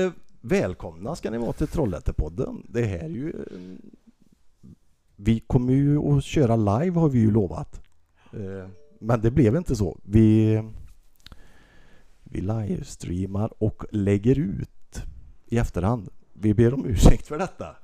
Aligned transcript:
Eh, 0.00 0.10
Välkomna 0.40 1.16
ska 1.16 1.30
ni 1.30 1.38
vara 1.38 1.52
till 1.52 1.66
Trollhättepodden. 1.68 2.66
Det 2.68 2.84
här 2.86 2.98
är 2.98 3.08
ju... 3.08 3.30
eh, 3.30 3.88
Vi 5.16 5.40
kommer 5.40 5.72
ju 5.72 5.98
att 5.98 6.24
köra 6.24 6.56
live 6.56 7.00
har 7.00 7.08
vi 7.08 7.18
ju 7.18 7.30
lovat. 7.30 7.80
Eh, 8.32 8.68
Men 8.98 9.20
det 9.20 9.30
blev 9.30 9.56
inte 9.56 9.76
så. 9.76 9.98
Vi, 10.04 10.62
vi 12.24 12.40
livestreamar 12.40 13.62
och 13.62 13.84
lägger 13.92 14.38
ut 14.38 15.02
i 15.46 15.58
efterhand. 15.58 16.08
Vi 16.32 16.54
ber 16.54 16.74
om 16.74 16.86
ursäkt 16.86 17.26
för 17.26 17.38
detta. 17.38 17.76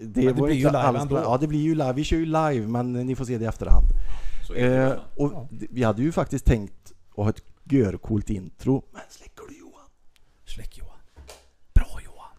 Det, 0.00 0.20
det 0.20 0.34
blir 0.34 0.48
ju 0.50 0.54
live 0.66 0.78
alls 0.78 1.02
ändå. 1.02 1.16
Ja, 1.16 1.38
det 1.40 1.46
blir 1.46 1.60
ju 1.60 1.74
live. 1.74 1.92
Vi 1.92 2.04
kör 2.04 2.16
ju 2.16 2.26
live, 2.26 2.66
men 2.66 2.92
ni 2.92 3.14
får 3.16 3.24
se 3.24 3.38
det 3.38 3.44
i 3.44 3.48
efterhand. 3.48 3.86
Det. 4.54 5.00
Och 5.16 5.48
vi 5.50 5.82
hade 5.82 6.02
ju 6.02 6.12
faktiskt 6.12 6.44
tänkt 6.44 6.92
att 7.10 7.16
ha 7.16 7.28
ett 7.30 7.42
görcoolt 7.64 8.30
intro. 8.30 8.82
Men 8.92 9.02
släcker 9.08 9.42
du 9.48 9.58
Johan? 9.58 9.86
Släck 10.46 10.78
Johan. 10.78 10.88
Bra 11.74 12.00
Johan. 12.04 12.36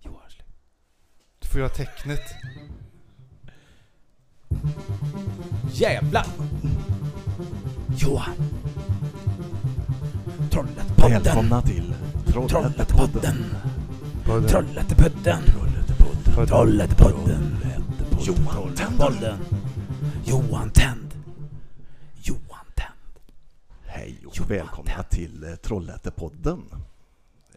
Johan 0.00 0.30
släck. 0.30 0.46
Du 1.28 1.38
får 1.50 1.60
göra 1.60 1.70
tecknet. 1.70 2.34
Jävlar! 5.72 6.26
Johan. 7.96 8.30
Trollhättepodden. 10.50 11.22
Välkomna 11.22 11.62
till 11.62 11.94
Trollhättepodden. 12.32 13.44
Podden. 14.26 14.48
Trollhättepodden. 14.48 15.42
Podden. 16.34 16.46
Trollhättepodden. 16.46 17.56
Johan 18.26 18.74
Tänd. 18.74 18.98
Podden. 18.98 19.38
Johan 20.24 20.70
Tänd. 20.70 21.14
Johan 22.22 22.66
Tänd. 22.74 22.94
Hej 23.86 24.18
och 24.26 24.36
Johan 24.36 24.48
välkomna 24.50 25.02
till 25.02 25.44
eh, 25.44 25.54
Trollhättepodden. 25.54 26.62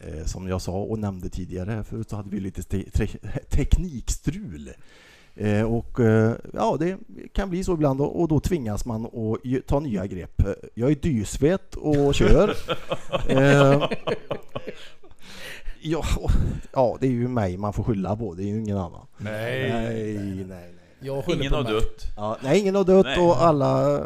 Eh, 0.07 0.25
som 0.25 0.47
jag 0.47 0.61
sa 0.61 0.71
och 0.71 0.99
nämnde 0.99 1.29
tidigare 1.29 1.83
förut 1.83 2.09
så 2.09 2.15
hade 2.15 2.29
vi 2.29 2.39
lite 2.39 2.63
teknikstrul. 3.49 4.69
Eh, 5.35 5.61
och 5.73 5.99
eh, 5.99 6.31
ja, 6.53 6.77
det 6.79 6.97
kan 7.33 7.49
bli 7.49 7.63
så 7.63 7.73
ibland 7.73 8.01
och, 8.01 8.21
och 8.21 8.27
då 8.27 8.39
tvingas 8.39 8.85
man 8.85 9.05
att 9.05 9.67
ta 9.67 9.79
nya 9.79 10.07
grepp. 10.07 10.41
Jag 10.73 10.91
är 10.91 10.95
dysvet 10.95 11.75
och 11.75 12.15
kör. 12.15 12.49
eh, 13.29 13.83
ja, 15.81 16.03
och- 16.19 16.31
ja, 16.73 16.97
det 17.01 17.07
är 17.07 17.11
ju 17.11 17.27
mig 17.27 17.57
man 17.57 17.73
får 17.73 17.83
skylla 17.83 18.15
på, 18.15 18.33
det 18.33 18.43
är 18.43 18.47
ju 18.47 18.59
ingen 18.59 18.77
annan. 18.77 19.05
Nej. 19.17 19.69
nej, 19.71 20.13
nej. 20.17 20.45
nej. 20.45 20.69
Jag 20.99 21.25
skyller 21.25 21.39
Ingen 21.39 21.51
på 21.51 21.57
har 21.57 21.63
mig. 21.63 21.73
dött. 21.73 22.03
Ja, 22.15 22.37
nej, 22.43 22.59
ingen 22.59 22.75
har 22.75 22.83
dött 22.83 23.05
Nej. 23.05 23.19
och 23.19 23.43
alla... 23.43 23.99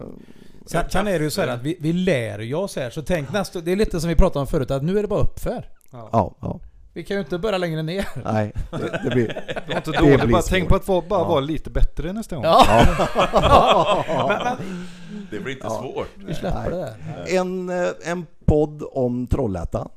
Sen, 0.66 0.90
sen 0.90 1.08
är 1.08 1.20
det 1.20 1.26
ju 1.26 1.30
så 1.32 1.42
här 1.42 1.48
att 1.48 1.62
vi, 1.64 1.78
vi 1.80 1.94
lär 1.94 2.40
ju 2.40 2.56
oss 2.56 2.76
här, 2.76 2.90
så 2.90 3.02
tänk 3.02 3.32
nästa... 3.34 3.62
Det 3.62 3.72
är 3.72 3.76
lite 3.76 4.00
som 4.02 4.10
vi 4.10 4.16
pratade 4.16 4.40
om 4.42 4.48
förut, 4.48 4.72
att 4.72 4.84
nu 4.84 4.98
är 4.98 5.02
det 5.02 5.08
bara 5.08 5.22
uppför. 5.22 5.66
Ja, 5.92 6.36
ja, 6.42 6.60
Vi 6.94 7.04
kan 7.04 7.18
ju 7.18 7.22
inte 7.24 7.38
börja 7.38 7.58
längre 7.58 7.84
ner. 7.84 8.08
nej, 8.26 8.54
det, 8.72 9.00
det 9.04 9.10
blir... 9.10 9.28
Det 9.28 9.64
var 9.68 9.76
inte 9.76 9.92
Det 9.92 9.98
dåligt. 9.98 10.22
blir 10.22 10.32
Bara 10.32 10.42
tänk 10.42 10.70
på 10.70 10.76
att 10.76 10.88
vara, 10.88 11.02
bara 11.08 11.20
Ja. 11.20 11.28
vara 11.28 11.40
lite 11.40 11.70
bättre 11.70 12.14
nästa 12.14 12.36
gång. 12.36 12.46
Ja, 12.46 14.06
men 14.60 14.86
Det 15.32 15.40
blir 15.40 15.54
inte 15.54 15.68
Ja. 15.68 15.80
svårt. 15.82 16.08
vi 16.16 16.34
släpper 16.34 16.72
det 16.72 16.78
där. 16.78 16.96
En, 17.40 17.70
eh, 17.70 17.88
en 18.06 18.26
podd 18.46 18.84
om 18.92 19.28
Trollhättan. 19.28 19.90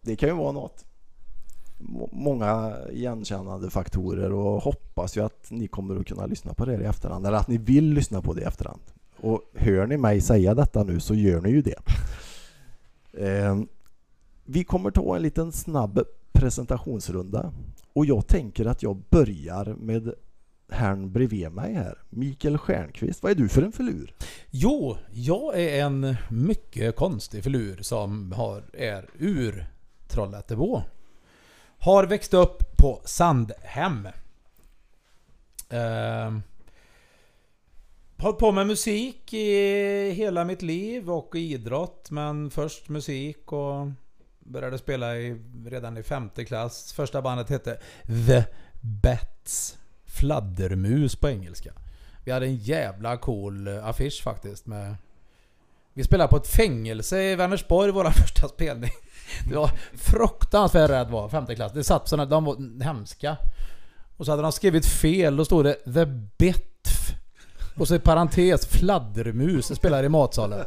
Det 0.00 0.16
kan 0.16 0.28
ju 0.28 0.34
vara 0.34 0.52
något. 0.52 0.84
Må- 1.78 2.08
Många 2.12 2.72
igenkännande 2.92 3.70
faktorer 3.70 4.32
och 4.32 4.62
hoppas 4.62 5.16
ju 5.16 5.24
att 5.24 5.46
ni 5.50 5.66
kommer 5.66 6.00
att 6.00 6.06
kunna 6.06 6.26
lyssna 6.26 6.54
på 6.54 6.64
det 6.64 6.72
i 6.82 6.84
efterhand. 6.84 7.26
Eller 7.26 7.36
att 7.38 7.48
ni 7.48 7.58
vill 7.58 7.84
lyssna 7.94 8.22
på 8.22 8.32
det 8.34 8.40
i 8.40 8.44
efterhand. 8.44 8.80
Och 9.20 9.40
hör 9.54 9.86
ni 9.86 9.96
mig 9.96 10.20
säga 10.20 10.54
detta 10.54 10.82
nu 10.84 11.00
så 11.00 11.14
gör 11.14 11.40
ni 11.40 11.50
ju 11.50 11.62
det. 11.62 11.74
Vi 14.52 14.64
kommer 14.64 14.90
ta 14.90 15.16
en 15.16 15.22
liten 15.22 15.52
snabb 15.52 16.00
presentationsrunda. 16.32 17.52
Och 17.92 18.06
jag 18.06 18.26
tänker 18.26 18.66
att 18.66 18.82
jag 18.82 18.96
börjar 18.96 19.64
med 19.64 20.14
herrn 20.68 21.12
bredvid 21.12 21.52
mig 21.52 21.74
här. 21.74 21.98
Mikael 22.10 22.58
Stjernqvist. 22.58 23.22
Vad 23.22 23.32
är 23.32 23.36
du 23.36 23.48
för 23.48 23.62
en 23.62 23.72
filur? 23.72 24.14
Jo, 24.50 24.96
jag 25.12 25.60
är 25.60 25.84
en 25.84 26.16
mycket 26.30 26.96
konstig 26.96 27.44
filur 27.44 27.82
som 27.82 28.32
har, 28.32 28.62
är 28.72 29.10
ur 29.18 29.66
Trollhättebo. 30.08 30.82
Har 31.78 32.06
växt 32.06 32.34
upp 32.34 32.76
på 32.76 33.00
Sandhem. 33.04 34.08
Eh, 35.68 36.38
hållit 38.18 38.38
på 38.38 38.52
med 38.52 38.66
musik 38.66 39.34
i 39.34 40.10
hela 40.10 40.44
mitt 40.44 40.62
liv 40.62 41.10
och 41.10 41.34
idrott. 41.34 42.10
Men 42.10 42.50
först 42.50 42.88
musik 42.88 43.52
och 43.52 43.86
började 44.44 44.78
spela 44.78 45.16
i, 45.16 45.40
redan 45.66 45.96
i 45.96 46.02
femte 46.02 46.44
klass. 46.44 46.92
Första 46.92 47.22
bandet 47.22 47.50
hette 47.50 47.80
The 48.26 48.44
Bats. 48.80 49.78
Fladdermus 50.04 51.16
på 51.16 51.28
engelska. 51.28 51.72
Vi 52.24 52.32
hade 52.32 52.46
en 52.46 52.56
jävla 52.56 53.16
cool 53.16 53.68
eh, 53.68 53.86
affisch 53.86 54.22
faktiskt 54.22 54.66
med... 54.66 54.96
Vi 55.94 56.04
spelade 56.04 56.28
på 56.28 56.36
ett 56.36 56.48
fängelse 56.48 57.22
i 57.22 57.36
Vänersborg, 57.36 57.92
vår 57.92 58.04
första 58.10 58.48
spelning. 58.48 58.90
Det 59.48 59.54
var 59.56 59.70
fruktansvärt 59.94 60.90
rädd 60.90 61.10
var, 61.10 61.28
femte 61.28 61.54
klass. 61.54 61.72
Det 61.72 61.84
satt 61.84 62.08
såna, 62.08 62.26
de 62.26 62.44
var 62.44 62.82
hemska. 62.84 63.36
Och 64.16 64.26
så 64.26 64.32
hade 64.32 64.42
de 64.42 64.52
skrivit 64.52 64.86
fel, 64.86 65.36
då 65.36 65.44
stod 65.44 65.64
det 65.64 65.74
'The 65.74 66.04
Bitf' 66.38 66.71
och 67.76 67.88
så 67.88 67.94
i 67.94 67.98
parentes 67.98 68.68
'Fladdermus' 68.68 69.68
det 69.68 69.74
spelade 69.74 70.06
i 70.06 70.08
matsalen. 70.08 70.64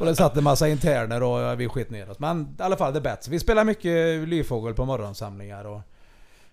Och 0.00 0.06
det 0.06 0.16
satt 0.16 0.36
en 0.36 0.44
massa 0.44 0.68
interner 0.68 1.22
och 1.22 1.60
vi 1.60 1.68
skit 1.68 1.90
ner 1.90 2.10
oss. 2.10 2.18
Men 2.18 2.56
i 2.58 2.62
alla 2.62 2.76
fall 2.76 2.92
The 2.92 3.00
Bats. 3.00 3.28
Vi 3.28 3.38
spelade 3.38 3.64
mycket 3.64 4.28
lyfågel 4.28 4.74
på 4.74 4.84
morgonsamlingar 4.84 5.64
och 5.64 5.80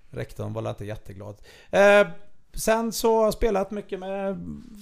rektorn 0.10 0.54
var 0.54 0.70
inte 0.70 0.86
jätteglad. 0.86 1.36
Eh, 1.72 2.08
sen 2.54 2.92
så 2.92 3.18
har 3.18 3.24
jag 3.24 3.34
spelat 3.34 3.72
mycket 3.72 4.00
med... 4.00 4.38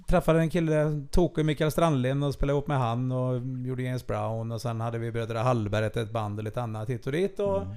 Träffade 0.07 0.39
en 0.39 0.49
kille, 0.49 1.05
Tokyo 1.11 1.43
Mikael 1.43 1.71
Strandlind 1.71 2.23
och 2.23 2.33
spelade 2.33 2.57
ihop 2.57 2.67
med 2.67 2.77
han 2.79 3.11
och 3.11 3.41
gjorde 3.67 3.83
James 3.83 4.07
Brown 4.07 4.51
och 4.51 4.61
sen 4.61 4.81
hade 4.81 4.97
vi 4.97 5.11
Bröderna 5.11 5.43
Hallberg 5.43 5.85
ett 5.85 6.11
band 6.11 6.39
och 6.39 6.43
lite 6.43 6.61
annat 6.61 6.89
hit 6.89 7.05
och 7.05 7.11
dit 7.11 7.39
och 7.39 7.61
Mm. 7.61 7.73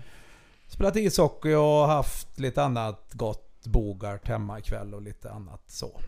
spelat 0.68 0.96
ishockey 0.96 1.54
och 1.54 1.86
haft 1.86 2.38
lite 2.38 2.62
annat 2.62 3.10
gott 3.12 3.42
Bogart 3.64 4.28
hemma 4.28 4.58
ikväll 4.58 4.94
och 4.94 5.02
lite 5.02 5.30
annat 5.30 5.62
så. 5.66 6.00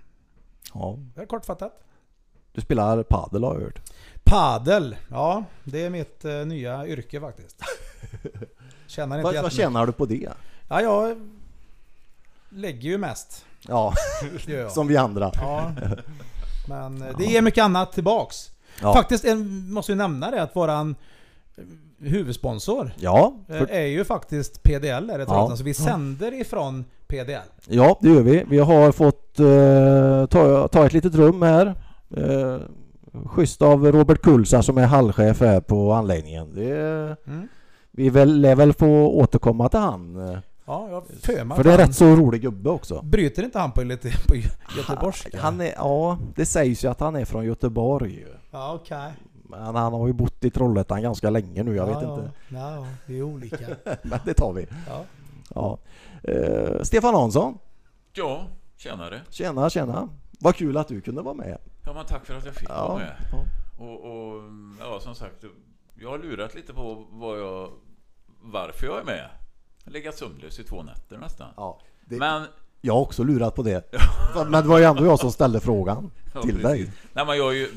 Ja, 0.74 0.98
Det 1.14 1.20
är 1.22 1.26
kortfattat. 1.26 1.80
du 2.52 2.60
spelar 2.60 3.02
padel 3.02 3.44
har 3.44 3.54
jag 3.54 3.60
hört. 3.60 3.80
Padel, 4.24 4.96
ja 5.10 5.44
det 5.64 5.84
är 5.84 5.90
mitt 5.90 6.24
eh, 6.24 6.32
nya 6.32 6.86
yrke 6.86 7.20
faktiskt. 7.20 7.62
Tjänar 8.86 9.18
inte 9.18 9.42
Vad, 9.42 9.52
tjänar 9.52 9.86
du 9.86 9.92
på 9.92 10.06
det? 10.06 10.28
Ja, 10.68 10.82
jag 10.82 11.28
lägger 12.48 12.88
ju 12.90 12.98
mest. 12.98 13.44
Ja, 13.60 13.92
som 14.70 14.86
vi 14.88 14.96
andra. 14.96 15.30
Ja. 15.34 15.72
Men 16.68 17.02
eh, 17.02 17.16
det 17.18 17.24
ger 17.24 17.42
mycket 17.42 17.64
annat 17.64 17.92
tillbaks. 17.92 18.50
Ja, 18.80 18.94
Faktiskt 18.94 19.24
en, 19.24 19.72
måste 19.72 19.92
ju 19.92 19.96
nämna 19.96 20.30
det 20.30 20.42
att 20.42 20.56
våran 20.56 20.94
huvudsponsor 22.00 22.90
ja, 22.96 23.34
eh, 23.48 23.58
för, 23.58 23.70
är 23.70 23.86
ju 23.86 24.04
faktiskt 24.04 24.62
PDL 24.62 25.10
är 25.10 25.18
det 25.18 25.24
Ja. 25.28 25.56
Så 25.56 25.64
vi 25.64 25.74
sänder 25.74 26.40
ifrån 26.40 26.84
PDL. 27.08 27.48
ja, 27.68 27.98
det 28.00 28.08
gör 28.08 28.22
vi. 28.22 28.44
Vi 28.50 28.58
har 28.58 28.92
fått 28.92 29.40
eh, 29.40 30.26
ta, 30.26 30.68
ta 30.68 30.86
ett 30.86 30.92
litet 30.92 31.14
rum 31.14 31.42
här. 31.42 31.74
Uh, 32.18 32.58
schysst 33.26 33.62
av 33.62 33.86
Robert 33.92 34.22
Kulsar 34.22 34.62
som 34.62 34.78
är 34.78 34.86
hallchef 34.86 35.40
här 35.40 35.60
på 35.60 35.92
anläggningen. 35.92 36.54
Det, 36.54 36.70
Mm. 37.26 37.48
vi 37.90 38.10
väl, 38.10 38.40
lär 38.40 38.54
väl 38.56 38.72
få 38.72 38.88
återkomma 39.08 39.68
till 39.68 39.78
han. 39.80 40.28
eh, 40.28 40.38
Ja, 40.66 40.88
jag 40.90 41.06
för 41.06 41.54
För 41.56 41.64
det 41.64 41.70
är 41.72 41.78
han- 41.78 41.86
rätt 41.86 41.94
så 41.94 42.16
rolig 42.16 42.42
gubbe 42.42 42.70
också. 42.70 43.00
Bryter 43.02 43.42
inte 43.42 43.58
han 43.58 43.72
på 43.72 43.82
lite 43.82 44.08
på 44.28 44.34
göteborgska? 44.76 45.38
Han 45.40 45.60
är, 45.60 45.72
ja, 45.76 46.18
det 46.34 46.46
sägs 46.46 46.84
ju 46.84 46.88
att 46.90 47.00
han 47.00 47.16
är 47.16 47.24
från 47.24 47.44
Göteborg. 47.46 48.26
Ja, 48.50 48.78
okej. 48.82 49.12
Men 49.48 49.74
han 49.76 49.92
har 49.92 50.06
ju 50.06 50.12
bott 50.12 50.44
i 50.44 50.50
Trollhättan 50.50 51.02
ganska 51.02 51.30
länge 51.30 51.62
nu, 51.62 51.76
jag 51.76 51.88
ja, 51.88 51.94
vet 51.94 52.02
ja. 52.02 52.14
inte. 52.14 52.30
Ja, 52.48 52.86
vi 53.06 53.18
är 53.18 53.22
olika. 53.22 53.66
Men 54.02 54.18
det 54.24 54.34
tar 54.34 54.52
vi. 54.52 54.66
Ja. 54.88 55.04
Ja. 55.54 55.78
Eh, 56.22 56.82
Stefan 56.82 57.14
Hansson, 57.14 57.58
Ja, 58.12 58.46
tjenare. 58.76 59.20
tjena 59.30 59.70
tjena. 59.70 60.08
Vad 60.40 60.56
kul 60.56 60.76
att 60.76 60.88
du 60.88 61.00
kunde 61.00 61.22
vara 61.22 61.34
med. 61.34 61.58
Ja, 61.84 61.92
men 61.92 62.06
tack 62.06 62.26
för 62.26 62.34
att 62.34 62.44
jag 62.44 62.54
fick 62.54 62.68
vara 62.68 62.78
Ja, 62.78 62.96
med. 62.98 63.16
ja. 63.32 63.44
Och, 63.84 64.04
och 64.04 64.42
ja, 64.80 65.00
som 65.00 65.14
sagt, 65.14 65.44
jag 65.94 66.10
har 66.10 66.18
lurat 66.18 66.54
lite 66.54 66.72
på 66.74 67.06
vad 67.10 67.40
jag, 67.40 67.70
varför 68.40 68.86
jag 68.86 69.00
är 69.00 69.04
med. 69.04 69.28
Jag 69.84 69.90
har 69.90 69.92
legat 69.92 70.18
sömnlös 70.18 70.58
i 70.58 70.64
två 70.64 70.82
nätter 70.82 71.18
nästan. 71.18 71.48
Ja, 71.56 71.80
det, 72.04 72.16
Men, 72.16 72.42
Jag 72.80 72.94
har 72.94 73.00
också 73.00 73.24
lurat 73.24 73.54
på 73.54 73.62
det. 73.62 73.92
Men 74.34 74.62
det 74.62 74.68
var 74.68 74.78
ju 74.78 74.84
ändå 74.84 75.04
jag 75.04 75.18
som 75.18 75.32
ställde 75.32 75.60
frågan 75.60 76.10
ja, 76.34 76.42
till 76.42 76.50
precis. 76.60 76.62
dig. 76.86 76.92
Nej, 77.12 77.26
men 77.26 77.36
jag 77.36 77.48
är 77.48 77.56
ju 77.56 77.68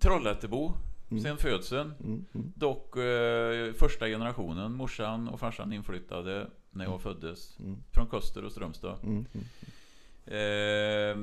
Trollhättebo 0.00 0.72
Mm. 1.10 1.22
sen 1.22 1.36
födseln. 1.36 1.94
Mm, 2.00 2.24
mm. 2.34 2.52
Dock 2.56 2.96
eh, 2.96 3.72
första 3.72 4.06
generationen. 4.06 4.72
Morsan 4.72 5.28
och 5.28 5.40
farsan 5.40 5.72
inflyttade 5.72 6.50
när 6.70 6.84
jag 6.84 7.00
föddes. 7.00 7.58
Mm. 7.58 7.82
Från 7.92 8.10
Köster 8.10 8.44
och 8.44 8.52
Strömstad. 8.52 8.98
Mm, 9.02 9.26
mm. 9.32 9.46
Eh, 10.26 11.16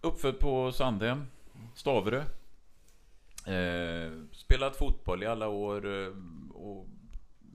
uppfödd 0.00 0.38
på 0.38 0.72
Sandhem, 0.72 1.26
Stavre. 1.74 2.18
Eh, 3.46 4.12
spelat 4.32 4.76
fotboll 4.76 5.22
i 5.22 5.26
alla 5.26 5.48
år 5.48 6.02
eh, 6.04 6.12
och 6.54 6.88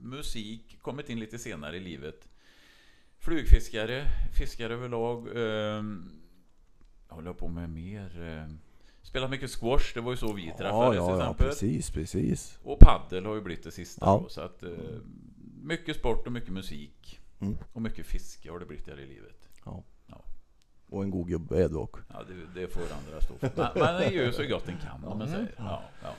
musik 0.01 0.77
kommit 0.81 1.10
in 1.10 1.19
lite 1.19 1.39
senare 1.39 1.77
i 1.77 1.80
livet. 1.80 2.30
Flugfiskare, 3.19 4.06
fiskare 4.38 4.74
överlag. 4.74 5.27
Eh, 5.27 5.83
håller 7.07 7.27
jag 7.30 7.38
på 7.38 7.48
med 7.48 7.69
mer? 7.69 8.22
Eh, 8.22 8.56
spelat 9.06 9.30
mycket 9.30 9.50
squash, 9.52 9.94
det 9.94 10.02
var 10.02 10.12
ju 10.12 10.18
så 10.18 10.34
vi 10.34 10.42
träffades 10.57 10.72
Ja, 10.72 10.90
till 10.92 10.98
ja, 10.98 11.10
ja, 11.10 11.22
exempel. 11.22 11.48
precis, 11.48 11.92
precis. 11.92 12.60
Och 12.63 12.80
paddel 12.80 13.25
har 13.25 13.36
ju 13.36 13.42
blivit 13.42 13.63
det 13.63 13.72
sista 13.72 14.06
Ja. 14.06 14.19
då, 14.24 14.30
så 14.30 14.42
att 14.42 14.63
eh, 14.63 14.69
Mycket 15.62 15.96
sport 15.96 16.25
och 16.28 16.31
mycket 16.34 16.50
musik. 16.54 17.19
Mm. 17.40 17.57
Och 17.74 17.81
mycket 17.81 18.06
fiske 18.06 18.52
har 18.52 18.60
det 18.60 18.66
blivit 18.66 18.88
här 18.88 19.00
i 19.00 19.06
livet. 19.06 19.50
Och 20.90 21.04
en 21.04 21.12
god 21.12 21.28
gubbe 21.28 21.63
är 21.63 21.69
du 21.69 21.75
också. 21.75 22.04
Ja, 22.13 22.24
det, 22.28 22.62
det 22.62 22.68
får 22.68 22.81
andra 22.81 23.22
stå 23.22 23.38
för. 23.38 23.72
Men, 23.80 23.96
det 24.02 24.10
gör 24.10 24.25
ju 24.25 24.31
så 24.31 24.44
gott 24.48 24.66
den 24.66 24.78
kan 24.78 25.04
om 25.04 25.18
man 25.18 25.28
säger. 25.28 25.54
Ja, 25.58 25.84
ja. 26.04 26.16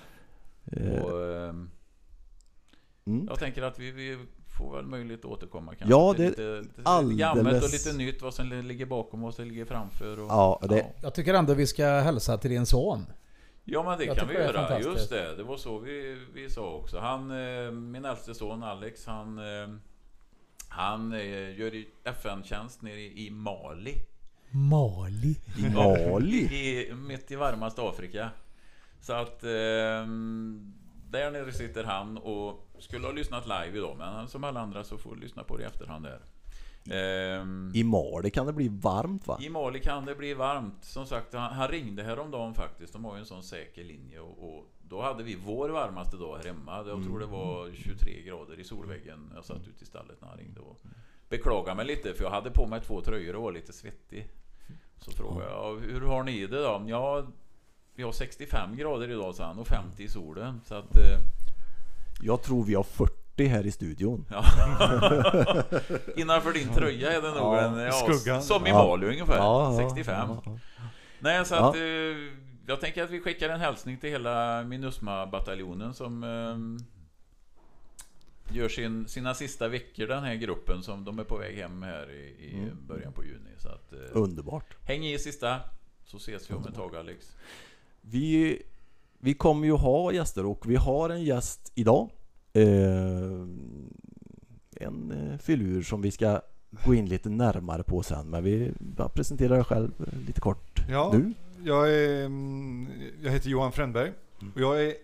Eh, 0.76 1.02
Och, 1.02 1.34
ehm, 1.34 1.70
mm. 3.04 3.26
jag 3.28 3.38
tänker 3.38 3.62
att 3.62 3.78
vi, 3.78 3.90
vi 3.90 4.18
får 4.58 4.76
väl 4.76 4.86
möjlighet 4.86 5.20
att 5.24 5.30
återkomma 5.30 5.74
kanske. 5.74 5.90
Ja, 5.96 6.14
det- 6.16 6.28
lite, 6.28 6.60
lite 6.60 6.80
alldeles- 6.84 7.18
gammalt 7.18 7.64
och 7.64 7.70
lite 7.72 7.92
nytt. 7.92 8.22
Vad 8.22 8.34
som 8.34 8.48
ligger 8.48 8.86
bakom 8.86 9.20
och 9.20 9.24
vad 9.24 9.34
som 9.34 9.44
ligger 9.44 9.64
framför. 9.64 10.20
Och, 10.20 10.26
Ja, 10.30 10.60
det, 10.68 10.76
ja. 10.78 10.84
Jag 11.02 11.14
tycker 11.14 11.34
ändå 11.34 11.54
vi 11.54 11.66
ska 11.66 11.86
hälsa 11.86 12.38
till 12.38 12.50
din 12.50 12.66
son. 12.66 13.06
Ja 13.64 13.82
men 13.82 13.98
det 13.98 14.04
Jag 14.04 14.16
kan 14.16 14.28
vi 14.28 14.34
är 14.36 14.40
göra, 14.40 14.80
just 14.80 15.10
det. 15.10 15.36
Det 15.36 15.42
var 15.42 15.56
så 15.56 15.78
vi, 15.78 16.18
vi 16.34 16.50
sa 16.50 16.74
också. 16.74 16.98
Han, 16.98 17.30
eh, 17.30 17.70
min 17.70 18.04
äldste 18.04 18.34
son 18.34 18.62
Alex, 18.62 19.06
han, 19.06 19.38
eh, 19.38 19.68
han 20.68 21.12
eh, 21.12 21.58
gör 21.58 21.84
FN-tjänst 22.04 22.82
nere 22.82 23.00
i, 23.00 23.26
i 23.26 23.30
Mali. 23.30 23.94
Mali. 24.50 25.36
I 25.58 25.70
Mali? 25.74 26.36
I, 26.38 26.94
mitt 26.94 27.30
i 27.30 27.36
varmaste 27.36 27.82
Afrika. 27.82 28.30
Så 29.00 29.12
att 29.12 29.42
eh, 29.44 29.50
där 31.10 31.30
nere 31.30 31.52
sitter 31.52 31.84
han 31.84 32.18
och 32.18 32.65
skulle 32.78 33.06
ha 33.06 33.12
lyssnat 33.12 33.44
live 33.46 33.78
idag, 33.78 33.96
men 33.98 34.28
som 34.28 34.44
alla 34.44 34.60
andra 34.60 34.84
så 34.84 34.98
får 34.98 35.14
du 35.14 35.20
lyssna 35.20 35.42
på 35.42 35.56
det 35.56 35.62
i 35.62 35.66
efterhand 35.66 36.04
där. 36.04 36.20
Ehm, 36.90 37.72
I 37.74 37.84
Mali 37.84 38.30
kan 38.30 38.46
det 38.46 38.52
bli 38.52 38.68
varmt 38.68 39.26
va? 39.26 39.38
i 39.42 39.48
Mali 39.48 39.80
kan 39.80 40.04
det 40.04 40.14
bli 40.14 40.34
varmt. 40.34 40.84
Som 40.84 41.06
sagt, 41.06 41.34
han, 41.34 41.52
han 41.52 41.68
ringde 41.68 42.02
häromdagen 42.02 42.54
faktiskt. 42.54 42.92
De 42.92 43.04
har 43.04 43.14
ju 43.14 43.20
en 43.20 43.26
sån 43.26 43.42
säker 43.42 43.84
linje. 43.84 44.20
Och, 44.20 44.56
och 44.56 44.64
då 44.88 45.02
hade 45.02 45.22
vi 45.22 45.34
vår 45.34 45.68
varmaste 45.68 46.16
dag 46.16 46.36
här 46.36 46.44
hemma. 46.44 46.84
Jag 46.86 47.04
tror 47.04 47.18
det 47.18 47.26
var 47.26 47.72
23 47.72 48.22
grader 48.22 48.60
i 48.60 48.64
solväggen. 48.64 49.32
Jag 49.34 49.44
satt 49.44 49.68
ute 49.68 49.82
i 49.82 49.86
stallet 49.86 50.20
när 50.20 50.28
han 50.28 50.38
ringde. 50.38 50.60
Och 50.60 50.78
beklagade 51.28 51.76
mig 51.76 51.86
lite 51.86 52.14
för 52.14 52.24
jag 52.24 52.30
hade 52.30 52.50
på 52.50 52.66
mig 52.66 52.80
två 52.80 53.00
tröjor 53.00 53.36
och 53.36 53.42
var 53.42 53.52
lite 53.52 53.72
svettig. 53.72 54.28
Så 54.98 55.10
frågade 55.10 55.50
jag, 55.50 55.76
hur 55.80 56.00
har 56.00 56.22
ni 56.22 56.46
det 56.46 56.62
då? 56.62 56.84
Ja, 56.86 57.26
vi 57.94 58.02
har 58.02 58.12
65 58.12 58.76
grader 58.76 59.10
idag 59.10 59.34
sa 59.34 59.44
han 59.44 59.58
och 59.58 59.66
50 59.66 60.02
i 60.02 60.08
solen. 60.08 60.60
Så 60.64 60.74
att... 60.74 60.96
Jag 62.20 62.42
tror 62.42 62.64
vi 62.64 62.74
har 62.74 62.82
40 62.82 63.44
här 63.46 63.66
i 63.66 63.70
studion. 63.72 64.24
ja. 64.30 64.44
Innanför 66.16 66.52
din 66.52 66.68
tröja 66.68 67.12
är 67.12 67.22
det 67.22 67.28
nog 67.28 67.36
Ja, 67.38 67.60
en... 67.60 67.78
Ja, 67.78 67.92
skuggan. 67.92 68.42
Som 68.42 68.66
i 68.66 68.70
Ja. 68.70 68.74
Mali 68.86 69.06
ungefär. 69.06 69.36
Ja, 69.36 69.80
ja, 69.82 69.88
65. 69.88 70.28
ja, 70.28 70.42
ja. 70.46 70.58
Nej, 71.18 71.44
så 71.44 71.54
att... 71.54 71.74
Eh, 71.76 71.80
jag 72.68 72.80
tänker 72.80 73.04
att 73.04 73.10
vi 73.10 73.20
skickar 73.20 73.48
en 73.48 73.60
hälsning 73.60 73.96
till 73.98 74.10
hela 74.10 74.62
Minusma-bataljonen 74.64 75.92
som... 75.94 76.22
Eh, 76.24 76.56
gör 78.56 78.68
sin, 78.68 79.08
sina 79.08 79.34
sista 79.34 79.68
veckor 79.68 80.06
den 80.06 80.24
här 80.24 80.34
gruppen 80.34 80.82
som 80.82 81.04
de 81.04 81.18
är 81.18 81.24
på 81.24 81.36
väg 81.36 81.56
hem 81.56 81.82
här 81.82 82.10
i, 82.10 82.46
i 82.46 82.54
Mm. 82.58 82.86
början 82.86 83.12
på 83.12 83.24
juni. 83.24 83.50
Så 83.58 83.68
att... 83.68 83.92
Eh, 83.92 83.98
Underbart. 84.12 84.76
häng 84.84 85.06
i 85.06 85.18
sista. 85.18 85.60
Så 86.04 86.16
ses 86.16 86.50
vi 86.50 86.54
om 86.54 86.66
ett 86.66 86.74
tag 86.74 86.96
Alex. 86.96 87.36
Vi, 88.00 88.62
vi 89.18 89.34
kommer 89.34 89.66
ju 89.66 89.72
ha 89.72 90.12
gäster 90.12 90.46
och 90.46 90.70
vi 90.70 90.76
har 90.76 91.10
en 91.10 91.24
gäst 91.24 91.72
idag. 91.74 92.10
Eh, 92.52 92.62
en 94.80 95.10
eh, 95.10 95.38
filur 95.38 95.82
som 95.82 96.02
vi 96.02 96.10
ska 96.10 96.40
gå 96.84 96.94
in 96.94 97.08
lite 97.08 97.28
närmare 97.28 97.82
på 97.82 98.02
sen. 98.02 98.30
Men 98.30 98.44
vi 98.44 98.72
presenterar 99.14 99.62
själv 99.62 99.90
eh, 99.98 100.20
lite 100.26 100.40
kort 100.40 100.80
Ja, 100.90 101.10
nu. 101.14 101.32
jag, 101.64 101.94
är, 101.94 102.24
mm, 102.24 102.88
jag 103.22 103.32
heter 103.32 103.50
Johan 103.50 103.72
Frändberg 103.72 104.12
och 104.54 104.60
jag 104.60 104.84
är 104.84 104.94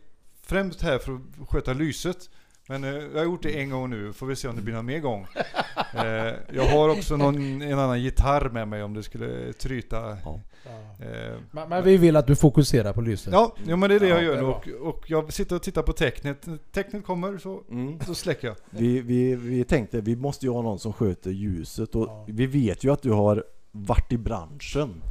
främst 0.43 0.82
här 0.82 0.99
för 0.99 1.14
att 1.14 1.49
sköta 1.49 1.73
lyset. 1.73 2.31
Men 2.69 2.85
eh, 2.85 2.91
jag 2.91 3.19
har 3.19 3.25
gjort 3.25 3.43
det 3.43 3.61
en 3.61 3.70
gång 3.70 3.91
nu, 3.91 4.12
får 4.12 4.26
vi 4.26 4.37
se 4.37 4.49
om 4.49 4.56
det 4.56 4.62
blir 4.62 4.75
någon 4.75 4.87
mer 4.87 4.99
gång. 5.00 5.26
Eh, 5.94 6.32
jag 6.55 6.64
har 6.69 6.88
också 6.88 7.17
någon, 7.17 7.62
en 7.62 7.79
annan 7.79 8.03
gitarr 8.03 8.49
med 8.50 8.69
mig 8.69 8.82
om 8.82 8.94
det 8.94 9.03
skulle 9.03 9.53
tryta. 9.53 9.97
Ja. 10.25 10.41
Eh, 11.00 11.37
Men, 11.50 11.69
men 11.69 11.85
vi 11.85 11.97
vill 11.97 12.17
att 12.17 12.26
du 12.26 12.37
fokuserar 12.37 12.93
på 12.93 13.00
lyset. 13.00 13.32
ja, 13.32 13.55
ja, 13.67 13.76
men 13.76 13.88
det 13.91 13.97
är 13.97 14.00
det 14.00 14.09
Ja, 14.09 14.14
jag 14.14 14.25
gör 14.25 14.37
nu 14.37 14.43
och, 14.43 14.69
och 14.88 15.05
jag 15.11 15.32
sitter 15.32 15.56
och 15.56 15.62
tittar 15.62 15.82
på 15.82 15.93
tecknet. 15.93 16.47
Tecknet 16.73 17.05
kommer 17.05 17.38
så, 17.38 17.62
Mm. 17.70 18.00
så 18.00 18.14
släcker 18.14 18.47
jag. 18.49 18.56
Vi, 18.70 19.00
vi, 19.00 19.35
vi 19.35 19.64
tänkte 19.64 20.00
vi 20.00 20.17
måste 20.17 20.47
ju 20.47 20.53
ha 20.53 20.62
någon 20.62 20.79
som 20.79 20.93
sköter 20.93 21.31
ljuset 21.31 21.94
och 21.94 22.06
Ja. 22.09 22.25
vi 22.29 22.47
vet 22.47 22.85
ju 22.85 22.93
att 22.93 23.03
du 23.03 23.11
har 23.11 23.44
varit 23.73 24.12
i 24.12 24.19
branschen. 24.19 25.03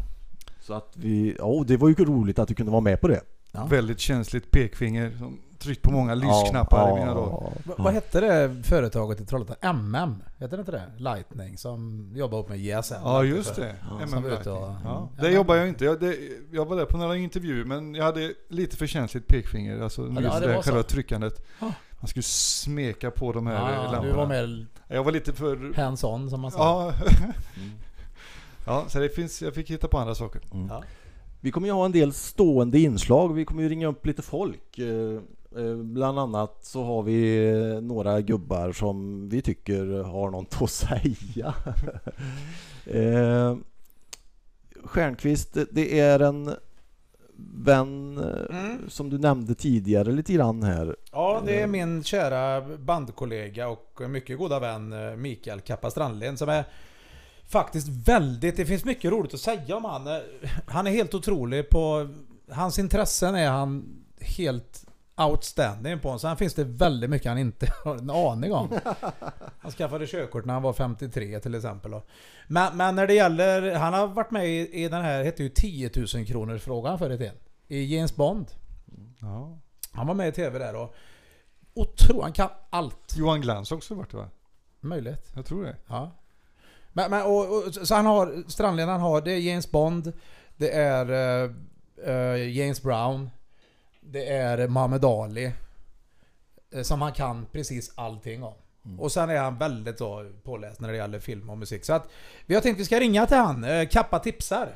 Så 0.60 0.74
att 0.74 0.94
vi, 0.96 1.36
ja 1.40 1.64
det 1.68 1.78
var 1.78 1.90
ju 1.90 1.96
roligt 2.06 2.40
att 2.40 2.48
du 2.48 2.54
kunde 2.54 2.72
vara 2.72 2.82
med 2.82 3.02
på 3.02 3.08
det. 3.08 3.22
Ja. 3.52 3.66
Väldigt 3.66 4.00
känsligt 4.00 4.52
pekfinger 4.52 5.12
som 5.20 5.40
tryckt 5.62 5.82
på 5.82 5.92
många 5.92 6.14
lysknappar 6.16 6.92
i 6.92 7.00
mina 7.00 7.14
dagar. 7.14 7.32
Va- 7.66 7.76
Vad 7.78 7.94
hette 7.94 8.20
det 8.22 8.64
företaget 8.64 9.22
i 9.22 9.26
Trollhättan? 9.26 9.58
MM? 9.76 10.24
Heter 10.40 10.58
det 10.58 10.62
inte 10.62 10.72
det? 10.72 10.84
Lightning 10.98 11.58
som 11.58 12.10
jobbar 12.16 12.38
ihop 12.38 12.50
med 12.50 12.60
JSM. 12.60 12.94
Ja 13.04 13.24
just 13.24 13.56
det. 13.56 13.76
Ja. 13.90 14.00
MM 14.08 14.24
Lightning. 14.24 14.54
och- 14.54 14.76
ja. 14.84 14.96
Mm. 14.96 15.08
Det 15.20 15.32
jobbar 15.32 15.56
jag 15.56 15.68
inte. 15.68 15.86
Jag, 15.86 16.00
det, 16.00 16.18
jag 16.52 16.66
var 16.66 16.76
där 16.78 16.86
på 16.86 16.98
några 16.98 17.18
intervjuer 17.18 17.66
men 17.66 17.96
jag 17.96 18.04
hade 18.06 18.34
lite 18.50 18.78
för 18.78 18.88
känsligt 18.88 19.28
pekfinger. 19.28 19.82
Alltså 19.82 20.02
Ja, 20.16 20.22
just 20.22 20.42
det 20.42 20.48
det, 20.48 20.56
var 20.56 20.62
själva 20.62 20.82
så. 20.84 20.88
tryckandet. 20.90 21.46
Ah. 21.60 21.66
Man 22.00 22.08
skulle 22.08 22.24
smeka 22.24 23.12
på 23.12 23.32
de 23.32 23.48
här 23.48 23.74
Ja, 23.74 23.82
lamporna. 23.92 24.02
du 24.04 24.12
var 24.12 24.28
mer 24.28 24.68
Jag 24.88 25.04
var 25.04 25.12
lite 25.12 25.34
för... 25.34 25.74
hands-on 25.76 26.30
som 26.30 26.42
man 26.42 26.52
säger. 26.52 26.64
Ja. 26.66 26.94
Mm. 27.58 27.72
ja, 28.66 28.86
så 28.88 29.00
det 29.00 29.10
finns, 29.10 29.42
jag 29.42 29.54
fick 29.54 29.70
hitta 29.72 29.88
på 29.88 29.98
andra 29.98 30.16
saker. 30.16 30.42
Mm. 30.54 30.68
Ja. 30.68 30.84
Vi 31.44 31.52
kommer 31.52 31.68
ju 31.68 31.74
ha 31.74 31.86
en 31.86 31.92
del 31.92 32.14
stående 32.14 32.80
inslag. 32.80 33.34
Vi 33.34 33.46
kommer 33.46 33.64
ju 33.64 33.70
ringa 33.70 33.88
upp 33.88 34.06
lite 34.06 34.22
folk. 34.22 34.80
Eh, 35.58 35.76
Bland 35.76 36.20
annat 36.20 36.58
så 36.62 36.84
har 36.84 37.04
vi 37.04 37.48
eh, 37.50 37.82
några 37.82 38.22
gubbar 38.22 38.72
som 38.72 39.30
vi 39.30 39.42
tycker 39.42 40.04
har 40.04 40.30
något 40.30 40.58
att 40.62 40.70
säga. 40.72 41.54
Eh, 42.86 43.56
Stjernqvist, 44.84 45.58
det 45.72 46.00
är 46.00 46.20
en 46.20 46.56
vän 47.56 48.18
eh, 48.18 48.58
Mm. 48.58 48.90
som 48.90 49.10
du 49.10 49.18
nämnde 49.18 49.56
tidigare 49.56 50.12
lite 50.12 50.34
grann 50.34 50.64
här. 50.64 50.96
Ja, 51.12 51.42
det 51.46 51.62
är 51.62 51.68
min 51.68 52.04
kära 52.04 52.62
bandkollega 52.78 53.68
och 53.68 54.02
mycket 54.10 54.38
goda 54.38 54.60
vän 54.60 54.94
Mikael 55.22 55.62
Kappa 55.62 55.92
Strandlen 55.92 56.38
som 56.38 56.50
är 56.50 56.64
faktiskt 57.48 57.88
väldigt... 58.08 58.58
Det 58.58 58.66
finns 58.66 58.86
mycket 58.86 59.12
roligt 59.12 59.34
att 59.34 59.40
säga 59.40 59.76
om 59.76 59.86
han. 59.86 60.02
Han 60.68 60.88
är 60.88 60.92
helt 60.92 61.14
otrolig 61.14 61.70
på... 61.70 62.10
Hans 62.52 62.80
intressen 62.80 63.36
är 63.36 63.50
han 63.50 63.86
helt 64.20 64.86
outstanding 65.30 66.00
på. 66.00 66.20
Sen 66.20 66.38
finns 66.38 66.54
det 66.54 66.64
väldigt 66.64 67.10
mycket 67.10 67.28
han 67.28 67.38
inte 67.38 67.74
har 67.84 67.96
en 67.96 68.10
aning 68.10 68.54
om. 68.54 68.80
Han 69.60 69.72
skaffade 69.72 70.08
körkort 70.08 70.46
när 70.46 70.54
han 70.54 70.64
var 70.64 70.74
53 70.74 71.40
till 71.40 71.56
exempel. 71.56 71.92
Men, 72.48 72.78
men 72.78 72.96
när 72.96 73.08
det 73.08 73.14
gäller... 73.14 73.76
Han 73.76 73.94
har 73.94 74.08
varit 74.08 74.32
med 74.32 74.48
i, 74.48 74.84
i 74.84 74.90
den 74.90 75.02
här, 75.02 75.24
hette 75.24 75.44
ju 75.44 75.50
10 75.50 75.92
000 76.16 76.26
kronors 76.26 76.62
frågan 76.62 77.00
förr 77.00 77.10
i 77.10 77.18
tiden. 77.18 77.36
I 77.68 77.96
James 77.96 78.16
Bond. 78.16 78.48
Ja. 79.22 79.58
Han 79.92 80.08
var 80.08 80.14
med 80.14 80.28
i 80.28 80.32
TV 80.32 80.60
där 80.60 80.76
och... 80.76 80.96
Otro, 81.74 82.22
han 82.22 82.34
kan 82.34 82.50
allt. 82.70 83.16
Johan 83.16 83.42
Glans 83.42 83.72
också 83.72 83.96
varit 83.96 84.12
det 84.12 84.18
va? 84.18 84.30
Möjligt. 84.80 85.32
Jag 85.36 85.46
tror 85.46 85.64
det. 85.64 85.76
Ja. 85.88 86.12
Men, 86.94 87.12
men 87.12 87.24
och, 87.24 87.58
och, 87.58 87.74
så 87.74 87.96
han 87.96 88.06
har, 88.06 88.44
Strandlen 88.48 88.90
han 88.90 89.02
har, 89.02 89.22
det 89.22 89.32
är 89.32 89.40
James 89.40 89.72
Bond, 89.72 90.14
det 90.58 90.72
är 90.72 91.12
eh, 91.12 91.52
eh, 92.06 92.50
James 92.58 92.82
Brown, 92.82 93.30
det 94.12 94.28
är 94.30 94.68
Muhammad 94.68 95.06
Ali. 95.06 95.52
eh, 96.74 96.82
Som 96.82 97.02
han 97.02 97.12
kan 97.12 97.46
precis 97.52 97.92
allting 97.96 98.44
om. 98.44 98.54
Och 99.00 99.12
sen 99.12 99.30
är 99.30 99.38
han 99.38 99.58
väldigt 99.58 99.98
då 99.98 100.26
påläst 100.44 100.80
när 100.80 100.90
det 100.92 100.98
gäller 100.98 101.20
film 101.20 101.50
och 101.50 101.58
musik. 101.58 101.86
Så 101.86 101.94
att 101.94 102.08
vi 102.46 102.56
har 102.56 102.62
tänkt 102.62 102.76
att 102.76 102.80
vi 102.82 102.86
ska 102.86 103.00
ringa 103.00 103.26
till 103.26 103.38
han. 103.38 103.64
Eh, 103.64 103.88
Kappa 103.88 104.20
tipsar. 104.20 104.70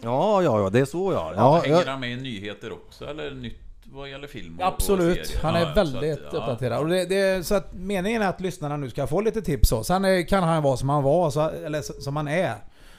Ja, 0.00 0.42
ja, 0.42 0.60
ja, 0.60 0.70
det 0.70 0.80
är 0.80 0.84
så 0.84 1.12
ja. 1.12 1.32
Ja, 1.36 1.56
ja 1.56 1.60
hänger 1.62 1.76
jag, 1.76 1.86
han 1.86 2.00
med 2.00 2.10
i 2.10 2.16
nyheter 2.16 2.72
också 2.72 3.06
eller 3.06 3.30
nytt 3.30 3.56
vad 3.86 4.10
gäller 4.10 4.26
film 4.26 4.58
och, 4.60 4.66
Absolut. 4.66 5.20
och 5.20 5.26
serier? 5.26 5.42
Han 5.42 5.54
Ja, 5.54 5.60
är 5.60 5.66
ja, 5.68 5.74
väldigt 5.74 6.18
så 6.20 6.26
att, 6.26 6.32
ja. 6.32 6.38
uppdaterad. 6.38 6.80
Och 6.80 6.88
det, 6.88 7.04
det, 7.04 7.46
så 7.46 7.54
att 7.54 7.74
meningen 7.74 8.22
är 8.22 8.28
att 8.28 8.40
lyssnarna 8.40 8.76
nu 8.76 8.90
ska 8.90 9.06
få 9.06 9.20
lite 9.20 9.42
tips 9.42 9.68
så. 9.68 9.84
Sen 9.84 10.04
eh, 10.04 10.24
kan 10.26 10.42
han 10.42 10.62
vara 10.62 10.76
som 10.76 10.88
han 10.88 11.02
var, 11.02 11.30
så, 11.30 11.40
eller 11.50 11.82
som 12.02 12.16
han 12.16 12.28
är. 12.28 12.54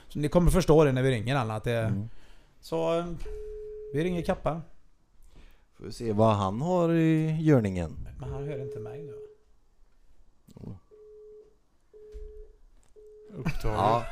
Så 0.07 0.19
ni 0.19 0.27
kommer 0.27 0.51
förstå 0.51 0.83
det 0.83 0.91
när 0.91 1.01
vi 1.01 1.11
ringer 1.11 1.35
han 1.35 1.51
att 1.51 1.63
det... 1.63 1.77
Mm. 1.79 2.09
Så... 2.61 2.97
eh, 2.99 3.05
Vi 3.93 4.03
ringer 4.03 4.21
Kappa. 4.21 4.61
Får 5.77 5.89
se 5.89 6.13
vad 6.13 6.35
han 6.35 6.61
har 6.61 6.93
i 6.93 7.37
görningen. 7.41 8.07
Men 8.19 8.29
han 8.29 8.47
hör 8.47 8.61
inte 8.61 8.79
mig 8.79 9.03
nu. 9.03 9.13
Upptaget. 13.37 13.63
Ja, 13.63 14.03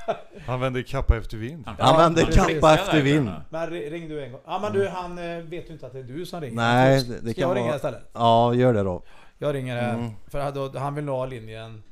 Han 0.45 0.59
vänder 0.59 0.81
kappa 0.81 1.17
efter 1.17 1.37
vind. 1.37 1.65
Han, 1.67 1.75
Han 1.79 1.97
vänder 1.97 2.23
han 2.23 2.31
kappa 2.31 2.73
efter 2.73 3.01
vind. 3.01 3.31
Men 3.49 3.69
ri- 3.69 3.89
ring 3.89 4.09
du 4.09 4.23
en 4.23 4.31
gång. 4.31 4.41
Ja 4.45 4.59
men 4.59 4.73
du, 4.73 4.87
han 4.87 5.17
eh, 5.17 5.37
vet 5.43 5.69
ju 5.69 5.73
inte 5.73 5.85
att 5.87 5.93
det 5.93 5.99
är 5.99 6.03
du 6.03 6.25
som 6.25 6.41
ringer. 6.41 6.55
Nej, 6.55 7.03
det- 7.03 7.19
det 7.21 7.31
ska 7.31 7.41
kan 7.41 7.49
jag 7.49 7.57
ringa 7.57 7.65
vara- 7.67 7.75
istället? 7.75 8.09
ja, 8.13 8.53
gör 8.53 8.73
det 8.73 8.83
då. 8.83 9.03
Jag 9.37 9.55
ringer 9.55 9.75
här. 9.81 9.93
Mm. 9.93 10.11
För 10.27 10.39
han- 10.39 10.53
då- 10.53 10.79
han 10.79 10.95
vill 10.95 11.07
ha 11.07 11.25
linjen. 11.25 11.83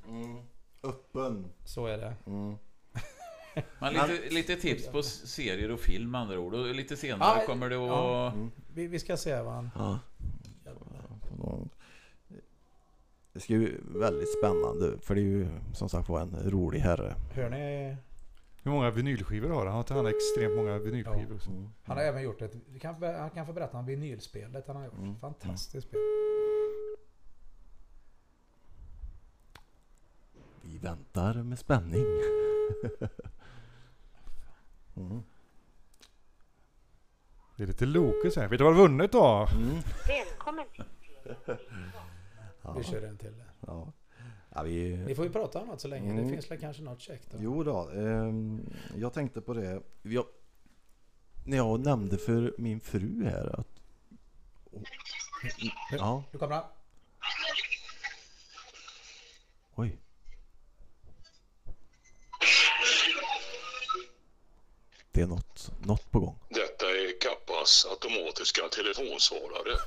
Öppen. 0.84 1.46
Så 1.66 1.86
är 1.86 1.98
det. 1.98 2.13
Men 3.79 3.93
lite, 3.93 4.29
lite 4.29 4.55
tips 4.55 4.88
på 4.88 5.03
serier 5.03 5.72
och 5.72 5.79
film 5.79 6.15
andra 6.15 6.39
ord. 6.39 6.53
Och 6.53 6.75
lite 6.75 6.98
senare 6.98 7.39
Ja, 7.39 7.46
kommer 7.46 7.70
det 7.70 7.75
att... 7.75 7.89
ja. 7.89 8.34
Vi, 8.74 8.88
vi 8.88 9.00
ska 9.00 9.17
se 9.17 9.41
vad 9.41 9.53
han... 9.53 9.70
Ja. 9.75 10.00
Det 13.34 13.39
ska 13.39 13.53
ju 13.53 13.81
väldigt 13.96 14.38
spännande 14.39 14.98
för 15.01 15.15
det 15.15 15.22
är 15.22 15.24
ju 15.24 15.48
som 15.74 15.89
sagt 15.89 16.10
var 16.10 16.22
en 16.22 16.51
rolig 16.51 16.79
herre. 16.79 17.15
Hör 17.34 17.50
ni? 17.50 17.98
Hur 18.63 18.72
många 18.72 18.91
vinylskivor 18.91 19.50
har 19.50 19.65
han? 19.65 19.74
Har 19.74 19.79
inte 19.79 19.93
han 19.93 20.05
extremt 20.05 20.55
många 20.55 20.77
vinylskivor? 20.77 21.36
också? 21.36 21.50
Han 21.84 21.98
har 21.98 22.03
även 22.03 22.24
gjort 22.24 22.41
ett... 22.41 22.55
Kan, 22.81 23.03
han 23.03 23.29
kan 23.29 23.46
få 23.46 23.53
berätta 23.53 23.77
om 23.77 23.86
vinylspelet 23.86 24.67
han 24.67 24.75
har 24.75 24.86
gjort. 24.86 25.20
Fantastiskt 25.22 25.88
spel. 25.88 26.00
Vi 30.62 30.77
väntar 30.77 31.34
med 31.43 31.60
spänning. 31.60 32.05
Det 37.56 37.64
är 37.64 37.68
lite 37.68 37.86
Lokes 37.86 38.36
här. 38.36 38.48
Vet 38.48 38.58
du 38.58 38.64
vad 38.64 38.74
du 38.74 38.78
har 38.78 38.88
vunnit 38.88 39.12
då? 39.12 39.48
Välkommen 40.08 40.66
till 40.76 40.84
Vi 42.78 42.84
kör 42.84 43.02
en 43.02 43.18
till. 43.18 43.44
Ja. 43.68 43.94
Ja, 44.56 44.64
vi, 44.64 44.98
Ni 44.98 45.16
får 45.16 45.26
ju 45.26 45.32
prata 45.32 45.60
om 45.60 45.68
något 45.68 45.82
så 45.82 45.88
länge. 45.88 46.12
Mm. 46.12 46.24
Det 46.24 46.30
finns 46.32 46.52
väl 46.52 46.60
kanske 46.60 46.84
något 46.84 47.02
käckt. 47.02 47.32
då. 47.32 47.38
Jo 47.42 47.64
då, 47.64 47.90
ehm, 47.90 48.74
jag 48.96 49.14
tänkte 49.14 49.42
på 49.42 49.54
det. 49.54 49.82
Jag, 50.02 50.26
när 51.46 51.58
jag 51.58 51.80
nämnde 51.80 52.18
för 52.18 52.56
min 52.58 52.80
fru 52.80 53.24
här 53.24 53.60
att... 53.60 53.68
Ja, 55.92 56.24
Nu 56.32 56.40
kommer 56.40 56.56
han. 56.56 56.64
oj. 59.76 59.98
Det 65.13 65.22
är 65.22 65.27
något, 65.27 65.72
något 65.86 66.12
på 66.12 66.20
gång. 66.20 66.39
Detta 66.50 66.86
är 66.86 67.20
Kappas 67.22 67.86
automatiska 67.89 68.68
telefonsvarare. 68.68 69.77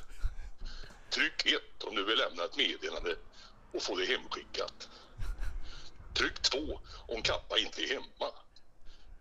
Tryck 1.10 1.46
1 1.46 1.84
om 1.84 1.94
du 1.94 2.04
vill 2.04 2.18
lämna 2.18 2.44
ett 2.44 2.56
meddelande 2.56 3.16
och 3.72 3.82
få 3.82 3.96
det 3.96 4.04
hemskickat. 4.04 4.88
Tryck 6.14 6.42
2 6.42 6.58
om 7.08 7.22
Kappa 7.22 7.58
inte 7.58 7.82
är 7.82 7.88
hemma. 7.88 8.30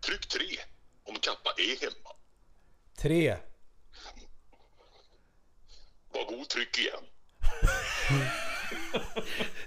Tryck 0.00 0.26
3 0.26 0.40
om 1.04 1.18
Kappa 1.20 1.50
är 1.56 1.80
hemma. 1.80 2.10
Tre. 2.98 3.36
Var 6.12 6.24
god, 6.24 6.48
tryck 6.48 6.78
igen. 6.78 7.04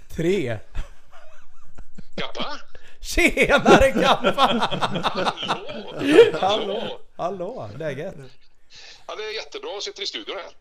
Tre. 0.16 0.58
Kappa? 2.16 2.67
Tjenare 3.00 3.92
Kappa! 3.92 4.46
Hallå? 5.92 6.38
Hallå! 6.40 6.98
Hallå, 7.16 7.68
läget? 7.78 8.14
Ja, 9.06 9.14
det 9.16 9.22
är 9.22 9.34
jättebra. 9.34 9.70
Jag 9.70 9.82
sitter 9.82 10.02
i 10.02 10.06
studion 10.06 10.36
här. 10.36 10.52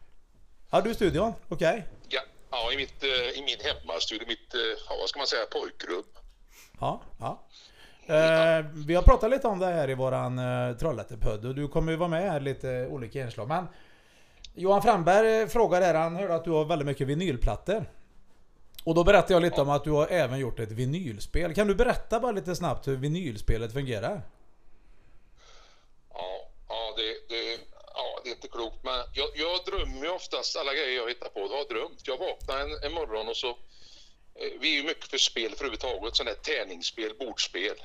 Ja, 0.72 0.82
du 0.82 0.90
är 0.90 0.94
i 0.94 0.96
studion. 0.96 1.34
Okej. 1.50 1.86
Ja, 2.10 2.22
ja 2.52 2.72
i, 2.74 2.78
mitt, 2.78 3.04
eh, 3.04 3.10
i 3.10 3.44
min 3.46 3.58
hemmastudio, 3.60 4.28
mitt, 4.28 4.54
eh, 4.54 4.60
ja, 4.90 4.96
vad 5.00 5.10
ska 5.10 5.20
man 5.20 5.28
säga, 5.28 5.46
pojkrum. 5.46 6.04
Ja, 6.80 7.02
ja. 7.20 7.44
Eh, 8.16 8.66
vi 8.88 8.96
har 8.96 9.04
pratat 9.04 9.30
lite 9.30 9.48
om 9.48 9.60
det 9.60 9.66
här 9.66 9.90
i 9.90 9.94
våran 9.96 10.40
eh, 10.40 10.78
Trollhättepodd 10.78 11.46
och 11.46 11.56
du 11.56 11.68
kommer 11.68 11.92
ju 11.92 11.98
vara 11.98 12.10
med 12.10 12.32
här 12.32 12.40
lite 12.40 12.88
olika 12.88 13.22
inslag. 13.22 13.48
Men 13.48 13.68
Johan 14.54 14.82
Framberg 14.82 15.42
eh, 15.42 15.48
frågar 15.48 15.82
här, 15.82 15.94
han 15.94 16.16
hörde 16.16 16.36
att 16.36 16.44
du 16.44 16.52
har 16.52 16.66
väldigt 16.66 16.86
mycket 16.86 17.08
vinylplattor. 17.08 17.86
Och 18.88 18.96
då 18.96 19.04
berättade 19.04 19.34
jag 19.34 19.42
lite 19.42 19.62
om 19.62 19.70
att 19.70 19.84
du 19.84 19.92
har 19.92 20.08
även 20.08 20.40
gjort 20.40 20.60
ett 20.60 20.72
vinylspel. 20.72 21.54
Kan 21.54 21.68
du 21.68 21.76
berätta 21.76 22.20
bara 22.20 22.32
lite 22.32 22.56
snabbt 22.56 22.88
hur 22.88 22.96
vinylspelet 22.96 23.74
fungerar? 23.74 24.22
Ja, 26.14 26.50
ja, 26.70 26.94
det, 26.98 27.36
det, 27.36 27.60
ja, 27.94 28.22
det 28.24 28.30
är 28.30 28.36
inte 28.36 28.48
klokt. 28.48 28.84
Men 28.84 29.06
jag, 29.14 29.30
jag 29.36 29.66
drömmer 29.66 30.04
ju 30.04 30.10
oftast 30.10 30.58
alla 30.58 30.74
grejer 30.74 30.98
jag 30.98 31.10
hittar 31.10 31.30
på. 31.30 31.40
Jag 31.40 31.58
har 31.58 31.68
drömt. 31.74 32.08
Jag 32.08 32.18
vaknar 32.18 32.60
en, 32.60 32.84
en 32.84 32.94
morgon 32.94 33.28
och 33.28 33.38
så... 33.38 33.50
Eh, 33.50 34.52
vi 34.60 34.74
är 34.74 34.82
ju 34.82 34.84
mycket 34.84 35.08
för 35.08 35.18
spel 35.18 35.50
för 35.50 35.66
överhuvudtaget. 35.66 36.16
Sådana 36.16 36.32
här 36.32 36.44
tärningsspel, 36.44 37.14
bordspel. 37.20 37.78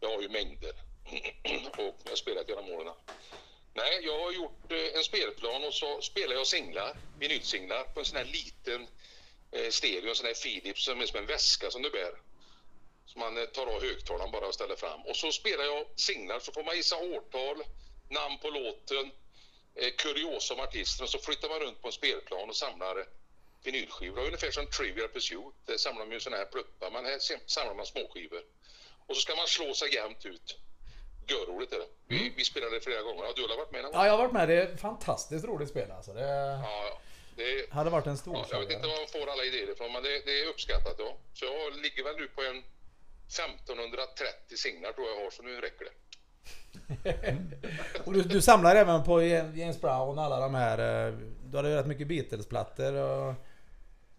Jag 0.00 0.08
har 0.08 0.22
ju 0.22 0.28
mängder. 0.28 0.72
och 1.78 1.94
jag 2.04 2.10
har 2.10 2.16
spelat 2.16 2.48
genom 2.48 2.70
åren. 2.70 2.94
Nej, 3.74 4.00
jag 4.02 4.24
har 4.24 4.32
gjort 4.32 4.72
eh, 4.72 4.96
en 4.96 5.04
spelplan 5.04 5.64
och 5.64 5.74
så 5.74 6.00
spelar 6.00 6.34
jag 6.34 6.46
singlar, 6.46 6.96
vinylsinglar 7.18 7.84
på 7.94 8.00
en 8.00 8.06
sån 8.06 8.16
här 8.16 8.24
liten 8.24 8.86
eh, 9.52 9.70
stereo, 9.70 10.08
en 10.08 10.14
sån 10.14 10.26
här 10.26 10.34
Philips 10.34 10.84
som 10.84 11.00
är 11.00 11.06
som 11.06 11.18
en 11.18 11.26
väska 11.26 11.70
som 11.70 11.82
du 11.82 11.90
bär. 11.90 12.12
Så 13.06 13.18
man 13.18 13.38
eh, 13.38 13.44
tar 13.44 13.66
av 13.66 13.82
högtalaren 13.82 14.30
bara 14.32 14.46
och 14.46 14.54
ställer 14.54 14.76
fram. 14.76 15.00
Och 15.06 15.16
så 15.16 15.32
spelar 15.32 15.64
jag 15.64 15.86
singlar 15.96 16.38
så 16.40 16.52
får 16.52 16.64
man 16.64 16.76
gissa 16.76 16.96
årtal, 16.96 17.62
namn 18.08 18.38
på 18.38 18.50
låten, 18.50 19.10
eh, 19.74 19.90
kuriosa 19.98 20.54
om 20.54 20.60
artisten 20.60 21.04
och 21.04 21.10
så 21.10 21.18
flyttar 21.18 21.48
man 21.48 21.60
runt 21.60 21.82
på 21.82 21.86
en 21.88 21.92
spelplan 21.92 22.48
och 22.48 22.56
samlar 22.56 22.98
eh, 22.98 23.04
vinylskivor. 23.62 24.24
Ungefär 24.26 24.50
som 24.50 24.66
Trivial 24.66 25.08
Pursuit. 25.08 25.54
Där 25.66 25.76
samlar 25.76 26.04
man 26.04 26.12
ju 26.12 26.20
sådana 26.20 26.36
här 26.36 26.44
pluppar, 26.50 26.90
men 26.90 27.04
här 27.04 27.18
sam- 27.18 27.40
samlar 27.46 27.74
man 27.74 27.86
småskivor. 27.86 28.42
Och 29.06 29.16
så 29.16 29.20
ska 29.22 29.34
man 29.36 29.46
slå 29.46 29.74
sig 29.74 29.94
jämnt 29.94 30.26
ut. 30.26 30.56
Görroligt 31.28 31.72
är 31.72 31.78
det. 31.78 31.86
Vi, 32.06 32.32
vi 32.36 32.44
spelade 32.44 32.80
flera 32.80 33.02
gånger. 33.02 33.24
Ja, 33.24 33.32
du 33.36 33.42
har 33.42 33.56
varit 33.56 33.70
med 33.72 33.82
någon 33.82 33.92
gång? 33.92 34.00
Ja, 34.00 34.06
jag 34.06 34.12
har 34.12 34.18
varit 34.18 34.32
med. 34.32 34.48
Det 34.48 34.54
är 34.54 34.62
ett 34.74 34.80
fantastiskt 34.80 35.44
roligt 35.44 35.68
spel 35.68 35.90
alltså. 35.90 36.12
Det 36.12 36.20
Ja, 36.20 36.86
ja. 36.86 37.00
Det, 37.36 37.70
hade 37.70 37.90
varit 37.90 38.06
en 38.06 38.16
stor 38.18 38.34
ja, 38.36 38.46
jag 38.50 38.60
vet 38.60 38.70
inte 38.70 38.86
var 38.86 38.96
man 38.98 39.08
får 39.08 39.32
alla 39.32 39.44
idéer 39.44 39.70
ifrån, 39.72 39.92
men 39.92 40.02
det, 40.02 40.22
det 40.26 40.42
är 40.42 40.46
uppskattat. 40.48 40.94
Ja. 40.98 41.16
Så 41.32 41.44
jag 41.44 41.76
ligger 41.76 42.04
väl 42.04 42.16
nu 42.16 42.26
på 42.28 42.42
en 42.42 42.58
1530 43.28 44.56
singlar 44.56 44.92
tror 44.92 45.06
jag 45.08 45.24
har, 45.24 45.30
så 45.30 45.42
nu 45.42 45.60
räcker 45.60 45.84
det. 45.84 45.92
Och 48.04 48.12
du, 48.12 48.22
du 48.22 48.42
samlar 48.42 48.76
även 48.76 49.04
på 49.04 49.22
James 49.22 49.80
Brown 49.80 50.18
och 50.18 50.24
alla 50.24 50.40
de 50.40 50.54
här... 50.54 50.78
eh, 51.08 51.14
Du 51.44 51.56
hade 51.56 51.68
ju 51.70 51.74
rätt 51.74 51.86
mycket 51.86 52.06
Beatles-plattor 52.06 52.92
och... 52.94 53.34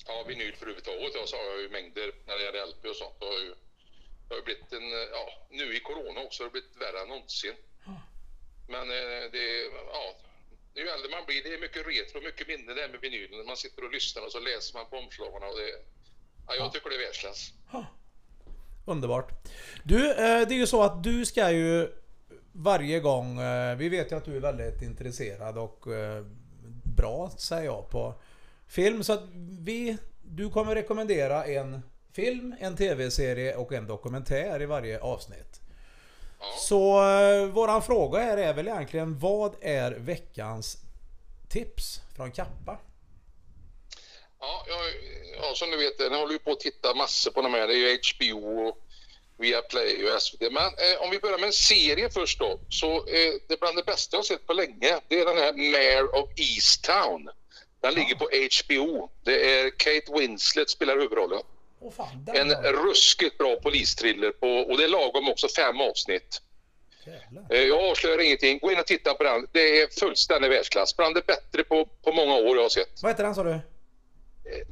Ja, 0.08 0.24
vinyl 0.28 0.56
för 0.56 0.66
överhuvudtaget. 0.66 1.16
Jag 1.16 1.30
så 1.30 1.36
har 1.38 1.60
ju 1.62 1.70
mängder 1.70 2.12
när 2.28 2.38
det 2.38 2.44
gäller 2.44 2.66
LP 2.68 2.86
och 2.86 2.96
sånt. 2.96 3.16
Det 3.20 3.26
har 3.26 3.40
ju, 3.40 3.50
det 4.28 4.34
har 4.34 4.36
ju 4.36 4.44
blivit 4.44 4.74
en, 4.74 4.90
ja, 5.12 5.26
nu 5.50 5.76
i 5.78 5.80
corona 5.80 6.22
också 6.22 6.44
har 6.44 6.48
det 6.50 6.52
blivit 6.52 6.76
värre 6.82 7.02
än 7.02 7.08
någonsin. 7.08 7.54
Men 8.68 8.82
eh, 8.90 9.24
det, 9.32 9.46
ja, 9.98 10.16
ju 10.80 10.88
äldre 10.88 11.10
man 11.12 11.26
blir, 11.26 11.44
det 11.44 11.54
är 11.54 11.60
mycket 11.60 11.88
retro, 11.88 12.22
mycket 12.22 12.48
minne 12.48 12.74
det 12.74 12.82
här 12.82 12.90
med 12.90 13.02
vinylen. 13.02 13.46
Man 13.46 13.58
sitter 13.58 13.84
och 13.86 13.92
lyssnar 13.92 14.26
och 14.26 14.32
så 14.32 14.40
läser 14.40 14.78
man 14.78 14.86
på 14.90 14.98
omslagen 14.98 15.44
och 15.44 15.56
det, 15.60 15.72
ja, 16.48 16.56
jag 16.56 16.74
tycker 16.74 16.90
det 16.90 16.96
är 16.96 17.00
världsklass. 17.06 17.54
Underbart. 18.86 19.30
Du, 19.84 20.10
eh, 20.12 20.48
det 20.48 20.54
är 20.54 20.60
ju 20.64 20.68
så 20.68 20.84
att 20.84 21.04
du 21.04 21.26
ska 21.26 21.52
ju 21.52 21.90
varje 22.52 23.00
gång... 23.00 23.40
eh, 23.40 23.78
Vi 23.78 23.90
vet 23.90 24.12
ju 24.12 24.16
att 24.16 24.26
du 24.26 24.36
är 24.36 24.40
väldigt 24.40 24.82
intresserad 24.82 25.58
och 25.58 25.88
eh, 25.88 26.26
bra, 26.98 27.32
säger 27.38 27.64
jag, 27.66 27.90
på 27.90 28.14
film. 28.68 29.04
Så 29.04 29.14
att 29.14 29.24
vi... 29.60 29.98
Du 30.24 30.50
kommer 30.50 30.76
rekommendera 30.76 31.46
en 31.46 31.82
film, 32.14 32.56
en 32.60 32.76
tv-serie 32.78 33.56
och 33.56 33.74
en 33.74 33.88
dokumentär 33.88 34.62
i 34.62 34.66
varje 34.66 35.00
avsnitt. 35.00 35.61
Så 36.58 37.04
eh, 37.04 37.46
våran 37.46 37.84
fråga 37.84 38.20
här 38.20 38.38
är 38.38 38.54
väl 38.54 38.68
egentligen 38.68 39.20
vad 39.20 39.56
är 39.62 39.92
veckans 39.92 40.78
tips 41.50 42.00
från 42.16 42.32
Kappa? 42.32 42.78
Ja, 44.40 44.66
jag, 44.68 44.80
ja, 45.42 45.56
som 45.56 45.72
du 45.72 45.78
vet, 45.78 46.00
jag 46.00 46.10
håller 46.10 46.34
ju 46.34 46.40
på 46.40 46.52
att 46.52 46.60
titta 46.60 46.94
massor 46.94 47.32
på 47.32 47.42
de 47.42 47.54
här. 47.54 47.68
Det 47.68 47.74
är 47.74 47.78
ju 47.78 48.00
HBO 48.16 48.68
och 48.68 48.78
Viaplay 49.38 50.06
och 50.06 50.22
SVT. 50.22 50.42
Men 50.42 50.66
eh, 50.66 51.02
om 51.02 51.10
vi 51.10 51.20
börjar 51.20 51.38
med 51.38 51.48
en 51.48 51.54
serie 51.54 52.10
först 52.10 52.40
då. 52.40 52.60
Så 52.70 52.96
eh, 52.96 53.34
det 53.48 53.54
är 53.54 53.58
bland 53.58 53.76
det 53.76 53.84
bästa 53.84 54.16
jag 54.16 54.20
har 54.20 54.24
sett 54.24 54.48
på 54.48 54.54
länge. 54.54 55.00
Det 55.08 55.20
är 55.20 55.26
den 55.26 55.38
här 55.38 55.54
Mayor 55.54 56.16
of 56.16 56.30
Easttown. 56.36 57.30
Den 57.82 57.94
ligger 57.94 58.16
på 58.16 58.26
HBO. 58.26 59.10
Det 59.24 59.60
är 59.60 59.70
Kate 59.70 60.20
Winslet 60.20 60.70
spelar 60.70 60.98
huvudrollen. 60.98 61.42
Åh 61.82 61.92
fan, 61.92 62.26
den 62.26 62.36
En 62.36 62.48
var- 62.64 62.74
ruskigt 62.74 63.38
bra 63.38 63.56
polistriller 63.56 64.32
på, 64.32 64.48
och 64.48 64.78
det 64.78 64.84
är 64.84 64.88
lagom 64.88 65.30
också 65.30 65.48
fem 65.58 65.82
avsnitt. 65.82 66.42
Jävlar. 67.06 67.46
Eh, 67.50 67.62
Jag 67.62 67.84
avslöjar 67.92 68.22
ingenting. 68.22 68.60
Gå 68.60 68.72
in 68.72 68.80
och 68.80 68.86
titta 68.88 69.14
på 69.14 69.24
den. 69.24 69.48
Det 69.52 69.82
är 69.82 70.00
fullständig 70.00 70.50
världsklass. 70.50 70.98
Bland 70.98 71.16
det 71.16 71.26
bättre 71.26 71.64
på, 71.64 71.86
på 71.86 72.12
många 72.12 72.36
år 72.36 72.56
jag 72.56 72.64
har 72.64 72.70
sett. 72.70 73.04
Vad 73.04 73.12
heter 73.12 73.24
den 73.24 73.36
sa 73.36 73.44
du? 73.44 73.60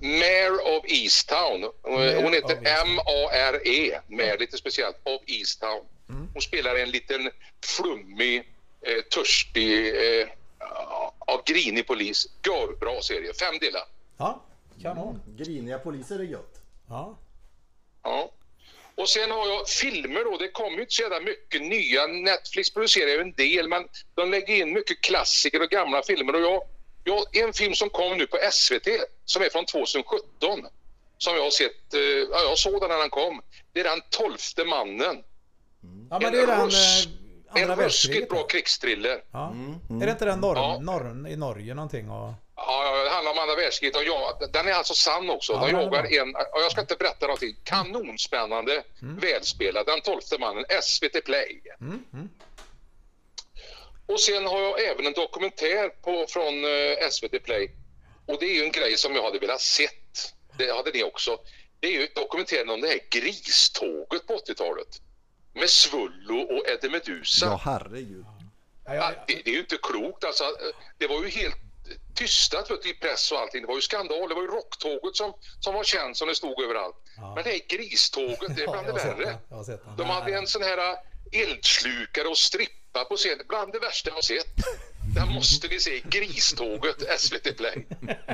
Mayor 0.01 0.77
of 0.77 0.85
Easttown. 0.87 1.71
Hon 2.23 2.33
heter. 2.33 2.55
M-A-R-E, 2.55 3.99
Mayor 4.07 4.37
lite 4.37 4.57
speciellt, 4.57 4.95
of 5.03 5.21
Easttown. 5.27 5.85
Mm. 6.09 6.27
Hon 6.33 6.41
spelar 6.41 6.75
en 6.75 6.91
liten 6.91 7.31
flummig, 7.65 8.37
eh, 8.81 9.01
törstig, 9.13 9.87
eh, 9.95 10.27
ja, 11.27 11.43
grinig 11.45 11.87
polis. 11.87 12.27
Görbra 12.47 13.01
serie, 13.01 13.33
fem 13.33 13.57
delar. 13.61 13.83
Ja, 14.17 14.45
kanon. 14.81 15.21
Griniga 15.37 15.79
poliser 15.79 16.19
är 16.19 16.23
gött. 16.23 16.58
Ja. 16.89 17.17
Ja. 18.03 18.31
Och 18.95 19.09
sen 19.09 19.31
har 19.31 19.47
jag 19.47 19.67
filmer 19.69 20.23
då. 20.23 20.37
Det 20.37 20.47
kommer 20.51 20.75
ju 20.77 20.81
inte 20.81 20.93
så 20.93 21.01
jävla 21.01 21.19
mycket 21.19 21.61
nya. 21.61 22.07
Netflix 22.07 22.73
producerar 22.73 23.07
ju 23.09 23.21
en 23.21 23.33
del, 23.33 23.67
men 23.67 23.87
de 24.15 24.31
lägger 24.31 24.55
in 24.55 24.73
mycket 24.73 25.01
klassiker 25.01 25.61
och 25.61 25.69
gamla 25.69 26.01
filmer. 26.03 26.35
Och 26.35 26.41
jag, 26.41 26.61
Ja, 27.03 27.23
en 27.31 27.53
film 27.53 27.73
som 27.73 27.89
kom 27.89 28.17
nu 28.17 28.27
på 28.27 28.37
SVT 28.51 28.87
som 29.25 29.41
är 29.41 29.49
från 29.49 29.65
2017. 29.65 30.23
Som 31.17 31.35
jag 31.35 31.43
har 31.43 31.49
sett, 31.49 31.93
eh, 31.93 31.99
ja, 32.01 32.39
jag 32.49 32.57
såg 32.57 32.81
den 32.81 32.89
när 32.89 32.97
den 32.97 33.09
kom. 33.09 33.41
Det 33.73 33.79
är 33.79 33.83
den 33.83 34.01
tolfte 34.09 34.65
mannen. 34.65 35.23
Ja 36.09 36.19
men 36.21 36.31
det 36.33 36.39
är 36.41 36.47
den 36.47 36.69
russ- 36.69 37.07
eh, 37.55 37.61
andra 37.61 37.73
En 37.73 37.79
ruskigt 37.79 38.29
bra 38.29 38.39
då. 38.39 38.47
krigstriller. 38.47 39.23
Ja. 39.31 39.53
Är 40.01 40.05
det 40.05 40.11
inte 40.11 40.25
den 40.25 40.39
norr, 40.39 40.55
Ja. 40.55 40.79
norr, 40.81 41.27
i 41.29 41.35
Norge 41.35 41.73
någonting? 41.73 42.09
Och... 42.09 42.33
Ja, 42.67 43.03
det 43.03 43.09
handlar 43.09 43.31
om 43.31 43.39
andra 43.39 43.55
världskriget. 43.55 43.95
Och 43.95 44.03
ja, 44.03 44.39
den 44.53 44.67
är 44.67 44.71
alltså 44.71 44.93
sann 44.93 45.29
också. 45.29 45.53
Ja, 45.53 45.59
De 45.65 45.71
jagar 45.71 46.03
en, 46.03 46.31
ja, 46.33 46.49
jag 46.53 46.71
ska 46.71 46.81
inte 46.81 46.95
berätta 46.95 47.25
någonting, 47.25 47.55
kanonspännande, 47.63 48.83
Mm. 49.01 49.19
välspelad. 49.19 49.85
Den 49.85 50.01
tolfte 50.01 50.37
mannen, 50.37 50.65
SVT 50.81 51.21
Play. 51.25 51.61
Mm, 51.81 52.29
Och 54.05 54.19
sen 54.19 54.45
har 54.45 54.59
jag 54.61 54.83
även 54.83 55.05
en 55.05 55.13
dokumentär 55.13 55.89
på, 55.89 56.25
från 56.29 56.65
eh, 56.65 57.09
SVT 57.11 57.43
Play. 57.43 57.71
Och 58.25 58.39
det 58.39 58.45
är 58.45 58.53
ju 58.55 58.63
en 58.63 58.71
grej 58.71 58.97
som 58.97 59.15
jag 59.15 59.23
hade 59.23 59.39
velat 59.39 59.61
sett. 59.61 60.33
Det 60.57 60.71
hade 60.75 60.91
ni 60.91 61.03
också. 61.03 61.39
Det 61.79 61.87
är 61.87 61.91
ju 61.91 62.07
dokumentären 62.15 62.69
om 62.69 62.81
det 62.81 62.87
här 62.87 62.99
griståget 63.09 64.27
på 64.27 64.33
80-talet. 64.37 64.87
Med 65.53 65.69
Svullo 65.69 66.39
och 66.41 66.69
Eddie 66.69 66.89
Meduza. 66.89 67.45
Ja, 67.45 67.61
herregud. 67.65 68.25
Ja, 68.85 69.11
det, 69.27 69.33
det 69.45 69.49
är 69.49 69.53
ju 69.53 69.59
inte 69.59 69.77
klokt 69.83 70.23
alltså. 70.23 70.43
Det 70.97 71.07
var 71.07 71.23
ju 71.23 71.29
helt 71.29 71.55
tystat 72.23 72.71
vet 72.71 72.81
du, 72.83 72.89
i 72.89 72.93
press 72.93 73.31
och 73.31 73.39
allting. 73.39 73.61
Det 73.61 73.67
var 73.67 73.75
ju 73.75 73.81
skandal. 73.81 74.29
Det 74.29 74.35
var 74.35 74.41
ju 74.41 74.47
rocktåget 74.47 75.15
som, 75.15 75.33
som 75.59 75.73
var 75.73 75.83
känt 75.83 76.17
som 76.17 76.27
det 76.27 76.35
stod 76.35 76.61
överallt. 76.63 76.95
Ja. 77.17 77.35
Men 77.35 77.43
det 77.43 77.49
här 77.49 77.61
griståget, 77.77 78.55
det 78.55 78.61
är 78.61 78.65
ja, 78.65 78.71
bland 78.71 78.87
jag 78.87 78.95
det 78.95 79.03
värre. 79.05 79.37
De 79.97 80.03
hade 80.09 80.33
en 80.37 80.47
sån 80.47 80.63
här 80.63 80.77
äh, 80.77 81.41
eldslukare 81.41 82.27
och 82.27 82.37
strippa 82.37 83.05
på 83.09 83.15
scenen. 83.17 83.45
Bland 83.47 83.71
det 83.73 83.79
värsta 83.79 84.09
jag 84.09 84.15
har 84.15 84.21
sett. 84.21 84.55
Den 85.15 85.27
måste 85.33 85.67
ni 85.67 85.79
se. 85.79 86.01
Griståget, 86.05 87.19
SVT 87.19 87.57
Play. 87.57 87.87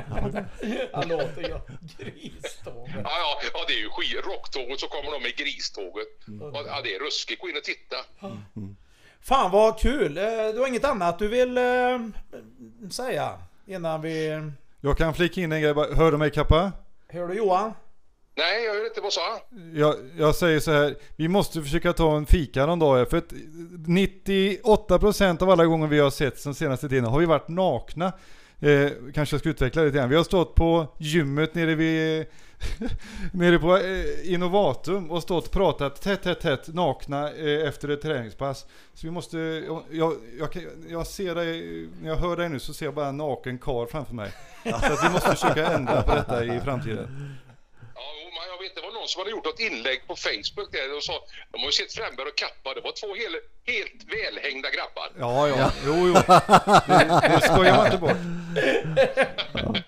Han 0.92 1.08
låter 1.08 1.42
ju 1.42 1.58
griståg. 1.98 2.88
Ja, 3.04 3.18
ja, 3.24 3.40
ja 3.52 3.64
det 3.68 3.72
är 3.74 3.78
ju 3.78 3.88
skit. 3.90 4.24
Rocktåget 4.24 4.80
så 4.80 4.88
kommer 4.88 5.10
de 5.12 5.22
med 5.22 5.36
griståget. 5.36 6.08
Och, 6.54 6.66
ja, 6.66 6.80
det 6.84 6.94
är 6.94 6.98
ruskigt. 6.98 7.40
Gå 7.40 7.48
in 7.48 7.56
och 7.56 7.64
titta. 7.64 7.96
Fan 9.22 9.50
vad 9.50 9.80
kul! 9.80 10.18
Eh, 10.18 10.24
Du 10.24 10.58
har 10.60 10.66
inget 10.66 10.84
annat 10.84 11.18
du 11.18 11.28
vill 11.28 11.58
eh, 11.58 11.98
säga 12.90 13.38
innan 13.66 14.02
vi... 14.02 14.42
Jag 14.80 14.98
kan 14.98 15.14
flika 15.14 15.40
in 15.40 15.52
en 15.52 15.62
grej. 15.62 15.74
bara. 15.74 15.94
Hör 15.94 16.12
du 16.12 16.18
mig 16.18 16.30
Kappa? 16.30 16.72
Hör 17.08 17.28
du 17.28 17.34
Johan? 17.34 17.72
Nej, 18.36 18.64
jag 18.64 18.74
hör 18.74 18.86
inte. 18.86 19.00
Vad 19.00 19.12
sa 19.12 19.20
han? 19.30 19.40
Jag, 19.74 19.94
jag 20.18 20.34
säger 20.34 20.60
så 20.60 20.72
här, 20.72 20.96
vi 21.16 21.28
måste 21.28 21.62
försöka 21.62 21.92
ta 21.92 22.16
en 22.16 22.26
fika 22.26 22.66
någon 22.66 22.78
dag 22.78 23.10
för 23.10 23.16
att 23.16 23.32
98% 23.86 25.42
av 25.42 25.50
alla 25.50 25.64
gånger 25.66 25.86
vi 25.86 25.98
har 25.98 26.10
sett 26.10 26.44
den 26.44 26.54
senaste 26.54 26.88
tiden 26.88 27.04
har 27.04 27.20
vi 27.20 27.26
varit 27.26 27.48
nakna. 27.48 28.12
Eh, 28.60 28.90
kanske 29.14 29.34
jag 29.34 29.40
ska 29.40 29.48
utveckla 29.48 29.82
det 29.82 29.86
lite 29.86 29.98
grann. 29.98 30.08
Vi 30.08 30.16
har 30.16 30.24
stått 30.24 30.54
på 30.54 30.86
gymmet 30.98 31.54
nere 31.54 31.74
vid 31.74 32.26
nere 33.32 33.58
på 33.58 33.76
eh, 33.76 34.32
Innovatum 34.32 35.10
och 35.10 35.22
stått 35.22 35.46
och 35.46 35.52
pratat 35.52 36.02
tätt, 36.02 36.22
tätt, 36.22 36.40
tätt 36.40 36.74
nakna 36.74 37.32
eh, 37.32 37.68
efter 37.68 37.88
ett 37.88 38.02
träningspass. 38.02 38.66
Så 38.94 39.06
vi 39.06 39.10
måste, 39.10 39.38
jag, 39.38 39.82
jag, 39.90 40.12
jag, 40.38 40.48
jag 40.88 41.06
ser 41.06 41.34
dig, 41.34 41.88
när 42.02 42.08
jag 42.08 42.16
hör 42.16 42.36
dig 42.36 42.48
nu 42.48 42.58
så 42.58 42.74
ser 42.74 42.86
jag 42.86 42.94
bara 42.94 43.08
en 43.08 43.16
naken 43.16 43.58
kar 43.58 43.86
framför 43.86 44.14
mig. 44.14 44.32
Så 44.64 44.74
att 44.74 45.04
vi 45.04 45.12
måste 45.12 45.30
försöka 45.30 45.66
ändra 45.66 46.02
på 46.02 46.14
detta 46.14 46.44
i 46.44 46.60
framtiden. 46.60 47.36
Ja, 47.96 48.02
men 48.34 48.48
jag 48.52 48.58
vet, 48.62 48.74
det 48.74 48.80
var 48.80 48.92
någon 48.92 49.08
som 49.08 49.18
hade 49.20 49.30
gjort 49.30 49.46
ett 49.46 49.60
inlägg 49.60 50.06
på 50.06 50.16
Facebook 50.16 50.72
där 50.72 50.96
och 50.96 51.04
sa 51.04 51.24
de 51.52 51.58
har 51.60 51.66
ju 51.66 51.72
sett 51.72 51.92
Fränberg 51.94 52.28
och 52.28 52.36
Kappa. 52.36 52.74
Det 52.74 52.80
var 52.80 52.92
två 52.92 53.14
helt, 53.14 53.36
helt 53.66 54.00
välhängda 54.16 54.70
grabbar. 54.70 55.08
Ja, 55.18 55.48
ja, 55.48 55.72
jo, 55.86 55.94
jo. 56.08 56.14
Det, 56.14 57.28
det 57.32 57.40
skojar 57.48 57.76
man 57.76 57.86
inte 57.86 57.98
bort. 57.98 58.16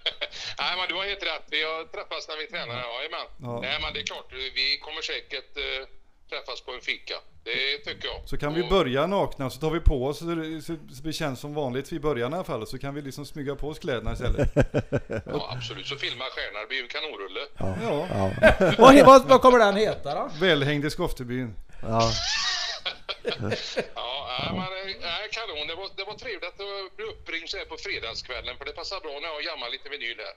Nej, 0.58 0.72
men 0.76 0.88
du 0.88 0.94
har 0.94 1.04
helt 1.04 1.22
rätt. 1.22 1.46
Vi 1.50 1.62
har 1.62 1.84
träffats 1.84 2.28
när 2.28 2.36
vi 2.36 2.46
tränar. 2.46 2.74
Jajamän. 2.94 3.26
Ja. 3.42 3.60
Nej, 3.62 3.78
men 3.82 3.92
det 3.94 4.00
är 4.00 4.06
klart. 4.06 4.32
Vi 4.32 4.78
kommer 4.78 5.02
säkert 5.02 5.56
eh, 5.56 5.82
träffas 6.30 6.60
på 6.60 6.72
en 6.72 6.80
fika. 6.80 7.14
Det 7.44 7.78
tycker 7.84 8.08
jag. 8.08 8.28
Så 8.28 8.36
kan 8.36 8.54
vi 8.54 8.68
börja 8.68 9.06
nakna 9.06 9.50
så 9.50 9.60
tar 9.60 9.70
vi 9.70 9.80
på 9.80 10.06
oss 10.06 10.18
så 10.18 10.24
det, 10.24 10.62
så 10.62 10.76
det 11.02 11.12
känns 11.12 11.40
som 11.40 11.54
vanligt 11.54 11.92
i 11.92 12.00
början 12.00 12.32
i 12.32 12.36
alla 12.36 12.44
fall. 12.44 12.66
Så 12.66 12.78
kan 12.78 12.94
vi 12.94 13.02
liksom 13.02 13.26
smyga 13.26 13.54
på 13.56 13.68
oss 13.68 13.78
kläderna 13.78 14.12
istället. 14.12 14.48
Ja, 15.26 15.52
absolut. 15.56 15.86
Så 15.86 15.96
filma 15.96 16.24
stjärnor. 16.24 16.60
Det 16.60 16.66
blir 16.66 16.78
ju 16.78 16.82
en 16.82 16.88
kanonrulle. 16.88 17.40
Ja, 17.58 17.76
Ja. 18.10 18.74
Vad, 18.78 19.06
vad, 19.06 19.28
vad 19.28 19.40
kommer 19.42 19.58
den 19.58 19.76
heta 19.76 20.14
då? 20.14 20.30
välhängd 20.40 20.84
i 20.84 20.90
Skoftebyn. 20.90 21.54
Ja. 21.82 22.10
Ja, 23.94 24.28
nej, 24.40 24.52
men, 24.52 24.62
eh, 24.62 24.96
nej, 25.00 25.28
kanon. 25.32 25.66
Det 25.70 25.74
var, 25.74 25.88
det 25.96 26.04
var 26.04 26.14
trevligt 26.14 26.44
att 26.48 26.96
bli 26.96 27.04
uppringd 27.04 27.48
så 27.48 27.56
här 27.56 27.64
på 27.64 27.76
fredagskvällen. 27.76 28.56
För 28.58 28.64
det 28.64 28.72
passar 28.72 29.00
bra 29.00 29.12
när 29.22 29.28
jag 29.28 29.42
jammar 29.44 29.70
lite 29.70 29.88
vinyl 29.88 30.18
här. 30.26 30.36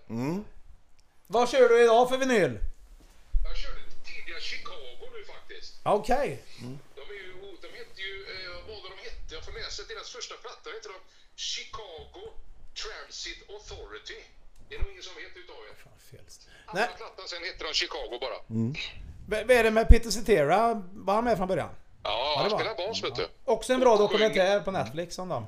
Vad 1.27 1.49
kör 1.49 1.69
du 1.69 1.83
idag 1.83 2.09
för 2.09 2.17
vinyl? 2.17 2.53
Jag 3.47 3.55
körde 3.63 3.81
tidigare 4.09 4.41
Chicago 4.41 5.05
faktiskt. 5.51 5.73
Okej. 5.83 6.43
De, 6.95 7.01
är 7.01 7.13
ju, 7.13 7.33
de 7.61 7.67
heter 7.79 8.01
ju, 8.07 8.13
eh, 8.33 8.67
vad 8.67 8.77
var 8.83 8.89
de 8.95 8.97
hette? 9.09 9.29
Jag 9.35 9.43
får 9.45 9.51
läsa 9.51 9.83
deras 9.93 10.09
första 10.17 10.35
platta. 10.43 10.69
Heter 10.75 10.89
de 10.95 10.99
Chicago 11.35 12.23
Transit 12.81 13.39
Authority. 13.49 14.19
Det 14.69 14.75
är 14.75 14.79
nog 14.79 14.91
ingen 14.91 15.03
som 15.03 15.15
vet 15.15 15.37
utav 15.43 15.55
er. 15.55 15.75
Nej, 16.73 16.83
Andra 16.83 16.97
plattan 16.97 17.27
sen 17.27 17.43
heter 17.43 17.65
de 17.65 17.73
Chicago 17.73 18.17
bara. 18.21 18.37
vad 19.29 19.47
vad 19.47 19.57
är 19.57 19.63
det 19.63 19.71
med 19.71 19.87
Peter 19.87 20.09
Cetera? 20.11 20.81
Var 20.93 21.13
han 21.13 21.23
med 21.23 21.37
från 21.37 21.47
början? 21.47 21.69
Ja, 22.03 22.33
han 22.37 22.49
var 22.49 22.57
spelar 22.59 22.75
bas 22.75 23.03
vet 23.03 23.15
du. 23.15 23.27
Också 23.45 23.73
en 23.73 23.79
bra 23.79 23.97
dokumentär 23.97 24.59
på 24.59 24.71
Netflix 24.71 25.19
om 25.19 25.29
dem. 25.29 25.45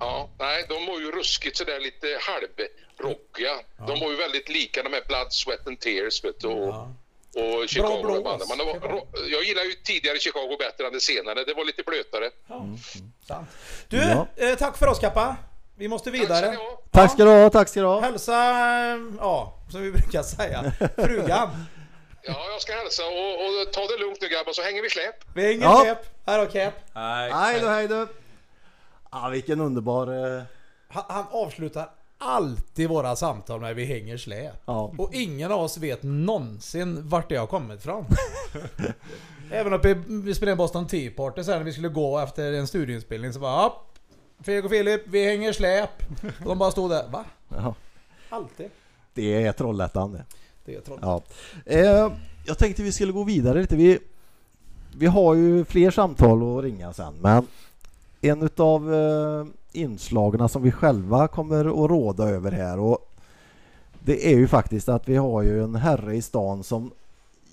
Ja, 0.00 0.30
nej, 0.38 0.66
de 0.68 0.86
var 0.86 1.00
ju 1.00 1.10
ruskigt 1.10 1.56
sådär 1.56 1.80
lite 1.80 2.06
halvrockiga. 2.20 3.60
De 3.76 4.00
var 4.00 4.10
ju 4.10 4.16
väldigt 4.16 4.48
lika 4.48 4.82
de 4.82 4.92
här 4.92 5.04
Blood, 5.08 5.32
Sweat 5.32 5.66
and 5.66 5.80
Tears 5.80 6.24
vet 6.24 6.40
du. 6.40 6.48
Och, 6.48 6.68
Ja. 6.74 6.94
Och 7.36 7.68
Chicago. 7.68 8.02
blås, 8.02 8.24
bandet. 8.24 8.48
Men 8.48 8.58
det 8.58 8.64
var, 8.64 9.02
jag 9.30 9.44
gillar 9.44 9.62
ju 9.62 9.72
tidigare 9.72 10.18
Chicago 10.18 10.56
bättre 10.58 10.86
än 10.86 10.92
det 10.92 11.00
senare. 11.00 11.44
Det 11.44 11.54
var 11.54 11.64
lite 11.64 11.82
blötare. 11.82 12.30
Sant. 13.28 13.48
Du, 13.88 13.96
Ja. 13.96 14.26
eh, 14.36 14.54
tack 14.58 14.76
för 14.76 14.86
oss 14.86 14.98
Kappa. 14.98 15.36
Vi 15.76 15.88
måste 15.88 16.10
vidare. 16.10 16.56
Tack 16.90 17.12
ska 17.12 17.24
du 17.24 17.30
ha, 17.30 17.50
tack 17.50 17.68
ska 17.68 17.80
du 17.80 17.86
ha. 17.86 18.00
Hälsa, 18.00 18.32
eh, 18.34 18.98
ja, 19.20 19.58
som 19.72 19.82
vi 19.82 19.90
brukar 19.92 20.22
säga, 20.22 20.72
frugan. 20.96 21.48
Ja, 22.26 22.46
jag 22.50 22.60
ska 22.62 22.72
hälsa 22.72 23.02
och, 23.06 23.32
och 23.44 23.72
ta 23.72 23.80
det 23.80 23.96
lugnt 23.98 24.18
nu 24.20 24.28
grabbar 24.28 24.52
så 24.52 24.62
hänger 24.62 24.82
vi 24.82 24.90
släp. 24.90 25.14
Vi 25.34 25.44
har 25.44 25.50
ingen 25.52 25.62
Ja. 25.62 25.80
knep. 25.84 25.98
Här 26.26 26.38
har 26.38 26.46
Cap. 26.46 26.74
Nej. 26.94 27.30
Hej 27.32 27.60
då, 27.60 27.68
hej 27.68 27.88
då. 27.88 28.06
Ja, 29.12 29.28
vilken 29.28 29.60
underbar... 29.60 30.36
eh, 30.36 30.42
Han, 30.88 31.04
han 31.08 31.24
avslutar 31.30 31.90
alltid 32.24 32.88
våra 32.88 33.16
samtal 33.16 33.60
med 33.60 33.76
vi 33.76 33.84
hänger 33.84 34.16
släp. 34.16 34.62
Ja. 34.64 34.92
Och 34.98 35.14
ingen 35.14 35.52
av 35.52 35.60
oss 35.60 35.78
vet 35.78 36.02
någonsin 36.02 37.08
vart 37.08 37.28
det 37.28 37.36
har 37.36 37.46
kommit 37.46 37.80
ifrån. 37.80 38.06
Även 39.50 39.72
uppe 39.72 39.88
i, 39.88 39.94
vi 40.08 40.34
spelade 40.34 40.56
Boston 40.56 40.86
Tea 40.86 41.10
Party 41.16 41.44
sen 41.44 41.58
när 41.58 41.64
vi 41.64 41.72
skulle 41.72 41.88
gå 41.88 42.18
efter 42.18 42.52
en 42.52 42.66
studieinspelning 42.66 43.32
så 43.32 43.40
bara 43.40 43.72
Fredrik 44.38 44.64
och 44.64 44.70
Filip, 44.70 45.02
vi 45.06 45.26
hänger 45.26 45.52
släp. 45.52 45.90
Och 46.40 46.48
de 46.48 46.58
bara 46.58 46.70
stod 46.70 46.90
där, 46.90 47.08
va? 47.08 47.24
Ja, 47.48 47.74
Alltid. 48.28 48.70
det 49.14 49.44
är 49.44 49.52
Trollhättan 49.52 50.12
det. 50.12 50.24
Det 50.64 50.74
är 50.74 50.80
trollt. 50.80 51.02
Ja. 51.02 51.22
Eh, 51.66 52.12
jag 52.46 52.58
tänkte 52.58 52.82
vi 52.82 52.92
skulle 52.92 53.12
gå 53.12 53.24
vidare 53.24 53.60
lite. 53.60 53.76
Vi, 53.76 53.98
vi 54.96 55.06
har 55.06 55.34
ju 55.34 55.64
fler 55.64 55.90
samtal 55.90 56.58
att 56.58 56.64
ringa 56.64 56.92
sen 56.92 57.14
men 57.20 57.46
en 58.20 58.42
utav 58.42 58.94
eh, 58.94 59.46
inslagen 59.74 60.48
som 60.48 60.62
vi 60.62 60.72
själva 60.72 61.28
kommer 61.28 61.60
att 61.60 61.90
råda 61.90 62.28
över 62.28 62.52
här 62.52 62.78
och 62.78 63.10
det 64.00 64.32
är 64.32 64.36
ju 64.36 64.48
faktiskt 64.48 64.88
att 64.88 65.08
vi 65.08 65.16
har 65.16 65.42
ju 65.42 65.62
en 65.64 65.74
herre 65.74 66.16
i 66.16 66.22
stan 66.22 66.64
som 66.64 66.90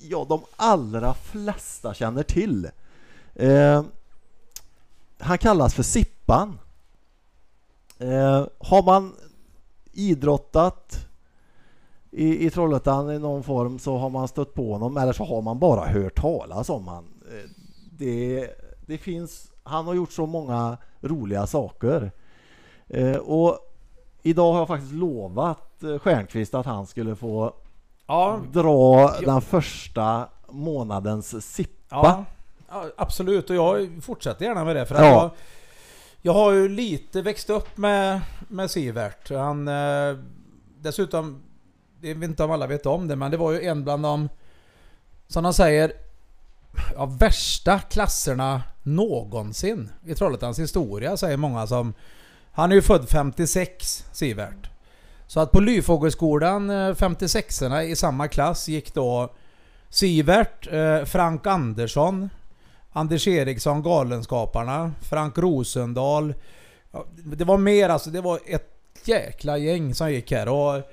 ja, 0.10 0.26
de 0.30 0.42
allra 0.56 1.14
flesta 1.14 1.94
känner 1.94 2.24
till. 2.24 2.70
Eh, 3.36 3.84
han 5.18 5.38
kallas 5.38 5.74
för 5.74 5.84
Sippan. 5.84 6.60
Eh, 7.98 8.46
har 8.60 8.84
man 8.84 9.14
idrottat 9.94 11.08
i, 12.12 12.46
i 12.46 12.50
Trollhättan 12.50 13.12
i 13.12 13.20
någon 13.20 13.44
form 13.44 13.80
så 13.80 13.98
har 13.98 14.10
man 14.10 14.28
stött 14.28 14.54
på 14.54 14.74
honom 14.74 14.98
eller 14.98 15.14
så 15.14 15.24
har 15.24 15.42
man 15.42 15.60
bara 15.60 15.86
hört 15.86 16.22
talas 16.22 16.70
om 16.70 16.88
honom. 16.88 17.06
Eh, 17.32 17.50
Det, 17.98 18.50
det 18.86 18.98
finns, 18.98 19.52
han 19.64 19.86
har 19.86 19.94
gjort 19.94 20.12
så 20.12 20.26
många 20.26 20.78
roliga 21.02 21.48
saker. 21.48 22.12
Eh, 22.88 23.16
och 23.16 23.60
idag 24.22 24.52
har 24.54 24.60
jag 24.60 24.68
faktiskt 24.68 24.94
lovat 24.94 25.84
eh, 25.84 26.00
Stjernqvist 26.00 26.54
att 26.54 26.66
han 26.66 26.88
skulle 26.88 27.16
få 27.16 27.54
Ja, 28.08 28.40
dra 28.54 29.12
den 29.26 29.42
första 29.42 30.28
månadens 30.50 31.54
sippa. 31.56 31.74
ja, 31.90 32.26
ja, 32.70 32.86
absolut. 32.98 33.50
Och 33.50 33.56
jag 33.56 33.90
fortsätter 34.02 34.46
gärna 34.46 34.64
med 34.66 34.76
det. 34.76 34.86
För 34.86 34.96
Ja. 34.96 35.06
jag, 35.08 35.30
jag 36.22 36.34
har 36.34 36.52
ju 36.52 36.70
lite 36.70 37.22
växt 37.22 37.50
upp 37.50 37.78
med, 37.78 38.22
med 38.48 38.72
Sivert. 38.72 39.30
Han, 39.32 39.68
eh, 39.68 40.18
dessutom, 40.80 41.42
jag 42.02 42.16
vet 42.16 42.30
inte 42.30 42.44
om 42.44 42.52
alla 42.52 42.68
vet 42.68 42.86
om 42.86 43.08
det, 43.08 43.16
men 43.16 43.32
det 43.32 43.38
var 43.38 43.52
ju 43.52 43.62
en 43.62 43.84
bland 43.84 44.04
de, 44.04 44.30
som 45.28 45.44
de 45.44 45.54
säger, 45.54 45.94
ja, 46.96 47.06
värsta 47.06 47.80
klasserna 47.80 48.64
någonsin 48.84 49.90
i 50.06 50.16
Trollhättans 50.16 50.60
historia, 50.60 51.18
säger 51.18 51.38
många 51.38 51.68
som... 51.68 51.94
Han 52.54 52.72
är 52.72 52.76
ju 52.76 52.82
född 52.82 53.10
56, 53.10 54.06
Sivert. 54.12 54.70
Så 55.28 55.40
att 55.40 55.52
på 55.52 55.60
Lyfågelskolan, 55.60 56.70
eh, 56.70 56.74
56orna 56.74 57.84
i 57.84 57.96
samma 57.96 58.28
klass 58.28 58.68
gick 58.68 58.94
då 58.94 59.34
Sivert, 59.90 60.68
eh, 60.74 61.06
Frank 61.06 61.48
Andersson, 61.48 62.30
Anders 62.92 63.28
Eriksson, 63.28 63.84
Galenskaparna, 63.84 64.92
Frank 65.02 65.38
Rosendahl. 65.38 66.34
Det 67.16 67.46
var 67.46 67.58
mer 67.58 67.90
alltså, 67.90 68.10
det 68.10 68.22
var 68.22 68.40
ett 68.46 68.70
jäkla 69.06 69.58
gäng 69.58 69.96
som 69.96 70.12
gick 70.12 70.32
här. 70.32 70.50
Och, 70.50 70.84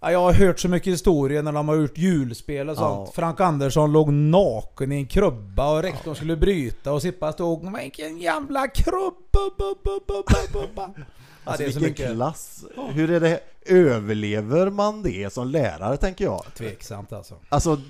ja, 0.00 0.12
jag 0.12 0.18
har 0.20 0.32
hört 0.32 0.58
så 0.60 0.68
mycket 0.68 0.92
historier 0.92 1.42
när 1.42 1.52
de 1.52 1.68
har 1.68 1.76
gjort 1.76 1.98
julspel 1.98 2.68
och 2.70 2.76
sånt. 2.76 3.08
Ja. 3.08 3.12
Frank 3.14 3.40
Andersson 3.40 3.92
låg 3.92 4.12
naken 4.12 4.92
i 4.92 4.96
en 4.96 5.06
krubba 5.06 5.76
och 5.76 5.82
rektorn 5.82 6.14
skulle 6.14 6.36
bryta 6.36 6.92
och 6.92 7.02
Sippa 7.02 7.32
stod 7.32 7.62
"Men 7.64 7.74
Vilken 7.74 8.18
jävla 8.18 8.68
krubba! 8.68 9.16
bu, 9.32 9.50
bu, 9.58 9.74
bu, 9.84 10.00
bu, 10.06 10.22
bu, 10.52 10.66
bu." 10.74 10.82
Ja, 11.44 11.50
Alltså 11.52 11.62
det 11.62 11.68
är 11.68 11.72
så 11.72 11.80
vilken 11.80 12.04
mycket 12.06 12.16
klass. 12.16 12.64
Hur 12.92 13.10
är 13.10 13.20
det? 13.20 13.40
Överlever 13.66 14.70
man 14.70 15.02
det 15.02 15.32
som 15.32 15.48
lärare 15.48 15.96
tänker 15.96 16.24
jag? 16.24 16.44
tveksamt 16.56 17.12
alltså. 17.12 17.34
Alltså, 17.48 17.80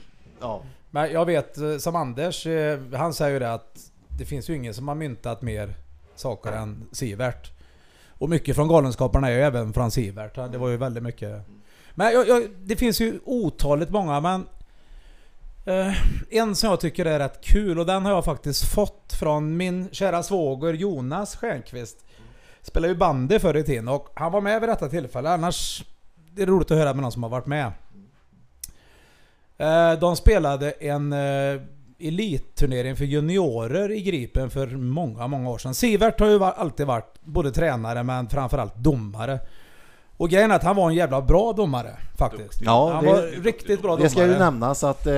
ja. 0.41 0.63
Men 0.91 1.13
jag 1.13 1.25
vet 1.27 1.59
eh, 1.59 1.77
som 1.77 1.97
Anders, 1.97 2.47
eh, 2.47 2.79
han 2.95 3.15
säger 3.15 3.33
ju 3.33 3.39
det 3.39 3.53
att 3.55 3.79
det 4.19 4.25
finns 4.25 4.51
ju 4.51 4.57
ingen 4.57 4.75
som 4.75 4.89
har 4.89 4.95
myntat 4.95 5.43
mer 5.43 5.75
saker 6.15 6.53
än 6.53 6.89
Sivert. 6.93 7.51
Och 8.09 8.29
mycket 8.31 8.57
från 8.57 8.69
Galenskaparna 8.69 9.29
är 9.29 9.33
ju 9.33 9.41
även 9.41 9.73
från 9.73 9.91
Sivert. 9.91 10.35
Det 10.53 10.59
var 10.59 10.69
ju 10.69 10.77
väldigt 10.77 11.03
mycket. 11.03 11.43
Men 12.01 12.13
jag, 12.13 12.29
jag, 12.29 12.51
det 12.65 12.77
finns 12.77 13.01
ju 13.01 13.21
otaligt 13.25 13.91
många 13.91 14.21
men 14.21 14.47
eh, 15.67 15.95
En 16.31 16.55
som 16.55 16.71
jag 16.71 16.81
tycker 16.81 17.05
är 17.05 17.19
rätt 17.19 17.41
kul 17.41 17.79
och 17.79 17.87
den 17.87 18.05
har 18.05 18.13
jag 18.13 18.25
faktiskt 18.25 18.65
fått 18.65 19.13
från 19.13 19.57
min 19.57 19.89
kära 19.93 20.23
svåger 20.23 20.73
Jonas 20.73 21.37
Stjernqvist. 21.37 22.05
Spelade 22.63 22.93
ju 22.93 22.99
bandy 22.99 23.39
förr 23.39 23.57
i 23.57 23.65
tiden 23.65 23.89
och 23.89 24.09
han 24.15 24.33
var 24.33 24.41
med 24.41 24.61
vid 24.61 24.69
detta 24.69 24.89
tillfälle. 24.89 25.31
Annars 25.31 25.85
det 26.31 26.43
är 26.43 26.47
roligt 26.47 26.71
att 26.71 26.79
höra 26.79 26.95
med 26.95 27.03
någon 27.03 27.13
som 27.13 27.23
har 27.23 27.31
varit 27.31 27.47
med. 27.47 27.73
Eh, 29.59 29.99
De 29.99 30.17
spelade 30.17 30.71
en 30.71 31.13
eh, 31.13 31.61
elitturnering 31.99 32.97
för 32.97 33.05
juniorer 33.05 33.91
i 33.91 34.03
Gripen 34.03 34.51
för 34.51 34.67
många, 34.67 35.27
många 35.27 35.51
år 35.51 35.59
sedan. 35.59 35.75
Sivert 35.75 36.21
har 36.21 36.27
ju 36.27 36.45
alltid 36.45 36.87
varit 36.87 37.15
både 37.21 37.53
tränare 37.53 38.03
men 38.03 38.29
framförallt 38.29 38.77
domare. 38.77 39.41
Och 40.21 40.31
grejen 40.31 40.51
är 40.51 40.55
att 40.55 40.63
han 40.63 40.77
var 40.77 40.89
en 40.91 40.95
jävla 40.95 41.23
bra 41.23 41.53
domare 41.53 41.97
faktiskt. 42.19 42.61
Ja, 42.63 42.93
han 42.93 43.05
det- 43.05 43.13
var 43.13 43.43
riktigt 43.43 43.83
bra 43.83 43.91
domare. 43.91 44.03
Det 44.05 44.11
ska 44.11 44.27
ju 44.27 44.39
nämnas 44.39 44.85
att 44.85 45.07
eh, 45.07 45.13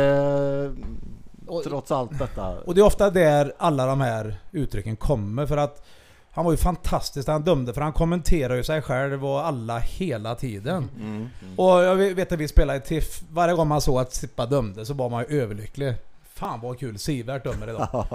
trots 1.65 1.93
allt 1.93 2.19
detta... 2.19 2.59
Och 2.67 2.75
det 2.75 2.81
är 2.81 2.85
ofta 2.85 3.11
där 3.11 3.53
alla 3.59 3.87
de 3.87 4.01
här 4.01 4.37
uttrycken 4.53 4.97
kommer 4.97 5.47
för 5.47 5.57
att 5.57 5.87
han 6.31 6.45
var 6.45 6.53
ju 6.53 6.57
fantastisk 6.57 7.27
när 7.27 7.33
han 7.33 7.43
dömde 7.43 7.75
för 7.75 7.81
han 7.81 7.93
kommenterar 7.93 8.55
ju 8.55 8.65
sig 8.65 8.83
själv 8.83 9.27
och 9.27 9.47
alla 9.47 9.79
hela 9.79 10.35
tiden. 10.35 10.91
Mm. 11.01 11.29
Och 11.57 11.71
jag 11.71 11.97
vet 11.97 12.33
att 12.33 12.38
vi 12.38 12.49
spelade 12.49 12.79
i 12.79 12.83
TIFF, 12.83 13.23
varje 13.31 13.55
gång 13.55 13.69
man 13.69 13.81
såg 13.81 13.99
att 13.99 14.15
Sippa 14.15 14.47
dömde 14.47 14.87
så 14.87 14.95
var 14.95 15.11
man 15.11 15.25
ju 15.29 15.43
överlycklig. 15.43 15.95
Fan 16.35 16.61
vad 16.61 16.79
kul 16.79 16.99
Sivert 16.99 17.45
dömer 17.45 17.69
idag. 17.69 18.07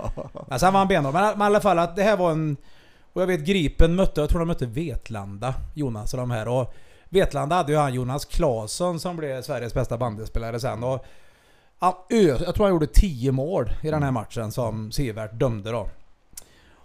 Men 0.47 0.59
sen 0.59 0.73
var 0.73 0.79
han 0.79 0.87
benhård. 0.87 1.13
Men, 1.13 1.37
men 1.37 1.41
i 1.41 1.45
alla 1.45 1.59
fall 1.61 1.79
att 1.79 1.95
det 1.95 2.03
här 2.03 2.17
var 2.17 2.31
en... 2.31 2.57
Och 3.17 3.21
jag 3.23 3.27
vet 3.27 3.45
Gripen 3.45 3.95
mötte, 3.95 4.21
jag 4.21 4.29
tror 4.29 4.39
de 4.39 4.47
mötte 4.47 4.65
Vetlanda, 4.65 5.53
Jonas 5.73 6.13
och 6.13 6.19
de 6.19 6.31
här. 6.31 6.47
Och 6.47 6.73
Vetlanda 7.09 7.55
hade 7.55 7.71
ju 7.71 7.77
han 7.77 7.93
Jonas 7.93 8.25
Claesson 8.25 8.99
som 8.99 9.17
blev 9.17 9.41
Sveriges 9.41 9.73
bästa 9.73 9.97
bandyspelare 9.97 10.59
sen. 10.59 10.83
Och 10.83 11.05
han 11.79 11.93
ö, 12.09 12.37
jag 12.45 12.55
tror 12.55 12.65
han 12.65 12.73
gjorde 12.73 12.87
10 12.87 13.31
mål 13.31 13.69
i 13.83 13.89
den 13.91 14.03
här 14.03 14.11
matchen 14.11 14.51
som 14.51 14.91
Sivert 14.91 15.31
dömde 15.33 15.71
då. 15.71 15.89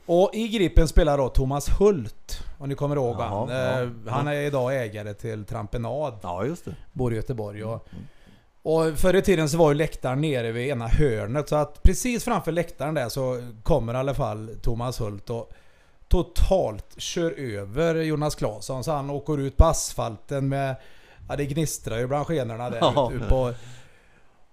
Och 0.06 0.30
i 0.34 0.48
Gripen 0.48 0.88
spelar 0.88 1.18
då 1.18 1.28
Thomas 1.28 1.68
Hult, 1.80 2.44
om 2.58 2.68
ni 2.68 2.74
kommer 2.74 2.96
ihåg 2.96 3.16
Jaha, 3.18 3.28
han. 3.28 3.48
ja, 3.48 3.82
Eh, 3.82 3.88
Han 4.12 4.28
är 4.28 4.34
idag 4.34 4.82
ägare 4.84 5.14
till 5.14 5.44
Trampenad 5.44 6.14
Ja, 6.22 6.44
just 6.44 6.64
det. 6.64 6.74
bor 6.92 7.12
i 7.12 7.16
Göteborg. 7.16 7.64
Och, 7.64 7.88
och 8.62 8.98
förr 8.98 9.14
i 9.14 9.22
tiden 9.22 9.48
så 9.48 9.58
var 9.58 9.68
ju 9.70 9.74
läktaren 9.74 10.20
nere 10.20 10.52
vid 10.52 10.68
ena 10.68 10.86
hörnet. 10.88 11.48
Så 11.48 11.56
att 11.56 11.82
precis 11.82 12.24
framför 12.24 12.52
läktaren 12.52 12.94
där 12.94 13.08
så 13.08 13.52
kommer 13.62 13.94
i 13.94 13.96
alla 13.96 14.14
fall 14.14 14.50
Thomas 14.62 15.00
Hult 15.00 15.30
och 15.30 15.52
totalt 16.12 16.94
kör 16.96 17.30
över 17.30 17.94
Jonas 17.94 18.34
Claesson. 18.34 18.84
Så 18.84 18.92
han 18.92 19.10
åker 19.10 19.38
ut 19.38 19.56
på 19.56 19.64
asfalten 19.64 20.48
med... 20.48 20.76
Ja 21.28 21.36
det 21.36 21.46
gnistrar 21.46 21.98
ju 21.98 22.06
bland 22.06 22.26
skenorna 22.26 22.70
där 22.70 22.78
Ja. 22.80 23.12
på... 23.28 23.54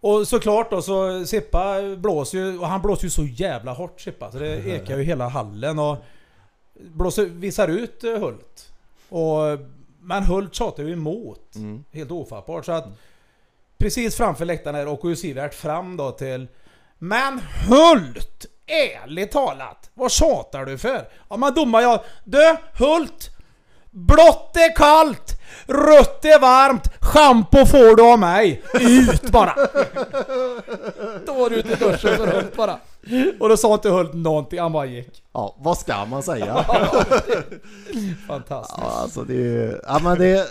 Och 0.01 0.27
såklart 0.27 0.71
då 0.71 0.81
så 0.81 1.25
Sippa 1.25 1.95
blåser 1.97 2.37
ju, 2.37 2.59
och 2.59 2.67
han 2.67 2.81
blåser 2.81 3.03
ju 3.03 3.09
så 3.09 3.23
jävla 3.23 3.73
hårt 3.73 4.01
Sippa. 4.01 4.31
Så 4.31 4.39
det 4.39 4.67
ekar 4.67 4.97
ju 4.97 5.03
hela 5.03 5.27
hallen 5.27 5.79
och... 5.79 5.97
Blåser, 6.73 7.25
visar 7.25 7.67
ut 7.67 8.03
eh, 8.03 8.11
Hult. 8.11 8.71
Och, 9.09 9.59
men 9.99 10.23
Hult 10.23 10.55
tjatar 10.55 10.83
ju 10.83 10.93
emot. 10.93 11.55
Mm. 11.55 11.83
Helt 11.91 12.11
ofattbart. 12.11 12.65
Så 12.65 12.71
att 12.71 12.87
precis 13.77 14.15
framför 14.15 14.45
läktaren 14.45 14.75
här 14.75 14.87
åker 14.87 15.09
ju 15.09 15.15
Sivert 15.15 15.53
fram 15.53 15.97
då 15.97 16.11
till 16.11 16.47
Men 16.97 17.41
Hult! 17.69 18.45
Ärligt 18.69 19.31
talat! 19.31 19.89
Vad 19.93 20.11
tjatar 20.11 20.65
du 20.65 20.77
för? 20.77 21.07
Ja 21.29 21.37
men 21.37 21.53
domar 21.53 21.81
jag... 21.81 21.99
Du 22.23 22.57
Hult! 22.73 23.29
Blått 23.91 24.55
är 24.55 24.75
kallt! 24.75 25.41
Rött 25.65 26.25
är 26.25 26.39
varmt! 26.39 26.89
Schampo 27.01 27.65
får 27.65 27.95
du 27.95 28.03
av 28.03 28.19
mig! 28.19 28.63
Ut 28.73 29.31
bara! 29.31 29.53
Då 31.25 31.33
var 31.33 31.49
du 31.49 31.55
ute 31.55 31.71
i 31.71 31.75
duschen 31.75 32.17
för 32.17 32.27
Hult 32.27 32.55
bara. 32.55 32.79
Och 33.39 33.49
då 33.49 33.57
sa 33.57 33.73
inte 33.73 33.89
Hult 33.89 34.13
någonting, 34.13 34.59
han 34.59 34.71
bara 34.71 34.85
gick. 34.85 35.23
Ja, 35.33 35.55
vad 35.59 35.77
ska 35.77 36.05
man 36.05 36.23
säga? 36.23 36.63
Fantastiskt. 38.27 38.79
Ja, 38.81 39.01
alltså 39.01 39.23
det 39.23 39.33
är 39.33 39.37
ju... 39.37 39.79
Ja, 39.87 39.99
men 40.03 40.17
det... 40.17 40.47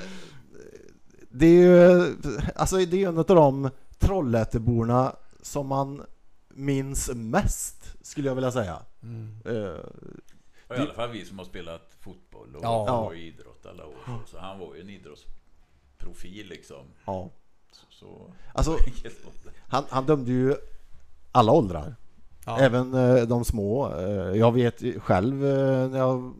Det 1.31 1.46
är 1.46 1.62
ju... 1.62 2.16
Alltså 2.57 2.76
det 2.76 2.96
är 2.96 2.98
ju 2.98 3.04
en 3.04 3.18
av 3.18 3.24
de 3.24 3.70
Trollhätteborna 3.98 5.12
som 5.42 5.66
man 5.66 6.02
minns 6.54 7.11
mest, 7.14 7.78
skulle 8.09 8.29
jag 8.29 8.35
vilja 8.35 8.51
säga. 8.53 8.79
Eh, 9.44 9.81
Och 10.68 10.77
I 10.77 10.81
alla 10.81 10.92
fall 10.94 11.11
vi 11.11 11.25
som 11.25 11.38
har 11.38 11.44
spelat 11.44 11.97
fotboll 12.01 12.57
och, 12.57 12.64
Ja. 12.64 12.99
och 13.01 13.16
idrott 13.16 13.66
alla 13.66 13.87
år. 13.87 13.94
Så 14.27 14.38
han 14.38 14.59
var 14.59 14.75
ju 14.75 14.81
en 14.81 14.90
idrottsprofil 14.90 16.47
liksom. 16.49 16.85
ja. 17.05 17.31
Så, 17.73 17.87
så 17.90 18.33
Alltså, 18.53 18.77
han, 19.68 19.85
han 19.88 20.07
dömde 20.07 20.33
ju 20.33 20.55
alla 21.33 21.53
åldrar. 21.53 21.94
Ja. 22.47 22.59
Även 22.61 22.94
eh, 22.94 23.23
de 23.23 23.44
små. 23.44 23.92
Eh, 23.94 24.37
jag 24.37 24.53
vet 24.53 24.83
själv 25.03 25.35
när 25.90 25.99
jag 25.99 26.35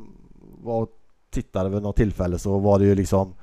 var 0.63 0.83
och 0.83 0.91
tittade 1.31 1.69
vid 1.71 1.83
något 1.83 1.97
tillfälle 1.97 2.39
så 2.39 2.59
var 2.59 2.79
det 2.79 2.85
ju 2.85 2.95
liksom 2.95 3.35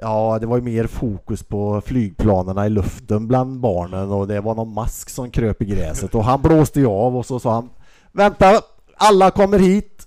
Ja, 0.00 0.38
det 0.40 0.46
var 0.46 0.56
ju 0.56 0.62
mer 0.62 0.86
fokus 0.86 1.42
på 1.42 1.80
flygplanerna 1.80 2.66
i 2.66 2.70
luften 2.70 3.28
bland 3.28 3.60
barnen 3.60 4.10
och 4.12 4.26
det 4.28 4.40
var 4.40 4.54
någon 4.54 4.74
mask 4.74 5.10
som 5.10 5.30
kröp 5.30 5.62
i 5.62 5.64
gräset 5.64 6.14
och 6.14 6.24
han 6.24 6.42
blåste 6.42 6.80
ju 6.80 6.86
av 6.86 7.16
och 7.16 7.26
så 7.26 7.40
sa 7.40 7.52
han 7.52 7.70
Vänta, 8.12 8.60
alla 8.96 9.30
kommer 9.30 9.58
hit! 9.58 10.06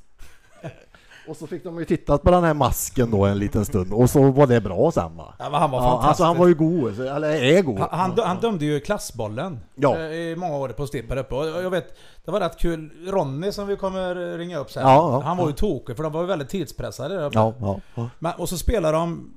Och 1.28 1.36
så 1.38 1.48
fick 1.48 1.64
de 1.64 1.80
ju 1.80 1.86
titta 1.86 2.18
på 2.18 2.32
den 2.32 2.44
här 2.44 2.54
masken 2.54 3.12
då 3.12 3.26
en 3.26 3.40
liten 3.40 3.66
stund 3.66 3.94
och 3.94 4.10
så 4.10 4.32
var 4.32 4.48
det 4.48 4.62
bra 4.62 4.92
sen 4.92 5.18
va? 5.18 5.34
Ja, 5.40 5.46
han 5.52 5.72
var 5.72 5.80
Ja, 5.80 5.84
fantastisk. 5.84 6.08
alltså 6.08 6.24
han 6.24 6.38
var 6.38 6.48
ju 6.48 6.54
god, 6.54 7.00
eller 7.00 7.30
är 7.30 7.62
god. 7.62 7.80
Han, 7.80 7.90
han, 7.92 8.12
dö- 8.16 8.24
han 8.26 8.38
dömde 8.38 8.66
ju 8.66 8.80
klassbollen 8.80 9.60
Ja. 9.76 9.96
eh, 9.98 10.02
i 10.12 10.36
många 10.36 10.58
år 10.58 10.70
på 10.70 10.88
Stipp 10.88 11.10
här 11.10 11.18
uppe. 11.18 11.36
Och 11.36 11.46
jag 11.64 11.70
vet, 11.70 11.86
det 12.26 12.32
var 12.32 12.40
rätt 12.40 12.58
kul. 12.60 12.90
Ronny 13.08 13.52
som 13.52 13.68
vi 13.68 13.76
kommer 13.76 14.38
ringa 14.38 14.58
upp 14.58 14.72
sen. 14.72 14.84
Ja, 14.88 15.22
han 15.26 15.38
var 15.38 15.48
ju 15.48 15.54
tokig 15.54 15.96
för 15.96 16.04
de 16.04 16.12
var 16.14 16.22
ju 16.22 16.28
väldigt 16.28 16.50
tidspressade 16.50 17.16
där 17.16 17.26
uppe. 17.26 17.82
Men, 18.20 18.32
och 18.38 18.50
så 18.50 18.58
spelade 18.58 18.98
de... 18.98 19.34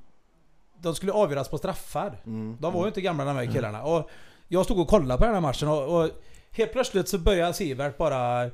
De 0.81 0.95
skulle 0.95 1.11
avgöras 1.11 1.49
på 1.49 1.57
straffar. 1.57 2.21
Mm. 2.25 2.57
De 2.59 2.73
var 2.73 2.81
ju 2.81 2.87
inte 2.87 3.01
gamla 3.01 3.25
de 3.25 3.35
här 3.35 3.45
killarna. 3.53 3.83
Och 3.83 4.09
jag 4.47 4.65
stod 4.65 4.79
och 4.79 4.87
kollade 4.87 5.17
på 5.17 5.25
den 5.25 5.33
här 5.33 5.41
matchen 5.41 5.67
och, 5.67 5.99
och 6.01 6.09
helt 6.51 6.71
plötsligt 6.71 7.09
så 7.09 7.17
började 7.17 7.53
Sivert 7.53 7.97
bara... 7.97 8.49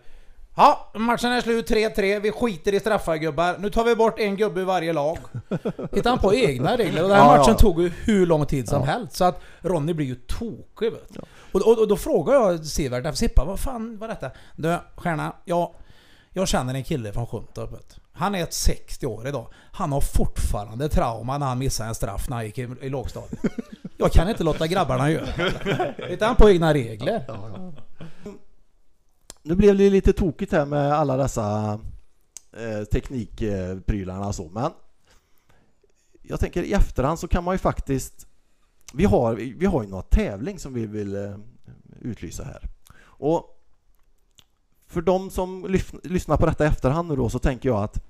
Ja, 0.55 0.91
matchen 0.95 1.31
är 1.31 1.41
slut 1.41 1.69
3-3. 1.69 2.19
Vi 2.19 2.31
skiter 2.31 2.73
i 2.73 2.79
straffar 2.79 3.15
gubbar. 3.15 3.55
Nu 3.59 3.69
tar 3.69 3.83
vi 3.83 3.95
bort 3.95 4.19
en 4.19 4.35
gubbe 4.37 4.61
i 4.61 4.63
varje 4.63 4.93
lag. 4.93 5.17
Hittade 5.91 6.09
han 6.09 6.19
på 6.19 6.33
egna 6.33 6.77
regler. 6.77 7.03
Och 7.03 7.09
den 7.09 7.17
här 7.17 7.25
Ja, 7.25 7.31
ja. 7.33 7.37
matchen 7.37 7.55
tog 7.57 7.81
ju 7.81 7.89
hur 7.89 8.25
lång 8.25 8.45
tid 8.45 8.69
som 8.69 8.79
Ja. 8.81 8.85
helst. 8.85 9.15
Så 9.15 9.23
att 9.23 9.41
Ronny 9.61 9.93
blir 9.93 10.05
ju 10.05 10.15
tokig 10.15 10.91
vet 10.91 11.13
du. 11.13 11.19
och, 11.51 11.61
och, 11.67 11.79
och 11.79 11.87
då 11.87 11.97
frågar 11.97 12.33
jag 12.33 12.65
Sivert, 12.65 13.15
Sippa, 13.17 13.45
vad 13.45 13.59
fan 13.59 13.97
var 13.97 14.07
detta? 14.07 14.31
Du, 14.55 14.77
Stjärna, 14.95 15.33
jag, 15.45 15.73
jag 16.33 16.47
känner 16.47 16.73
en 16.73 16.83
kille 16.83 17.13
från 17.13 17.27
Sjuntorp. 17.27 17.69
Han 18.13 18.35
är 18.35 18.43
ett 18.43 18.53
60 18.53 19.05
år 19.05 19.27
idag. 19.27 19.47
Han 19.71 19.91
har 19.91 20.01
fortfarande 20.01 20.89
trauma 20.89 21.37
när 21.37 21.45
han 21.45 21.59
missade 21.59 21.89
en 21.89 21.95
straff 21.95 22.29
när 22.29 22.35
han 22.35 22.45
gick 22.45 22.57
i, 22.57 22.67
i 22.81 22.89
lågstadiet. 22.89 23.39
Jag 23.97 24.11
kan 24.11 24.29
inte 24.29 24.43
låta 24.43 24.67
grabbarna 24.67 25.11
göra 25.11 25.25
det. 25.25 25.95
Utan 26.09 26.27
han 26.27 26.35
på 26.35 26.49
egna 26.49 26.73
regler? 26.73 27.23
Nu 29.43 29.55
blev 29.55 29.77
det 29.77 29.89
lite 29.89 30.13
tokigt 30.13 30.51
här 30.51 30.65
med 30.65 30.93
alla 30.93 31.17
dessa 31.17 31.79
eh, 32.57 32.83
teknikprylarna 32.83 34.33
så, 34.33 34.49
men 34.49 34.71
jag 36.21 36.39
tänker 36.39 36.63
i 36.63 36.73
efterhand 36.73 37.19
så 37.19 37.27
kan 37.27 37.43
man 37.43 37.53
ju 37.53 37.57
faktiskt 37.57 38.27
vi 38.93 39.05
har, 39.05 39.35
vi 39.35 39.65
har 39.65 39.83
ju 39.83 39.89
några 39.89 40.03
tävling 40.03 40.59
som 40.59 40.73
vi 40.73 40.85
vill 40.85 41.15
eh, 41.15 41.35
utlysa 42.01 42.43
här. 42.43 42.69
Och 43.03 43.49
för 44.93 45.01
de 45.01 45.29
som 45.29 45.65
lyf- 45.67 45.99
lyssnar 46.07 46.37
på 46.37 46.45
detta 46.45 46.63
i 46.63 46.67
efterhand 46.67 47.09
nu 47.09 47.15
då 47.15 47.29
så 47.29 47.39
tänker 47.39 47.69
jag 47.69 47.83
att 47.83 48.03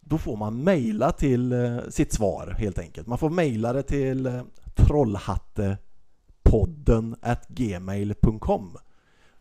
då 0.00 0.18
får 0.18 0.36
man 0.36 0.64
mejla 0.64 1.12
till 1.12 1.52
eh, 1.52 1.78
sitt 1.88 2.12
svar 2.12 2.54
helt 2.58 2.78
enkelt. 2.78 3.06
Man 3.06 3.18
får 3.18 3.30
mejla 3.30 3.72
det 3.72 3.82
till 3.82 4.26
eh, 4.26 4.42
trollhattepodden 4.74 7.16
at 7.20 7.48
gmail.com 7.48 8.76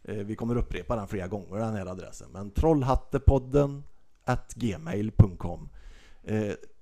eh, 0.04 0.16
Vi 0.16 0.36
kommer 0.36 0.58
upprepa 0.58 0.96
den 0.96 1.08
flera 1.08 1.28
gånger 1.28 1.58
den 1.58 1.76
här 1.76 1.86
adressen 1.86 2.28
men 2.34 2.52
trollhattepodden 2.52 3.84
at 4.26 4.54
gmail.com 4.54 5.70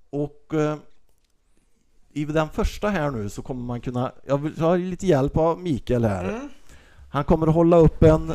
Och 0.09 0.53
i 2.13 2.25
den 2.25 2.49
första 2.49 2.89
här 2.89 3.11
nu 3.11 3.29
så 3.29 3.41
kommer 3.41 3.63
man 3.63 3.81
kunna, 3.81 4.11
jag 4.25 4.37
vill 4.37 4.59
ha 4.59 4.75
lite 4.75 5.07
hjälp 5.07 5.37
av 5.37 5.59
Mikael 5.59 6.05
här. 6.05 6.49
Han 7.11 7.23
kommer 7.23 7.47
att 7.47 7.53
hålla 7.53 7.77
upp 7.77 8.03
en 8.03 8.31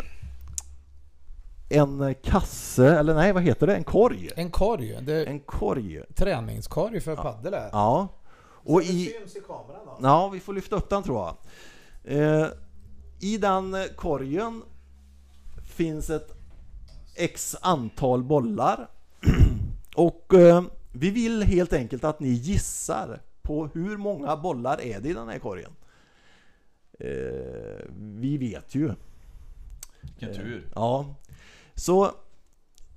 en 1.71 2.15
kasse, 2.23 2.99
eller 2.99 3.15
nej 3.15 3.33
vad 3.33 3.43
heter 3.43 3.67
det? 3.67 3.77
En 3.77 3.85
korg? 3.85 4.31
En 4.37 4.51
korg. 4.51 4.99
Det 5.03 5.13
är 5.13 5.27
En 5.27 5.41
korg. 5.41 6.01
träningskorg 6.15 7.01
för 7.01 7.17
padel 7.17 7.55
här. 7.55 7.69
Ja. 7.73 8.09
Och 8.43 8.83
i, 8.83 9.07
syns 9.07 9.37
i 9.37 9.41
kameran 9.41 9.81
då. 9.87 9.99
ja, 10.03 10.29
vi 10.29 10.41
får 10.41 10.53
lyfta 10.53 10.77
upp 10.77 10.89
den 10.91 11.03
tror 11.03 11.19
jag. 11.19 11.37
Eh, 12.19 12.47
I 13.21 13.39
den 13.39 13.77
korgen 13.97 14.63
finns 15.77 16.11
ett 16.11 16.37
X 17.17 17.57
antal 17.61 18.23
bollar. 18.25 18.89
Och 19.97 20.35
eh, 20.35 20.63
vi 20.93 21.11
vill 21.11 21.43
helt 21.43 21.73
enkelt 21.73 22.05
att 22.05 22.21
ni 22.21 22.29
gissar 22.29 23.21
på 23.43 23.67
hur 23.75 23.97
många 23.97 24.37
bollar 24.37 24.81
är 24.81 25.01
det 25.01 25.09
i 25.09 25.13
den 25.13 25.29
här 25.29 25.39
korgen. 25.39 25.71
Eh, 27.01 27.87
vi 27.97 28.37
vet 28.39 28.75
ju. 28.75 28.93
Vilken 30.01 30.35
tur. 30.35 30.69
Ja. 30.75 31.15
Så 31.81 32.11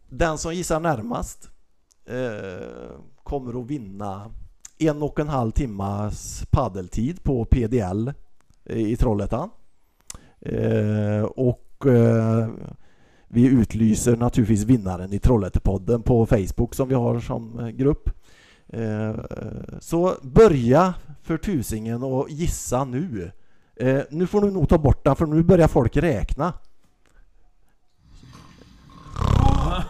den 0.10 0.38
som 0.38 0.54
gissar 0.54 0.80
närmast 0.80 1.50
eh, 2.06 2.98
kommer 3.24 3.62
att 3.62 3.68
vinna 3.68 4.32
en 4.78 5.04
och 5.04 5.20
en 5.20 5.30
halv 5.30 5.52
timmas 5.52 6.46
paddeltid 6.52 7.24
på 7.24 7.46
PDL 7.46 8.12
eh, 8.66 8.78
i 8.78 8.96
Trollhättan. 8.96 9.50
Eh, 10.40 11.24
och 11.24 11.86
eh, 11.86 12.50
vi 13.28 13.46
utlyser 13.46 14.18
naturligtvis 14.18 14.64
vinnaren 14.64 15.14
i 15.14 15.20
Trollhättepodden 15.20 16.02
på 16.02 16.26
Facebook 16.26 16.76
som 16.76 16.90
vi 16.90 16.96
har 16.96 17.20
som 17.20 17.72
grupp. 17.76 18.10
Eh, 18.68 19.16
så 19.80 20.14
börja 20.22 20.94
för 21.22 21.38
tusingen 21.38 22.04
och 22.04 22.30
gissa 22.30 22.86
nu. 22.86 23.32
Eh, 23.76 24.02
nu 24.10 24.28
får 24.28 24.42
du 24.42 24.52
nog 24.52 24.70
ta 24.70 24.78
bort 24.78 25.04
den 25.04 25.16
för 25.16 25.26
nu 25.26 25.44
börjar 25.44 25.68
folk 25.68 25.98
räkna. 25.98 26.54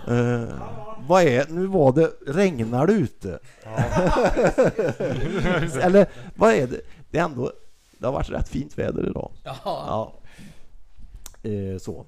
Eh, 0.08 0.44
vad 1.08 1.24
är, 1.24 1.46
nu 1.50 1.66
var 1.68 1.92
det, 1.92 2.12
regnar 2.28 2.88
det 2.88 2.94
ute? 2.94 3.40
Eller 5.82 6.08
vad 6.36 6.54
är 6.54 6.68
det? 6.68 6.82
Det 7.12 7.18
är 7.18 7.24
ändå, 7.24 7.52
det 7.98 8.06
har 8.06 8.14
varit 8.14 8.30
rätt 8.30 8.50
fint 8.50 8.78
väder 8.78 9.10
idag. 9.10 9.32
Ja. 9.44 9.56
Ja. 9.64 10.14
Eh, 11.50 11.78
så. 11.78 12.06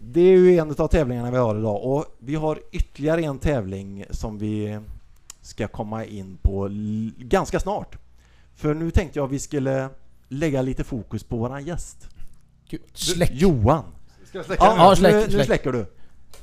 Det 0.00 0.20
är 0.20 0.38
ju 0.38 0.58
en 0.58 0.74
av 0.78 0.88
tävlingarna 0.88 1.30
vi 1.30 1.36
har 1.36 1.58
idag 1.58 1.84
och 1.84 2.04
vi 2.18 2.34
har 2.34 2.58
ytterligare 2.72 3.20
en 3.20 3.38
tävling 3.38 4.04
som 4.10 4.38
vi 4.38 4.78
ska 5.40 5.68
komma 5.68 6.04
in 6.04 6.38
på 6.42 6.68
ganska 7.18 7.60
snart. 7.60 7.96
För 8.54 8.74
nu 8.74 8.90
tänkte 8.90 9.18
jag 9.18 9.26
vi 9.28 9.38
skulle 9.38 9.88
lägga 10.28 10.62
lite 10.62 10.84
fokus 10.84 11.24
på 11.24 11.36
våran 11.36 11.64
gäst. 11.64 12.08
Gud, 12.68 12.80
Släck. 12.92 13.30
Johan! 13.32 13.84
Ska 14.24 14.38
jag 14.38 14.46
släcka 14.46 14.64
Ja, 14.64 14.74
ja, 14.76 14.90
nu, 14.90 14.96
släck, 14.96 15.14
nu 15.14 15.30
släck. 15.30 15.46
släcker 15.46 15.72
du. 15.72 15.86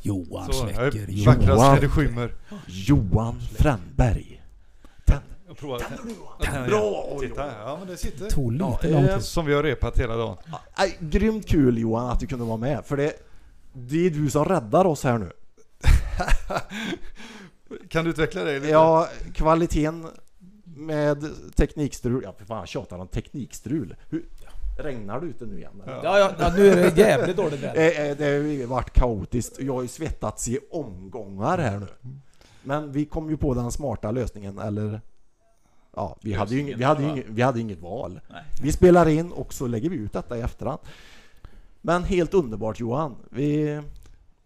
Johan 0.04 0.54
Så, 0.54 0.54
släcker. 0.54 1.06
Johan. 1.10 1.42
Johan. 1.42 1.80
det 1.82 1.90
skymmer. 1.90 2.34
Johan 2.68 3.42
Fränberg. 3.42 4.40
Jag 5.48 5.58
provar. 5.58 5.80
Tänd. 6.44 6.68
Bra! 6.68 7.10
Oj, 7.12 7.28
Titta, 7.30 7.48
ja 7.48 7.78
men 7.80 7.88
det 7.88 7.98
sitter. 7.98 8.30
Tog 8.30 8.52
lite 8.52 8.64
Ja, 8.82 8.90
lång 8.90 9.04
eh, 9.04 9.16
tid. 9.16 9.26
Som 9.26 9.46
vi 9.46 9.54
har 9.54 9.64
repat 9.64 10.00
hela 10.00 10.16
dagen. 10.16 10.38
Aj, 10.74 10.98
grymt 11.00 11.48
kul 11.48 11.78
Johan 11.78 12.10
att 12.10 12.20
du 12.20 12.28
kunde 12.28 12.46
vara 12.46 12.58
med 12.58 12.86
för 12.86 12.98
det, 12.98 13.14
det 13.74 14.06
är 14.06 14.10
du 14.10 14.30
som 14.30 14.46
räddar 14.46 14.86
oss 14.86 15.04
här 15.04 15.18
nu. 15.18 15.32
Kan 17.90 18.04
du 18.04 18.10
utveckla 18.10 18.44
det 18.44 18.54
lite? 18.60 18.68
Ja, 18.72 19.08
kvaliteten 19.34 20.08
med 20.64 21.26
teknikstrul. 21.56 22.22
Ja, 22.24 22.34
för 22.38 22.46
fan 22.46 22.60
jag 22.60 22.68
tjatar 22.68 22.98
om 23.00 23.08
teknikstrul. 23.08 23.96
Hur, 24.10 24.26
regnar 24.78 25.20
det 25.22 25.26
ute 25.28 25.46
nu 25.46 25.58
igen? 25.58 25.82
eller? 25.84 25.94
Ja, 26.04 26.20
ja, 26.20 26.32
ja, 26.40 26.54
nu 26.58 26.68
är 26.68 26.76
det 26.76 26.98
jävligt 26.98 27.38
dåligt 27.38 27.60
väder. 27.60 27.82
Eh, 28.02 28.10
eh, 28.10 28.18
Det 28.18 28.24
har 28.26 28.32
ju 28.32 28.66
varit 28.66 28.94
kaotiskt. 28.94 29.60
Jag 29.60 29.74
har 29.74 29.82
ju 29.82 29.88
svettats 29.88 30.48
i 30.48 30.60
omgångar 30.72 31.58
här 31.58 31.80
nu. 31.80 31.88
Men 32.64 32.92
vi 32.92 33.06
kom 33.06 33.30
ju 33.30 33.38
på 33.38 33.54
den 33.54 33.72
smarta 33.72 34.12
lösningen, 34.12 34.58
eller... 34.60 35.02
Ja, 35.96 36.18
vi 36.22 36.34
hade 36.34 36.54
ju 36.56 36.62
inget, 36.62 36.78
vi 36.78 36.84
hade 36.84 37.04
ju 37.04 37.10
inget, 37.10 37.26
vi 37.30 37.42
hade 37.42 37.60
inget 37.60 37.80
val. 37.82 38.20
Nej. 38.30 38.44
Vi 38.64 38.72
spelar 38.72 39.08
in 39.10 39.32
och 39.32 39.54
så 39.54 39.68
lägger 39.68 39.90
vi 39.90 39.96
ut 39.96 40.14
detta 40.14 40.38
i 40.38 40.42
efterhand. 40.42 40.80
Men 41.82 42.04
helt 42.04 42.34
underbart 42.34 42.80
Johan. 42.80 43.16
Vi, 43.30 43.82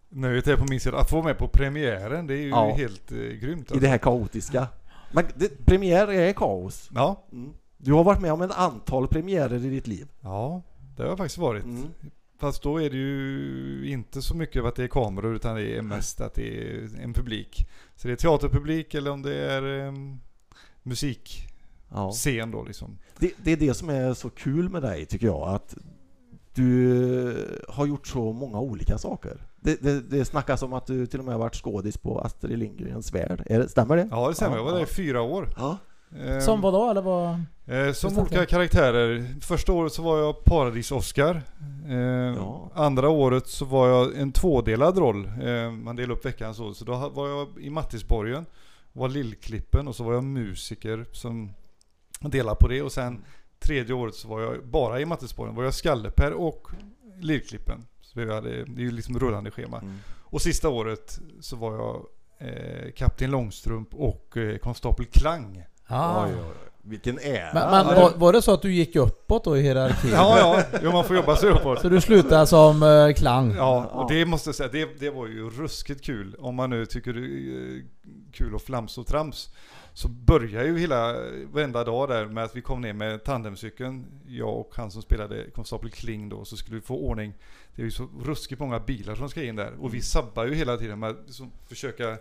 Nöjet 0.09 0.47
är 0.47 0.57
på 0.57 0.65
min 0.69 0.79
sida. 0.79 0.97
Att 0.97 1.09
få 1.09 1.15
vara 1.15 1.25
med 1.25 1.37
på 1.37 1.47
premiären, 1.47 2.27
det 2.27 2.33
är 2.33 2.37
ju 2.41 2.49
Ja. 2.49 2.73
helt 2.77 3.11
eh, 3.11 3.17
grymt. 3.17 3.41
I 3.41 3.59
Alltså. 3.59 3.75
det 3.79 3.87
här 3.87 3.97
kaotiska. 3.97 4.67
Men 5.11 5.25
det, 5.35 5.65
premiär 5.65 6.11
är 6.11 6.33
kaos. 6.33 6.89
Ja, 6.95 7.23
Mm. 7.31 7.53
Du 7.77 7.93
har 7.93 8.03
varit 8.03 8.21
med 8.21 8.33
om 8.33 8.41
ett 8.41 8.51
antal 8.51 9.07
premiärer 9.07 9.65
i 9.65 9.69
ditt 9.69 9.87
liv. 9.87 10.07
ja, 10.21 10.61
det 10.97 11.03
har 11.03 11.17
faktiskt 11.17 11.37
varit. 11.37 11.63
Mm. 11.63 11.87
Fast 12.39 12.63
då 12.63 12.81
är 12.81 12.89
det 12.89 12.97
ju 12.97 13.89
inte 13.91 14.21
så 14.21 14.35
mycket 14.35 14.63
att 14.65 14.75
det 14.75 14.83
är 14.83 14.87
kameror 14.87 15.35
utan 15.35 15.55
det 15.55 15.77
är 15.77 15.81
mest 15.81 16.21
att 16.21 16.33
det 16.33 16.71
är 16.73 16.89
en 17.01 17.13
publik. 17.13 17.67
Så 17.95 18.07
det 18.07 18.13
är 18.13 18.15
teaterpublik 18.15 18.93
eller 18.93 19.11
om 19.11 19.21
det 19.21 19.35
är 19.35 19.63
um, 19.63 20.19
musikscen 20.83 21.49
Ja. 21.91 22.45
då 22.51 22.63
liksom. 22.63 22.97
Det, 23.19 23.31
det 23.43 23.51
är 23.51 23.57
det 23.57 23.73
som 23.73 23.89
är 23.89 24.13
så 24.13 24.29
kul 24.29 24.69
med 24.69 24.81
dig 24.81 25.05
tycker 25.05 25.27
jag. 25.27 25.47
Att 25.49 25.75
du 26.53 27.61
har 27.69 27.85
gjort 27.85 28.07
så 28.07 28.33
många 28.33 28.59
olika 28.59 28.97
saker. 28.97 29.45
Det, 29.59 29.81
det, 29.81 30.01
det 30.01 30.25
snackas 30.25 30.61
om 30.61 30.73
att 30.73 30.85
du 30.85 31.05
till 31.05 31.19
och 31.19 31.25
med 31.25 31.33
har 31.33 31.39
varit 31.39 31.55
skådis 31.55 31.97
på 31.97 32.19
Astrid 32.19 32.59
Lindgrens 32.59 33.13
Värld. 33.13 33.43
Är 33.45 33.59
det, 33.59 33.69
stämmer 33.69 33.97
det? 33.97 34.07
Ja 34.11 34.27
det 34.27 34.35
stämmer, 34.35 34.57
jag 34.57 34.63
var 34.63 34.71
där 34.73 34.83
i 34.83 34.85
fyra 34.85 35.21
år. 35.21 35.49
Ja. 35.57 35.77
Ehm, 36.15 36.41
Som 36.41 36.61
vad 36.61 36.73
då? 36.73 36.89
Eller 36.89 37.01
vad? 37.01 37.43
Eh, 37.65 37.91
som 37.93 38.17
olika 38.19 38.45
karaktärer. 38.45 39.35
Första 39.41 39.73
året 39.73 39.93
så 39.93 40.01
var 40.01 40.17
jag 40.17 40.43
Paradis-Oscar. 40.43 41.41
Eh, 41.89 41.95
Ja. 41.97 42.71
Andra 42.73 43.09
året 43.09 43.47
så 43.47 43.65
var 43.65 43.87
jag 43.87 44.17
en 44.17 44.31
tvådelad 44.31 44.97
roll. 44.97 45.25
Eh, 45.43 45.71
man 45.71 45.95
delar 45.95 46.13
upp 46.15 46.25
veckan 46.25 46.55
så. 46.55 46.73
Så 46.73 46.85
då 46.85 47.09
var 47.09 47.27
jag 47.27 47.47
i 47.59 47.69
Mattisborgen, 47.69 48.45
var 48.93 49.09
Lillklippen 49.09 49.87
och 49.87 49.95
så 49.95 50.03
var 50.03 50.13
jag 50.13 50.23
musiker 50.23 51.05
som 51.11 51.49
delade 52.19 52.55
på 52.59 52.67
det. 52.67 52.81
Och 52.81 52.91
sen 52.91 53.23
tredje 53.59 53.93
året 53.95 54.15
så 54.15 54.27
var 54.27 54.41
jag 54.41 54.65
bara 54.65 54.99
i 55.01 55.05
Mattisborgen. 55.05 55.55
var 55.55 55.63
jag 55.63 55.73
Skalleper 55.73 56.33
och 56.33 56.67
Lillklippen. 57.19 57.85
Så 58.01 58.19
vi 58.19 58.33
hade, 58.33 58.49
det 58.65 58.81
är 58.81 58.85
ju 58.85 58.91
liksom 58.91 59.19
rullande 59.19 59.51
schema. 59.51 59.79
Mm. 59.79 59.97
Och 60.29 60.41
sista 60.41 60.69
året 60.69 61.19
så 61.41 61.55
var 61.55 61.73
jag 61.75 62.05
eh, 62.49 62.91
Kapten 62.91 63.31
Långstrump 63.31 63.93
och 63.93 64.37
eh, 64.37 64.57
konstapel 64.57 65.05
Klang. 65.05 65.63
Ah. 65.87 66.25
Oj, 66.25 66.31
oj, 66.33 66.41
oj. 66.49 66.67
Vilken 66.89 67.19
ära! 67.19 67.53
Men, 67.53 67.71
men 67.71 67.95
var, 67.95 68.11
var 68.15 68.33
det 68.33 68.41
så 68.41 68.53
att 68.53 68.61
du 68.61 68.73
gick 68.73 68.95
uppåt 68.95 69.43
då 69.43 69.57
i 69.57 69.61
hierarkin? 69.61 70.11
Ja, 70.13 70.39
ja, 70.39 70.79
jo, 70.83 70.91
man 70.91 71.05
får 71.05 71.15
jobba 71.15 71.35
sig 71.35 71.49
uppåt. 71.49 71.81
Så 71.81 71.89
du 71.89 72.01
slutade 72.01 72.47
som 72.47 72.83
eh, 72.83 73.13
klang? 73.13 73.53
Ja, 73.55 73.85
och 73.85 74.11
det 74.11 74.25
måste 74.25 74.47
jag 74.47 74.55
säga, 74.55 74.69
det, 74.71 74.99
det 74.99 75.09
var 75.09 75.27
ju 75.27 75.49
ruskigt 75.49 76.01
kul. 76.01 76.35
Om 76.39 76.55
man 76.55 76.69
nu 76.69 76.85
tycker 76.85 77.13
det 77.13 77.19
är 77.19 77.77
eh, 77.77 77.83
kul 78.33 78.55
att 78.55 78.61
flams 78.61 78.97
och 78.97 79.07
trams. 79.07 79.49
Så 79.93 80.07
börjar 80.07 80.63
ju 80.63 80.79
hela, 80.79 81.15
varenda 81.51 81.83
dag 81.83 82.09
där 82.09 82.25
med 82.25 82.43
att 82.43 82.55
vi 82.55 82.61
kom 82.61 82.81
ner 82.81 82.93
med 82.93 83.23
tandemcykeln. 83.23 84.05
Jag 84.27 84.59
och 84.59 84.71
han 84.75 84.91
som 84.91 85.01
spelade 85.01 85.49
konstapel 85.55 85.89
Kling 85.89 86.29
då. 86.29 86.45
Så 86.45 86.57
skulle 86.57 86.75
vi 86.75 86.81
få 86.81 86.95
ordning. 86.95 87.33
Det 87.75 87.81
är 87.81 87.85
ju 87.85 87.91
så 87.91 88.07
ruskigt 88.23 88.59
många 88.59 88.79
bilar 88.79 89.15
som 89.15 89.29
ska 89.29 89.43
in 89.43 89.55
där. 89.55 89.73
Och 89.79 89.93
vi 89.93 90.01
sabbar 90.01 90.45
ju 90.45 90.55
hela 90.55 90.77
tiden 90.77 90.99
med 90.99 91.09
att 91.09 91.23
liksom 91.25 91.51
försöka 91.67 92.17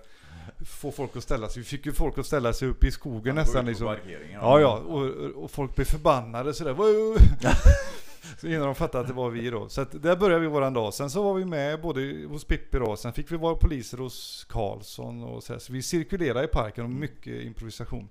få 0.66 0.92
folk 0.92 1.16
att 1.16 1.22
ställa 1.22 1.48
sig. 1.48 1.62
Vi 1.62 1.68
fick 1.68 1.86
ju 1.86 1.92
folk 1.92 2.18
att 2.18 2.26
ställa 2.26 2.52
sig 2.52 2.68
upp 2.68 2.84
i 2.84 2.90
skogen 2.90 3.34
nästan 3.34 3.66
liksom. 3.66 3.96
Ja, 4.32 4.60
ja, 4.60 4.78
och, 4.78 5.04
och 5.44 5.50
folk 5.50 5.74
blev 5.74 5.84
förbannade 5.84 6.54
sådär. 6.54 6.76
Så 8.40 8.46
innan 8.46 8.66
de 8.66 8.74
fattade 8.74 9.02
att 9.02 9.08
det 9.08 9.14
var 9.14 9.30
vi 9.30 9.50
då. 9.50 9.68
Så 9.68 9.80
att 9.80 10.02
där 10.02 10.16
började 10.16 10.40
vi 10.40 10.46
våran 10.46 10.74
dag. 10.74 10.94
Sen 10.94 11.10
så 11.10 11.22
var 11.22 11.34
vi 11.34 11.44
med 11.44 11.80
både 11.80 12.26
hos 12.28 12.44
Pippi 12.44 12.78
då. 12.78 12.96
Sen 12.96 13.12
fick 13.12 13.32
vi 13.32 13.36
vara 13.36 13.54
poliser 13.54 13.98
hos 13.98 14.46
Karlsson 14.48 15.22
och 15.22 15.42
så, 15.42 15.52
här. 15.52 15.60
så 15.60 15.72
vi 15.72 15.82
cirkulerade 15.82 16.44
i 16.44 16.48
parken 16.48 16.84
och 16.84 16.90
mycket 16.90 17.42
improvisation. 17.44 18.08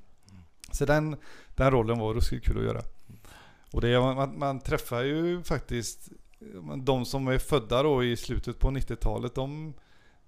Så 0.71 0.85
den, 0.85 1.15
den 1.55 1.71
rollen 1.71 1.99
var 1.99 2.13
ruskigt 2.13 2.45
kul 2.45 2.57
att 2.57 2.63
göra. 2.63 2.81
Och 3.71 3.81
det, 3.81 3.99
man, 3.99 4.39
man 4.39 4.59
träffar 4.59 5.03
ju 5.03 5.43
faktiskt 5.43 6.09
de 6.83 7.05
som 7.05 7.27
är 7.27 7.37
födda 7.37 7.83
då 7.83 8.03
i 8.03 8.17
slutet 8.17 8.59
på 8.59 8.69
90-talet. 8.69 9.35
De, 9.35 9.73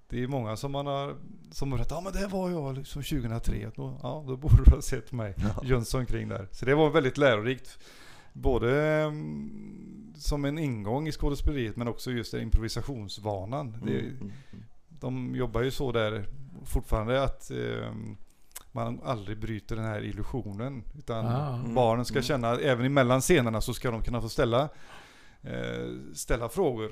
det 0.09 0.23
är 0.23 0.27
många 0.27 0.55
som 0.55 0.71
man 0.71 0.85
har 0.85 1.15
som 1.51 1.71
har 1.71 1.77
berättat, 1.77 1.97
ja 1.97 2.01
men 2.01 2.21
det 2.21 2.27
var 2.27 2.49
jag 2.49 2.77
liksom 2.77 3.03
2003. 3.03 3.71
Då, 3.75 3.99
ja, 4.03 4.23
då 4.27 4.37
borde 4.37 4.63
du 4.65 4.71
ha 4.71 4.81
sett 4.81 5.11
mig 5.11 5.33
Ja. 5.37 5.61
Jönsson 5.63 6.05
kring 6.05 6.27
där. 6.27 6.47
Så 6.51 6.65
det 6.65 6.75
var 6.75 6.89
väldigt 6.89 7.17
lärorikt. 7.17 7.79
Både 8.33 8.81
mm, 9.03 10.13
som 10.17 10.45
en 10.45 10.57
ingång 10.57 11.07
i 11.07 11.11
skådespeleriet 11.11 11.75
men 11.75 11.87
också 11.87 12.11
just 12.11 12.31
den 12.31 12.41
improvisationsvanan. 12.41 13.71
Det, 13.71 13.77
Mm, 13.99 14.05
mm, 14.05 14.31
mm. 14.51 14.63
de 14.89 15.35
jobbar 15.35 15.61
ju 15.61 15.71
så 15.71 15.91
där 15.91 16.25
fortfarande 16.65 17.23
att 17.23 17.51
eh, 17.51 17.91
man 18.71 18.99
aldrig 19.03 19.39
bryter 19.39 19.75
den 19.75 19.85
här 19.85 20.03
illusionen. 20.03 20.83
Utan 20.97 21.25
Ah. 21.25 21.55
Mm. 21.59 21.73
barnen 21.75 22.05
ska 22.05 22.13
Mm. 22.15 22.23
känna, 22.23 22.55
även 22.55 22.85
emellan 22.85 23.21
scenerna 23.21 23.61
så 23.61 23.73
ska 23.73 23.91
de 23.91 24.01
kunna 24.01 24.21
få 24.21 24.29
ställa, 24.29 24.69
eh, 25.41 25.87
ställa 26.13 26.49
frågor 26.49 26.91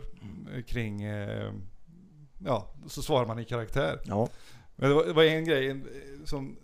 kring, 0.67 1.01
eh, 1.04 1.51
ja, 2.38 2.71
så 2.88 3.02
svarar 3.02 3.26
man 3.26 3.39
i 3.39 3.45
karaktär. 3.45 4.00
Ja. 4.04 4.30
Men 4.76 4.89
det 4.89 4.95
var, 4.95 5.06
det 5.06 5.13
var 5.13 5.24
en 5.24 5.45
grej 5.45 5.84
som, 6.26 6.58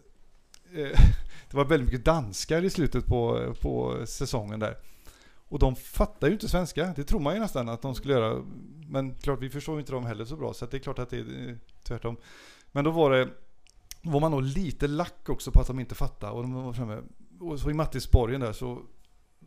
eh, 0.73 0.99
det 1.49 1.57
var 1.57 1.65
väldigt 1.65 1.91
mycket 1.91 2.05
danskar 2.05 2.63
i 2.63 2.69
slutet 2.69 3.05
på, 3.05 3.53
på 3.61 4.03
säsongen 4.05 4.59
där. 4.59 4.77
Och 5.51 5.59
de 5.59 5.75
fattar 5.75 6.27
ju 6.27 6.33
inte 6.33 6.49
svenska. 6.49 6.93
Det 6.95 7.03
tror 7.03 7.19
man 7.19 7.33
ju 7.33 7.39
nästan 7.39 7.69
att 7.69 7.81
de 7.81 7.95
skulle 7.95 8.13
göra. 8.13 8.43
Men 8.87 9.15
klart, 9.15 9.41
vi 9.41 9.49
förstår 9.49 9.75
ju 9.75 9.79
inte 9.79 9.91
dem 9.91 10.05
heller 10.05 10.25
så 10.25 10.35
bra. 10.35 10.53
Så 10.53 10.65
det 10.65 10.77
är 10.77 10.79
klart 10.79 10.99
att 10.99 11.09
det 11.09 11.17
är 11.17 11.49
eh, 11.49 11.55
tvärtom. 11.83 12.17
Men 12.71 12.83
då 12.83 12.91
var 12.91 13.11
det, 13.11 13.29
var 14.01 14.19
man 14.19 14.31
nog 14.31 14.41
lite 14.41 14.87
lack 14.87 15.29
också 15.29 15.51
på 15.51 15.59
att 15.59 15.67
de 15.67 15.79
inte 15.79 15.95
fattade. 15.95 16.33
Och 16.33 16.41
de 16.41 16.53
var 16.53 16.73
framme. 16.73 17.01
Och 17.39 17.59
så 17.59 17.69
i 17.69 17.73
Mattisborgen 17.73 18.41
där 18.41 18.53
så, 18.53 18.81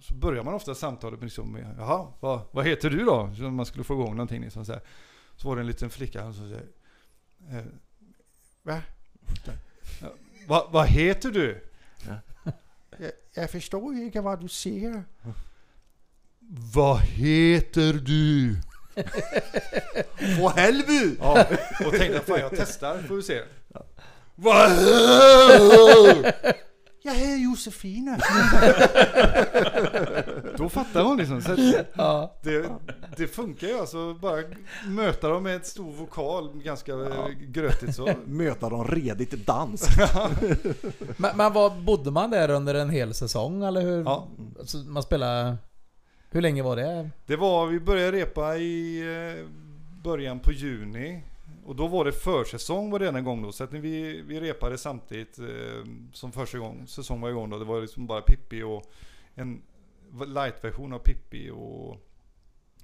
så 0.00 0.14
börjar 0.14 0.44
man 0.44 0.54
ofta 0.54 0.74
samtalet 0.74 1.20
med 1.20 1.26
liksom, 1.26 1.58
jaha, 1.78 2.06
vad, 2.20 2.40
vad 2.50 2.66
heter 2.66 2.90
du 2.90 3.04
då? 3.04 3.30
Så 3.36 3.42
man 3.42 3.66
skulle 3.66 3.84
få 3.84 3.94
igång 3.94 4.16
någonting 4.16 4.42
liksom 4.42 4.64
så, 4.64 4.72
här. 4.72 4.82
Så 5.36 5.48
var 5.48 5.56
det 5.56 5.62
en 5.62 5.66
liten 5.66 5.90
flicka 5.90 6.32
som 6.32 6.48
säger, 6.48 6.66
eh, 7.50 7.64
va? 8.62 8.82
Ja, 10.00 10.08
Va, 10.46 10.68
vad 10.72 10.86
heter 10.86 11.30
du? 11.30 11.60
Jag, 12.98 13.12
jag 13.34 13.50
förstår 13.50 13.94
inte 13.94 14.20
vad 14.20 14.40
du 14.40 14.48
säger. 14.48 15.04
Vad 16.74 17.00
heter 17.00 17.92
du? 17.92 18.56
Åh 20.40 20.56
helvete! 20.56 21.16
Ja, 21.20 21.46
och 21.86 21.92
tänkte 21.92 22.20
fan 22.20 22.40
jag 22.40 22.50
testar 22.56 23.02
får 23.02 23.16
vi 23.16 23.22
se. 23.22 23.42
Vad 24.34 24.70
Jag 27.02 27.16
är 27.16 27.36
Josefina. 27.36 28.18
Då 30.56 30.68
fattar 30.68 31.04
hon 31.04 31.16
liksom. 31.16 31.42
Så 31.42 31.56
Ja. 31.94 32.34
det, 32.42 32.70
det 33.16 33.26
funkar 33.26 33.66
ju 33.66 33.78
alltså. 33.78 34.14
Bara 34.14 34.42
möta 34.86 35.28
dem 35.28 35.42
med 35.42 35.56
ett 35.56 35.66
stor 35.66 35.92
vokal, 35.92 36.50
ganska 36.54 36.92
ja. 36.92 37.28
grötigt 37.40 37.94
så. 37.94 38.10
Möta 38.26 38.68
dem 38.68 38.84
redigt 38.84 39.34
i 39.34 39.36
dans. 39.36 39.88
Men, 41.16 41.36
men 41.36 41.52
vad, 41.52 41.82
bodde 41.82 42.10
man 42.10 42.30
där 42.30 42.50
under 42.50 42.74
en 42.74 42.90
hel 42.90 43.14
säsong 43.14 43.62
eller 43.64 43.80
hur? 43.80 44.04
Ja. 44.04 44.28
Alltså, 44.58 44.76
man 44.76 45.02
spelade... 45.02 45.56
Hur 46.30 46.42
länge 46.42 46.62
var 46.62 46.76
det? 46.76 47.10
Det 47.26 47.36
var, 47.36 47.66
vi 47.66 47.80
började 47.80 48.12
repa 48.12 48.56
i 48.56 49.00
eh, 49.00 49.46
början 50.02 50.40
på 50.40 50.52
juni. 50.52 51.22
Och 51.66 51.76
då 51.76 51.86
var 51.86 52.04
det 52.04 52.12
försäsong 52.12 52.90
var 52.90 52.98
det 52.98 53.08
en 53.08 53.24
gång 53.24 53.42
då. 53.42 53.52
Så 53.52 53.64
att 53.64 53.72
vi, 53.72 54.22
vi 54.22 54.40
repade 54.40 54.78
samtidigt 54.78 55.38
eh, 55.38 55.44
som 56.12 56.32
första 56.32 56.58
gång 56.58 56.86
säsong 56.86 57.20
var 57.20 57.30
igång 57.30 57.50
då. 57.50 57.58
Det 57.58 57.64
var 57.64 57.80
liksom 57.80 58.06
bara 58.06 58.20
Pippi 58.20 58.62
och 58.62 58.82
en 59.34 59.62
light-version 60.26 60.92
av 60.92 60.98
Pippi 60.98 61.50
och 61.50 61.96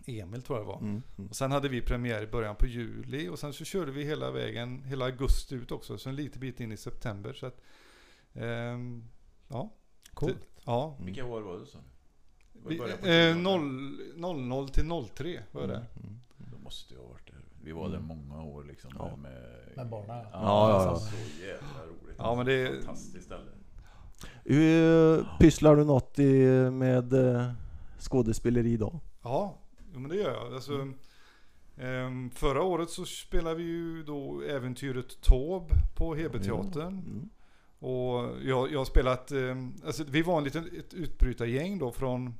Emil 0.06 0.42
tror 0.42 0.58
jag 0.58 0.66
det 0.66 0.72
var. 0.72 0.78
Mm. 0.78 1.02
Mm. 1.18 1.30
Och 1.30 1.36
sen 1.36 1.52
hade 1.52 1.68
vi 1.68 1.82
premiär 1.82 2.22
i 2.22 2.26
början 2.26 2.56
på 2.56 2.66
juli 2.66 3.28
och 3.28 3.38
sen 3.38 3.52
så 3.52 3.64
körde 3.64 3.92
vi 3.92 4.04
hela 4.04 4.30
vägen, 4.30 4.82
hela 4.84 5.04
augusti 5.04 5.54
ut 5.54 5.72
också. 5.72 5.98
Så 5.98 6.08
en 6.08 6.16
liten 6.16 6.40
bit 6.40 6.60
in 6.60 6.72
i 6.72 6.76
september. 6.76 7.32
Så 7.32 7.46
att, 7.46 7.60
ehm, 8.34 9.04
ja. 9.48 9.72
Coolt. 10.14 10.48
Ja. 10.64 10.96
Vilka 11.00 11.24
år 11.24 11.40
var 11.40 11.58
det 11.58 11.66
så? 11.66 11.78
Vi, 12.66 12.78
eh, 12.78 12.84
2000. 12.86 13.42
0, 14.16 14.48
00 14.48 14.68
till 14.68 14.84
03 15.14 15.42
var 15.52 15.66
det. 15.66 15.86
Mm. 15.96 16.20
Då 16.52 16.58
måste 16.58 16.94
jag 16.94 17.00
ha 17.00 17.08
varit 17.08 17.26
där. 17.26 17.40
Vi 17.62 17.72
var 17.72 17.88
där 17.88 17.96
Mm. 17.96 18.06
många 18.08 18.42
år 18.42 18.64
liksom. 18.64 18.90
Ja. 18.98 19.16
Med, 19.16 19.56
Med 19.76 19.88
barnen, 19.88 20.08
ja. 20.16 20.28
Ja, 20.32 20.70
ja, 20.70 20.84
ja. 20.84 20.96
Så 20.96 21.40
jävla 21.40 21.86
roligt. 21.86 22.16
Ja, 22.18 22.34
men 22.34 22.46
det- 22.46 22.84
Fantastiskt 22.84 23.24
ställe. 23.24 23.50
Uh, 24.50 25.38
pysslar 25.38 25.76
du 25.76 25.84
något 25.84 26.18
i, 26.18 26.46
med 26.70 27.12
uh, 27.12 27.52
skådespeleri 27.98 28.72
idag? 28.72 29.00
Ja, 29.22 29.58
men 29.92 30.08
det 30.08 30.16
gör 30.16 30.32
jag. 30.32 30.54
Alltså, 30.54 30.88
ehm, 31.76 32.30
förra 32.30 32.62
året 32.62 32.90
så 32.90 33.04
spelade 33.04 33.54
vi 33.54 33.62
ju 33.62 34.02
då 34.02 34.42
äventyret 34.42 35.20
Taube 35.20 35.74
på 35.94 36.14
Heberteatern. 36.14 36.88
Mm. 36.88 37.28
Och 37.78 38.30
jag, 38.42 38.72
jag 38.72 38.78
har 38.78 38.84
spelat, 38.84 39.32
ehm, 39.32 39.74
alltså 39.86 40.04
vi 40.08 40.22
var 40.22 40.38
en 40.38 40.44
liten 40.44 40.70
ett 40.78 40.94
utbrytargäng 40.94 41.78
då 41.78 41.92
från, 41.92 42.34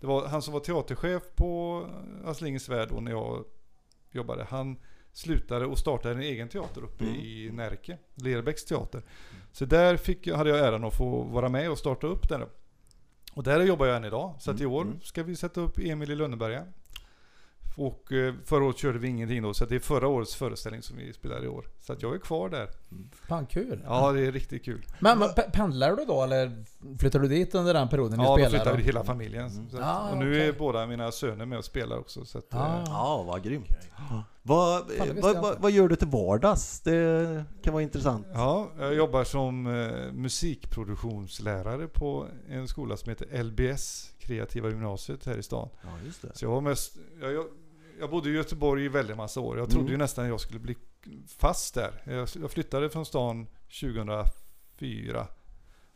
det 0.00 0.06
var 0.06 0.28
han 0.28 0.42
som 0.42 0.52
var 0.52 0.60
teaterchef 0.60 1.22
på 1.36 1.86
Astlingens 2.24 2.68
Värld 2.68 2.88
då 2.90 3.00
när 3.00 3.10
jag 3.10 3.44
jobbade. 4.10 4.46
Han 4.50 4.76
slutade 5.12 5.66
och 5.66 5.78
startade 5.78 6.14
en 6.14 6.20
egen 6.20 6.48
teater 6.48 6.82
uppe 6.84 7.04
Mm. 7.04 7.16
i 7.16 7.50
Närke, 7.52 7.98
Lerbäcks 8.14 8.64
teater. 8.64 9.02
Så 9.52 9.64
där 9.64 9.96
fick, 9.96 10.26
jag- 10.26 10.36
hade 10.36 10.50
jag 10.50 10.58
äran 10.58 10.84
att 10.84 10.96
få 10.96 11.22
vara 11.22 11.48
med 11.48 11.70
och 11.70 11.78
starta 11.78 12.06
upp 12.06 12.28
den. 12.28 12.42
Och 13.34 13.42
där 13.42 13.60
jobbar 13.60 13.86
jag 13.86 13.96
än 13.96 14.04
idag. 14.04 14.34
Så 14.38 14.50
att 14.50 14.60
i 14.60 14.62
Mm, 14.64 14.74
år 14.74 14.82
mm. 14.82 15.00
ska 15.02 15.22
vi 15.22 15.36
sätta 15.36 15.60
upp 15.60 15.78
Emil 15.78 16.10
i 16.10 16.14
Lönneberga. 16.14 16.64
Och 17.76 18.12
eh, 18.12 18.34
förra 18.44 18.64
året 18.64 18.78
körde 18.78 18.98
vi 18.98 19.08
ingenting 19.08 19.42
då, 19.42 19.54
så 19.54 19.64
det 19.64 19.74
är 19.74 19.78
förra 19.80 20.08
årets 20.08 20.34
föreställning 20.34 20.82
som 20.82 20.96
vi 20.96 21.12
spelar 21.12 21.44
i 21.44 21.48
år. 21.48 21.64
Så 21.80 21.92
att 21.92 22.02
jag 22.02 22.14
är 22.14 22.18
kvar 22.18 22.48
där. 22.48 22.68
Fan 23.28 23.46
kul. 23.46 23.80
Ja, 23.86 24.12
det 24.12 24.20
är 24.26 24.32
riktigt 24.32 24.64
kul. 24.64 24.86
Men, 25.00 25.18
men 25.18 25.28
pe- 25.28 25.50
pendlar 25.52 25.96
du 25.96 26.04
då 26.04 26.22
eller 26.22 26.64
flyttar 26.98 27.18
du 27.20 27.28
dit 27.28 27.54
under 27.54 27.74
den 27.74 27.88
perioden 27.88 28.18
ni 28.18 28.24
Ja, 28.24 28.30
då 28.30 28.34
spelar? 28.36 28.50
flyttade 28.50 28.76
vi 28.76 28.82
hela 28.82 29.04
familjen. 29.04 29.46
Mm. 29.46 29.70
Så 29.70 29.76
att, 29.76 29.82
Ah, 29.84 30.10
och 30.10 30.18
nu 30.18 30.36
är 30.36 30.40
okej. 30.50 30.58
båda 30.58 30.86
mina 30.86 31.12
söner 31.12 31.46
med 31.46 31.58
och 31.58 31.64
spelar 31.64 31.98
också. 31.98 32.24
Så 32.24 32.38
att, 32.38 32.54
Ah. 32.54 32.66
eh, 32.78 32.82
Ja, 32.86 33.24
vad 33.26 33.42
grymt. 33.42 33.76
Vad, 34.42 34.86
visste 34.88 35.14
vad, 35.20 35.36
vad, 35.42 35.60
vad 35.60 35.70
gör 35.70 35.88
du 35.88 35.96
till 35.96 36.08
vardags? 36.08 36.80
Det 36.80 37.44
kan 37.62 37.72
vara 37.72 37.82
intressant. 37.82 38.26
ja, 38.34 38.70
jag 38.78 38.94
jobbar 38.94 39.24
som 39.24 39.66
eh, 39.66 40.12
musikproduktionslärare 40.12 41.86
på 41.88 42.26
en 42.48 42.68
skola 42.68 42.96
som 42.96 43.08
heter 43.10 43.42
LBS, 43.42 44.12
Kreativa 44.18 44.68
Gymnasiet 44.68 45.26
här 45.26 45.36
i 45.38 45.42
stan. 45.42 45.68
Ja, 45.82 45.88
just 46.06 46.22
det. 46.22 46.28
Så 46.34 46.44
jag 46.44 46.50
var 46.50 46.60
mest, 46.60 46.96
jag, 47.20 47.32
jag, 47.32 47.46
jag 48.00 48.10
bodde 48.10 48.28
i 48.30 48.32
Göteborg 48.32 48.84
i 48.84 48.88
väldigt 48.88 49.16
massa 49.16 49.40
år. 49.40 49.58
Jag 49.58 49.68
trodde 49.70 49.82
Mm. 49.84 49.92
ju 49.92 49.98
nästan 49.98 50.28
jag 50.28 50.40
skulle 50.40 50.60
bli 50.60 50.76
fast 51.38 51.74
där. 51.74 52.02
Jag, 52.04 52.28
jag 52.40 52.50
flyttade 52.50 52.90
från 52.90 53.06
stan 53.06 53.46
2004 53.80 55.26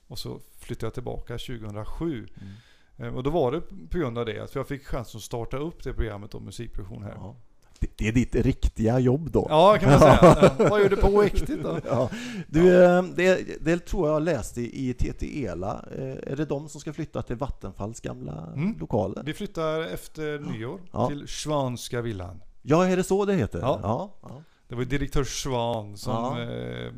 och 0.06 0.18
så 0.18 0.40
flyttade 0.58 0.86
jag 0.86 0.94
tillbaka 0.94 1.32
2007. 1.38 2.28
Mm. 2.40 2.54
Eh, 2.96 3.16
Och 3.16 3.22
då 3.22 3.30
var 3.30 3.52
det 3.52 3.60
på 3.90 3.98
grund 3.98 4.18
av 4.18 4.26
det 4.26 4.40
att 4.40 4.54
jag 4.54 4.68
fick 4.68 4.84
chansen 4.86 5.18
att 5.18 5.22
starta 5.24 5.56
upp 5.56 5.82
det 5.84 5.92
programmet 5.94 6.34
om 6.34 6.44
musikproduktion 6.44 7.02
här. 7.02 7.12
Ja. 7.16 7.36
Det, 7.84 7.90
det 7.98 8.08
är 8.08 8.12
ditt 8.12 8.34
riktiga 8.34 8.98
jobb 8.98 9.30
då? 9.30 9.46
Ja, 9.50 9.76
kan 9.80 9.90
man 9.90 9.98
säga. 10.00 10.50
Vad 10.58 10.80
gör 10.82 10.88
du 10.88 10.96
på 10.96 11.20
riktigt 11.22 11.62
då? 11.62 11.78
Ja. 11.88 12.10
Du, 12.48 12.84
eh, 12.84 13.02
det, 13.02 13.40
det 13.60 13.78
tror 13.86 14.08
jag 14.08 14.22
läste 14.22 14.60
i 14.60 14.94
TT 14.94 15.44
Ela. 15.46 15.84
Eh, 15.98 16.32
Är 16.32 16.36
det 16.36 16.44
de 16.44 16.68
som 16.68 16.80
ska 16.80 16.92
flytta 16.92 17.22
till 17.22 17.36
Vattenfalls 17.36 18.00
gamla 18.00 18.46
Mm. 18.54 18.76
lokaler? 18.80 19.22
Vi 19.26 19.34
flyttar 19.34 19.80
efter 19.80 20.38
nyår 20.38 20.80
Ja. 20.92 21.08
till 21.08 21.26
Schwanska 21.26 22.00
villan. 22.00 22.40
Ja, 22.62 22.86
är 22.86 22.96
det 22.96 23.04
så 23.04 23.24
det 23.24 23.34
heter? 23.34 23.58
Ja. 23.58 23.80
ja. 24.22 24.42
Ja. 24.74 24.78
Det 24.80 24.84
var 24.84 24.90
direktör 24.98 25.24
Schwan 25.24 25.96
som 25.96 26.12
Ja. 26.12 26.40
eh, 26.42 26.92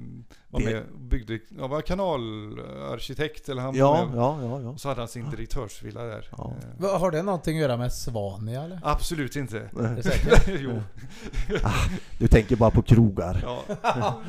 var 0.51 0.61
Det- 0.61 0.67
med 0.67 0.83
och 0.95 1.01
byggde, 1.01 1.39
han 1.61 1.71
var 1.71 1.81
kanalarkitekt 1.81 3.49
eller 3.49 3.63
han 3.63 3.73
var 3.73 3.79
Ja, 3.79 4.07
med. 4.07 4.17
ja, 4.19 4.39
ja, 4.43 4.61
ja. 4.63 4.69
Och 4.69 4.81
så 4.81 4.89
hade 4.89 5.01
han 5.01 5.09
sin 5.09 5.31
direktörsvilla 5.31 6.03
där. 6.03 6.29
Ja. 6.39 6.53
Eh, 6.83 6.99
Har 6.99 7.11
det 7.11 7.23
någonting 7.23 7.57
att 7.57 7.63
göra 7.63 7.77
med 7.77 7.93
Svania 7.93 8.63
eller? 8.65 8.81
absolut 8.85 9.37
inte. 9.37 9.71
Jo. 10.61 10.83
Du 12.19 12.29
tänker 12.29 12.57
bara 12.57 12.71
på 12.71 12.83
krogar. 12.83 13.41
Ja. 13.43 13.77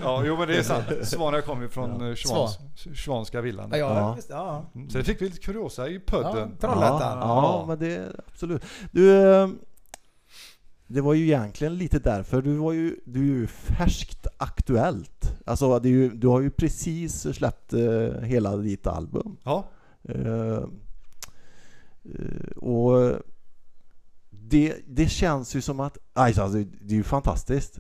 ja, 0.03 0.23
jo 0.25 0.37
men 0.37 0.47
det 0.47 0.57
är 0.57 0.63
sant. 0.63 0.85
Svanar 1.03 1.41
kommer 1.41 1.63
ju 1.63 1.69
från 1.69 1.99
Ja. 1.99 2.07
ja. 2.07 2.15
Schwans, 2.15 2.57
Schwanska 2.95 3.41
villan. 3.41 3.69
Ja, 3.71 3.77
Ja. 3.77 3.99
ja. 3.99 4.13
Visst, 4.15 4.29
ja. 4.29 4.65
Mm. 4.75 4.89
Så 4.89 4.97
det 4.97 5.03
fick 5.03 5.21
vi 5.21 5.25
lite 5.25 5.39
kuriosa 5.39 5.87
i 5.89 5.99
podden. 5.99 6.55
Ja, 6.61 6.67
Trollhättan. 6.67 6.99
Ja, 6.99 7.19
Ja. 7.21 7.59
ja, 7.59 7.65
men 7.67 7.79
det 7.79 8.11
absolut. 8.27 8.63
Du, 8.91 9.21
eh, 9.31 9.47
det 10.87 11.01
var 11.01 11.13
ju 11.13 11.23
egentligen 11.23 11.75
lite 11.77 11.99
därför. 11.99 12.41
Du 12.41 12.55
var 12.55 12.73
ju, 12.73 12.99
du 13.05 13.19
är 13.19 13.39
ju 13.39 13.47
färskt 13.47 14.27
aktuellt. 14.37 15.37
Alltså, 15.45 15.81
ju, 15.83 16.09
du 16.09 16.27
har 16.27 16.41
ju 16.41 16.49
precis 16.49 17.35
släppt 17.35 17.73
eh, 17.73 18.21
hela 18.21 18.57
ditt 18.57 18.87
album. 18.87 19.37
Ja. 19.43 19.65
Eh, 20.03 20.63
eh, 22.03 22.57
och 22.57 23.15
det, 24.29 24.75
det 24.87 25.07
känns 25.07 25.55
ju 25.55 25.61
som 25.61 25.79
att, 25.79 25.97
alltså, 26.13 26.47
det 26.81 26.93
är 26.93 26.97
ju 26.97 27.03
fantastiskt. 27.03 27.79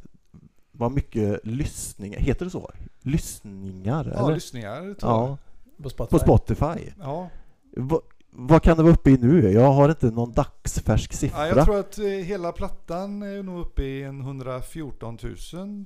Vad 0.71 0.91
mycket 0.91 1.39
lyssningar, 1.43 2.19
heter 2.19 2.45
det 2.45 2.51
så? 2.51 2.71
Lyssningar? 3.01 4.11
Ja, 4.15 4.23
eller? 4.23 4.33
lyssningar 4.35 4.75
tror 4.75 5.11
jag. 5.11 5.29
Ja, 5.29 5.37
På 5.83 5.89
Spotify. 5.89 6.11
på 6.11 6.19
Spotify. 6.19 6.91
Ja. 6.99 7.29
Va, 7.77 7.99
vad 8.39 8.63
kan 8.63 8.77
det 8.77 8.83
vara 8.83 8.93
uppe 8.93 9.09
i 9.11 9.17
nu? 9.17 9.51
Jag 9.51 9.71
har 9.71 9.89
inte 9.89 10.05
någon 10.05 10.31
dagsfärsk 10.33 11.13
siffra. 11.13 11.47
Ja, 11.47 11.55
jag 11.55 11.65
tror 11.65 11.79
att 11.79 11.97
eh, 11.97 12.03
hela 12.05 12.51
plattan 12.51 13.21
är 13.21 13.43
nog 13.43 13.59
uppe 13.59 13.83
i 13.83 14.03
en 14.03 14.21
114 14.21 15.17
000 15.23 15.35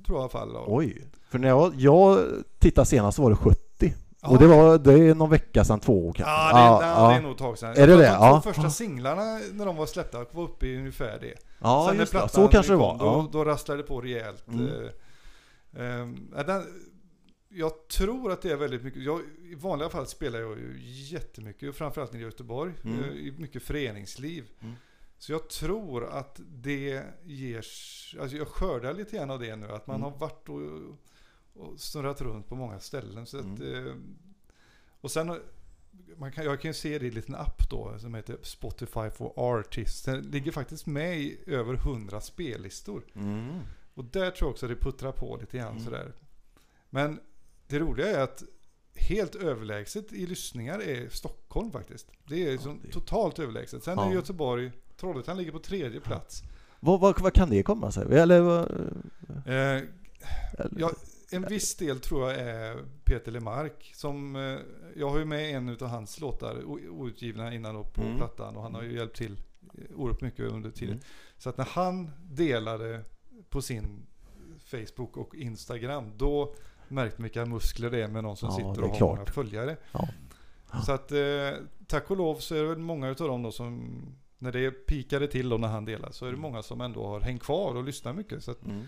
tror 0.06 0.20
jag 0.20 0.30
fall. 0.32 0.56
Oj, 0.66 1.06
för 1.30 1.38
när 1.38 1.48
jag, 1.48 1.72
jag 1.76 2.18
tittade 2.58 2.86
senast 2.86 3.16
så 3.16 3.22
var 3.22 3.30
det 3.30 3.36
70. 3.36 3.94
Ja. 4.22 4.28
Och 4.28 4.38
det 4.38 4.46
var 4.46 4.78
det 4.78 4.92
är 4.92 5.14
någon 5.14 5.30
vecka 5.30 5.64
sedan, 5.64 5.80
två 5.80 6.08
år 6.08 6.12
kanske. 6.12 6.30
Ja, 6.32 6.78
det, 6.80 6.86
ja, 6.86 7.08
det 7.08 7.14
är 7.16 7.20
nog 7.22 7.32
ett 7.32 7.38
tag 7.38 7.58
sedan. 7.58 7.70
Är 7.72 7.76
Jag 7.80 7.88
det 7.88 7.96
det? 7.96 8.02
De 8.02 8.12
Ja. 8.12 8.40
första 8.44 8.70
singlarna 8.70 9.40
när 9.52 9.66
de 9.66 9.76
var 9.76 9.86
släppta 9.86 10.24
var 10.32 10.42
uppe 10.42 10.66
i 10.66 10.78
ungefär 10.78 11.18
det. 11.20 11.34
Ja, 11.60 11.84
Sen 11.88 11.94
när 11.96 12.02
just 12.02 12.12
det. 12.12 12.18
plattan 12.18 12.44
Så 12.44 12.48
kanske 12.48 12.72
det 12.72 12.76
var. 12.76 12.90
kom, 12.90 12.98
Då, 12.98 13.04
Ja. 13.06 13.28
då 13.32 13.44
rasslade 13.44 13.82
det 13.82 13.86
på 13.88 14.00
rejält. 14.00 14.44
Mm. 14.48 14.68
Ja, 16.36 16.42
den, 16.42 16.62
jag 17.54 17.88
tror 17.88 18.32
att 18.32 18.42
det 18.42 18.50
är 18.52 18.56
väldigt 18.56 18.82
mycket. 18.82 19.02
Jag, 19.02 19.20
I 19.44 19.54
vanliga 19.54 19.88
fall 19.88 20.06
spelar 20.06 20.40
jag 20.40 20.58
ju 20.58 20.76
jättemycket. 20.82 21.76
Framförallt 21.76 22.14
i 22.14 22.18
Göteborg. 22.18 22.72
Mm. 22.84 22.98
eh, 23.00 23.10
I 23.10 23.34
mycket 23.38 23.62
föreningsliv. 23.62 24.44
Mm. 24.60 24.74
Så 25.18 25.32
jag 25.32 25.48
tror 25.48 26.04
att 26.04 26.40
det 26.48 27.02
ger... 27.24 27.56
Alltså 28.20 28.36
jag 28.36 28.48
skördar 28.48 28.94
lite 28.94 29.16
grann 29.16 29.30
av 29.30 29.40
det 29.40 29.56
nu. 29.56 29.66
Att 29.66 29.86
man 29.86 29.96
Mm. 29.96 30.12
har 30.12 30.18
varit 30.18 30.48
och, 30.48 30.62
och 31.62 31.80
snurrat 31.80 32.20
runt 32.20 32.48
på 32.48 32.54
många 32.56 32.80
ställen. 32.80 33.26
Så 33.26 33.38
att, 33.38 33.44
Mm. 33.44 33.86
eh, 33.86 33.94
och 35.00 35.10
sen... 35.10 35.40
Man 36.16 36.32
kan, 36.32 36.44
jag 36.44 36.60
kan 36.60 36.68
ju 36.68 36.74
se 36.74 36.98
det 36.98 37.04
i 37.04 37.08
en 37.08 37.14
liten 37.14 37.34
app 37.34 37.70
då 37.70 37.98
som 37.98 38.14
heter 38.14 38.36
Spotify 38.42 39.10
for 39.10 39.32
Artists. 39.36 40.02
Den 40.02 40.20
ligger 40.22 40.52
faktiskt 40.52 40.86
med 40.86 41.20
i 41.20 41.38
över 41.46 41.74
100 41.74 42.20
spellistor. 42.20 43.04
Mm. 43.14 43.60
Och 43.94 44.04
där 44.04 44.30
tror 44.30 44.46
jag 44.48 44.50
också 44.50 44.68
det 44.68 44.76
puttrar 44.76 45.12
på 45.12 45.36
lite 45.40 45.58
grann 45.58 45.72
Mm. 45.72 45.84
sådär. 45.84 46.12
Men 46.90 47.20
det 47.72 47.78
roliga 47.78 48.06
är 48.06 48.20
att 48.20 48.42
helt 48.94 49.34
överlägset 49.34 50.12
i 50.12 50.26
lyssningar 50.26 50.82
är 50.82 51.08
Stockholm 51.08 51.72
faktiskt. 51.72 52.06
Det 52.28 52.48
är 52.48 52.58
som 52.58 52.80
det- 52.82 52.92
totalt 52.92 53.38
överlägset. 53.38 53.84
Sen 53.84 53.98
Ja. 53.98 54.10
är 54.10 54.14
Göteborg, 54.14 54.70
Trollhättan 54.96 55.36
ligger 55.36 55.52
på 55.52 55.58
tredje 55.58 56.00
plats. 56.00 56.42
Vad, 56.80 57.00
vad, 57.00 57.20
vad 57.20 57.32
kan 57.32 57.50
det 57.50 57.62
komma 57.62 57.92
sig? 57.92 58.18
Eller, 58.18 58.40
vad, 58.40 58.70
Eh, 59.46 59.82
ja, 60.78 60.90
en 61.30 61.42
viss 61.48 61.74
del 61.76 62.00
tror 62.00 62.30
jag 62.30 62.40
är 62.40 62.78
Peter 63.04 63.32
Lemark. 63.32 63.92
Som, 63.94 64.36
eh, 64.36 64.58
jag 64.96 65.10
har 65.10 65.18
ju 65.18 65.24
med 65.24 65.56
en 65.56 65.68
av 65.68 65.82
hans 65.86 66.20
låtar 66.20 66.64
outgivna 66.90 67.54
innan 67.54 67.74
då 67.74 67.84
på 67.84 68.02
Mm. 68.02 68.16
plattan. 68.16 68.56
Och 68.56 68.62
han 68.62 68.74
har 68.74 68.82
ju 68.82 68.94
hjälpt 68.96 69.16
till 69.16 69.32
eh, 69.74 69.96
oerhört 69.96 70.20
mycket 70.20 70.52
under 70.52 70.70
tiden. 70.70 70.94
Mm. 70.94 71.04
Så 71.38 71.48
att 71.48 71.56
när 71.58 71.64
han 71.64 72.10
delade 72.30 73.00
på 73.50 73.62
sin 73.62 74.06
Facebook 74.64 75.16
och 75.16 75.34
Instagram, 75.34 76.12
då 76.16 76.54
märkte 76.92 77.20
man 77.20 77.22
vilka 77.22 77.46
muskler 77.46 77.90
det 77.90 78.02
är 78.02 78.08
med 78.08 78.22
någon 78.24 78.36
som 78.36 78.48
Ja, 78.48 78.56
sitter 78.56 78.82
och 78.84 78.88
har 78.90 78.96
klart. 78.96 79.18
många 79.18 79.26
följare. 79.30 79.76
Ja. 79.92 80.08
Så 80.86 80.92
att 80.92 81.12
eh, 81.12 81.18
tack 81.86 82.10
och 82.10 82.16
lov 82.16 82.34
så 82.36 82.54
är 82.54 82.62
det 82.62 82.68
väl 82.68 82.78
många 82.78 83.08
utav 83.08 83.28
dem 83.28 83.42
då 83.42 83.52
som, 83.52 83.98
när 84.38 84.52
det 84.52 84.70
pikade 84.70 85.26
till 85.28 85.48
då 85.48 85.56
när 85.58 85.68
han 85.68 85.84
delade, 85.84 86.12
så 86.12 86.26
är 86.26 86.30
det 86.30 86.36
många 86.36 86.62
som 86.62 86.80
ändå 86.80 87.06
har 87.06 87.20
hängt 87.20 87.42
kvar 87.42 87.74
och 87.76 87.84
lyssnar 87.84 88.12
mycket. 88.12 88.44
Så 88.44 88.50
att 88.50 88.64
Mm. 88.64 88.82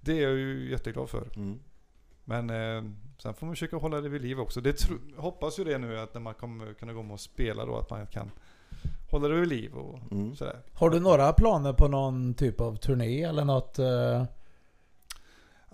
det 0.00 0.18
är 0.18 0.22
jag 0.22 0.32
ju 0.32 0.70
jätteglad 0.70 1.08
för. 1.08 1.28
Mm. 1.36 1.58
Men 2.24 2.50
eh, 2.50 2.90
sen 3.18 3.34
får 3.34 3.46
man 3.46 3.54
försöka 3.54 3.76
hålla 3.76 4.00
det 4.00 4.08
vid 4.08 4.22
liv 4.22 4.40
också. 4.40 4.60
Det 4.60 4.72
tro, 4.72 4.96
hoppas 5.16 5.58
ju 5.58 5.64
det 5.64 5.78
nu 5.78 5.98
att 6.00 6.14
när 6.14 6.20
man 6.20 6.34
kommer 6.34 6.74
kunna 6.74 6.92
gå 6.92 7.00
och 7.00 7.20
spela 7.20 7.64
då 7.66 7.76
att 7.78 7.90
man 7.90 8.06
kan 8.06 8.30
hålla 9.10 9.28
det 9.28 9.34
vid 9.40 9.48
liv 9.48 9.74
och 9.74 9.98
Mm. 10.12 10.36
sådär. 10.36 10.56
Har 10.72 10.90
du 10.90 11.00
några 11.00 11.32
planer 11.32 11.72
på 11.72 11.88
någon 11.88 12.34
typ 12.34 12.60
av 12.60 12.76
turné 12.76 13.22
eller 13.22 13.44
något? 13.44 13.78
eh, 13.78 14.24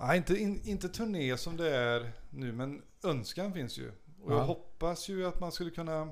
Nej, 0.03 0.16
inte, 0.18 0.36
in, 0.36 0.61
inte 0.64 0.88
turné 0.88 1.36
som 1.36 1.57
det 1.57 1.76
är 1.76 2.12
nu, 2.30 2.53
men 2.53 2.82
önskan 3.05 3.53
finns 3.53 3.78
ju. 3.78 3.88
Och 4.22 4.32
Ja. 4.32 4.36
jag 4.36 4.44
hoppas 4.44 5.09
ju 5.09 5.26
att 5.26 5.40
man 5.40 5.53
skulle 5.53 5.70
kunna 5.70 6.09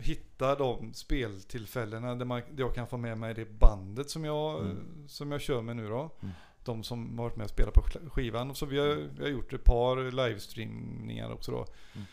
hitta 0.00 0.54
de 0.54 0.94
speltillfällena 0.94 2.14
där, 2.14 2.24
man, 2.24 2.40
där 2.40 2.62
jag 2.64 2.74
kan 2.74 2.86
få 2.86 2.96
med 2.96 3.18
mig 3.18 3.34
det 3.34 3.58
bandet 3.58 4.10
som 4.10 4.24
jag, 4.24 4.60
Mm. 4.60 5.08
som 5.08 5.32
jag 5.32 5.40
kör 5.40 5.62
med 5.62 5.76
nu 5.76 5.88
då. 5.88 6.10
Mm. 6.22 6.34
De 6.64 6.82
som 6.84 7.18
har 7.18 7.24
varit 7.24 7.36
med 7.36 7.44
och 7.44 7.50
spelat 7.50 7.74
på 7.74 7.80
sk- 7.80 8.08
skivan. 8.10 8.54
Så 8.54 8.66
vi 8.66 8.78
har, 8.78 8.86
vi 9.16 9.22
har 9.22 9.28
gjort 9.30 9.52
ett 9.52 9.64
par 9.64 10.10
livestreamningar 10.10 11.30
också 11.32 11.52
då. 11.52 11.66
Mm. 11.94 12.06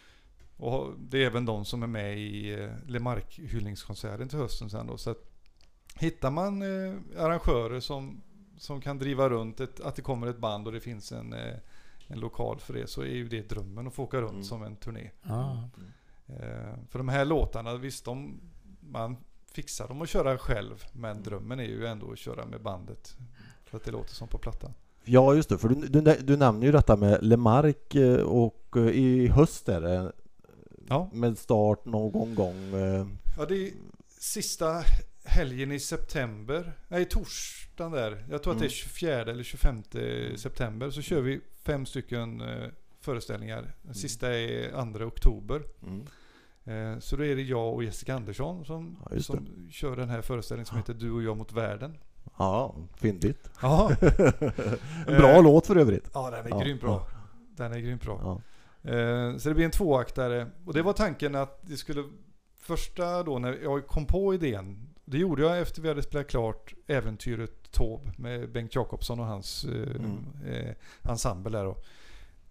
Och 0.57 0.93
det 0.99 1.17
är 1.24 1.26
även 1.26 1.45
de 1.45 1.65
som 1.65 1.84
är 1.84 1.88
med 1.88 2.17
i 2.19 2.53
eh, 2.53 2.69
Lemark 2.88 3.39
hyllningskonserten 3.39 4.30
till 4.30 4.38
hösten 4.39 4.69
sen 4.69 4.88
då. 4.88 4.97
Så 4.97 5.09
att 5.09 5.30
hittar 5.95 6.32
man 6.32 6.61
eh, 6.61 6.95
arrangörer 7.17 7.80
som, 7.80 8.21
som 8.58 8.82
kan 8.82 8.99
driva 8.99 9.30
runt 9.30 9.60
ett, 9.60 9.80
att 9.82 9.95
det 9.95 10.01
kommer 10.01 10.28
ett 10.28 10.38
band 10.38 10.68
och 10.68 10.74
det 10.74 10.80
finns 10.80 11.12
en, 11.12 11.34
eh, 11.34 11.54
en 12.08 12.20
lokal 12.20 12.60
för 12.60 12.74
det 12.74 12.88
så 12.88 13.01
är 13.01 13.06
ju 13.16 13.28
det 13.28 13.49
drömmen 13.49 13.88
att 13.88 13.93
få 13.93 14.04
åka 14.04 14.18
runt 14.22 14.32
Mm. 14.32 14.43
som 14.43 14.64
en 14.64 14.76
turné. 14.76 15.10
Eh, 16.28 16.74
för 16.89 16.97
de 16.99 17.10
här 17.10 17.26
låtarna, 17.26 17.76
visst 17.78 18.06
de, 18.06 18.39
man 18.80 19.18
fixar 19.51 19.88
dem 19.88 20.01
att 20.01 20.10
köra 20.10 20.38
själv 20.38 20.84
men 20.93 21.24
drömmen 21.24 21.60
är 21.60 21.64
ju 21.64 21.86
ändå 21.86 22.12
att 22.12 22.18
köra 22.20 22.45
med 22.45 22.62
bandet. 22.62 23.16
Så 23.72 23.78
att 23.78 23.84
det 23.84 23.91
låter 23.91 24.14
som 24.16 24.28
på 24.28 24.38
plattan. 24.38 24.74
Ja 25.06 25.34
just 25.36 25.49
det, 25.49 25.58
för 25.58 25.70
du, 25.70 25.76
du, 25.76 26.16
du 26.22 26.38
nämner 26.38 26.66
ju 26.66 26.72
detta 26.72 26.95
med 26.95 27.24
Lemark 27.24 27.95
eh, 27.95 28.22
och 28.22 28.76
i 28.93 29.28
höst 29.28 29.70
är 29.70 29.82
det 29.82 30.12
Ja. 30.88 31.10
med 31.14 31.38
start 31.38 31.86
någon 31.86 32.36
gång. 32.36 32.72
Ja, 33.38 33.45
det 33.49 33.68
är 33.68 33.72
sista 34.20 34.84
helgen 35.24 35.71
i 35.71 35.80
september. 35.80 36.74
Nej, 36.88 37.05
torsdagen 37.05 37.91
där. 37.91 38.26
Jag 38.30 38.43
tror 38.43 38.53
att 38.53 38.59
det 38.59 38.65
är 38.65 38.67
Mm. 38.67 38.69
24 38.69 39.21
eller 39.21 39.43
25 39.43 39.84
september. 40.38 40.89
Så 40.89 41.01
kör 41.01 41.21
vi 41.21 41.41
fem 41.63 41.86
stycken 41.86 42.41
eh, 42.41 42.69
föreställningar. 43.01 43.76
Den 43.82 43.93
sista 43.95 44.34
är 44.34 44.93
2 44.93 45.05
oktober. 45.05 45.61
Mm. 45.88 46.05
Eh, 46.65 46.99
så 46.99 47.15
då 47.15 47.26
är 47.26 47.36
det 47.36 47.41
jag 47.41 47.74
och 47.74 47.84
Jessica 47.84 48.15
Andersson 48.15 48.65
som, 48.65 48.97
Ja, 49.11 49.19
som 49.21 49.67
kör 49.71 49.95
den 49.95 50.09
här 50.09 50.21
föreställningen 50.21 50.65
som 50.65 50.78
heter 50.78 50.93
Du 50.93 51.11
och 51.11 51.24
jag 51.24 51.38
mot 51.38 51.51
världen. 51.53 51.97
Ja, 52.38 52.76
fyndigt. 52.95 53.49
Ja, 53.61 53.91
En 55.07 55.17
bra 55.17 55.30
Eh, 55.30 55.43
låt 55.43 55.67
för 55.67 55.76
övrigt. 55.76 56.09
ja 56.13 56.30
den 56.30 56.45
är 56.45 56.49
Ja, 56.49 56.59
grymt 56.59 56.82
bra. 56.82 57.07
Den 57.55 57.74
är 57.74 57.80
grymt 57.80 58.01
bra. 58.01 58.19
Ja. 58.84 58.91
Eh, 58.91 59.38
Så 59.38 59.49
det 59.49 59.55
blir 59.55 59.65
en 59.65 59.71
tvåaktare. 59.71 60.47
Och 60.65 60.74
det 60.74 60.82
var 60.82 60.93
tanken 60.93 61.36
att 61.36 61.59
det 61.61 61.78
skulle... 61.78 62.03
Första 62.57 63.24
då 63.24 63.39
när 63.39 63.57
jag 63.63 63.88
kom 63.88 64.05
på 64.05 64.34
idén. 64.34 64.89
Det 65.06 65.18
gjorde 65.18 65.41
jag 65.41 65.60
efter 65.60 65.82
vi 65.82 65.88
hade 65.88 66.04
spelat 66.04 66.28
klart 66.28 66.74
äventyret 66.88 67.72
Taube 67.72 68.12
med 68.18 68.51
Bengt 68.51 68.76
Jakobsson 68.76 69.20
och 69.20 69.26
hans 69.26 69.66
eh, 69.66 69.95
Mm. 69.95 70.26
eh, 70.45 70.76
ensemble 71.01 71.58
där 71.58 71.64
då. 71.66 71.78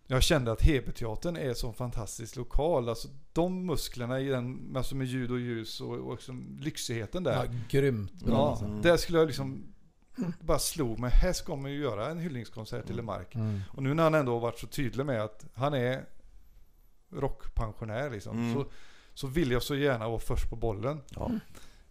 Jag 0.07 0.23
kände 0.23 0.53
att 0.53 0.63
Heberteatern 0.63 1.37
är 1.37 1.55
så 1.55 1.73
fantastisk 1.73 2.37
lokal. 2.37 2.89
Alltså 2.89 3.09
de 3.33 3.67
musklerna 3.67 4.21
i 4.21 4.29
den, 4.29 4.73
alltså 4.77 4.95
med 4.97 5.07
ljud 5.07 5.31
och 5.31 5.39
ljus 5.41 5.81
och, 5.81 5.95
och 5.95 6.13
liksom 6.13 6.59
lyxigheten 6.63 7.25
där. 7.25 7.45
Ja, 7.45 7.53
grymt 7.71 8.13
Ja, 8.27 8.51
alltså. 8.51 8.65
Mm. 8.65 8.83
där 8.83 8.97
skulle 8.97 9.19
jag 9.19 9.27
liksom 9.27 9.63
bara 10.41 10.59
slog 10.59 10.99
mig. 10.99 11.11
Här 11.11 11.33
ska 11.33 11.57
man 11.57 11.71
ju 11.73 11.79
göra 11.79 12.07
en 12.11 12.19
hyllningskonsert 12.19 12.83
till 12.87 12.93
Mm. 12.99 13.07
Lemark. 13.07 13.35
Mm. 13.35 13.61
Och 13.71 13.83
nu 13.83 13.95
när 13.95 14.03
han 14.03 14.15
ändå 14.15 14.33
har 14.33 14.41
varit 14.41 14.59
så 14.59 14.67
tydlig 14.67 15.07
med 15.07 15.23
att 15.23 15.47
han 15.55 15.75
är 15.75 16.05
rockpensionär 17.11 18.11
liksom. 18.11 18.39
Mm. 18.39 18.55
Så, 18.55 18.67
så 19.15 19.27
vill 19.27 19.51
jag 19.51 19.63
så 19.63 19.75
gärna 19.75 20.09
vara 20.09 20.19
först 20.19 20.51
på 20.51 20.57
bollen. 20.57 21.01
Ja. 21.17 21.31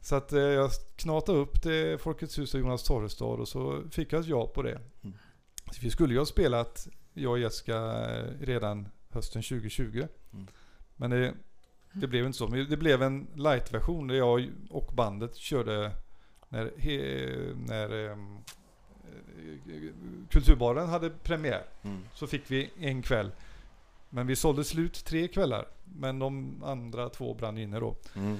Så 0.02 0.16
att 0.16 0.34
eh, 0.34 0.42
jag 0.42 0.72
knatade 0.96 1.38
upp 1.38 1.62
det 1.62 2.02
Folkets 2.02 2.40
hus 2.40 2.54
och 2.54 2.60
Jonas 2.60 2.84
Torrestad 2.84 3.40
och 3.40 3.48
så 3.48 3.84
fick 3.92 4.14
jag 4.14 4.22
ett 4.22 4.28
ja 4.28 4.48
på 4.48 4.62
det. 4.62 4.80
Mm. 5.04 5.18
Så 5.72 5.80
vi 5.82 5.90
skulle 5.90 6.14
ju 6.14 6.20
ha 6.20 6.26
spelat, 6.26 6.88
jag 7.14 7.32
och 7.32 7.40
Jessica, 7.40 7.76
eh, 7.76 8.26
redan 8.40 8.88
hösten 9.10 9.42
2020. 9.42 10.08
Mm. 10.34 10.48
Men 10.96 11.10
det, 11.10 11.34
det 11.94 12.08
blev 12.08 12.26
inte 12.26 12.38
så. 12.38 12.48
Men 12.48 12.70
det 12.70 12.78
blev 12.78 13.04
en 13.04 13.28
light-version 13.36 14.08
där 14.08 14.16
jag 14.16 14.50
och 14.70 14.94
bandet 14.94 15.36
körde 15.36 15.92
när, 16.50 16.72
he, 16.78 16.98
när 17.56 18.12
ehm, 18.12 18.38
eh, 19.04 19.94
Kulturbaren 20.30 20.90
hade 20.90 21.10
premiär. 21.10 21.64
Mm. 21.82 22.04
Så 22.14 22.28
fick 22.28 22.52
vi 22.52 22.70
en 22.80 23.02
kväll. 23.02 23.32
Men 24.10 24.28
vi 24.28 24.36
sålde 24.36 24.64
slut 24.64 25.06
tre 25.06 25.28
kvällar. 25.28 25.68
Men 25.84 26.20
de 26.20 26.64
andra 26.64 27.10
två 27.10 27.34
brann 27.34 27.58
inne 27.58 27.80
då. 27.80 27.96
Mm. 28.16 28.38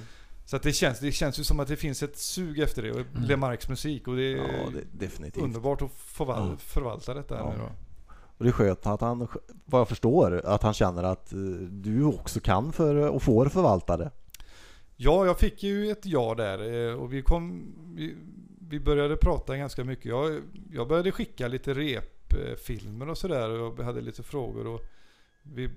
Så 0.52 0.58
det, 0.58 0.72
känns, 0.72 1.00
det 1.00 1.12
känns 1.12 1.40
ju 1.40 1.44
som 1.44 1.60
att 1.60 1.68
det 1.68 1.76
finns 1.76 2.02
ett 2.02 2.16
sug 2.16 2.58
efter 2.58 2.82
det. 2.82 2.90
Och 2.90 3.00
Mm. 3.00 3.22
Lemarks 3.22 3.68
musik. 3.68 4.08
Och 4.08 4.16
det 4.16 4.22
är 4.32 4.36
Ja, 4.36 4.70
det, 4.92 5.36
underbart 5.36 5.82
att 5.82 5.90
förval- 5.90 6.50
Ja. 6.50 6.56
förvalta 6.58 7.14
detta 7.14 7.34
Ja. 7.38 7.50
nu 7.52 7.58
då. 7.58 7.70
Och 8.14 8.44
det 8.44 8.48
är 8.48 8.52
skönt 8.52 8.86
att 8.86 9.00
han, 9.00 9.28
vad 9.64 9.80
jag 9.80 9.88
förstår, 9.88 10.42
att 10.46 10.62
han 10.62 10.74
känner 10.74 11.02
att 11.02 11.32
eh, 11.32 11.38
du 11.70 12.04
också 12.04 12.40
kan 12.40 12.72
för, 12.72 12.94
och 12.94 13.22
får 13.22 13.46
förvalta 13.46 13.96
det. 13.96 14.10
Ja, 14.96 15.26
jag 15.26 15.38
fick 15.38 15.62
ju 15.62 15.90
ett 15.90 16.06
ja 16.06 16.34
där. 16.34 16.88
eh, 16.90 16.94
Och 16.94 17.12
vi 17.12 17.22
kom... 17.22 17.74
Vi, 17.96 18.16
vi 18.68 18.80
började 18.80 19.16
prata 19.16 19.56
ganska 19.56 19.84
mycket. 19.84 20.04
Jag, 20.04 20.42
jag 20.72 20.88
började 20.88 21.12
skicka 21.12 21.48
lite 21.48 21.74
repfilmer 21.74 23.08
och 23.08 23.18
sådär. 23.18 23.50
Och 23.50 23.78
jag 23.78 23.84
hade 23.84 24.00
lite 24.00 24.22
frågor. 24.22 24.66
Och 24.66 24.80
vi 25.42 25.70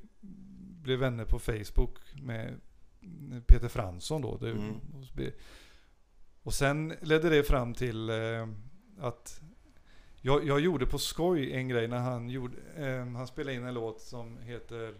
blev 0.84 1.00
vänner 1.00 1.26
på 1.26 1.40
Facebook 1.40 1.98
med 2.22 2.54
Peter 3.48 3.68
Fransson 3.68 4.22
då. 4.22 4.38
Det, 4.38 4.50
Mm. 4.52 4.80
Och 6.44 6.54
sen 6.54 6.94
ledde 7.02 7.30
det 7.30 7.44
fram 7.44 7.74
till 7.74 8.10
eh, 8.10 8.48
att 9.00 9.42
jag, 10.22 10.48
jag 10.48 10.60
gjorde 10.60 10.86
på 10.86 10.98
skoj 10.98 11.54
en 11.54 11.68
grej 11.68 11.88
när 11.88 11.98
han 11.98 12.30
gjorde, 12.30 12.58
eh, 12.78 13.06
han 13.06 13.28
spelade 13.28 13.56
in 13.58 13.66
en 13.66 13.74
låt 13.74 14.02
som 14.02 14.38
heter, 14.38 14.94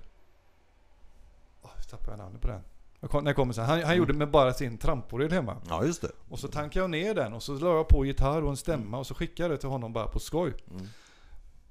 oh, 1.62 1.82
tappade 1.90 2.12
jag 2.12 2.18
namnet 2.18 2.42
på 2.42 2.48
den. 2.48 2.62
Kom, 3.10 3.24
när 3.24 3.30
jag 3.32 3.36
kommer 3.36 3.54
sen. 3.54 3.66
Han, 3.66 3.74
han 3.80 3.84
Mm. 3.84 3.98
gjorde 3.98 4.14
med 4.14 4.32
bara 4.32 4.54
sin 4.54 4.78
tramporgel 4.78 5.32
hemma. 5.32 5.58
Ja, 5.70 5.86
just 5.86 6.02
det. 6.02 6.12
Och 6.30 6.40
så 6.40 6.48
tankade 6.48 6.84
jag 6.84 6.90
ner 6.90 7.14
den 7.16 7.34
och 7.34 7.44
så 7.44 7.54
la 7.54 7.76
jag 7.76 7.88
på 7.88 8.06
gitarr 8.06 8.42
och 8.42 8.50
en 8.50 8.58
stämma 8.58 8.98
och 8.98 9.08
så 9.08 9.14
skickade 9.16 9.44
jag 9.44 9.52
det 9.52 9.58
till 9.58 9.70
honom 9.70 9.94
bara 9.94 10.08
på 10.08 10.20
skoj. 10.20 10.54
Mm. 10.72 10.86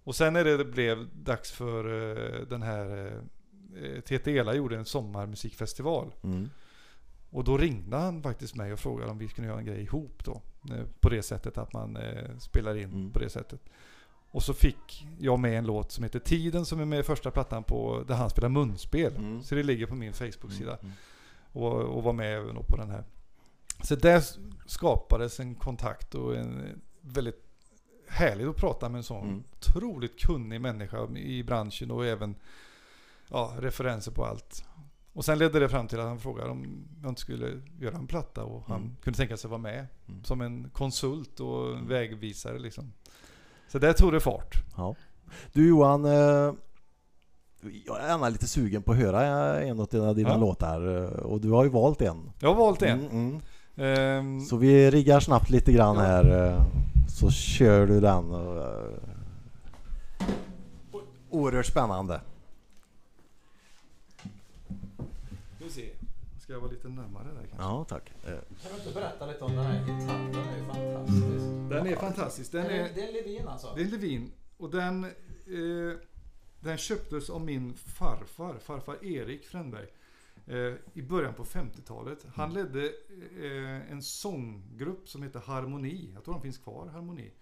Och 0.05 0.15
sen 0.17 0.33
när 0.33 0.45
det 0.45 0.65
blev 0.65 1.09
dags 1.15 1.53
för 1.53 1.85
eh, 2.41 2.47
den 2.47 2.63
här 2.63 3.07
eh, 3.07 3.13
TT 4.07 4.27
Ela 4.39 4.55
gjorde 4.55 4.77
en 4.77 4.85
sommarmusikfestival. 4.85 6.15
Mm. 6.23 6.51
Och 7.31 7.45
då 7.45 7.59
ringde 7.59 7.97
han 7.97 8.23
faktiskt 8.23 8.55
mig 8.55 8.73
och 8.73 8.79
frågade 8.79 9.11
om 9.11 9.19
vi 9.19 9.29
kunde 9.29 9.49
göra 9.51 9.59
en 9.59 9.65
grej 9.67 9.83
ihop 9.83 10.25
då. 10.25 10.43
Eh, 10.75 10.85
På 11.01 11.09
det 11.09 11.23
sättet 11.23 11.59
att 11.59 11.73
man 11.73 11.97
eh, 11.97 12.39
spelar 12.39 12.77
in 12.77 12.85
Mm. 12.85 13.11
på 13.11 13.19
det 13.19 13.29
sättet. 13.31 13.61
Och 14.31 14.43
så 14.43 14.55
fick 14.55 15.07
jag 15.19 15.39
med 15.39 15.59
en 15.59 15.67
låt 15.67 15.93
som 15.93 16.05
heter 16.05 16.19
Tiden 16.19 16.65
som 16.65 16.81
är 16.81 16.85
med 16.85 16.99
i 17.01 17.03
första 17.03 17.31
plattan 17.31 17.65
på 17.65 18.05
där 18.09 18.15
han 18.15 18.31
spelar 18.31 18.49
munspel. 18.49 19.17
Mm. 19.17 19.43
Så 19.43 19.55
det 19.55 19.63
ligger 19.63 19.87
på 19.87 19.95
min 19.95 20.13
Facebook-sida. 20.13 20.79
Mm. 20.83 20.93
Och, 21.53 21.73
och 21.73 22.03
var 22.03 22.13
med 22.13 22.37
även 22.37 22.57
på 22.69 22.77
den 22.77 22.91
här. 22.91 23.05
Så 23.83 23.97
där 23.97 24.23
skapades 24.67 25.41
en 25.41 25.55
kontakt 25.55 26.15
och 26.15 26.37
en 26.37 26.81
väldigt 27.01 27.41
härligt 28.09 28.47
att 28.49 28.57
prata 28.57 28.89
med 28.89 28.99
en 28.99 29.03
sån 29.05 29.29
Mm. 29.29 29.43
otroligt 29.57 30.21
kunnig 30.21 30.61
människa 30.61 31.09
i 31.17 31.43
branschen 31.43 31.91
och 31.91 32.07
även 32.07 32.35
ja, 33.31 33.53
referenser 33.59 34.13
på 34.13 34.25
allt. 34.25 34.65
Och 35.13 35.25
sen 35.25 35.39
ledde 35.39 35.59
det 35.59 35.69
fram 35.69 35.89
till 35.89 36.01
att 36.01 36.07
han 36.07 36.21
frågade 36.21 36.51
om 36.51 36.85
jag 37.03 37.09
inte 37.11 37.21
skulle 37.21 37.61
göra 37.81 37.97
en 37.97 38.07
platta 38.07 38.45
och 38.45 38.63
han 38.69 38.81
Mm. 38.81 38.97
kunde 39.03 39.17
tänka 39.17 39.37
sig 39.37 39.51
vara 39.51 39.61
med 39.61 39.87
Mm. 40.09 40.25
som 40.25 40.41
en 40.41 40.71
konsult 40.73 41.41
och 41.41 41.77
en 41.77 41.89
vägvisare 41.89 42.59
liksom. 42.59 42.93
Så 43.69 43.79
där 43.79 43.93
tog 43.93 44.13
det 44.13 44.21
fart. 44.21 44.55
Ja. 44.77 44.95
Du 45.53 45.69
Johan, 45.69 46.05
eh, 46.05 46.55
jag 47.87 48.01
är 48.01 48.09
gärna 48.09 48.29
lite 48.29 48.47
sugen 48.47 48.83
på 48.83 48.93
att 48.93 48.99
höra 48.99 49.61
en 49.61 49.81
av 49.81 49.87
dina, 49.87 50.13
dina 50.13 50.29
Ja. 50.31 50.37
låtar 50.37 51.03
eh, 51.03 51.09
och 51.09 51.41
du 51.41 51.51
har 51.51 51.65
ju 51.65 51.71
valt 51.71 52.03
en. 52.03 52.31
Jag 52.41 52.49
har 52.49 52.55
valt 52.57 52.83
en. 52.83 53.01
Mm, 53.01 53.11
mm. 53.11 53.41
Ehm, 53.77 54.41
Så 54.41 54.57
vi 54.57 54.91
riggar 54.91 55.21
snabbt 55.21 55.51
lite 55.51 55.73
grann 55.73 55.97
Ja. 55.97 56.03
här 56.03 56.47
eh, 56.55 56.63
så 57.09 57.31
kör 57.31 57.87
du 57.87 58.01
den. 58.01 58.33
Eh, 58.33 58.99
oerhört 61.31 61.67
spännande. 61.67 62.21
vi 65.59 65.71
se. 65.71 65.89
Ska 66.41 66.44
jag 66.55 66.61
vara 66.61 66.71
lite 66.71 66.89
närmare 66.89 67.25
där 67.29 67.47
kanske? 67.47 67.57
Ja, 67.59 67.85
tack. 67.89 68.11
Eh, 68.25 68.31
Kan 68.31 68.73
du 68.73 68.79
inte 68.79 68.95
berätta 68.95 69.27
lite 69.27 69.45
om 69.45 69.57
den 69.57 69.65
här 69.65 69.81
gitarren? 69.87 70.33
Den 70.33 70.49
är 70.49 70.57
ju 70.59 70.65
fantastisk. 70.65 71.71
Den 71.71 71.87
är 71.87 71.97
fantastisk. 71.97 72.53
Den 72.53 72.67
är, 72.67 72.95
det 72.95 73.09
är 73.09 73.13
Levin 73.13 73.49
alltså? 73.49 73.73
det 73.77 73.83
är 73.83 73.87
Levin 73.87 74.33
och 74.57 74.71
den, 74.71 75.05
eh, 75.05 75.99
den 76.61 76.77
köptes 76.79 77.31
av 77.31 77.41
min 77.41 77.75
farfar, 77.75 78.55
farfar 78.59 79.05
Erik 79.05 79.47
Fränberg. 79.47 79.87
Eh, 80.47 80.75
I 80.95 81.03
början 81.03 81.35
på 81.35 81.45
50-talet. 81.45 82.27
Han 82.35 82.55
ledde 82.55 82.85
eh, 83.43 83.93
en 83.93 84.03
sånggrupp 84.03 85.09
som 85.09 85.23
heter 85.23 85.41
Harmoni. 85.41 86.11
Jag 86.15 86.25
tror 86.25 86.35
de 86.35 86.43
finns 86.43 86.59
kvar, 86.59 86.87
Harmoni. 86.87 87.33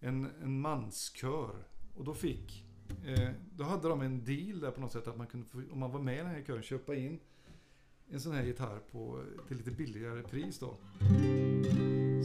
En, 0.00 0.30
en 0.42 0.60
manskör. 0.60 1.50
Och 1.96 2.04
då 2.04 2.14
fick 2.14 2.64
eh, 3.06 3.30
Då 3.56 3.64
hade 3.64 3.88
de 3.88 4.00
en 4.00 4.24
deal 4.24 4.60
där 4.60 4.70
på 4.70 4.80
något 4.80 4.92
sätt 4.92 5.08
att 5.08 5.16
man 5.16 5.26
kunde, 5.26 5.46
om 5.72 5.78
man 5.78 5.90
var 5.92 6.00
med 6.00 6.14
i 6.14 6.18
den 6.18 6.26
här 6.26 6.42
kören, 6.46 6.62
köpa 6.62 6.94
in 6.94 7.20
en 8.10 8.20
sån 8.20 8.32
här 8.32 8.42
gitarr 8.42 8.78
på, 8.92 9.24
till 9.48 9.56
lite 9.56 9.70
billigare 9.70 10.22
pris 10.22 10.58
då. 10.58 10.76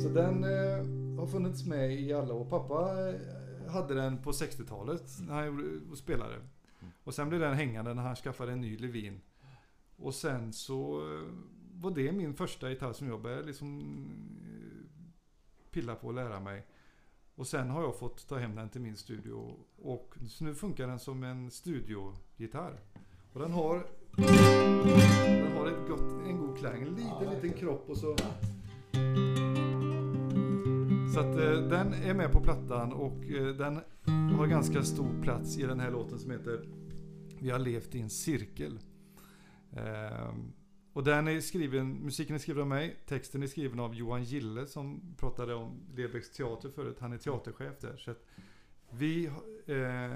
Så 0.04 0.10
den 0.10 0.44
eh, 0.44 1.20
har 1.20 1.28
funnits 1.28 1.66
med 1.66 1.94
i 1.94 2.14
alla 2.14 2.34
år. 2.34 2.46
Pappa 2.46 3.10
eh, 3.10 3.72
hade 3.72 3.94
den 3.94 4.22
på 4.22 4.32
60-talet 4.32 5.04
när 5.28 5.34
han 5.34 5.46
gjorde, 5.46 5.98
spelade. 5.98 6.36
Och 7.04 7.14
sen 7.14 7.30
blev 7.30 7.42
den 7.42 7.54
hängande 7.54 7.94
när 7.94 8.04
han 8.04 8.16
skaffade 8.16 8.52
en 8.52 8.62
ny 8.62 8.78
Levin. 8.78 9.22
Och 9.96 10.16
sen 10.16 10.54
så 10.54 11.00
eh, 11.00 11.28
var 11.74 11.92
det 11.92 12.12
min 12.12 12.34
första 12.34 12.70
gitarr 12.70 12.94
som 12.94 13.08
jag 13.08 13.22
började 13.22 13.44
liksom 13.44 13.80
eh, 14.42 15.12
pilla 15.72 15.96
på 15.96 16.08
och 16.08 16.14
lära 16.14 16.40
mig. 16.40 16.66
Och 17.36 17.48
sen 17.48 17.70
har 17.70 17.82
jag 17.82 18.00
fått 18.00 18.28
ta 18.28 18.38
hem 18.38 18.56
den 18.56 18.70
till 18.70 18.82
min 18.82 18.98
studio. 18.98 19.66
Och 19.76 20.16
så 20.30 20.44
nu 20.44 20.56
funkar 20.56 20.88
den 20.88 21.00
som 21.00 21.24
en 21.24 21.52
studiogitarr. 21.52 22.80
Och 23.34 23.40
den 23.40 23.52
har, 23.52 23.88
den 24.16 25.52
har 25.58 25.68
ett 25.68 25.88
gott, 25.88 26.28
en 26.28 26.38
god 26.38 26.58
klang. 26.58 26.82
En 26.82 26.96
liten, 26.96 27.36
liten 27.36 27.54
kropp 27.60 27.90
och 27.90 27.98
så... 27.98 28.16
Så 31.14 31.20
att 31.20 31.36
eh, 31.36 31.70
den 31.70 31.94
är 31.94 32.14
med 32.14 32.32
på 32.32 32.42
plattan 32.42 32.94
och 32.94 33.26
eh, 33.26 33.48
den 33.48 33.80
har 34.36 34.48
ganska 34.48 34.84
stor 34.84 35.22
plats 35.22 35.58
i 35.58 35.64
den 35.64 35.80
här 35.80 35.92
låten 35.92 36.20
som 36.20 36.32
heter 36.32 36.68
Vi 37.40 37.50
har 37.50 37.60
levt 37.60 37.96
i 37.96 38.02
en 38.02 38.10
cirkel. 38.10 38.80
Ehm, 39.72 40.54
och 40.94 41.04
den 41.04 41.28
är 41.28 41.40
skriven, 41.40 41.94
musiken 41.94 42.36
är 42.36 42.40
skriven 42.40 42.62
av 42.62 42.68
mig, 42.68 42.96
texten 43.06 43.44
är 43.44 43.48
skriven 43.48 43.80
av 43.80 43.96
Johan 43.96 44.24
Gille 44.24 44.68
som 44.68 45.16
pratade 45.18 45.54
om 45.54 45.82
Lebecks 45.96 46.32
teater 46.32 46.70
förut. 46.70 46.98
Han 47.00 47.14
är 47.14 47.18
teaterchef 47.18 47.80
där. 47.80 47.98
Så 47.98 48.12
att 48.12 48.26
vi, 48.90 49.26
eh, 49.66 50.12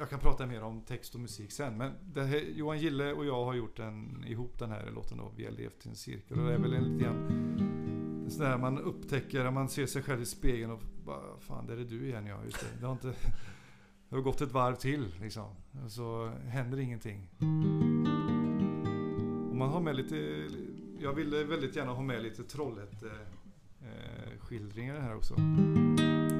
jag 0.00 0.10
kan 0.10 0.20
prata 0.20 0.46
mer 0.46 0.62
om 0.62 0.80
text 0.80 1.14
och 1.14 1.20
musik 1.20 1.52
sen. 1.52 1.76
Men 1.76 1.92
det 2.02 2.22
här, 2.22 2.38
Johan 2.38 2.78
Gille 2.78 3.12
och 3.12 3.26
jag 3.26 3.44
har 3.44 3.54
gjort 3.54 3.76
den, 3.76 4.24
ihop 4.26 4.58
den 4.58 4.70
här 4.70 4.90
låten 4.90 5.18
då. 5.18 5.32
Vi 5.36 5.44
har 5.44 5.52
levt 5.52 5.86
i 5.86 5.88
en 5.88 5.96
cirkel. 5.96 6.40
Och 6.40 6.46
det 6.46 6.54
är 6.54 6.58
väl 6.58 6.72
en 6.72 6.84
lite 6.84 7.04
grann 7.04 7.50
sådär 8.30 8.58
man 8.58 8.78
upptäcker, 8.78 9.44
när 9.44 9.50
man 9.50 9.68
ser 9.68 9.86
sig 9.86 10.02
själv 10.02 10.22
i 10.22 10.26
spegeln 10.26 10.70
och 10.70 10.80
bara, 11.04 11.38
fan 11.40 11.66
där 11.66 11.76
är 11.76 11.84
du 11.84 12.06
igen 12.06 12.26
ja, 12.26 12.44
just 12.44 12.60
det. 12.60 12.80
Det 12.80 12.86
har 12.86 12.92
inte, 12.92 13.14
det 14.08 14.16
har 14.16 14.22
gått 14.22 14.40
ett 14.40 14.52
varv 14.52 14.74
till 14.74 15.14
liksom. 15.20 15.48
Och 15.84 15.92
så 15.92 16.32
händer 16.46 16.78
ingenting. 16.78 17.28
Och 19.50 19.56
man 19.56 19.68
har 19.68 19.80
med 19.80 19.96
lite, 19.96 20.48
jag 20.98 21.12
ville 21.12 21.44
väldigt 21.44 21.76
gärna 21.76 21.92
ha 21.92 22.02
med 22.02 22.22
lite 22.22 22.44
Trollhätte 22.44 23.10
eh, 23.82 24.38
skildringar 24.40 25.00
här 25.00 25.16
också. 25.16 25.34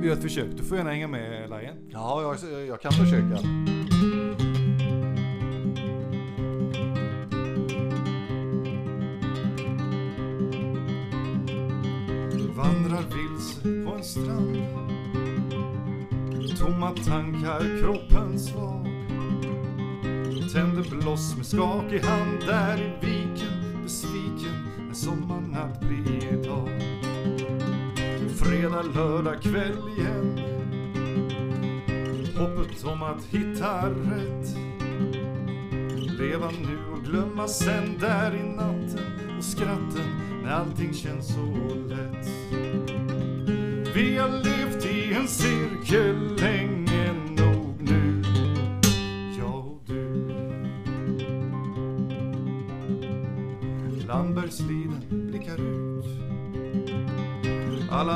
Vi 0.00 0.06
gör 0.06 0.12
ett 0.12 0.22
försök, 0.22 0.56
du 0.56 0.62
får 0.62 0.76
gärna 0.76 0.90
hänga 0.90 1.08
med 1.08 1.50
Lion. 1.50 1.90
Ja, 1.90 2.36
jag, 2.42 2.66
jag 2.66 2.80
kan 2.80 2.92
försöka. 2.92 3.38
Vandrar 12.56 13.02
vilse 13.02 13.84
på 13.84 13.96
en 13.96 14.04
strand 14.04 14.56
Tomma 16.58 16.90
tankar, 16.90 17.80
kroppen 17.80 18.38
svag 18.38 18.86
Tänder 20.52 20.90
bloss 20.90 21.36
med 21.36 21.46
skakig 21.46 22.00
hand 22.00 22.40
där 22.46 22.78
i 22.78 23.06
viken 23.06 23.82
Besviken 23.82 24.68
när 24.86 24.94
sommarnatt 24.94 25.80
blir 25.80 26.42
dag 26.44 26.99
Fredag, 28.36 28.82
lördag 28.94 29.42
kväll 29.42 29.78
igen 29.98 30.40
Hoppet 32.38 32.84
om 32.84 33.02
att 33.02 33.24
hitta 33.24 33.90
rätt 33.90 34.56
Leva 36.18 36.50
nu 36.50 36.78
och 36.92 37.04
glömma 37.04 37.48
sen 37.48 37.98
där 38.00 38.34
i 38.34 38.42
natten 38.42 39.36
och 39.38 39.44
skratten 39.44 40.30
när 40.42 40.50
allting 40.50 40.94
känns 40.94 41.26
så 41.26 41.74
lätt. 41.88 42.28
Vi 43.94 44.16
har 44.16 44.28
levt 44.28 44.86
i 44.86 45.12
en 45.12 45.28
cirkel 45.28 46.36
länge 46.36 47.12
nog 47.12 47.82
nu, 47.82 48.22
jag 49.38 49.66
och 49.66 49.82
du. 49.86 50.30
Lambertsliden 54.06 54.89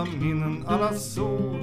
Alla 0.04 0.16
minnen, 0.16 0.64
alla 0.66 0.92
sår. 0.92 1.58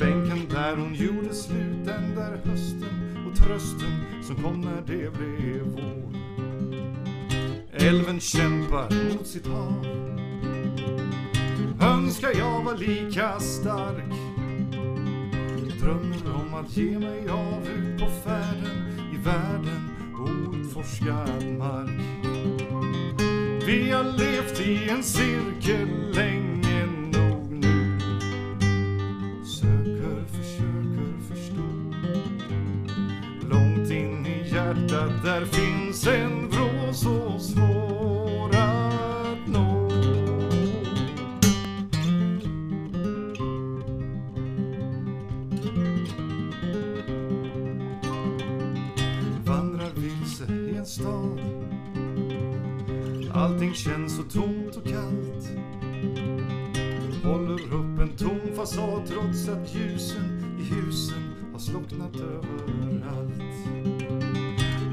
Bänken 0.00 0.48
där 0.50 0.76
hon 0.76 0.94
gjorde 0.94 1.34
slut 1.34 1.84
den 1.84 2.14
där 2.14 2.40
hösten 2.44 3.26
och 3.26 3.36
trösten 3.36 4.22
som 4.22 4.36
kom 4.36 4.60
när 4.60 4.82
det 4.86 5.10
blev 5.12 5.62
vår. 5.64 6.12
Älven 7.72 8.20
kämpar 8.20 9.12
mot 9.12 9.26
sitt 9.26 9.46
hav. 9.46 9.86
Önskar 11.80 12.30
jag 12.38 12.64
var 12.64 12.76
lika 12.76 13.40
stark. 13.40 14.12
Drömmer 15.80 16.34
om 16.34 16.54
att 16.54 16.76
ge 16.76 16.98
mig 16.98 17.28
av 17.28 17.68
ut 17.68 18.00
på 18.00 18.06
färden 18.24 18.98
i 19.14 19.16
världen 19.16 19.90
outforskad 20.18 21.58
mark. 21.58 22.19
Vi 23.66 23.90
har 23.90 24.04
levt 24.04 24.60
i 24.60 24.88
en 24.90 25.02
cirkel 25.02 25.88
länge 26.14 26.86
nog 26.86 27.50
nu. 27.50 27.98
Söker, 29.44 30.24
försöker 30.26 31.20
förstå. 31.28 31.62
Långt 33.50 33.90
in 33.90 34.26
i 34.26 34.54
hjärtat 34.54 35.24
där 35.24 35.44
finns 35.44 36.06
en 36.06 36.48
vrå 36.50 36.92
så 36.92 37.38
svår 37.38 38.56
att 38.56 39.48
nå. 39.48 39.88
Vandrar 49.44 49.90
vilse 49.94 50.52
i 50.52 50.76
en 50.76 50.86
stad. 50.86 51.49
Allting 53.40 53.74
känns 53.74 54.16
så 54.16 54.22
tomt 54.22 54.76
och 54.76 54.84
kallt. 54.84 55.50
Håller 57.24 57.74
upp 57.74 58.00
en 58.00 58.16
tom 58.18 58.40
fasad 58.56 59.06
trots 59.06 59.48
att 59.48 59.74
ljusen 59.74 60.56
i 60.60 60.74
husen 60.74 61.34
har 61.52 61.58
slocknat 61.58 62.16
överallt. 62.16 63.42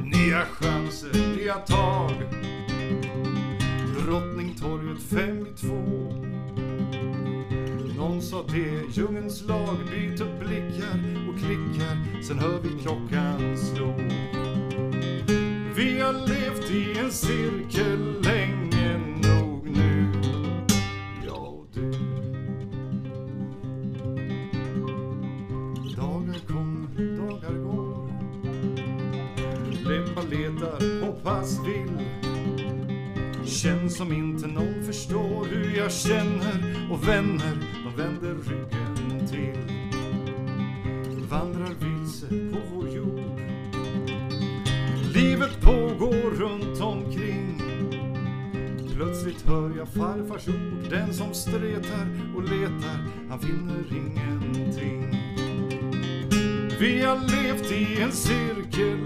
Nya 0.04 0.41
chanser, 0.45 1.36
nya 1.38 1.54
tag. 1.54 2.14
Drottningtorget 4.06 5.04
fem 5.04 5.48
i 5.48 5.58
två. 5.58 5.84
Någon 7.98 8.22
sa 8.22 8.43
det, 8.48 8.84
djungelns 8.93 9.43
lag 9.48 9.78
byter 9.91 10.39
blickar 10.39 11.30
och 11.30 11.39
klickar, 11.39 12.24
sen 12.24 12.39
hör 12.39 12.60
vi 12.64 12.70
klockan 12.82 13.58
slå. 13.58 13.93
Vi 16.08 16.14
har 16.14 16.28
levt 16.28 16.72
i 16.72 16.99
en 16.99 17.12
cirkel 17.12 18.22
länge 18.22 18.97
nog 18.97 19.70
nu, 19.70 20.14
jag 21.26 21.53
och 21.53 21.68
du. 21.74 21.91
Dagar 25.95 26.39
kommer, 26.47 27.18
dagar 27.18 27.53
går. 27.53 28.10
Läppar 29.89 30.24
letar, 30.24 31.05
hoppas 31.05 31.60
vill. 31.68 32.05
Känns 33.45 33.97
som 33.97 34.14
inte 34.14 34.47
någon 34.47 34.84
förstår 34.86 35.45
hur 35.45 35.78
jag 35.78 35.91
känner 35.91 36.88
och 36.91 37.08
vänner, 37.08 37.58
de 37.84 38.03
vänder 38.03 38.36
ryggen 38.49 38.66
som 51.18 51.34
stretar 51.34 52.07
och 52.36 52.43
letar, 52.43 52.99
han 53.30 53.39
finner 53.39 53.84
ingenting. 53.91 55.18
Vi 56.80 57.01
har 57.01 57.18
levt 57.18 57.72
i 57.72 58.01
en 58.01 58.11
cirkel 58.11 58.97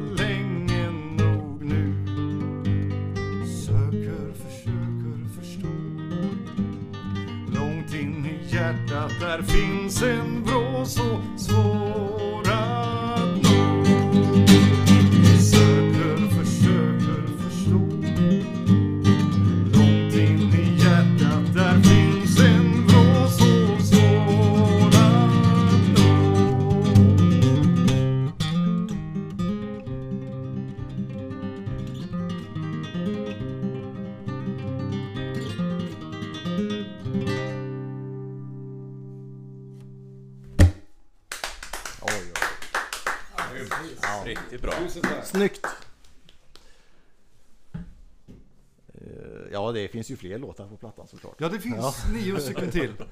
finns 50.04 50.12
ju 50.12 50.16
fler 50.30 50.40
låtar 50.40 50.68
på 50.68 50.78
plattan 50.78 51.08
såklart. 51.08 51.36
Ja, 51.38 51.50
det 51.50 51.60
finns 51.60 51.76
Ja. 51.78 51.94
nio 52.14 52.40
stycken 52.40 52.72
till. 52.72 52.94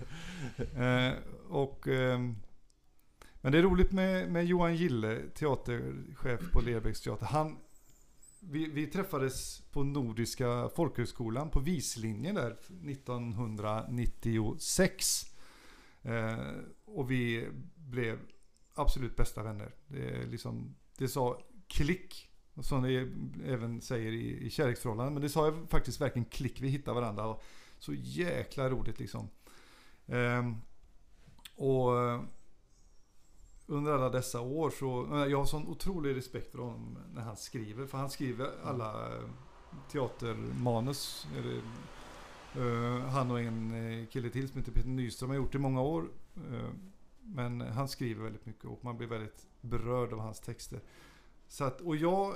Eh, 0.76 1.14
och, 1.50 1.88
ehm, 1.88 2.36
men 3.42 3.52
det 3.52 3.58
är 3.58 3.62
roligt 3.64 3.92
med, 3.92 4.32
med 4.32 4.46
Johan 4.46 4.76
Gille, 4.76 5.22
teaterchef 5.36 6.52
på 6.52 6.62
Lerbäcks 6.62 7.02
teater. 7.02 7.26
Han, 7.26 7.58
vi, 8.40 8.66
vi 8.66 8.88
träffades 8.88 9.62
på 9.72 9.84
Nordiska 9.84 10.70
folkhögskolan 10.76 11.50
på 11.50 11.60
vislinjen 11.60 12.36
där 12.36 12.52
1996. 12.52 15.26
Eh, 16.02 16.38
och 16.86 17.12
vi 17.12 17.48
blev 17.76 18.20
absolut 18.74 19.16
bästa 19.16 19.44
vänner. 19.44 19.72
Det, 19.88 20.26
liksom, 20.26 20.76
det 20.98 21.08
sa 21.08 21.42
klick, 21.68 22.29
som 22.62 22.84
det 22.84 23.08
även 23.46 23.82
säger 23.82 24.12
i, 24.12 24.46
i 24.46 24.50
kärleksförhållanden. 24.50 25.14
Men 25.14 25.24
det 25.24 25.30
sa 25.30 25.46
jag 25.46 25.70
faktiskt 25.70 26.02
verkligen 26.02 26.26
klick, 26.26 26.62
vi 26.62 26.68
hittade 26.68 27.02
varandra. 27.02 27.26
Och 27.28 27.44
så 27.80 27.94
jäkla 27.94 28.70
roligt 28.70 29.00
liksom. 29.00 29.30
Ehm, 30.08 30.56
och 31.56 31.98
eh, 31.98 32.22
under 33.68 33.92
alla 33.92 34.10
dessa 34.10 34.42
år 34.42 34.70
så, 34.70 35.16
eh, 35.16 35.32
jag 35.32 35.38
har 35.38 35.46
sån 35.46 35.68
otrolig 35.68 36.16
respekt 36.16 36.52
för 36.52 36.60
honom 36.60 36.98
när 37.14 37.22
han 37.22 37.38
skriver. 37.38 37.88
För 37.88 37.98
han 37.98 38.10
skriver 38.10 38.50
alla 38.64 39.16
eh, 39.16 39.24
teatermanus. 39.92 41.28
Eller, 41.38 41.62
Uh, 42.58 43.00
han 43.00 43.32
och 43.32 43.40
en 43.40 44.08
kille 44.12 44.30
till 44.30 44.50
som 44.50 44.60
heter 44.60 44.72
Peter 44.72 44.90
Nyström 44.90 45.30
har 45.30 45.38
gjort 45.38 45.52
det 45.52 45.58
i 45.58 45.62
många 45.62 45.82
år. 45.82 46.10
Uh, 46.52 46.70
men 47.22 47.62
han 47.62 47.88
skriver 47.88 48.24
väldigt 48.24 48.46
mycket 48.46 48.66
och 48.66 48.84
man 48.84 48.98
blir 48.98 49.08
väldigt 49.08 49.48
berörd 49.62 50.14
av 50.14 50.20
hans 50.20 50.40
texter. 50.40 50.80
Så 51.50 51.64
att, 51.64 51.82
och 51.82 51.96
jag, 51.96 52.36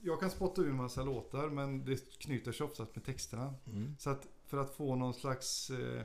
jag 0.00 0.20
kan 0.20 0.30
spotta 0.30 0.62
ur 0.62 0.68
en 0.68 0.76
massa 0.76 1.02
låtar 1.02 1.48
men 1.48 1.84
det 1.84 2.18
knyter 2.18 2.52
sig 2.52 2.66
oftast 2.66 2.96
med 2.96 3.04
texterna. 3.04 3.54
Mm. 3.66 3.96
Så 3.98 4.10
att 4.10 4.28
för 4.44 4.58
att 4.58 4.70
få 4.70 4.96
någon 4.96 5.14
slags 5.14 5.70
eh, 5.70 6.02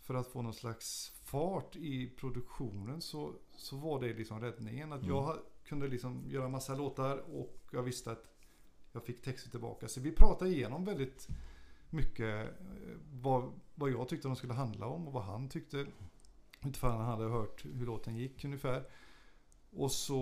för 0.00 0.14
att 0.14 0.26
få 0.26 0.42
någon 0.42 0.54
slags 0.54 1.12
fart 1.24 1.76
i 1.76 2.10
produktionen 2.16 3.00
så, 3.00 3.32
så 3.56 3.76
var 3.76 4.00
det 4.00 4.14
liksom 4.14 4.40
räddningen. 4.40 4.92
Att 4.92 5.06
jag 5.06 5.22
ha- 5.22 5.42
kunde 5.64 5.88
liksom 5.88 6.24
göra 6.28 6.48
massa 6.48 6.74
låtar 6.74 7.18
och 7.18 7.56
jag 7.70 7.82
visste 7.82 8.10
att 8.10 8.24
jag 8.92 9.04
fick 9.04 9.22
texter 9.22 9.50
tillbaka. 9.50 9.88
Så 9.88 10.00
vi 10.00 10.12
pratade 10.12 10.50
igenom 10.50 10.84
väldigt 10.84 11.28
mycket 11.90 12.44
eh, 12.44 12.96
vad, 13.12 13.52
vad 13.74 13.90
jag 13.90 14.08
tyckte 14.08 14.28
de 14.28 14.36
skulle 14.36 14.52
handla 14.54 14.86
om 14.86 15.06
och 15.06 15.12
vad 15.12 15.24
han 15.24 15.48
tyckte. 15.48 15.86
Utifrån 16.66 16.90
han 16.90 17.06
hade 17.06 17.24
hört 17.24 17.64
hur 17.64 17.86
låten 17.86 18.16
gick 18.16 18.44
ungefär. 18.44 18.84
Och 19.70 19.92
så 19.92 20.16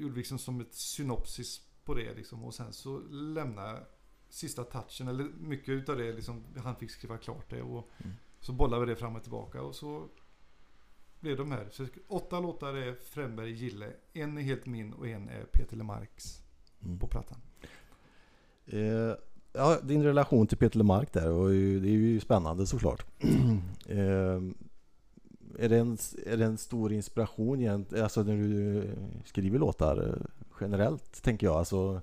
gjorde 0.00 0.14
vi 0.14 0.18
liksom 0.20 0.38
som 0.38 0.60
ett 0.60 0.74
synopsis 0.74 1.60
på 1.84 1.94
det 1.94 2.14
liksom. 2.14 2.44
Och 2.44 2.54
sen 2.54 2.72
så 2.72 2.98
lämnade 3.10 3.82
sista 4.28 4.64
touchen, 4.64 5.08
eller 5.08 5.24
mycket 5.40 5.68
utav 5.68 5.96
det 5.98 6.12
liksom, 6.12 6.44
han 6.56 6.76
fick 6.76 6.90
skriva 6.90 7.16
klart 7.18 7.50
det. 7.50 7.62
Och 7.62 7.90
Mm. 7.98 8.12
så 8.40 8.52
bollade 8.52 8.86
vi 8.86 8.92
det 8.92 8.96
fram 8.98 9.16
och 9.16 9.22
tillbaka 9.22 9.62
och 9.62 9.74
så 9.74 10.08
blev 11.20 11.36
de 11.36 11.50
här. 11.52 11.68
Så 11.72 11.86
åtta 12.08 12.40
låtar 12.40 12.74
är 12.74 12.94
Fränberg 12.94 13.50
Gille, 13.52 13.92
en 14.12 14.38
är 14.38 14.42
helt 14.42 14.66
min 14.66 14.92
och 14.92 15.08
en 15.08 15.28
är 15.28 15.44
Peter 15.44 15.76
Lemarks 15.76 16.42
Mm. 16.84 16.98
på 16.98 17.06
plattan. 17.06 17.38
Eh, 18.66 19.14
ja, 19.52 19.78
din 19.82 20.02
relation 20.02 20.46
till 20.46 20.58
Peter 20.58 20.78
Lemark 20.78 21.12
där, 21.12 21.30
och 21.30 21.48
det 21.50 21.88
är 21.88 21.92
ju 21.92 22.20
spännande 22.20 22.66
såklart. 22.66 23.06
eh, 23.86 24.40
är, 25.64 25.68
det 25.68 25.78
en, 25.78 25.98
är 26.26 26.36
det 26.36 26.44
en 26.44 26.58
stor 26.58 26.92
inspiration 26.92 27.60
egent- 27.60 27.92
alltså 28.02 28.22
när 28.22 28.36
du 28.36 28.88
skriver 29.24 29.58
låtar 29.58 30.08
eh, 30.08 30.26
generellt, 30.60 31.22
tänker 31.22 31.46
jag? 31.46 31.56
Alltså, 31.56 32.02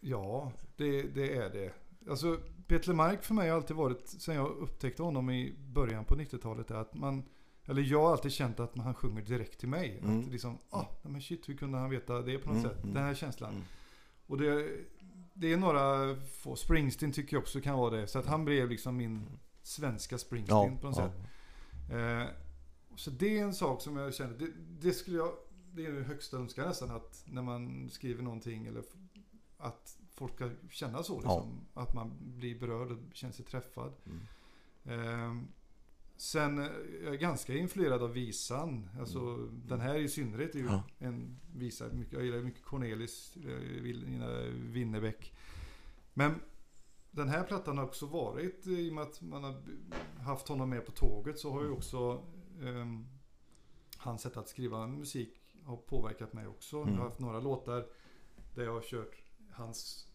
Ja, 0.00 0.52
det, 0.76 1.02
det 1.02 1.36
är 1.36 1.50
det. 1.50 1.72
Alltså, 2.10 2.38
Peter 2.66 2.88
Lemark 2.88 3.24
för 3.24 3.34
mig 3.34 3.48
har 3.48 3.56
alltid 3.56 3.76
varit, 3.76 4.08
sen 4.08 4.34
jag 4.34 4.48
upptäckte 4.50 5.02
honom 5.02 5.30
i 5.30 5.54
början 5.58 6.04
på 6.04 6.14
90-talet, 6.14 6.70
är 6.70 6.74
att 6.74 6.94
man, 6.94 7.22
eller 7.64 7.82
jag 7.82 8.02
har 8.02 8.12
alltid 8.12 8.32
känt 8.32 8.60
att 8.60 8.76
han 8.78 8.94
sjunger 8.94 9.22
direkt 9.22 9.60
till 9.60 9.68
mig. 9.68 9.98
Mm. 10.02 10.20
Att 10.20 10.26
liksom, 10.26 10.58
ah, 10.70 10.84
men 11.02 11.20
shit, 11.22 11.48
hur 11.48 11.56
kunde 11.56 11.78
han 11.78 11.90
veta 11.90 12.22
det 12.22 12.38
på 12.38 12.48
något 12.48 12.58
Mm, 12.64 12.70
sätt? 12.70 12.82
mm. 12.82 12.94
Den 12.94 13.04
här 13.04 13.14
känslan. 13.14 13.50
Mm. 13.52 13.62
Och 14.26 14.38
det, 14.38 14.68
det 15.34 15.52
är 15.52 15.56
några 15.56 16.16
få, 16.16 16.56
Springsteen 16.56 17.12
tycker 17.12 17.36
jag 17.36 17.40
också 17.42 17.60
kan 17.60 17.78
vara 17.78 17.96
det. 17.96 18.06
Så 18.06 18.18
att 18.18 18.26
han 18.26 18.44
blev 18.44 18.70
liksom 18.70 18.96
min 18.96 19.26
svenska 19.62 20.18
Springsteen 20.18 20.72
ja, 20.72 20.78
på 20.80 20.86
något 20.88 20.98
ja. 20.98 21.08
sätt. 21.08 21.20
Eh, 21.92 22.28
så 23.00 23.10
det 23.10 23.38
är 23.38 23.42
en 23.44 23.54
sak 23.54 23.82
som 23.82 23.96
jag 23.96 24.14
känner, 24.14 24.38
det, 24.38 24.50
det 24.80 24.92
skulle 24.92 25.16
jag, 25.16 25.32
det 25.72 25.86
är 25.86 25.92
den 25.92 26.04
högsta 26.04 26.36
önskan 26.36 26.68
nästan 26.68 26.90
att 26.90 27.22
när 27.26 27.42
man 27.42 27.90
skriver 27.90 28.22
någonting 28.22 28.66
eller 28.66 28.82
att 29.58 29.98
folk 30.14 30.34
ska 30.34 30.50
känna 30.70 31.02
så 31.02 31.14
liksom. 31.20 31.60
Att 31.74 31.94
man 31.94 32.12
blir 32.20 32.60
berörd 32.60 32.90
och 32.90 32.98
känner 33.12 33.32
sig 33.34 33.44
träffad. 33.44 33.92
Mm. 34.04 34.20
Eh, 34.84 35.42
sen 36.16 36.58
jag 37.04 37.14
är 37.14 37.18
ganska 37.18 37.54
influerad 37.54 38.02
av 38.02 38.12
visan. 38.12 38.88
Alltså 39.00 39.36
den 39.36 39.80
här 39.80 39.94
i 39.98 40.08
synnerhet 40.08 40.54
är 40.54 40.58
ju 40.58 40.66
Mm. 40.66 40.74
Ja. 40.74 41.06
en 41.06 41.36
visa. 41.54 41.88
Mycket, 41.92 42.12
jag 42.12 42.24
gillar 42.24 42.38
mycket 42.38 42.64
Cornelis, 42.64 43.36
eh, 43.36 44.52
Winnerbäck. 44.54 45.32
Men 46.14 46.34
den 47.10 47.28
här 47.28 47.44
plattan 47.44 47.78
har 47.78 47.84
också 47.84 48.06
varit, 48.06 48.66
eh, 48.66 48.72
i 48.72 48.90
och 48.90 48.94
med 48.94 49.04
att 49.04 49.22
man 49.22 49.44
har 49.44 49.62
haft 50.22 50.48
honom 50.48 50.70
med 50.70 50.86
på 50.86 50.92
tåget, 50.92 51.38
så 51.38 51.50
har 51.52 51.62
ju 51.62 51.70
också 51.70 52.22
um, 52.60 53.06
hans 53.96 54.22
sätt 54.22 54.36
att 54.36 54.48
skriva 54.48 54.86
musik 54.86 55.40
har 55.64 55.76
påverkat 55.76 56.32
mig 56.32 56.46
också. 56.46 56.76
Mm. 56.76 56.88
Jag 56.88 56.96
har 56.96 57.04
haft 57.08 57.18
några 57.18 57.40
låtar 57.40 57.86
där 58.54 58.62
jag 58.64 58.72
har 58.72 58.80
kört 58.82 59.22
hans 59.50 60.06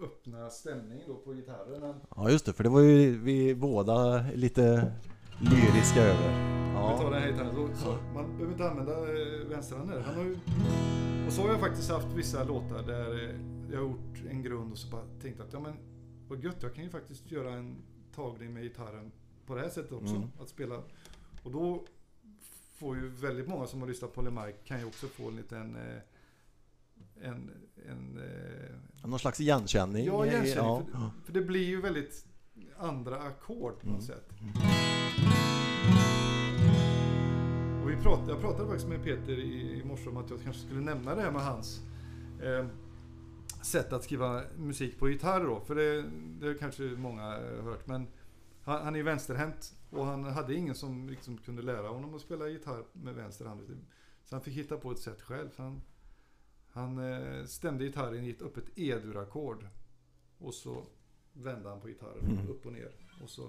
öppna 0.00 0.50
stämning 0.50 1.00
då 1.06 1.14
på 1.16 1.32
gitarren. 1.32 2.00
ja, 2.16 2.30
just 2.30 2.46
det, 2.46 2.52
för 2.52 2.64
det 2.64 2.70
var 2.70 2.80
ju 2.80 3.18
vi 3.18 3.54
båda 3.54 4.24
lite 4.34 4.92
lyriska 5.40 6.02
över. 6.02 6.48
Vi 6.68 6.74
tar 6.74 7.04
Ja. 7.04 7.10
den 7.10 7.22
här 7.22 7.30
gitarren. 7.30 7.54
Så, 7.54 7.84
så 7.84 7.98
man 8.14 8.32
behöver 8.32 8.52
inte 8.52 8.70
använda 8.70 8.92
eh, 8.92 9.46
vänsterhanden. 9.48 10.02
Han 10.02 10.14
har 10.14 10.24
ju, 10.24 10.36
och 11.26 11.32
så 11.32 11.42
har 11.42 11.48
jag 11.48 11.60
faktiskt 11.60 11.90
haft 11.90 12.06
vissa 12.06 12.44
låtar 12.44 12.82
där 12.82 13.24
eh, 13.24 13.40
jag 13.70 13.78
har 13.78 13.84
gjort 13.88 14.22
en 14.30 14.42
grund 14.42 14.72
och 14.72 14.78
så 14.78 14.90
bara 14.90 15.04
tänkt 15.22 15.40
att 15.40 15.52
ja 15.52 15.60
men 15.60 15.74
vad 16.28 16.44
gött, 16.44 16.56
jag 16.62 16.74
kan 16.74 16.84
ju 16.84 16.90
faktiskt 16.90 17.30
göra 17.30 17.52
en 17.52 17.76
tagning 18.14 18.52
med 18.52 18.62
gitarren 18.62 19.12
på 19.46 19.54
det 19.54 19.60
här 19.60 19.68
sättet 19.68 19.92
också. 19.92 20.14
Mm. 20.14 20.28
Att 20.40 20.48
spela 20.48 20.82
Och 21.42 21.50
då 21.50 21.84
får 22.76 22.96
ju 22.96 23.08
väldigt 23.08 23.48
många 23.48 23.66
som 23.66 23.80
har 23.80 23.88
lyssnat 23.88 24.14
på 24.14 24.22
LeMarc 24.22 24.54
kan 24.64 24.78
ju 24.80 24.84
också 24.86 25.06
få 25.06 25.28
en 25.28 25.36
liten 25.36 25.76
eh, 25.76 25.98
en, 27.28 27.50
en 27.88 28.18
eh, 28.18 29.08
Någon 29.08 29.18
slags 29.18 29.40
igenkänning. 29.40 30.06
Ja, 30.06 30.26
igenkänning. 30.26 30.56
Ja. 30.92 31.10
För, 31.16 31.24
för 31.26 31.32
det 31.32 31.40
blir 31.42 31.64
ju 31.68 31.80
väldigt 31.80 32.26
andra 32.78 33.18
ackord 33.20 33.80
på 33.80 33.86
något 33.86 33.94
Mm. 33.94 34.00
sätt. 34.02 34.28
Och 37.82 37.90
vi 37.90 37.96
pratade, 37.96 38.32
jag 38.32 38.40
pratade 38.40 38.68
faktiskt 38.68 38.88
med 38.88 39.04
Peter 39.04 39.32
i, 39.32 39.80
i 39.80 39.84
morse 39.84 40.08
om 40.08 40.16
att 40.16 40.30
jag 40.30 40.42
kanske 40.42 40.62
skulle 40.62 40.80
nämna 40.80 41.14
det 41.14 41.22
här 41.22 41.30
med 41.30 41.42
hans 41.42 41.80
eh, 42.42 42.66
sätt 43.62 43.92
att 43.92 44.04
skriva 44.04 44.42
musik 44.58 44.98
på 44.98 45.08
gitarr 45.08 45.44
då. 45.44 45.60
För 45.60 45.74
det, 45.74 46.04
det 46.40 46.46
har 46.46 46.54
kanske 46.54 46.82
många 46.82 47.36
eh, 47.38 47.64
hört. 47.64 47.86
Men 47.86 48.06
han, 48.62 48.84
han 48.84 48.94
är 48.94 48.98
ju 48.98 49.02
vänsterhänt 49.04 49.74
och 49.92 50.06
han 50.06 50.24
hade 50.24 50.54
ingen 50.54 50.74
som 50.74 51.08
liksom 51.08 51.38
kunde 51.38 51.62
lära 51.62 51.88
honom 51.88 52.14
att 52.14 52.20
spela 52.20 52.48
gitarr 52.48 52.84
med 52.92 53.14
vänster 53.14 53.44
hand. 53.46 53.84
Så 54.24 54.34
han 54.34 54.42
fick 54.42 54.54
hitta 54.54 54.76
på 54.76 54.90
ett 54.90 54.98
sätt 54.98 55.22
själv. 55.22 55.48
Han, 55.56 55.82
han 56.72 57.12
eh, 57.12 57.44
stämde 57.44 57.84
gitarren 57.84 58.24
i 58.24 58.30
ett 58.30 58.42
öppet 58.42 58.64
E-dur-ackord. 58.78 59.66
Och 60.38 60.54
så 60.54 60.82
vände 61.32 61.68
han 61.68 61.80
på 61.80 61.88
gitarren 61.88 62.24
Mm. 62.30 62.48
upp 62.48 62.66
och 62.66 62.72
ner. 62.72 62.90
Och 63.22 63.30
så 63.30 63.42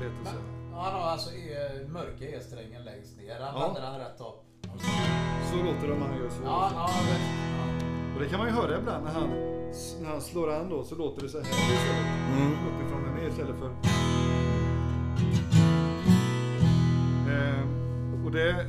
lät 0.00 0.12
det 0.18 0.24
så 0.24 0.30
här. 0.30 0.42
Han 0.72 0.92
har 0.94 1.00
alltså 1.00 1.34
e, 1.34 1.86
mörka 1.88 2.24
E-strängen 2.28 2.84
längst 2.84 3.16
ner. 3.16 3.40
Han 3.40 3.74
Ja. 3.74 3.80
den 3.80 3.98
rätt 3.98 4.20
upp. 4.20 4.44
Så 5.50 5.56
låter 5.64 5.86
det 5.86 5.92
om 5.92 6.02
han 6.02 6.18
gör 6.18 6.30
så. 6.30 6.42
Ja, 6.44 6.70
ja, 6.74 6.90
det- 7.08 8.14
Och 8.14 8.20
det 8.20 8.28
kan 8.28 8.38
man 8.38 8.48
ju 8.48 8.54
höra 8.54 8.78
ibland 8.78 9.04
när 9.04 9.12
han, 9.12 9.28
när 10.00 10.08
han 10.08 10.20
slår 10.20 10.50
an 10.52 10.68
då 10.68 10.84
så 10.84 10.94
låter 10.94 11.22
det 11.22 11.28
så 11.28 11.38
här 11.40 11.46
istället. 11.46 12.06
Mm. 12.36 12.52
Uppifrån 12.52 13.04
och 13.08 13.14
ner 13.14 13.28
istället 13.28 13.58
för... 13.58 13.99
och 18.30 18.36
det, 18.36 18.66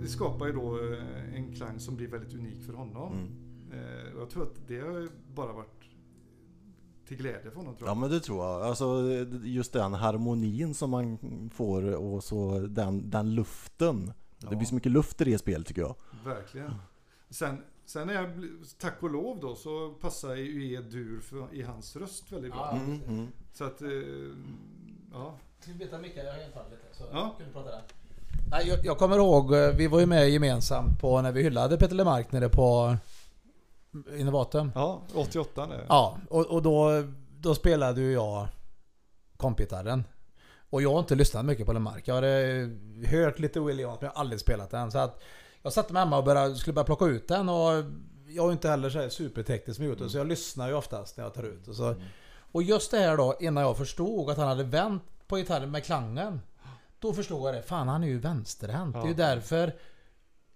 det 0.00 0.08
skapar 0.08 0.46
ju 0.46 0.52
då 0.52 0.78
eh, 0.92 1.34
en 1.34 1.54
klang 1.54 1.80
som 1.80 1.96
blir 1.96 2.08
väldigt 2.08 2.34
unik 2.34 2.62
för 2.62 2.72
honom. 2.72 3.12
Mm. 3.12 3.32
Eh, 3.72 4.18
jag 4.18 4.30
tror 4.30 4.42
att 4.42 4.68
det 4.68 4.80
har 4.80 4.98
ju 4.98 5.08
bara 5.34 5.52
varit 5.52 5.84
till 7.08 7.16
glädje 7.16 7.50
för 7.50 7.56
honom 7.56 7.76
tror 7.76 7.88
Ja 7.88 7.90
jag. 7.94 7.96
men 8.00 8.10
det 8.10 8.20
tror 8.20 8.44
jag. 8.44 8.62
Alltså 8.62 9.02
just 9.44 9.72
den 9.72 9.94
harmonin 9.94 10.74
som 10.74 10.90
man 10.90 11.18
får 11.54 11.94
och 11.96 12.24
så 12.24 12.58
den, 12.60 13.10
den 13.10 13.34
luften. 13.34 14.06
Det 14.06 14.46
Ja. 14.50 14.56
blir 14.56 14.66
så 14.66 14.74
mycket 14.74 14.92
luft 14.92 15.20
i 15.20 15.24
det 15.24 15.38
spelet 15.38 15.66
tycker 15.66 15.82
jag. 15.82 15.94
Verkligen. 16.24 16.74
Sen, 17.30 17.62
sen 17.84 18.06
när 18.06 18.14
jag, 18.14 18.30
tack 18.78 19.02
och 19.02 19.10
lov 19.10 19.40
då, 19.40 19.54
så 19.54 19.90
passar 19.90 20.34
ju 20.34 20.74
E-dur 20.74 21.22
i 21.52 21.62
hans 21.62 21.96
röst 21.96 22.32
väldigt 22.32 22.52
bra. 22.52 22.68
Ja. 22.72 22.78
Mm, 22.80 23.02
mm. 23.08 23.26
Så 23.52 23.64
att, 23.64 23.82
eh, 23.82 23.88
ja. 25.12 25.38
Vi 25.66 25.74
byta 25.74 25.98
mickar? 25.98 26.24
Jag 26.24 26.32
har 26.32 26.40
jämfört 26.40 26.70
lite. 26.70 26.82
Så 26.92 27.04
Ja. 27.12 27.34
kan 27.38 27.46
du 27.46 27.52
prata 27.52 27.70
där. 27.70 27.82
Jag, 28.50 28.84
jag 28.84 28.98
kommer 28.98 29.16
ihåg, 29.16 29.54
eh, 29.54 29.68
vi 29.68 29.86
var 29.86 30.00
ju 30.00 30.06
med 30.06 30.30
gemensamt 30.30 31.00
på 31.00 31.22
när 31.22 31.32
vi 31.32 31.42
hyllade 31.42 31.76
Peter 31.76 31.94
Lemark 31.94 32.32
nere 32.32 32.48
på 32.48 32.96
Innovatum. 34.18 34.72
ja, 34.74 35.02
88 35.14 35.66
nu. 35.66 35.84
Ja, 35.88 36.18
och, 36.30 36.46
och 36.46 36.62
då, 36.62 37.04
då 37.40 37.54
spelade 37.54 38.00
ju 38.00 38.12
jag 38.12 38.48
kompgitarren. 39.36 40.04
Och 40.70 40.82
jag 40.82 40.92
har 40.92 40.98
inte 40.98 41.14
lyssnat 41.14 41.44
mycket 41.44 41.66
på 41.66 41.72
Lemark. 41.72 42.08
Jag 42.08 42.14
hade 42.14 42.70
hört 43.06 43.38
lite 43.38 43.60
Willie 43.60 43.82
Jones 43.82 44.00
men 44.00 44.06
jag 44.06 44.14
har 44.14 44.20
aldrig 44.20 44.40
spelat 44.40 44.70
den. 44.70 44.90
Så 44.90 44.98
att 44.98 45.22
jag 45.62 45.72
satte 45.72 45.92
mig 45.92 46.02
hemma 46.02 46.18
och 46.18 46.24
började, 46.24 46.56
skulle 46.56 46.74
börja 46.74 46.84
plocka 46.84 47.04
ut 47.04 47.28
den 47.28 47.48
och 47.48 47.72
jag 48.28 48.48
är 48.48 48.52
inte 48.52 48.68
heller 48.68 48.90
så 48.90 49.10
superteknisk 49.10 49.78
med 49.78 49.86
Youtube 49.86 50.10
så 50.10 50.18
jag 50.18 50.26
lyssnar 50.26 50.68
ju 50.68 50.74
oftast 50.74 51.16
när 51.16 51.24
jag 51.24 51.34
tar 51.34 51.42
ut. 51.42 51.68
Och, 51.68 51.74
så. 51.74 51.94
och 52.52 52.62
just 52.62 52.90
det 52.90 52.98
här 52.98 53.16
då, 53.16 53.36
innan 53.40 53.64
jag 53.64 53.76
förstod 53.76 54.30
att 54.30 54.36
han 54.36 54.48
hade 54.48 54.64
vänt 54.64 55.02
på 55.26 55.36
gitarren 55.36 55.70
med 55.70 55.84
klangen. 55.84 56.40
Då 57.00 57.12
förstod 57.12 57.48
jag 57.48 57.54
det. 57.54 57.62
Fan, 57.62 57.88
han 57.88 58.02
är 58.02 58.08
ju 58.08 58.18
vänsterhänt. 58.18 58.94
Det 58.94 59.00
är 59.00 59.04
ju 59.04 59.10
Ja. 59.10 59.16
därför 59.16 59.72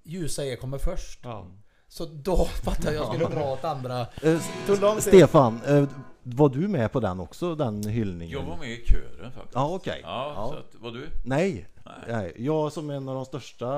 ljusa 0.03 0.45
E 0.45 0.57
kommer 0.57 0.79
först. 0.79 1.21
Ja. 1.23 1.47
Så 1.89 2.05
då 2.05 2.37
fattade 2.65 2.95
jag 2.95 3.03
att 3.07 3.15
jag 3.21 3.23
skulle 3.31 3.41
dra 3.45 3.53
åt 3.53 3.65
andra. 3.65 4.01
Eh, 4.01 4.39
tid. 4.67 5.03
Stefan, 5.03 5.61
eh, 5.67 5.85
var 6.23 6.49
du 6.49 6.69
med 6.69 6.93
på 6.93 7.01
den 7.01 7.21
också, 7.21 7.55
den 7.55 7.85
hyllningen? 7.89 8.39
Jag 8.41 8.47
var 8.47 8.57
med 8.57 8.69
i 8.71 8.85
kören 8.87 9.33
faktiskt. 9.33 9.55
Ja, 9.55 9.75
okej. 9.75 10.01
Ja, 10.03 10.33
Ja. 10.37 10.55
att, 10.59 10.81
var 10.81 10.91
du? 10.91 11.09
Nej, 11.25 11.69
Nej. 12.09 12.33
jag 12.37 12.73
som 12.73 12.91
är 12.91 12.95
en 12.95 13.09
av 13.09 13.15
de 13.15 13.25
största 13.25 13.69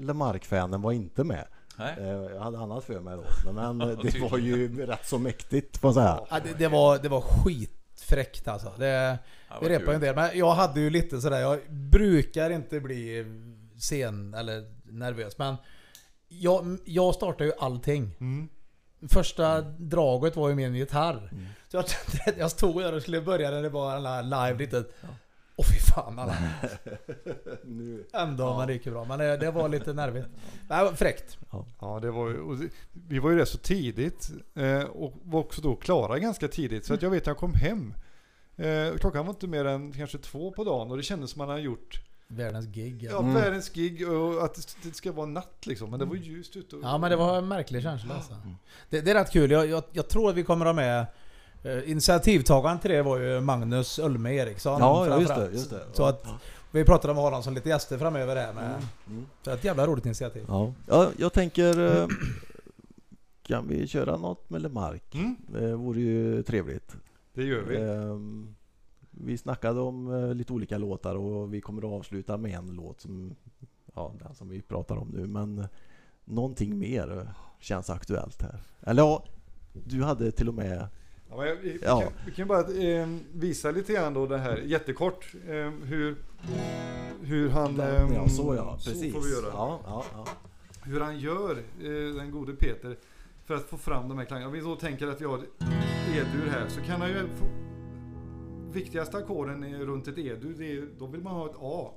Lemark-fanen 0.00 0.82
var 0.82 0.92
inte 0.92 1.24
med. 1.24 1.46
Nej. 1.78 1.94
Eh, 1.98 2.06
Jag 2.08 2.40
hade 2.40 2.58
annat 2.58 2.84
för 2.84 3.00
mig 3.00 3.16
då. 3.16 3.52
Men, 3.52 3.80
Ja, 3.80 3.86
det 3.86 4.20
var 4.30 4.38
ju 4.38 4.86
rätt 4.86 5.06
så 5.08 5.18
mäktigt 5.18 5.76
får 5.78 5.88
jag 5.88 5.94
säga. 5.94 6.20
Ja, 6.30 6.40
det, 6.44 6.58
det, 6.58 6.68
var, 6.68 6.98
det 6.98 7.08
var 7.08 7.20
skitfräckt 8.10 8.48
alltså. 8.48 8.72
Det, 8.78 9.18
Ja, 9.48 9.58
vi 9.62 9.68
repade 9.68 9.94
en 9.94 10.00
kul. 10.00 10.06
del. 10.06 10.14
Men 10.14 10.38
jag 10.38 10.54
hade 10.54 10.80
ju 10.80 10.90
lite 10.90 11.20
sådär, 11.20 11.40
jag 11.40 11.60
brukar 11.70 12.50
inte 12.50 12.80
bli 12.80 13.24
sen 13.78 14.34
eller 14.34 14.64
nervös. 14.84 15.38
Men 15.38 15.56
jag, 16.28 16.78
jag 16.84 17.14
startar 17.14 17.44
ju 17.44 17.52
allting. 17.58 18.16
Mm. 18.20 18.48
Första 19.08 19.60
draget 19.60 20.36
var 20.36 20.48
ju 20.48 20.54
min 20.54 20.74
gitarr. 20.74 21.30
Så 21.68 21.76
jag, 21.76 21.84
jag 22.38 22.50
stod 22.50 22.82
där 22.82 22.92
och 22.94 23.02
skulle 23.02 23.20
börja 23.20 23.50
när 23.50 23.62
det 23.62 23.68
var 23.68 23.94
den 23.94 24.06
här 24.06 24.22
live 24.22 24.64
riktigt. 24.64 24.94
Åh 25.60 25.64
fy 25.64 25.78
fan 25.78 26.18
alla. 26.18 26.36
Nu. 27.64 28.04
Ändå 28.12 28.44
ja. 28.44 28.54
man 28.56 28.66
det 28.66 28.72
gick 28.72 28.86
ju 28.86 28.92
bra. 28.92 29.04
Men 29.04 29.18
det, 29.18 29.36
det 29.36 29.50
var 29.50 29.68
lite 29.68 29.92
nervigt. 29.92 30.26
Nej, 30.68 30.94
fräckt. 30.96 31.38
Ja, 31.80 31.98
det 32.02 32.10
var 32.10 32.28
ju, 32.28 32.68
vi 32.92 33.18
var 33.18 33.30
ju 33.30 33.36
rätt 33.38 33.48
så 33.48 33.58
tidigt 33.58 34.30
eh, 34.54 34.82
och 34.82 35.12
var 35.24 35.40
också 35.40 35.60
då 35.60 35.76
klara 35.76 36.18
ganska 36.18 36.48
tidigt. 36.48 36.84
Så 36.84 36.94
att 36.94 37.02
jag 37.02 37.10
vet 37.10 37.22
att 37.22 37.26
jag 37.26 37.36
kom 37.36 37.54
hem. 37.54 37.94
Eh, 38.56 38.96
klockan 38.98 39.26
var 39.26 39.32
inte 39.32 39.46
mer 39.46 39.64
än 39.64 39.92
kanske 39.92 40.18
två 40.18 40.52
på 40.52 40.64
dagen 40.64 40.90
och 40.90 40.96
det 40.96 41.02
kändes 41.02 41.30
som 41.30 41.38
man 41.38 41.48
hade 41.48 41.60
gjort 41.60 42.00
Världens 42.32 42.66
gig. 42.66 43.02
ja, 43.02 43.10
Ja. 43.12 43.18
Mm. 43.18 43.34
världens 43.34 43.70
gig 43.72 44.08
och 44.10 44.44
att 44.44 44.74
det- 44.82 44.94
ska 44.94 45.12
vara 45.12 45.26
natt 45.26 45.66
liksom. 45.66 45.90
Men 45.90 45.98
det 45.98 46.04
var 46.04 46.14
ljust 46.16 46.56
ute. 46.56 46.76
och- 46.76 46.82
ja 46.84 46.98
men 46.98 47.10
det 47.10 47.16
var 47.16 47.38
en 47.38 47.48
märklig 47.48 47.82
känsla 47.82 48.14
alltså. 48.14 48.34
Det, 48.90 49.00
det 49.00 49.10
är 49.10 49.14
rätt 49.14 49.30
kul. 49.32 49.50
Jag, 49.50 49.66
jag, 49.66 49.82
jag 49.92 50.08
tror 50.08 50.30
att 50.30 50.36
vi 50.36 50.42
kommer 50.44 50.66
att 50.66 50.68
ha 50.68 50.82
med 50.82 51.00
eh, 51.00 51.06
Initiativtagaren 51.86 52.78
till 52.78 52.90
det 52.90 53.02
var 53.02 53.18
ju 53.18 53.40
Magnus 53.40 53.98
Ölme 53.98 54.34
Eriksson. 54.34 54.80
Ja, 54.80 55.20
just 55.20 55.34
det. 55.34 55.50
Just 55.52 55.70
det. 55.70 55.82
Så 55.92 56.04
att 56.04 56.26
vi 56.70 56.84
pratade 56.84 57.12
om 57.12 57.18
att 57.18 57.22
ha 57.24 57.30
dem 57.30 57.42
som 57.42 57.54
lite 57.54 57.68
gäster 57.68 57.98
framöver 57.98 58.36
här 58.36 58.52
med. 58.52 58.64
Mm, 58.64 58.80
mm. 59.08 59.26
Så 59.44 59.50
ett 59.50 59.64
jävla 59.64 59.86
roligt 59.86 60.06
initiativ. 60.06 60.44
Ja. 60.48 60.72
ja, 60.88 61.10
jag 61.18 61.32
tänker... 61.32 61.96
eh, 62.02 62.06
Kan 63.42 63.68
vi 63.68 63.86
köra 63.86 64.16
något 64.16 64.50
med 64.50 64.62
Lemark? 64.62 65.14
Mm, 65.14 65.36
Det 65.48 65.76
vore 65.76 66.00
ju 66.00 66.42
trevligt. 66.42 66.96
det 67.34 67.44
gör 67.44 67.62
vi. 67.62 67.76
Ehm, 67.76 68.54
Vi 69.10 69.38
snackade 69.38 69.80
om 69.80 70.14
eh, 70.14 70.34
lite 70.34 70.52
olika 70.52 70.78
låtar 70.78 71.14
och 71.16 71.54
vi 71.54 71.60
kommer 71.60 71.82
att 71.82 72.00
avsluta 72.00 72.36
med 72.36 72.54
en 72.54 72.66
låt 72.66 73.00
som, 73.00 73.34
ja, 73.94 74.12
den 74.24 74.34
som 74.34 74.48
vi 74.48 74.62
pratar 74.62 74.96
om 74.96 75.08
nu. 75.08 75.26
Men 75.26 75.58
eh, 75.58 75.66
någonting 76.24 76.78
mer 76.78 77.18
eh, 77.18 77.32
känns 77.60 77.90
aktuellt 77.90 78.42
här. 78.42 78.60
Eller 78.80 79.02
ja, 79.02 79.24
du 79.72 80.02
hade 80.02 80.30
till 80.32 80.48
och 80.48 80.54
med... 80.54 80.86
Ja, 81.30 81.46
jag- 81.46 81.56
vi, 81.56 81.78
Ja. 81.82 82.00
kan, 82.00 82.12
vi 82.26 82.32
kan 82.32 82.48
bara 82.48 82.60
eh, 82.60 83.08
visa 83.32 83.70
lite 83.70 83.92
grann 83.92 84.14
då 84.14 84.26
det 84.26 84.38
här 84.38 84.56
jättekort. 84.56 85.32
Eh, 85.48 85.70
hur, 85.84 86.16
hur 87.22 87.48
han... 87.50 87.76
Den, 87.76 88.10
eh, 88.10 88.14
ja, 88.16 88.28
så 88.28 88.54
ja, 88.54 88.76
så 88.78 88.90
precis. 88.90 89.14
får 89.14 89.20
vi 89.20 89.30
göra. 89.30 89.46
Ja, 89.52 90.04
hur 90.82 91.00
han 91.00 91.18
gör, 91.18 91.50
eh, 91.80 92.14
den 92.16 92.30
gode 92.30 92.52
Peter, 92.52 92.96
för 93.46 93.54
att 93.54 93.64
få 93.64 93.76
fram 93.76 94.08
de 94.08 94.18
här 94.18 94.24
klangerna. 94.24 94.46
Om 94.48 94.52
vi 94.52 94.60
då 94.60 94.76
tänker 94.76 95.06
att 95.06 95.20
vi 95.20 95.24
har 95.24 95.38
E-dur 95.38 96.50
här 96.50 96.68
så 96.68 96.80
kan 96.80 97.00
han 97.00 97.08
ju 97.10 97.14
få... 97.14 97.44
Viktigaste 98.72 99.16
ackorden 99.16 99.64
är 99.64 99.78
runt 99.78 100.08
ett 100.08 100.18
E-dur, 100.18 100.54
det 100.58 100.72
är, 100.72 100.88
då 100.98 101.06
vill 101.06 101.20
man 101.22 101.32
ha 101.34 101.46
ett 101.46 101.56
A. 101.60 101.90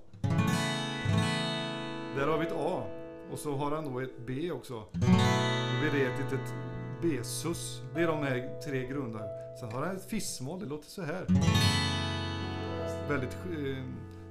Där 2.15 2.27
har 2.27 2.37
vi 2.37 2.45
ett 2.45 2.53
A. 2.57 2.83
Och 3.31 3.39
så 3.39 3.55
har 3.55 3.71
han 3.71 3.93
då 3.93 3.99
ett 3.99 4.25
B 4.27 4.51
också. 4.51 4.73
Då 4.93 4.99
blir 5.81 5.91
det 6.01 6.05
ett 6.05 6.19
litet 6.19 6.53
B-sus. 7.03 7.81
Det 7.95 8.01
är 8.01 8.07
de 8.07 8.23
här 8.23 8.59
tre 8.65 8.87
grunda. 8.87 9.19
Sen 9.59 9.71
har 9.71 9.85
han 9.85 9.95
ett 9.95 10.05
fissmål, 10.09 10.59
det 10.59 10.65
låter 10.65 10.89
så 10.89 11.01
här. 11.01 11.25
Väldigt... 13.09 13.33
Eh, 13.33 13.83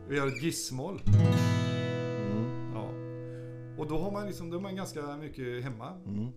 vi 0.08 0.18
har 0.18 0.26
ett 0.26 0.42
gissmål. 0.42 1.02
Mm, 1.06 2.72
Ja. 2.74 2.88
Och 3.78 3.88
då 3.88 3.98
har 3.98 4.10
man 4.10 4.26
liksom, 4.26 4.50
då 4.50 4.56
är 4.56 4.60
man 4.60 4.76
ganska 4.76 5.16
mycket 5.16 5.64
hemma. 5.64 5.92
mm. 6.06 6.32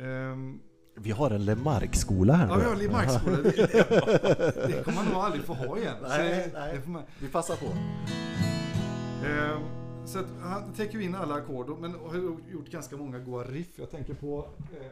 Ehm, 0.00 0.60
Vi 0.96 1.10
har 1.10 1.30
en 1.30 1.44
Lemark-skola 1.44 2.32
här 2.34 2.48
ja, 2.48 2.56
vi 2.56 2.64
har 2.64 2.76
Limarkskola. 2.76 3.36
Det, 3.36 3.42
det, 3.56 4.66
det 4.66 4.84
kommer 4.84 4.96
man 5.02 5.04
nog 5.12 5.14
aldrig 5.22 5.44
få 5.44 5.54
ha 5.54 5.78
igen. 5.78 5.94
Nej, 6.02 6.50
Så 6.52 6.58
nej. 6.58 6.80
Man, 6.86 7.02
Vi 7.20 7.28
passar 7.28 7.56
på. 7.56 7.66
Ehm, 9.26 9.62
så 10.06 10.18
att 10.18 10.26
han 10.42 10.72
täcker 10.72 11.00
in 11.00 11.14
alla 11.14 11.34
ackord 11.34 11.78
men 11.80 11.90
har 11.94 12.16
gjort 12.52 12.68
ganska 12.70 12.96
många 12.96 13.18
goa 13.18 13.44
riff. 13.44 13.68
Jag 13.76 13.90
tänker 13.90 14.14
på 14.14 14.48
eh, 14.80 14.86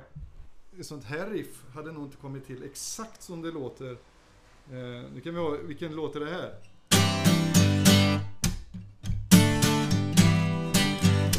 sånt 0.83 1.05
här 1.05 1.31
riff 1.31 1.65
hade 1.75 1.93
nog 1.93 2.05
inte 2.05 2.17
kommit 2.17 2.47
till 2.47 2.63
exakt 2.63 3.23
som 3.23 3.43
det 3.43 3.51
låter. 3.51 3.91
Eh, 3.93 5.11
nu 5.15 5.21
kan 5.25 5.35
vi 5.35 5.41
ha, 5.41 5.51
vilken 5.51 5.95
låt 5.97 6.17
är 6.17 6.21
det 6.21 6.31
här? 6.31 6.55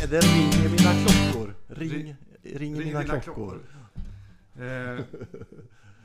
Är 0.03 0.07
det 0.07 0.19
Ring 0.19 0.65
i 0.65 0.69
mina 0.69 0.93
klockor? 1.05 1.53
Ring, 1.67 1.89
Ring- 1.89 2.03
ring, 2.03 2.15
i 2.43 2.57
Ring 2.57 2.77
mina, 2.77 3.01
dina 3.01 3.19
klockor. 3.19 3.59
Eh, 4.59 5.03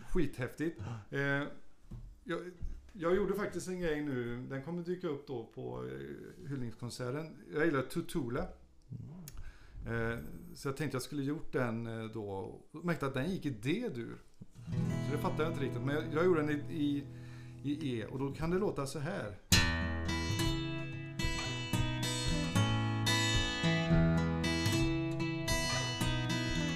skithäftigt. 0.09 0.81
Eh, 1.11 1.21
jag, 2.25 2.41
jag 2.93 3.17
gjorde 3.17 3.35
faktiskt 3.35 3.69
en 3.69 3.81
grej 3.81 4.03
nu, 4.03 4.47
den 4.51 4.63
kommer 4.63 4.83
dyka 4.83 5.09
upp 5.09 5.27
då 5.27 5.45
på 5.55 5.85
eh, 5.85 6.49
hyllningskonserten. 6.49 7.37
Jag 7.55 7.65
gillar 7.65 7.83
Tutula. 7.83 8.47
Eh, 9.87 10.19
så 10.55 10.69
jag 10.69 10.77
tänkte 10.77 10.95
jag 10.95 11.03
skulle 11.03 11.23
gjort 11.23 11.53
den 11.53 11.87
eh, 11.87 12.05
då. 12.05 12.29
och 12.73 12.85
märkte 12.85 13.07
att 13.07 13.15
den 13.15 13.31
gick 13.31 13.47
i 13.47 13.51
D-dur. 13.51 14.17
Så 15.07 15.13
det 15.13 15.19
fattade 15.19 15.43
jag 15.43 15.53
inte 15.53 15.65
riktigt. 15.65 15.83
Men 15.83 15.95
jag, 15.95 16.05
jag 16.15 16.25
gjorde 16.25 16.41
den 16.41 16.51
i, 16.51 16.63
i, 16.71 17.05
i 17.63 18.01
E 18.01 18.07
och 18.07 18.19
då 18.19 18.33
kan 18.33 18.51
det 18.51 18.59
låta 18.59 18.87
så 18.87 18.99
här. 18.99 19.39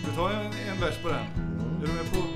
Vi 0.07 0.16
tar 0.16 0.30
en, 0.30 0.46
en 0.46 0.80
vers 0.80 1.02
på 1.02 1.09
den. 1.09 1.26
Är 1.82 1.86
du 1.86 1.92
med 1.92 2.12
på? 2.12 2.34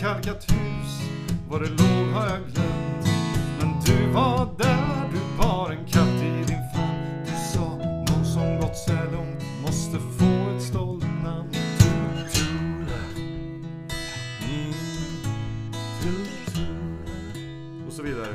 Ett 0.00 0.06
vitkalkat 0.06 0.52
hus, 0.52 1.00
var 1.48 1.60
det 1.60 1.68
låg 1.68 2.12
har 2.14 2.28
jag 2.28 2.38
glömt 2.38 3.06
Men 3.58 3.68
du 3.86 4.12
var 4.12 4.54
där, 4.58 5.10
du 5.12 5.38
bar 5.38 5.70
en 5.70 5.86
katt 5.86 6.22
i 6.22 6.44
din 6.46 6.62
famn 6.74 7.24
Du 7.24 7.32
sa, 7.54 7.76
någon 7.76 8.24
som 8.24 8.60
gått 8.60 8.76
så 8.76 8.92
långt 8.92 9.42
måste 9.62 9.98
få 9.98 10.56
ett 10.56 10.62
stolt 10.62 11.04
namn 11.24 11.52
Tutula 11.52 13.02
mm. 14.48 14.72
Tutula 16.02 17.86
Och 17.86 17.92
så 17.92 18.02
vidare 18.02 18.34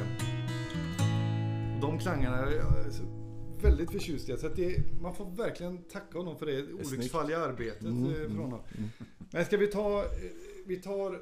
de 1.82 2.00
klangarna 2.00 2.38
är 2.38 2.52
jag 2.52 2.94
så 2.94 3.04
väldigt 3.62 3.92
förtjust 3.92 4.30
i. 4.30 4.38
Så 4.38 4.48
att 4.48 4.56
det, 4.56 5.02
man 5.02 5.16
får 5.16 5.26
verkligen 5.26 5.84
tacka 5.84 6.18
honom 6.18 6.38
för 6.38 6.46
det. 6.46 6.66
Snyggt. 6.66 6.88
olycksfall 6.88 7.32
i 7.32 7.34
arbetet 7.34 7.82
Mm, 7.82 8.06
eh, 8.06 8.20
mm, 8.20 8.36
för 8.36 8.42
honom. 8.42 8.60
Men 9.32 9.46
ska 9.46 9.58
vi 9.58 9.68
ta, 9.68 10.00
eh, 10.00 10.06
vi 10.66 10.76
tar 10.76 11.22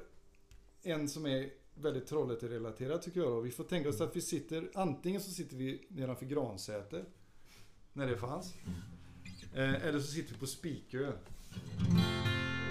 en 0.83 1.09
som 1.09 1.25
är 1.25 1.49
väldigt 1.75 2.07
Trollhätterelaterad 2.07 3.01
tycker 3.01 3.19
jag. 3.19 3.29
Då. 3.31 3.39
Vi 3.41 3.51
får 3.51 3.63
tänka 3.63 3.89
oss 3.89 4.01
att 4.01 4.15
vi 4.15 4.21
sitter, 4.21 4.69
antingen 4.75 5.21
så 5.21 5.31
sitter 5.31 5.57
vi 5.57 5.87
nedanför 5.89 6.25
Gransäter. 6.25 7.05
När 7.93 8.07
det 8.07 8.17
fanns. 8.17 8.53
Eh, 9.53 9.85
eller 9.87 9.99
så 9.99 10.07
sitter 10.11 10.33
vi 10.33 10.39
på 10.39 10.47
Spikö. 10.47 11.11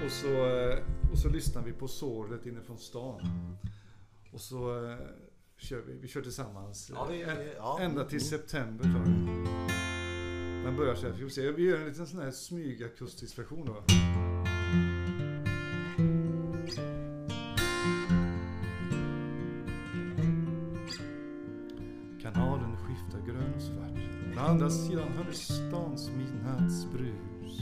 Och 0.05 0.11
så, 0.11 0.47
eh, 0.47 0.79
och 1.13 1.19
så 1.19 1.29
lyssnar 1.29 1.63
vi 1.65 1.73
på 1.73 1.89
sorlet 1.89 2.47
inifrån 2.47 2.79
stan. 2.79 3.21
Och 4.33 4.41
så 4.41 4.85
eh, 4.91 4.97
kör 5.57 5.81
vi, 5.81 5.93
vi 5.99 6.09
kör 6.09 6.23
tillsammans. 6.23 6.91
Ja, 6.95 7.07
vi- 7.11 7.17
vi- 7.25 7.53
ja. 7.57 7.79
Ända 7.81 8.05
till 8.05 8.19
Mm. 8.19 8.29
september 8.29 8.85
tar 8.85 9.05
det. 9.05 10.65
Den 10.65 10.77
börjar 10.77 10.95
så 10.95 11.07
här, 11.07 11.13
vi 11.15 11.23
får 11.23 11.29
se. 11.29 11.51
Vi 11.53 11.63
gör 11.63 11.81
en 11.81 11.87
liten 11.89 12.07
sån 12.07 12.21
här 12.21 12.31
smygakustisk 12.31 13.39
version 13.39 13.67
då. 13.67 13.85
Kanalen 22.35 22.77
skiftar 22.77 23.27
grön 23.27 23.55
och 23.57 23.63
svart. 23.63 24.35
På 24.35 24.41
andra 24.41 24.71
sidan 24.71 25.09
hördes 25.17 25.39
stans 25.39 26.11
midnattsbrus. 26.11 27.61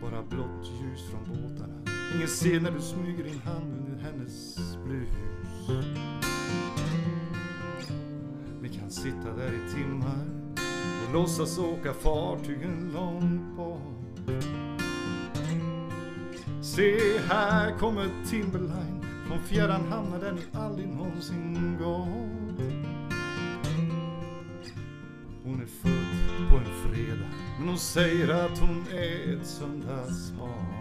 Bara 0.00 0.22
blått 0.22 0.70
ljus 0.82 1.10
från 1.10 1.20
båtarna. 1.24 1.74
Ingen 2.14 2.28
ser 2.28 2.60
när 2.60 2.70
du 2.70 2.80
smyger 2.80 3.24
din 3.24 3.40
hand 3.40 3.74
under 3.78 4.02
hennes 4.02 4.56
blus. 4.84 5.08
Vi 8.60 8.68
kan 8.68 8.90
sitta 8.90 9.32
där 9.36 9.52
i 9.52 9.74
timmar 9.74 10.26
och 11.06 11.14
låtsas 11.14 11.58
åka 11.58 11.92
fartygen 11.92 12.90
långt 12.94 13.56
bort. 13.56 13.98
Se, 16.62 17.18
här 17.28 17.78
kommer 17.78 18.06
Timberline 18.30 18.97
från 19.28 19.42
fjärran 19.42 19.92
hamnar 19.92 20.20
där 20.20 20.32
ni 20.32 20.42
aldrig 20.52 20.88
någonsin 20.88 21.76
gått. 21.78 22.60
Hon 25.44 25.62
är 25.62 25.66
född 25.66 26.50
på 26.50 26.56
en 26.56 26.92
fredag, 26.92 27.28
men 27.58 27.68
hon 27.68 27.78
säger 27.78 28.28
att 28.28 28.58
hon 28.58 28.84
är 28.92 29.36
ett 29.36 29.46
söndagsbarn. 29.46 30.78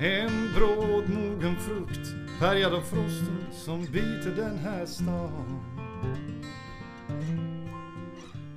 En 0.00 0.52
brådmogen 0.56 1.56
frukt 1.56 2.08
färgad 2.40 2.74
av 2.74 2.80
frosten 2.80 3.44
som 3.52 3.80
biter 3.80 4.34
den 4.36 4.58
här 4.58 4.86
stan. 4.86 5.60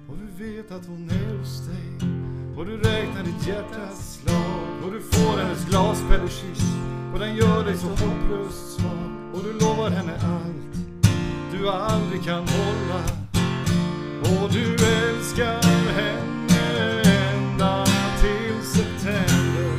Och 0.07 0.15
du 0.17 0.45
vet 0.45 0.71
att 0.71 0.85
hon 0.85 1.09
är 1.09 1.37
hos 1.37 1.67
dig 1.67 2.09
och 2.57 2.65
du 2.65 2.77
räknar 2.77 3.23
ditt 3.23 3.47
hjärtas 3.47 4.21
slag 4.21 4.62
du 4.93 5.01
får 5.01 5.37
hennes 5.37 5.65
glaspellekyss 5.65 6.63
och 7.13 7.19
den 7.19 7.35
gör 7.35 7.65
dig 7.65 7.77
så 7.77 7.87
hopplöst 7.87 8.73
svag 8.73 9.33
och 9.33 9.43
du 9.43 9.53
lovar 9.53 9.89
henne 9.89 10.13
allt 10.13 10.63
du 11.51 11.69
aldrig 11.69 12.23
kan 12.23 12.47
hålla. 12.47 13.03
Och 14.21 14.51
du 14.51 14.73
älskar 14.73 15.63
henne 15.93 17.01
ända 17.03 17.85
till 18.21 18.65
september. 18.65 19.73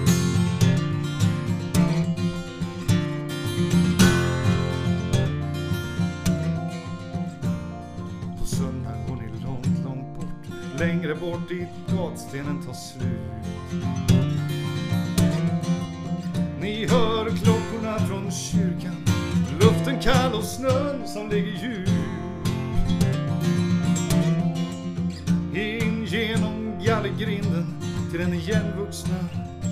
På 8.40 8.46
söndag 8.46 8.96
går 9.08 9.16
ni 9.16 9.42
långt, 9.44 9.84
långt 9.84 10.16
bort. 10.16 10.80
Längre 10.80 11.14
bort 11.14 11.48
dit 11.48 11.68
gatstenen 11.96 12.62
tar 12.66 12.74
slut. 12.74 14.33
Ni 16.64 16.86
hör 16.86 17.24
klockorna 17.24 17.98
från 17.98 18.30
kyrkan 18.30 18.96
Luften 19.60 20.00
kall 20.00 20.32
och 20.34 20.44
snön 20.44 21.08
som 21.08 21.28
ligger 21.28 21.52
djup. 21.52 21.88
In 25.54 26.04
genom 26.04 26.82
gallergrinden 26.84 27.66
till 28.10 28.20
den 28.20 28.34
igenvuxna 28.34 29.14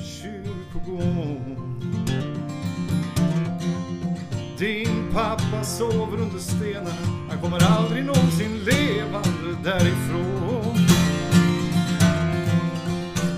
kyrkogården 0.05 1.57
din 4.59 5.12
pappa 5.12 5.64
sover 5.64 6.20
under 6.20 6.38
stenarna 6.38 7.26
Han 7.30 7.40
kommer 7.40 7.64
aldrig 7.64 8.05
någonsin 8.05 8.64
levande 8.64 9.62
därifrån. 9.64 10.76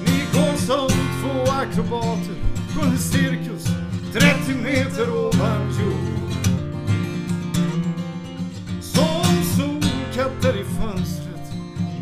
Ni 0.06 0.24
går 0.32 0.56
som 0.56 0.88
två 0.88 1.52
akrobater 1.52 2.53
cirkus 2.98 3.64
30 4.12 4.54
meter 4.62 5.10
ovan 5.10 5.70
jord. 5.80 6.32
Som 8.80 9.42
solkatter 9.56 10.56
i 10.56 10.64
fönstret 10.64 11.52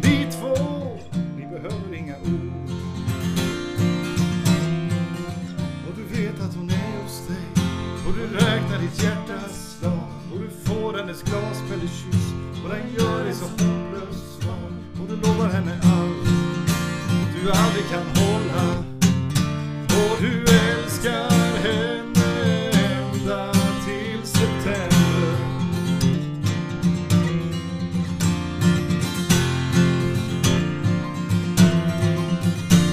Ni 0.03 0.29
två, 0.33 0.57
ni 1.37 1.47
behöver 1.47 1.95
inga 1.95 2.17
ord. 2.17 2.71
Och 5.89 5.95
du 5.97 6.21
vet 6.21 6.41
att 6.41 6.55
hon 6.55 6.71
är 6.71 7.03
hos 7.03 7.27
dig 7.29 7.65
Och 8.07 8.15
du 8.15 8.37
räknar 8.37 8.79
ditt 8.79 9.03
hjärtas 9.03 9.77
slag. 9.79 10.09
Och 10.33 10.39
du 10.39 10.49
får 10.65 10.99
hennes 10.99 11.23
glaspellekyss 11.23 12.33
Och 12.65 12.71
den 12.71 12.95
gör 12.99 13.25
dig 13.25 13.35
så 13.35 13.45
hopplöst 13.45 14.43
svag 14.43 14.73
Och 15.01 15.09
du 15.09 15.17
lovar 15.17 15.49
henne 15.49 15.81
allt 15.83 16.29
Du 17.35 17.51
aldrig 17.51 17.85
kan 17.91 18.25
hålla. 18.25 18.85
Och 19.89 20.17
du 20.21 20.53
älskar 20.93 21.31
henne 21.63 22.71
ända 22.73 23.53
till 23.85 24.27
september. 24.27 25.37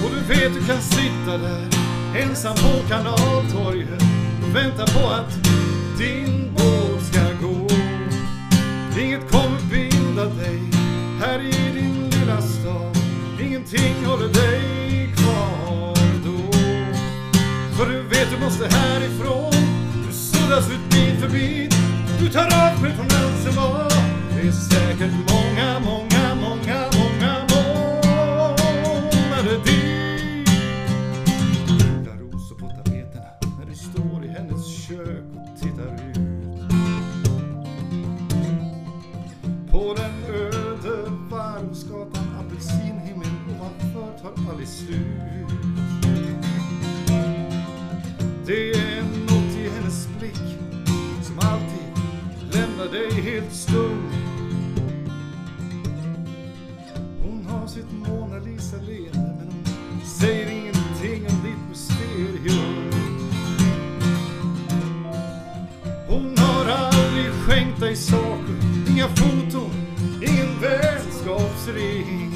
Och 0.04 0.10
du 0.10 0.34
vet 0.34 0.54
du 0.54 0.66
kan 0.66 0.82
sitta 0.82 1.38
där 1.38 1.68
ensam 2.16 2.54
på 2.54 2.88
kanaltorget 2.88 4.02
och 4.42 4.56
vänta 4.56 4.86
på 4.86 5.08
att 5.08 5.44
din 5.98 6.54
båt 6.56 6.89
måste 18.40 18.66
härifrån. 18.76 19.52
Du 20.06 20.12
suddas 20.12 20.70
ut 20.70 20.90
bit 20.90 21.20
för 21.20 21.28
bit 21.28 21.74
Du 22.20 22.28
tar 22.28 22.40
allt 22.40 22.76
av 22.76 22.80
preferensen 22.82 23.54
var 23.56 23.88
Det 24.34 24.40
är 24.48 24.52
säkert 24.52 25.12
många, 25.12 25.80
många, 25.80 26.34
många, 26.34 26.90
många 27.00 27.32
månader 27.52 29.58
dit 29.64 30.48
Gula 31.68 32.14
rosor 32.16 32.56
på 32.58 32.68
tapeterna 32.68 33.30
när 33.58 33.66
du 33.66 33.74
står 33.74 34.24
i 34.24 34.28
hennes 34.28 34.86
kök 34.86 35.24
och 35.36 35.60
tittar 35.60 35.94
ut. 35.94 36.16
På 39.70 39.94
den 39.94 40.34
öde 40.34 41.10
varvsgatan 41.30 42.26
apelsinhimlen 42.40 43.36
ovanför 43.56 44.18
tar 44.22 44.52
Alice 44.52 44.84
slut. 44.84 45.29
Det 48.50 48.70
är 48.70 49.02
något 49.02 49.56
i 49.58 49.68
hennes 49.68 50.08
blick 50.18 50.58
som 51.22 51.38
alltid 51.38 52.02
lämnar 52.52 52.92
dig 52.92 53.20
helt 53.20 53.52
stum. 53.52 54.12
Hon 57.22 57.46
har 57.46 57.66
sitt 57.66 57.92
Mona 57.92 58.38
Lisa-leende 58.38 59.34
men 59.38 59.52
hon 59.90 60.00
säger 60.06 60.50
ingenting 60.50 61.26
om 61.28 61.42
ditt 61.44 61.68
mysterium. 61.68 62.90
Hon 66.08 66.38
har 66.38 66.66
aldrig 66.70 67.32
skänkt 67.32 67.80
dig 67.80 67.96
saker, 67.96 68.56
inga 68.88 69.08
foton, 69.08 69.70
ingen 70.22 70.60
vänskapsring. 70.60 72.30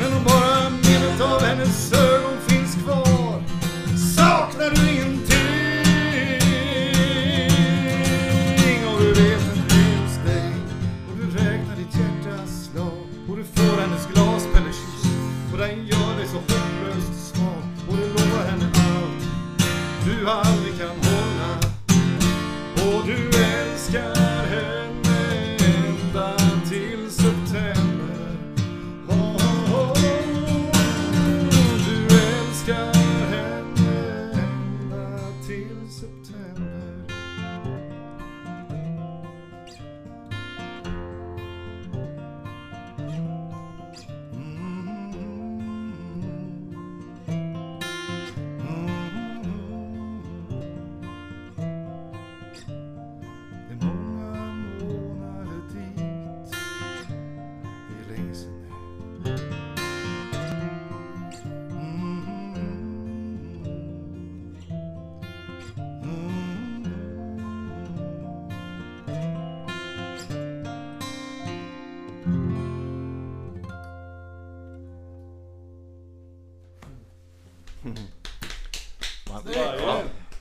Men 0.00 0.12
om 0.16 0.24
bara 0.24 0.70
minnet 0.70 1.20
av 1.20 1.40
hennes 1.42 1.92
ögon 1.92 2.21
saknar 4.62 4.74
du 4.74 5.21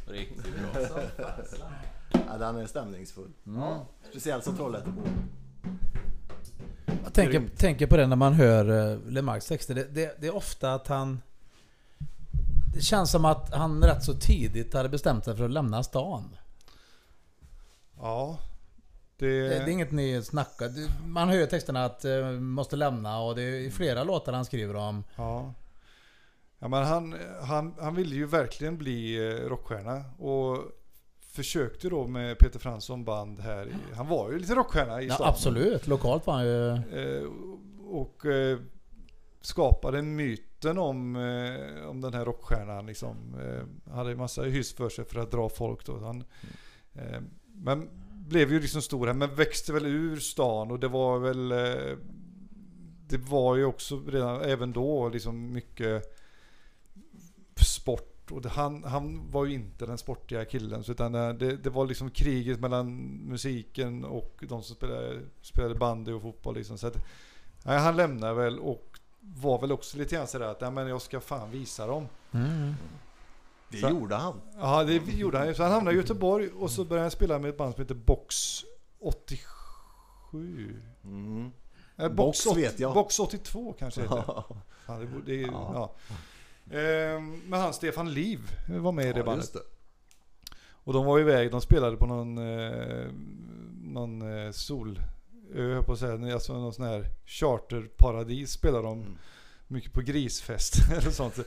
riktigt 0.05 0.43
bra. 0.43 1.01
ja, 2.11 2.37
den 2.37 2.55
är 2.55 2.65
stämningsfull. 2.65 3.31
Speciellt 4.09 4.43
som 4.43 4.55
Trollhättebo. 4.55 5.01
Jag 7.03 7.13
tänker, 7.13 7.57
tänker 7.57 7.87
på 7.87 7.97
det 7.97 8.07
när 8.07 8.15
man 8.15 8.33
hör 8.33 8.91
eh, 8.91 8.99
Lemarks 9.11 9.47
texter. 9.47 9.75
Det, 9.75 9.83
det, 9.83 10.15
det 10.21 10.27
är 10.27 10.35
ofta 10.35 10.73
att 10.73 10.87
han... 10.87 11.21
Det 12.73 12.81
känns 12.81 13.11
som 13.11 13.25
att 13.25 13.53
han 13.53 13.83
rätt 13.83 14.03
så 14.03 14.13
tidigt 14.13 14.73
hade 14.73 14.89
bestämt 14.89 15.25
sig 15.25 15.35
för 15.35 15.45
att 15.45 15.51
lämna 15.51 15.83
stan. 15.83 16.35
Ja 17.97 18.37
Det, 19.17 19.49
det 19.49 19.55
är 19.55 19.67
inget 19.67 19.91
ni 19.91 20.21
snackar... 20.23 20.71
Man 21.07 21.29
hör 21.29 21.45
texterna 21.45 21.85
att 21.85 22.05
eh, 22.05 22.25
måste 22.31 22.75
lämna 22.75 23.19
och 23.19 23.35
det 23.35 23.41
är 23.41 23.69
flera 23.69 24.03
låtar 24.03 24.33
han 24.33 24.45
skriver 24.45 24.75
om. 24.75 25.03
Ja. 25.15 25.53
Ja, 26.64 26.68
men 26.68 26.84
han, 26.84 27.16
han, 27.41 27.74
han 27.80 27.95
ville 27.95 28.16
ju 28.16 28.26
verkligen 28.26 28.78
bli 28.78 29.28
eh, 29.30 29.49
rockstjärna 29.49 30.03
och 30.18 30.57
försökte 31.20 31.89
då 31.89 32.07
med 32.07 32.38
Peter 32.38 32.59
Fransson 32.59 33.03
band 33.03 33.39
här. 33.39 33.68
I, 33.68 33.95
han 33.95 34.07
var 34.07 34.32
ju 34.32 34.39
lite 34.39 34.55
rockstjärna 34.55 35.01
i 35.01 35.07
Ja, 35.07 35.16
stan. 35.16 35.28
absolut, 35.28 35.88
lokalt 35.88 36.28
var 36.28 36.34
han 36.34 36.45
ju... 36.45 36.68
Eh, 36.72 37.28
och 37.86 38.26
eh, 38.26 38.59
skapade 39.41 40.01
myten 40.01 40.78
om, 40.78 41.16
om 41.89 42.01
den 42.01 42.14
här 42.14 42.26
rockstjärnan. 42.26 42.86
Liksom. 42.86 43.36
Eh, 43.41 43.93
hade 43.93 44.12
en 44.12 44.18
massa 44.18 44.43
hyss 44.43 44.74
för 44.74 44.89
sig 44.89 45.05
för 45.05 45.20
att 45.20 45.32
dra 45.32 45.49
folk 45.49 45.86
då. 45.86 45.99
Han, 45.99 46.24
men 47.55 47.89
blev 48.28 48.51
ju 48.51 48.59
liksom 48.59 48.82
stor 48.82 49.07
här, 49.07 49.14
men 49.14 49.36
växte 49.36 49.74
väl 49.74 49.86
ur 49.86 50.18
stan 50.18 50.72
och 50.72 50.80
det 50.80 50.88
var 50.88 51.20
väl 51.20 51.49
det 53.07 53.18
var 53.18 53.55
ju 53.55 53.66
också 53.66 54.01
redan 54.07 54.41
även 54.41 54.72
då 54.74 55.09
liksom 55.09 55.53
mycket 55.53 56.18
sport 58.26 58.32
och 58.38 58.41
det, 58.41 58.49
han, 58.49 58.84
han 58.84 59.32
var 59.32 59.45
ju 59.45 59.53
inte 59.53 59.86
den 59.86 59.97
sportiga 59.97 60.45
killen 60.45 60.84
så 60.84 60.91
utan 60.91 61.11
det, 61.11 61.34
det 61.57 61.69
var 61.69 61.86
liksom 61.86 62.09
kriget 62.11 62.59
mellan 62.59 62.95
musiken 63.28 64.05
och 64.05 64.43
de 64.49 64.63
som 64.63 64.76
spelade, 64.76 65.19
spelade 65.41 65.76
bandy 65.76 66.11
och 66.11 66.22
fotboll 66.22 66.55
liksom. 66.55 66.78
Så 66.78 66.88
att, 66.88 66.97
nej, 67.65 67.80
han 67.80 67.95
lämnade 67.97 68.34
väl 68.34 68.59
och 68.59 68.99
var 69.19 69.61
väl 69.61 69.72
också 69.72 69.97
lite 69.97 70.15
grann 70.15 70.28
sådär 70.28 70.47
att 70.47 70.61
nej, 70.61 70.72
men 70.72 70.88
jag 70.88 71.01
ska 71.01 71.19
fan 71.19 71.51
visa 71.51 71.88
dem. 71.88 72.07
Mm. 72.32 72.74
Det 73.69 73.78
Så- 73.78 73.89
gjorde 73.89 74.15
han. 74.15 74.41
Ja, 74.59 74.84
det 74.84 74.93
gjorde 74.95 75.38
han. 75.38 75.55
Så 75.55 75.63
han 75.63 75.72
hamnade 75.72 75.95
i 75.95 75.99
Göteborg 75.99 76.49
och 76.49 76.72
så 76.72 76.86
började 76.86 77.03
han 77.03 77.11
spela 77.11 77.39
med 77.39 77.49
ett 77.49 77.57
band 77.57 77.74
som 77.74 77.82
heter 77.82 77.95
Box 77.95 78.36
87. 78.99 80.82
Mm. 81.03 81.51
Eh, 81.97 82.09
Box 82.09 82.45
80 82.45 82.61
vet 82.61 82.80
jag. 82.80 82.93
Box 82.93 83.19
82 83.19 83.76
kanske 83.80 84.01
det 84.01 84.07
heter. 84.07 84.43
Fan, 84.86 84.99
det, 85.26 85.34
det, 85.36 85.41
Ja. 85.41 85.72
ja. 85.74 86.15
Ehm, 86.72 87.41
Men 87.47 87.59
han 87.59 87.74
Stefan 87.74 88.13
Liv 88.13 88.39
var 88.67 88.91
med 88.91 89.05
i 89.05 89.11
det 89.13 89.19
Ja, 89.19 89.26
bandet. 89.26 89.53
det. 89.53 89.59
Och 90.84 90.93
de 90.93 91.05
var 91.05 91.19
iväg, 91.19 91.51
de 91.51 91.61
spelade 91.61 91.97
på 91.97 92.05
någon, 92.05 92.38
eh, 92.38 93.07
någon 93.84 94.45
eh, 94.45 94.51
solö, 94.51 95.82
på 95.86 95.93
att 95.93 95.99
säga, 95.99 96.34
alltså 96.34 96.53
någon 96.53 96.74
sån 96.74 96.86
här 96.86 97.05
charterparadis 97.26 98.51
spelade 98.51 98.84
de 98.88 98.99
Mm. 99.01 99.17
mycket 99.67 99.93
på 99.93 100.01
grisfest 100.01 100.74
eller 100.91 101.11
sånt. 101.11 101.39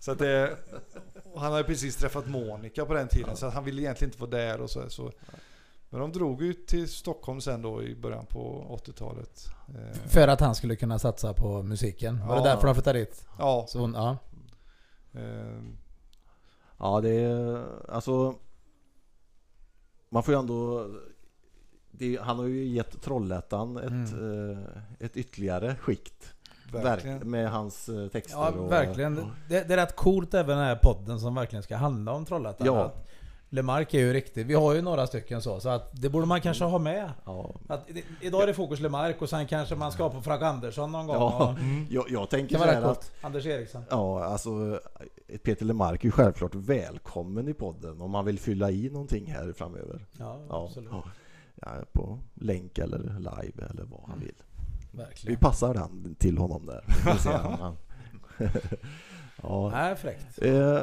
Så 0.00 0.10
att 0.12 0.18
det, 0.18 0.56
och 1.32 1.40
han 1.40 1.52
hade 1.52 1.64
precis 1.64 1.96
träffat 1.96 2.26
Monica 2.26 2.84
på 2.84 2.94
den 2.94 3.08
tiden 3.08 3.36
så 3.36 3.46
att 3.46 3.54
han 3.54 3.64
ville 3.64 3.82
egentligen 3.82 4.08
inte 4.10 4.20
vara 4.20 4.30
där 4.30 4.60
och 4.60 4.70
så. 4.70 4.90
så. 4.90 5.12
Men 5.90 6.00
de 6.00 6.12
drog 6.12 6.42
ut 6.42 6.66
till 6.66 6.88
Stockholm 6.88 7.40
sen 7.40 7.62
då 7.62 7.82
i 7.82 7.94
början 7.94 8.26
på 8.26 8.66
80-talet. 8.86 9.46
Eh, 9.68 10.08
För 10.08 10.28
att 10.28 10.40
han 10.40 10.54
skulle 10.54 10.76
kunna 10.76 10.98
satsa 10.98 11.34
på 11.34 11.62
musiken. 11.62 12.26
Var 12.26 12.34
det 12.36 12.40
Ja. 12.48 12.54
därför 12.54 12.66
de 12.66 12.74
flyttade 12.74 12.98
dit? 12.98 13.24
ja. 13.38 13.64
Så 13.68 13.78
hon, 13.78 13.94
ja. 13.94 14.16
Eh, 15.14 15.62
Ja, 16.78 17.00
det 17.00 17.10
är 17.10 17.64
alltså... 17.88 18.34
Man 20.08 20.22
får 20.22 20.34
ju 20.34 20.40
ändå... 20.40 20.90
Det, 21.90 22.18
han 22.22 22.38
har 22.38 22.46
ju 22.46 22.64
gett 22.64 23.02
Trollhättan 23.02 23.76
ett, 23.76 24.12
eh, 24.12 25.06
ett 25.06 25.16
ytterligare 25.16 25.76
skikt. 25.76 26.34
verkligen. 26.72 27.18
Verk, 27.18 27.26
med 27.26 27.50
hans 27.50 27.88
eh, 27.88 28.08
texter. 28.08 28.38
Ja, 28.38 28.50
och, 28.50 28.72
verkligen. 28.72 29.14
Det, 29.48 29.68
det 29.68 29.74
är 29.74 29.76
rätt 29.76 29.96
coolt 29.96 30.34
även 30.34 30.56
den 30.58 30.66
här 30.66 30.76
podden 30.76 31.20
som 31.20 31.34
verkligen 31.34 31.62
ska 31.62 31.76
handla 31.76 32.12
om 32.12 32.24
Trollhättan. 32.24 32.66
Ja. 32.66 32.84
Att 32.84 33.07
Lemark 33.50 33.94
är 33.94 33.98
ju 33.98 34.12
riktig. 34.12 34.46
Vi 34.46 34.54
har 34.54 34.74
ju 34.74 34.82
några 34.82 35.06
stycken 35.06 35.42
så, 35.42 35.60
så 35.60 35.68
att 35.68 36.02
det 36.02 36.08
borde 36.08 36.26
man 36.26 36.40
kanske 36.40 36.64
ha 36.64 36.78
med. 36.78 37.10
Ja, 37.24 37.54
Att, 37.68 37.90
i- 37.90 38.04
idag 38.20 38.42
är 38.42 38.46
det 38.46 38.54
fokus 38.54 38.80
Lemark 38.80 39.22
och 39.22 39.28
sen 39.28 39.46
kanske 39.46 39.74
man 39.74 39.92
ska 39.92 40.10
på 40.10 40.20
Frank 40.22 40.42
Andersson 40.42 40.92
någon 40.92 41.06
gång. 41.06 41.16
ja, 41.16 41.48
Och, 41.52 41.58
jag, 41.90 42.04
jag 42.10 42.22
det 42.22 42.26
tänker 42.30 42.58
så 42.58 42.64
här 42.64 42.82
att. 42.82 43.12
Anders 43.20 43.46
Eriksson. 43.46 43.82
Ja, 43.90 44.24
alltså 44.24 44.80
Peter 45.42 45.64
Lemark 45.64 46.00
är 46.00 46.04
ju 46.04 46.10
självklart 46.12 46.54
välkommen 46.54 47.48
i 47.48 47.54
podden 47.54 48.00
om 48.00 48.10
man 48.10 48.24
vill 48.24 48.38
fylla 48.38 48.70
i 48.70 48.90
någonting 48.90 49.26
här 49.32 49.52
framöver. 49.52 50.06
Ja, 50.18 50.40
Ja, 50.48 50.64
absolut. 50.64 50.88
ja. 50.92 51.04
Ja, 51.62 51.70
på 51.92 52.18
länk 52.34 52.78
eller 52.78 52.98
live 53.18 53.66
eller 53.70 53.84
vad 53.84 54.00
han 54.08 54.20
vill. 54.20 54.34
Vi 54.92 54.98
Verkligen. 54.98 55.38
passar 55.38 55.74
den 55.74 56.14
till 56.18 56.38
honom 56.38 56.66
där. 56.66 56.84
Vi 57.24 57.30
han- 57.30 57.76
ja. 59.42 59.70
Nej, 59.70 59.96
fräckt. 59.96 60.42
Eh, 60.42 60.80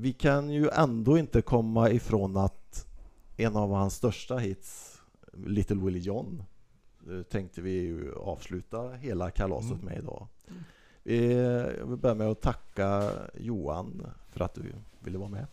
vi 0.00 0.12
kan 0.12 0.50
ju 0.50 0.68
ändå 0.72 1.18
inte 1.18 1.42
komma 1.42 1.90
ifrån 1.90 2.36
att 2.36 2.86
en 3.36 3.56
av 3.56 3.70
hans 3.72 3.94
största 3.94 4.36
hits, 4.36 5.00
Little 5.32 5.76
Willie 5.76 5.98
John, 6.00 6.42
eh, 7.10 7.22
tänkte 7.22 7.60
vi 7.60 7.70
ju 7.70 8.14
avsluta 8.14 8.88
hela 8.92 9.30
kalaset 9.30 9.70
Mm. 9.72 9.84
med 9.84 9.98
idag. 9.98 10.26
Jag 11.78 11.86
vill 11.86 11.96
börja 11.98 12.14
med 12.14 12.26
att 12.28 12.40
tacka 12.40 13.10
Johan 13.34 14.06
för 14.32 14.44
att 14.44 14.54
du 14.54 14.62
ville 15.00 15.18
vara 15.18 15.28
med. 15.28 15.46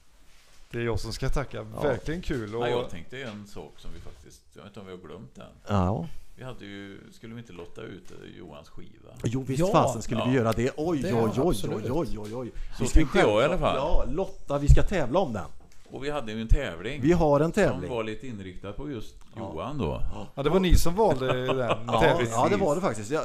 Det 0.72 0.78
är 0.80 0.84
jag 0.84 1.00
som 1.00 1.14
ska 1.14 1.30
tacka. 1.30 1.64
Verkligen 1.64 2.22
kul. 2.22 2.56
Och, 2.56 2.62
Ja, 2.62 2.68
jag 2.70 2.90
tänkte 2.90 3.22
en 3.24 3.48
sak 3.48 3.74
som 3.78 3.92
vi 3.94 4.00
faktiskt, 4.00 4.42
jag 4.54 4.62
vet 4.64 4.70
inte 4.70 4.80
om 4.80 4.86
vi 4.86 4.92
har 4.92 5.00
glömt 5.00 5.36
den. 5.36 5.52
Ja. 5.68 6.08
Vi 6.38 6.44
hade 6.44 6.66
ju, 6.66 7.00
skulle 7.12 7.34
vi 7.36 7.40
inte 7.42 7.54
lotta 7.54 7.82
ut 7.82 8.12
Johans 8.40 8.70
skiva? 8.70 9.10
Jo 9.24 9.44
visst 9.48 9.60
Ja. 9.60 9.68
fasen 9.72 10.02
skulle 10.02 10.22
vi 10.26 10.30
Ja. 10.30 10.36
göra 10.36 10.54
det. 10.54 10.72
Oj, 10.78 11.02
Det 11.02 11.14
oj, 11.14 11.30
oj, 11.38 11.56
oj, 11.64 11.92
oj, 11.92 12.18
oj, 12.20 12.36
oj. 12.36 12.52
Så 12.78 12.84
Vi 12.84 12.90
tänkte 12.90 13.20
jag 13.20 13.42
i 13.42 13.46
alla 13.46 13.58
fall. 13.58 13.76
Ja, 13.76 14.06
Lotta, 14.12 14.58
vi 14.58 14.68
ska 14.68 14.84
tävla 14.84 15.20
om 15.20 15.34
den. 15.34 15.46
Och 15.90 16.04
vi 16.04 16.10
hade 16.10 16.32
ju 16.32 16.42
en 16.42 16.48
tävling. 16.48 17.02
Vi 17.02 17.12
har 17.12 17.40
en 17.40 17.46
Som 17.46 17.52
tävling. 17.52 17.90
var 17.92 18.04
lite 18.04 18.28
inriktad 18.28 18.72
på 18.74 18.90
just 18.92 19.16
Ja. 19.36 19.42
Johan 19.54 19.78
då. 19.78 20.02
ja, 20.36 20.44
det 20.44 20.50
var 20.50 20.60
ni 20.60 20.76
som 20.76 20.96
valde 20.96 21.26
den 21.28 21.46
tävlingen. 22.02 22.32
ja, 22.32 22.48
det 22.50 22.58
var 22.58 22.76
det 22.76 22.82
faktiskt. 22.82 23.12
Ja, 23.12 23.22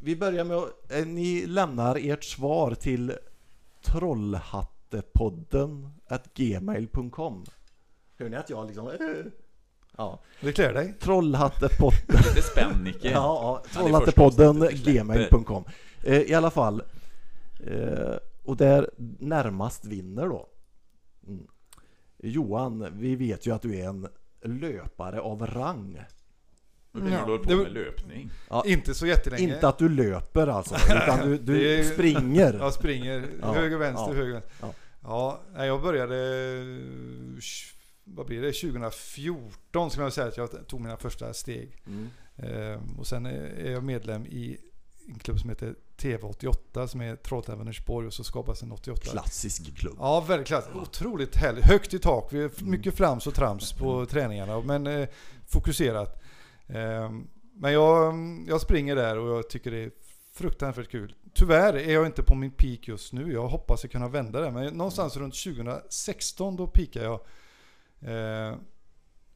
vi 0.00 0.16
börjar 0.16 0.44
med 0.44 0.56
att 0.56 0.92
eh, 0.92 1.06
ni 1.06 1.46
lämnar 1.46 1.96
ert 2.10 2.24
svar 2.24 2.74
till 2.74 3.12
trollhattepodden 3.84 5.88
at 6.08 6.34
gmail.com. 6.34 7.44
Hör 8.18 8.28
ni 8.28 8.36
att 8.36 8.50
jag 8.50 8.66
liksom... 8.66 8.86
Ja. 9.96 10.20
Det 10.40 10.52
klär 10.52 10.72
dig. 10.74 10.94
Trollhattepodden... 11.00 12.00
Lite 12.08 12.42
spännike. 12.42 13.10
Ja, 13.10 13.62
ja. 13.64 13.64
Trollhattepodden 13.72 14.68
gmail.com. 14.72 15.64
Eh, 16.02 16.20
I 16.20 16.34
alla 16.34 16.50
fall. 16.50 16.82
Eh, 17.66 18.14
och 18.44 18.56
där 18.56 18.90
närmast 19.18 19.84
vinner 19.84 20.28
då. 20.28 20.48
Mm. 21.28 21.46
Johan, 22.18 22.86
vi 22.92 23.16
vet 23.16 23.46
ju 23.46 23.54
att 23.54 23.62
du 23.62 23.78
är 23.78 23.88
en 23.88 24.08
löpare 24.42 25.20
av 25.20 25.46
rang. 25.46 26.00
Vi 26.92 27.12
Ja, 27.12 27.18
håller 27.18 27.38
på 27.38 27.54
med 27.56 27.72
löpning. 27.72 28.30
Ja, 28.50 28.62
Inte 28.66 28.94
så 28.94 29.06
jättelänge. 29.06 29.54
Inte 29.54 29.68
att 29.68 29.78
du 29.78 29.88
löper 29.88 30.46
alltså, 30.46 30.74
utan 31.04 31.28
du, 31.28 31.38
du 31.38 31.78
är- 31.78 31.84
springer. 31.84 32.52
Jag 32.54 32.72
springer 32.72 33.24
Ja, 33.40 33.52
höger, 33.52 33.76
vänster, 33.76 34.06
ja, 34.08 34.14
höger, 34.14 34.32
vänster. 34.32 34.52
ja. 34.60 34.72
Ja, 35.04 35.40
nej, 35.54 35.66
jag 35.66 35.82
började... 35.82 36.16
Vad 38.04 38.26
blir 38.26 38.42
det? 38.42 38.52
2014 38.52 39.90
skulle 39.90 40.04
jag 40.06 40.12
säga 40.12 40.26
att 40.26 40.36
jag 40.36 40.66
tog 40.68 40.80
mina 40.80 40.96
första 40.96 41.34
steg. 41.34 41.82
Mm. 41.86 42.08
Eh, 42.36 42.80
och 42.98 43.06
sen 43.06 43.26
är 43.26 43.32
är 43.40 43.72
jag 43.72 43.84
medlem 43.84 44.26
i 44.26 44.58
en 45.08 45.18
klubb 45.18 45.40
som 45.40 45.48
heter 45.50 45.74
TV88 45.96 46.86
som 46.86 47.00
är 47.00 47.16
Trollhättan 47.16 47.58
Vänersborg 47.58 48.06
och 48.06 48.14
så 48.14 48.24
skapas 48.24 48.62
en 48.62 48.72
88. 48.72 49.00
Klassisk 49.02 49.76
klubb. 49.76 49.96
Ja, 49.98 50.20
väldigt 50.20 50.46
klass. 50.46 50.64
Otroligt 50.74 51.36
härligt. 51.36 51.64
Högt 51.64 51.94
i 51.94 51.98
tak. 51.98 52.32
Vi 52.32 52.42
har 52.42 52.50
Mm. 52.60 52.70
mycket 52.70 52.94
flams 52.96 53.26
och 53.26 53.34
trams 53.34 53.72
på 53.72 54.06
träningarna. 54.06 54.60
Men 54.60 54.86
eh, 54.86 55.08
fokuserat. 55.48 56.22
Eh, 56.66 57.10
men 57.54 57.72
jag, 57.72 58.14
jag 58.48 58.60
springer 58.60 58.96
där 58.96 59.18
och 59.18 59.36
jag 59.36 59.50
tycker 59.50 59.70
det 59.70 59.78
är 59.84 59.90
fruktansvärt 60.32 60.90
kul. 60.90 61.14
Tyvärr 61.34 61.74
är 61.74 61.92
jag 61.92 62.06
inte 62.06 62.22
på 62.22 62.34
min 62.34 62.50
peak 62.50 62.88
just 62.88 63.12
nu. 63.12 63.32
Jag 63.32 63.48
hoppas 63.48 63.84
att 63.84 63.90
kunna 63.90 64.08
vända 64.08 64.40
det. 64.40 64.50
Men 64.50 64.74
någonstans 64.74 65.16
runt 65.16 65.34
2016 65.34 66.56
då 66.56 66.66
pikar 66.66 67.02
jag. 67.02 67.20
Eh, 68.02 68.56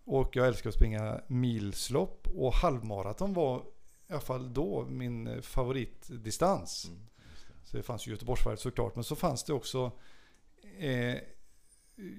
och 0.04 0.36
jag 0.36 0.46
älskar 0.46 0.68
att 0.70 0.74
springa 0.74 1.20
milslopp. 1.26 2.28
Och 2.34 2.54
halvmaraton 2.54 3.34
var 3.34 3.58
i 4.08 4.12
alla 4.12 4.20
fall 4.20 4.54
då 4.54 4.84
min 4.84 5.42
favoritdistans. 5.42 6.84
Mm. 6.88 7.00
Så 7.64 7.76
det 7.76 7.82
fanns 7.82 8.06
ju 8.06 8.10
Göteborgsvarvet 8.10 8.60
såklart. 8.60 8.94
Men 8.94 9.04
så 9.04 9.16
fanns 9.16 9.44
det 9.44 9.52
också 9.52 9.92
eh, 10.78 11.16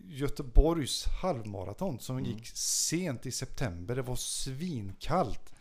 Göteborgs 0.04 1.06
halvmaraton 1.22 2.00
som 2.00 2.18
Mm. 2.18 2.30
gick 2.32 2.48
sent 2.58 3.26
i 3.26 3.32
september. 3.32 3.96
Det 3.96 4.02
var 4.02 4.16
svinkallt. 4.16 5.54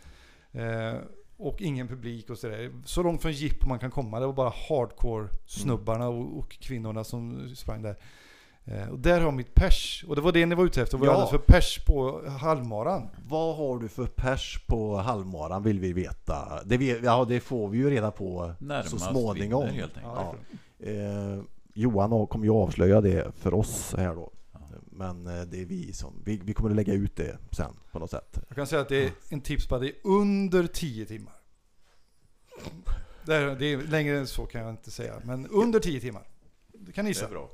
Eh, 0.53 0.95
och 1.37 1.61
ingen 1.61 1.89
publik 1.89 2.30
och 2.30 2.39
sådär. 2.39 2.82
Så 2.84 3.03
långt 3.03 3.22
från 3.22 3.32
jippo 3.32 3.68
man 3.68 3.78
kan 3.78 3.91
komma. 3.91 4.20
Det 4.20 4.26
var 4.26 4.32
bara 4.32 4.53
hardcore 4.68 5.28
snubbarna 5.47 6.09
och, 6.09 6.39
och 6.39 6.51
kvinnorna 6.51 7.05
som 7.05 7.55
sprang 7.57 7.82
där. 7.82 7.97
Eh, 8.66 8.88
och 8.88 8.98
där 8.98 9.20
har 9.20 9.32
mitt 9.32 9.54
pers. 9.54 10.04
Och 10.08 10.16
det 10.16 10.22
var 10.22 10.32
det 10.32 10.46
ni 10.46 10.54
var 10.54 10.64
ute 10.64 10.82
efter. 10.82 10.98
Vad 10.98 11.08
Ja. 11.08 11.12
jag 11.12 11.18
hade 11.18 11.30
för 11.30 11.38
pers 11.38 11.84
på 11.86 12.28
halvmaran. 12.28 13.08
Vad 13.28 13.56
har 13.56 13.78
du 13.78 13.88
för 13.88 14.06
pers 14.06 14.60
på 14.66 14.96
halvmaran 14.96 15.62
vill 15.62 15.78
vi 15.80 15.92
veta. 15.92 16.60
Det, 16.64 16.76
vet, 16.76 17.04
ja, 17.04 17.24
det 17.24 17.40
får 17.40 17.68
vi 17.68 17.78
ju 17.78 17.90
reda 17.90 18.10
på 18.10 18.52
Närmast 18.58 18.90
så 18.90 18.98
småningom. 18.98 19.64
vinner, 19.66 19.80
helt 19.80 19.96
enkelt. 19.96 20.14
Ja. 20.78 20.86
Eh, 20.86 21.40
Johan 21.74 22.26
kommer 22.26 22.44
ju 22.44 22.50
avslöja 22.52 23.00
det 23.00 23.32
för 23.36 23.54
oss 23.54 23.94
här 23.98 24.14
då. 24.14 24.32
Men 24.90 25.26
eh, 25.26 25.42
det 25.42 25.60
är 25.60 25.64
vi 25.64 25.92
som, 25.92 26.22
vi, 26.24 26.40
vi 26.44 26.54
kommer 26.54 26.70
att 26.70 26.76
lägga 26.76 26.92
ut 26.92 27.16
det 27.16 27.38
sen 27.50 27.72
på 27.92 27.98
något 27.98 28.10
sätt. 28.10 28.38
Jag 28.48 28.56
kan 28.56 28.66
säga 28.66 28.80
att 28.82 28.88
det 28.88 29.04
är 29.04 29.10
en 29.28 29.40
tips 29.40 29.66
på 29.68 29.74
att 29.74 29.80
det 29.80 29.88
är 29.88 29.94
under 30.04 30.66
10 30.66 31.06
timmar. 31.06 31.32
Det 33.26 33.34
är, 33.36 33.56
det 33.56 33.72
är 33.72 33.78
längre 33.78 34.18
än 34.18 34.26
så 34.26 34.46
kan 34.46 34.60
jag 34.60 34.70
inte 34.70 34.90
säga. 34.90 35.14
Men 35.24 35.46
under 35.46 35.80
10 35.80 36.00
timmar. 36.00 36.22
Det 36.87 36.93
kan 36.93 37.05
ni 37.05 37.11
Det 37.12 37.18
är 37.18 37.20
gissa. 37.22 37.28
bra. 37.28 37.51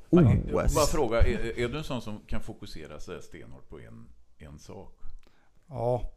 OS. 0.65 0.75
Bara 0.75 0.85
fråga, 0.85 1.21
är, 1.21 1.59
är 1.59 1.69
du 1.69 1.77
en 1.77 1.83
sån 1.83 2.01
som 2.01 2.19
kan 2.27 2.41
fokusera 2.41 2.99
sig 2.99 3.21
stenhårt 3.21 3.69
på 3.69 3.79
en, 3.79 4.07
en 4.37 4.59
sak? 4.59 4.99
Ja, 5.69 6.11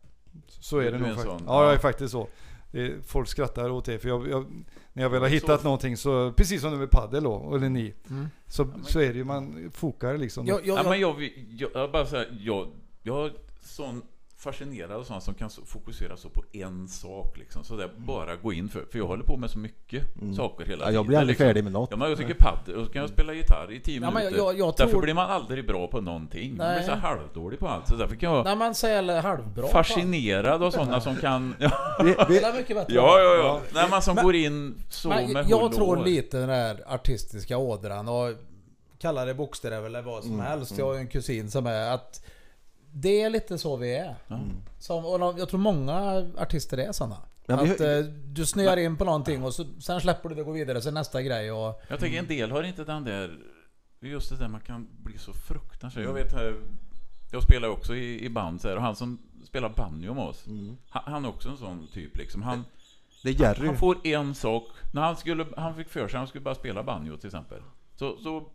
så 0.49 0.79
är 0.79 0.85
det 0.85 0.91
Du 0.91 0.97
är 0.97 1.01
nog 1.01 1.09
en 1.09 1.15
faktiskt. 1.15 1.39
sån, 1.39 1.47
Ja, 1.47 1.63
jag 1.63 1.71
är 1.71 1.75
ja. 1.75 1.81
faktiskt 1.81 2.13
så. 2.13 2.29
Det 2.73 2.81
är, 2.87 3.01
folk 3.07 3.29
skrattar 3.29 3.71
åt 3.71 3.85
det. 3.85 3.99
För 3.99 4.09
jag, 4.09 4.29
jag, 4.29 4.47
när 4.93 5.03
jag 5.03 5.11
väl 5.11 5.21
har 5.21 5.29
Så- 5.29 5.35
hittat 5.35 5.65
någonting 5.65 5.97
så, 5.97 6.33
precis 6.33 6.61
som 6.63 6.71
nu 6.73 6.77
med 6.79 6.91
paddel 6.91 7.25
då, 7.25 7.55
eller 7.57 7.69
ni. 7.69 7.95
Mm. 8.11 8.27
Så, 8.47 8.65
men- 8.65 8.85
så 8.85 9.01
är 9.01 9.09
det 9.09 9.15
ju, 9.19 9.25
man 9.25 9.71
fokar 9.75 10.19
liksom. 10.19 10.47
Jag, 10.47 10.67
jag, 10.67 10.79
Ja, 10.79 10.83
men 10.91 11.01
jag, 11.01 11.23
jag, 11.23 11.33
jag, 11.59 11.71
jag 11.75 11.93
bara 11.93 12.07
säga, 12.07 12.25
jag, 12.41 12.69
jag 13.03 13.27
är 13.27 13.33
sån 13.63 14.03
fascinerad 14.53 14.93
av 14.93 15.05
sådana 15.05 15.21
som 15.21 15.35
kan 15.35 15.51
fokusera 15.51 16.17
så 16.17 16.29
på 16.29 16.45
en 16.53 16.89
sak 16.89 17.39
liksom. 17.39 17.65
Så 17.65 17.77
där 17.77 17.91
bara 17.97 18.37
gå 18.37 18.53
in 18.53 18.69
för. 18.69 18.85
För 18.91 18.99
jag 18.99 19.07
håller 19.07 19.25
på 19.25 19.37
med 19.37 19.51
så 19.51 19.59
mycket 19.59 20.17
Mm. 20.23 20.35
saker 20.35 20.65
hela 20.65 20.79
Ja, 20.79 20.85
tiden. 20.87 20.95
jag 20.95 21.07
blir 21.07 21.19
aldrig 21.19 21.33
liksom. 21.35 21.47
färdig 21.47 21.65
med 21.65 21.73
något. 21.73 21.91
Ja, 21.91 21.97
men 21.97 22.09
jag 22.09 22.19
tycker 22.19 22.35
padel, 22.35 22.75
och 22.77 22.87
så 22.87 22.93
kan 22.93 23.01
jag 23.01 23.11
spela 23.11 23.33
gitarr 23.35 23.73
i 23.73 23.81
tio 23.81 23.95
Ja, 23.95 24.01
men 24.01 24.15
minuter. 24.15 24.37
jag- 24.39 24.59
jag 24.59 24.75
Därför 24.77 24.91
tror- 24.93 25.03
blir 25.03 25.15
man 25.15 25.31
aldrig 25.31 25.67
bra 25.67 25.87
på 25.89 26.01
någonting. 26.01 26.57
Man 26.57 26.67
Nej. 26.67 26.77
blir 26.77 26.87
så 26.87 26.93
här 26.95 27.01
halvdålig 27.01 27.59
på 27.59 27.69
allt. 27.69 27.89
Så 27.89 27.95
därför 27.97 28.17
kan 28.17 28.33
jag 28.35 28.45
när 28.45 28.57
man 28.57 28.75
säger 28.75 29.23
halvbra. 29.23 29.69
fascinerad 29.69 30.63
av 30.63 30.71
sådana 30.71 31.01
som 31.01 31.17
kan... 31.17 31.55
Ja, 31.61 31.71
Vi, 32.05 32.15
vi, 32.29 32.39
Det 32.39 32.41
är 32.45 32.53
mycket 32.57 32.77
bättre. 32.77 32.95
ja, 32.95 33.19
ja. 33.21 33.35
ja. 33.37 33.61
Nej, 33.75 33.87
man 33.91 34.03
som 34.03 34.15
Men- 34.15 34.25
går 34.25 34.35
in 34.35 34.83
så 34.91 35.09
Men 35.09 35.33
med 35.33 35.47
jag 35.49 35.73
tror 35.73 35.97
lite 36.05 36.39
den 36.39 36.49
där 36.49 36.85
artistiska 36.87 37.59
ådran 37.59 38.09
och 38.09 38.31
kalla 38.99 39.25
det 39.25 39.35
bokstäver 39.35 39.87
eller 39.87 40.03
vad 40.03 40.23
som 40.25 40.33
Mm, 40.35 40.47
helst. 40.47 40.79
Jag 40.79 40.87
har 40.87 40.95
ju 40.95 41.01
en 41.01 41.09
kusin 41.09 41.51
som 41.51 41.67
är 41.67 41.91
att 41.91 42.23
det 43.01 43.23
är 43.23 43.31
lite 43.31 43.59
så 43.59 43.77
vi 43.77 43.95
är. 43.97 44.15
Ja. 44.29 44.41
Som, 44.79 45.05
och 45.05 45.39
jag 45.39 45.49
tror 45.49 45.61
många 45.61 46.27
artister 46.39 46.79
är 46.79 46.93
sådana. 46.93 47.17
Men 47.47 47.65
vi- 47.65 47.71
att 47.73 47.81
eh, 47.81 47.99
du 48.25 48.47
snöar 48.47 48.77
in 48.77 48.97
på 48.97 49.05
någonting 49.05 49.45
och 49.45 49.55
så, 49.55 49.65
sen 49.81 50.01
släpper 50.01 50.29
du 50.29 50.35
det 50.35 50.41
och 50.41 50.47
går 50.47 50.55
vidare 50.55 50.81
till 50.81 50.93
nästa 50.93 51.23
grej. 51.23 51.53
Och, 51.53 51.81
Jag 51.89 52.01
tänker 52.01 52.19
en 52.19 52.27
del 52.27 52.51
har 52.51 52.63
inte 52.63 52.85
den 52.85 53.05
där... 53.05 53.39
Just 54.01 54.31
det 54.31 54.37
där 54.37 54.49
man 54.49 54.61
kan 54.61 54.89
bli 55.03 55.19
så 55.19 55.33
fruktansvärd. 55.33 56.05
Jag 56.05 56.11
Mm. 56.11 56.23
vet 56.23 56.33
här... 56.33 56.55
Jag 57.33 57.43
spelar 57.43 57.69
också 57.69 57.95
i, 57.95 58.25
i 58.25 58.29
band 58.31 58.61
så 58.61 58.69
här, 58.69 58.77
och 58.77 58.83
han 58.83 58.97
som 58.97 59.19
spelar 59.45 59.69
banjo 59.69 60.15
med 60.15 60.25
oss. 60.25 60.47
mm. 60.47 60.77
Han, 60.89 61.03
han 61.13 61.25
är 61.25 61.29
också 61.29 61.49
en 61.49 61.57
sån 61.57 61.89
typ 61.93 62.17
liksom. 62.17 62.43
Han, 62.43 62.65
Det 63.23 63.29
är 63.29 63.41
Jerry. 63.41 63.67
han 63.67 63.77
får 63.77 64.07
en 64.07 64.35
sak. 64.35 64.65
När 64.95 65.03
han, 65.03 65.17
skulle, 65.17 65.47
han 65.57 65.75
fick 65.75 65.89
för 65.89 66.01
sig 66.09 66.17
att 66.17 66.21
han 66.21 66.27
skulle 66.29 66.45
bara 66.45 66.55
spela 66.55 66.83
banjo 66.83 67.17
till 67.17 67.27
exempel. 67.27 67.63
Så, 67.95 68.17
så 68.17 68.49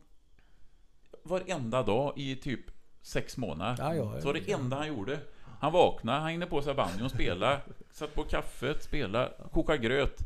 varenda 1.23 1.83
dag 1.83 2.13
i 2.17 2.35
typ 2.35 2.59
sex 3.01 3.37
månader. 3.37 3.75
Ja, 3.79 3.95
ja, 3.95 4.11
ja. 4.15 4.21
så 4.21 4.27
var 4.27 4.33
det 4.33 4.51
enda 4.51 4.77
han 4.77 4.87
gjorde. 4.87 5.19
Han 5.59 5.71
vaknade, 5.73 6.17
han 6.17 6.27
hängde 6.27 6.45
på 6.45 6.61
sig 6.61 6.73
banjon, 6.73 7.09
spela, 7.09 7.57
satt 7.91 8.15
på 8.15 8.23
kaffet, 8.23 8.83
spela, 8.83 9.29
koka 9.53 9.77
gröt. 9.77 10.17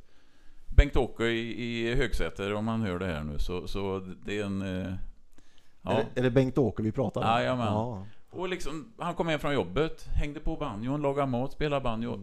Bengt-Åke 0.78 1.24
i, 1.26 1.90
i 1.90 1.96
Högsäter, 1.96 2.54
om 2.54 2.68
han 2.68 2.82
hör 2.82 3.00
det 3.00 3.06
här 3.06 3.24
nu, 3.24 3.40
så, 3.40 3.68
så 3.68 4.00
det 4.26 4.40
är 4.40 4.46
en... 4.46 4.62
eh, 4.86 4.94
Ja. 5.82 5.92
Är, 5.92 5.96
det, 6.14 6.20
är 6.20 6.24
det 6.24 6.32
Bengt-Åke 6.32 6.84
vi 6.84 6.92
pratar 6.92 7.22
om? 7.22 7.28
Jajamän. 7.28 7.66
Ja. 7.66 8.06
Och 8.30 8.50
liksom, 8.50 8.94
han 8.98 9.16
kom 9.16 9.28
hem 9.28 9.40
från 9.40 9.54
jobbet, 9.54 10.08
hängde 10.16 10.40
på 10.40 10.56
banjon, 10.56 11.02
lagade 11.02 11.28
mat, 11.28 11.52
spelade 11.52 11.82
banjo. 11.84 12.20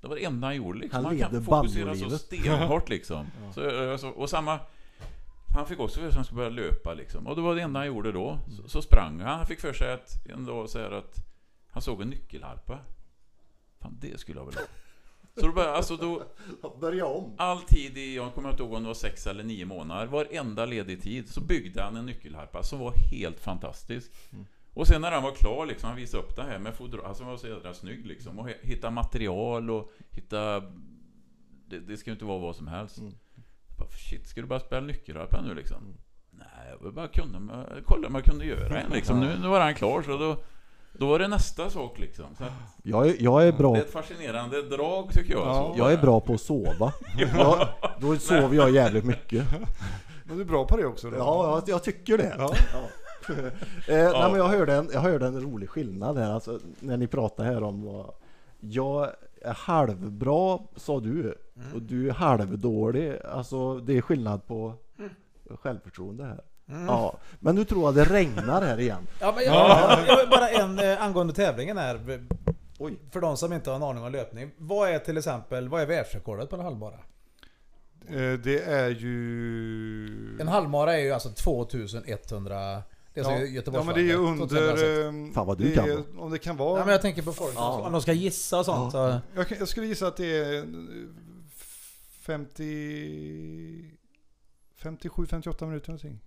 Det 0.00 0.08
var 0.08 0.16
det 0.16 0.24
enda 0.24 0.46
han 0.46 0.56
gjorde 0.56 0.78
liksom. 0.78 1.04
Han 1.04 1.18
kan 1.18 1.30
levde 1.32 1.46
fokusera 1.46 1.94
så 1.94 2.10
stenhårt 2.18 2.88
liksom. 2.94 3.26
så, 3.54 3.90
eh, 3.90 3.96
så, 3.96 4.08
och 4.08 4.30
samma... 4.30 4.58
Han 5.54 5.66
fick 5.66 5.80
också 5.80 5.94
för 5.94 6.00
sig 6.02 6.08
att 6.08 6.14
han 6.14 6.24
skulle 6.24 6.36
börja 6.36 6.50
löpa 6.50 6.94
liksom. 6.94 7.26
Och 7.26 7.36
det 7.36 7.42
var 7.42 7.54
det 7.54 7.62
enda 7.62 7.80
han 7.80 7.86
gjorde 7.86 8.12
då. 8.12 8.38
Så, 8.56 8.68
så 8.68 8.82
sprang 8.82 9.20
han. 9.20 9.38
Han 9.38 9.46
fick 9.46 9.60
för 9.60 9.72
sig 9.72 9.92
att 9.92 10.26
en 10.26 10.44
dag 10.44 10.68
så 10.68 10.78
att 10.78 11.16
han 11.70 11.82
såg 11.82 12.02
en 12.02 12.08
nyckelharpa. 12.08 12.78
Fan, 13.80 13.96
det 14.00 14.20
skulle 14.20 14.38
jag 14.40 14.46
vilja 14.46 14.60
ha. 14.60 14.66
Så 15.40 15.46
då 15.46 15.52
började, 15.52 15.76
alltså 15.76 15.96
då, 15.96 16.22
Börja 16.80 17.06
om. 17.06 17.34
all 17.36 17.60
tid 17.62 17.98
i, 17.98 18.16
jag 18.16 18.34
kommer 18.34 18.50
inte 18.50 18.62
ihåg 18.62 18.72
om 18.72 18.82
det 18.82 18.86
var 18.86 18.94
sex 18.94 19.26
eller 19.26 19.44
nio 19.44 19.64
månader, 19.64 20.06
varenda 20.06 20.66
ledig 20.66 21.02
tid 21.02 21.28
så 21.28 21.40
byggde 21.40 21.82
han 21.82 21.96
en 21.96 22.06
nyckelharpa 22.06 22.62
som 22.62 22.78
var 22.78 22.92
helt 23.10 23.40
fantastisk. 23.40 24.12
Mm. 24.32 24.46
Och 24.74 24.86
sen 24.86 25.00
när 25.00 25.12
han 25.12 25.22
var 25.22 25.34
klar 25.34 25.66
liksom, 25.66 25.88
han 25.88 25.96
visade 25.96 26.22
upp 26.22 26.36
det 26.36 26.42
här 26.42 26.58
med 26.58 26.74
fodral, 26.74 27.06
alltså 27.06 27.22
han 27.22 27.30
var 27.30 27.38
så 27.38 27.48
jädra 27.48 27.74
snygg 27.74 28.06
liksom. 28.06 28.38
Och 28.38 28.48
hitta 28.62 28.90
material 28.90 29.70
och 29.70 29.90
hitta... 30.10 30.60
Det, 31.66 31.80
det 31.80 31.96
ska 31.96 32.10
ju 32.10 32.12
inte 32.12 32.24
vara 32.24 32.38
vad 32.38 32.56
som 32.56 32.66
helst. 32.66 32.98
Mm. 32.98 33.12
Bara, 33.78 33.88
shit, 33.88 34.28
ska 34.28 34.40
du 34.40 34.46
bara 34.46 34.60
spela 34.60 34.80
nyckelharpa 34.80 35.40
nu 35.40 35.54
liksom? 35.54 35.76
Mm. 35.76 35.96
Nej, 36.30 36.70
jag 36.70 36.84
vill 36.84 36.92
bara 36.92 37.08
kunna, 37.08 37.66
kolla 37.84 38.08
om 38.08 38.14
jag 38.14 38.24
kunde 38.24 38.44
göra 38.44 38.80
en 38.80 38.90
liksom. 38.90 39.20
Nu, 39.20 39.38
nu 39.40 39.48
var 39.48 39.60
han 39.60 39.74
klar 39.74 40.02
så 40.02 40.18
då... 40.18 40.36
Då 40.92 41.06
var 41.06 41.18
det 41.18 41.28
nästa 41.28 41.70
sak 41.70 41.98
liksom. 41.98 42.26
Så 42.38 42.44
att, 42.44 42.50
Jag 42.82 43.08
är, 43.08 43.16
jag 43.18 43.48
är 43.48 43.52
bra 43.52 43.72
det 43.72 43.78
är 43.78 43.84
ett 43.84 43.92
fascinerande 43.92 44.62
drag 44.62 45.12
tycker 45.12 45.32
jag. 45.32 45.46
Ja. 45.46 45.74
Jag 45.76 45.92
är 45.92 45.96
bra 45.96 46.20
på 46.20 46.34
att 46.34 46.40
sova. 46.40 46.92
Jag, 47.34 47.68
då 48.00 48.16
sover 48.16 48.56
jag 48.56 48.70
jävligt 48.70 49.04
mycket. 49.04 49.44
Men 50.24 50.36
du 50.36 50.42
är 50.42 50.46
bra 50.46 50.66
på 50.66 50.76
det 50.76 50.86
också? 50.86 51.10
Då. 51.10 51.16
Ja, 51.16 51.62
jag, 51.66 51.74
jag 51.74 51.84
tycker 51.84 52.18
det. 52.18 52.34
Ja. 52.38 52.54
nej, 53.88 54.30
men 54.30 54.34
jag, 54.34 54.48
hörde 54.48 54.74
en, 54.74 54.90
jag 54.92 55.00
hörde 55.00 55.26
en 55.26 55.40
rolig 55.40 55.68
skillnad 55.68 56.18
här, 56.18 56.32
alltså, 56.32 56.60
när 56.80 56.96
ni 56.96 57.06
pratade 57.06 57.48
här 57.48 57.62
om 57.62 57.82
vad 57.82 58.14
jag 58.60 59.10
är 59.42 59.54
halvbra, 59.54 60.58
sa 60.76 61.00
du, 61.00 61.34
och 61.74 61.82
du 61.82 62.08
är 62.08 62.12
halvdålig. 62.12 63.16
Alltså 63.24 63.78
det 63.78 63.96
är 63.96 64.00
skillnad 64.00 64.46
på 64.46 64.74
självförtroende 65.60 66.24
här. 66.24 66.40
Ja, 66.86 67.18
men 67.40 67.54
nu 67.54 67.64
tror 67.64 67.84
jag 67.84 67.94
det 67.94 68.04
regnar 68.04 68.62
här 68.62 68.80
igen. 68.80 69.06
Ja, 69.20 69.32
men 69.36 69.44
jag, 69.44 69.54
jag, 70.06 70.18
jag 70.20 70.30
bara 70.30 70.48
en 70.48 70.78
eh, 70.78 71.02
angående 71.02 71.32
tävlingen 71.32 71.78
här. 71.78 72.20
Oj. 72.78 72.98
För 73.10 73.20
de 73.20 73.36
som 73.36 73.52
inte 73.52 73.70
har 73.70 73.76
en 73.76 73.82
aning 73.82 74.04
om 74.04 74.12
löpning. 74.12 74.50
Vad 74.58 74.88
är 74.90 74.98
till 74.98 75.18
exempel, 75.18 75.68
vad 75.68 75.82
är 75.82 75.86
världsrekordet 75.86 76.50
på 76.50 76.56
en 76.56 76.62
halvmara? 76.62 76.98
Eh, 78.08 78.32
Det 78.44 78.62
är 78.62 78.88
ju... 78.88 80.38
En 80.40 80.48
halvmara 80.48 80.94
är 80.98 81.02
ju 81.02 81.12
alltså 81.12 81.28
2100... 81.28 82.82
Det 83.14 83.20
är 83.20 83.24
Ja, 83.24 83.30
alltså 83.32 83.72
ja 83.72 83.82
men 83.84 83.94
det 83.94 84.10
är 84.10 84.16
2106. 84.16 84.82
under... 84.82 85.08
ehm, 85.08 85.32
Fan, 85.34 85.46
vad 85.46 85.58
du 85.58 85.64
det 85.68 85.74
kan 85.74 85.90
är. 85.90 86.02
Om 86.18 86.30
det 86.30 86.38
kan 86.38 86.56
Ja, 86.58 86.64
vara... 86.64 86.84
men 86.84 86.92
jag 86.92 87.02
tänker 87.02 87.22
på 87.22 87.32
folk, 87.32 87.52
Ja. 87.56 87.82
om 87.86 87.92
de 87.92 88.02
ska 88.02 88.12
gissa 88.12 88.58
och 88.58 88.64
sånt. 88.64 88.92
Så, 88.92 89.18
Jag, 89.34 89.46
jag 89.58 89.68
skulle 89.68 89.86
gissa 89.86 90.06
att 90.06 90.16
det 90.16 90.36
är 90.38 90.58
eh, 90.58 90.64
50... 92.28 93.90
57-58 94.82 95.66
minuter 95.66 95.88
någonting. 95.88 96.20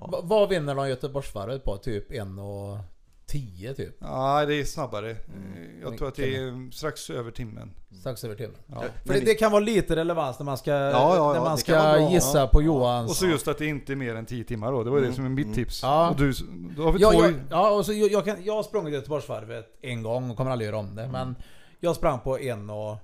Va- 0.00 0.20
Vad 0.22 0.48
vinner 0.48 0.74
de 0.74 0.88
Göteborgsvarvet 0.88 1.64
på? 1.64 1.76
Typ 1.76 2.12
1 2.12 2.22
och 2.22 2.78
10 3.26 3.74
typ? 3.74 3.96
Ja, 4.00 4.44
det 4.46 4.54
är 4.54 4.64
snabbare. 4.64 5.10
Mm. 5.10 5.80
Jag 5.82 5.98
tror 5.98 6.08
att 6.08 6.14
det 6.14 6.36
är 6.36 6.70
strax 6.72 7.10
över 7.10 7.30
timmen. 7.30 7.70
Strax 8.00 8.24
över 8.24 8.34
timmen. 8.34 8.56
Ja. 8.66 8.84
För 9.04 9.14
det, 9.14 9.20
det 9.20 9.34
kan 9.34 9.52
vara 9.52 9.60
lite 9.60 9.96
relevans 9.96 10.38
när 10.38 10.44
man 10.46 10.58
ska, 10.58 10.70
ja, 10.70 11.16
ja, 11.16 11.32
när 11.32 11.40
man 11.40 11.52
det 11.52 11.58
ska 11.58 12.10
gissa 12.10 12.38
Ja. 12.38 12.46
på 12.48 12.62
Johans... 12.62 13.10
Och 13.10 13.16
så 13.16 13.26
just 13.26 13.48
att 13.48 13.58
det 13.58 13.66
inte 13.66 13.92
är 13.92 13.96
mer 13.96 14.14
än 14.14 14.26
10 14.26 14.44
timmar 14.44 14.72
då. 14.72 14.84
Det 14.84 14.90
var 14.90 14.96
det 14.98 15.04
Mm, 15.04 15.16
som 15.16 15.24
är 15.24 15.28
mitt 15.28 15.44
mm. 15.44 15.54
tips. 15.54 15.82
Ja. 15.82 16.10
Och 16.10 16.16
du, 16.16 16.32
då 16.76 16.82
har 16.82 16.92
vi 16.92 16.98
Ja, 17.00 17.12
två... 17.12 17.22
jag, 17.22 17.34
ja, 17.50 17.70
och 17.70 17.86
så 17.86 17.92
jag, 17.92 18.10
jag, 18.12 18.24
kan, 18.24 18.44
jag 18.44 18.54
har 18.54 18.62
sprungit 18.62 18.94
Göteborgsvarvet 18.94 19.78
en 19.80 20.02
gång 20.02 20.30
och 20.30 20.36
kommer 20.36 20.50
aldrig 20.50 20.66
göra 20.70 20.78
om 20.78 20.94
det. 20.96 21.08
Men 21.08 21.34
jag 21.80 21.96
sprang 21.96 22.20
på 22.20 22.38
1 22.38 22.56
och 22.70 22.96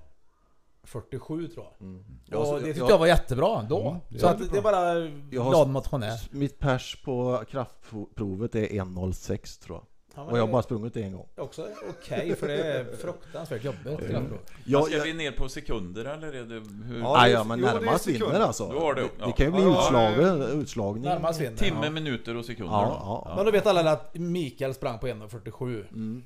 47 0.85 1.47
tror 1.47 1.65
jag. 1.65 1.87
Mm. 1.87 1.99
Och 1.99 2.05
Jag- 2.25 2.55
det 2.61 2.65
tyckte 2.65 2.79
jag- 2.79 2.89
jag 2.89 2.97
var 2.97 3.07
jättebra 3.07 3.61
då. 3.69 3.81
Mm, 3.89 3.99
det 4.09 4.19
så 4.19 4.27
är 4.27 4.31
att 4.31 4.51
det 4.51 4.57
är 4.57 4.61
bara 4.61 5.07
glad 5.49 5.69
motionär. 5.69 6.19
Mitt 6.31 6.59
pers 6.59 7.01
på 7.05 7.43
kraftprovet 7.51 8.55
är 8.55 8.65
1.06 8.73 9.57
tror 9.59 9.77
jag. 9.77 9.85
Ja, 10.17 10.23
Och 10.31 10.37
jag 10.37 10.41
har 10.45 10.51
bara 10.51 10.61
sprungit 10.61 10.93
det 10.93 11.03
en 11.03 11.11
gång. 11.13 11.27
också 11.37 11.67
okej 11.89 12.35
för 12.35 12.47
det 12.47 12.63
är 12.63 12.85
fruktansvärt 13.01 13.63
jobbigt. 13.63 13.85
Mm. 14.09 14.27
ska 14.27 14.37
jag, 14.65 15.03
vi 15.03 15.13
ner 15.13 15.31
på 15.31 15.49
sekunder 15.49 16.05
eller 16.05 16.27
är 16.27 16.43
det 16.43 16.85
hur? 16.85 16.99
Ja, 16.99 17.27
ja, 17.27 17.43
men 17.43 17.59
jo, 17.59 17.65
närmast 17.65 18.07
vinner 18.07 18.39
alltså. 18.39 18.69
Du 18.69 18.77
har 18.77 18.93
det, 18.93 19.01
ja. 19.19 19.25
det 19.25 19.31
kan 19.31 19.45
ju 19.45 19.51
bli 19.51 19.61
Ja, 19.63 19.69
ja, 19.93 20.09
utslagen, 20.11 20.41
utslagning. 20.61 21.03
Närmast 21.03 21.41
vinner. 21.41 21.57
Timme, 21.57 21.79
Ja. 21.83 21.89
minuter 21.89 22.35
och 22.37 22.45
sekunder 22.45 22.73
Ja, 22.73 22.97
ja, 23.05 23.23
ja. 23.29 23.35
Men 23.35 23.45
då 23.45 23.51
vet 23.51 23.67
alla 23.67 23.91
att 23.91 24.15
Mikael 24.15 24.73
sprang 24.73 24.99
på 24.99 25.07
1.47. 25.07 25.85
Mm. 25.91 26.23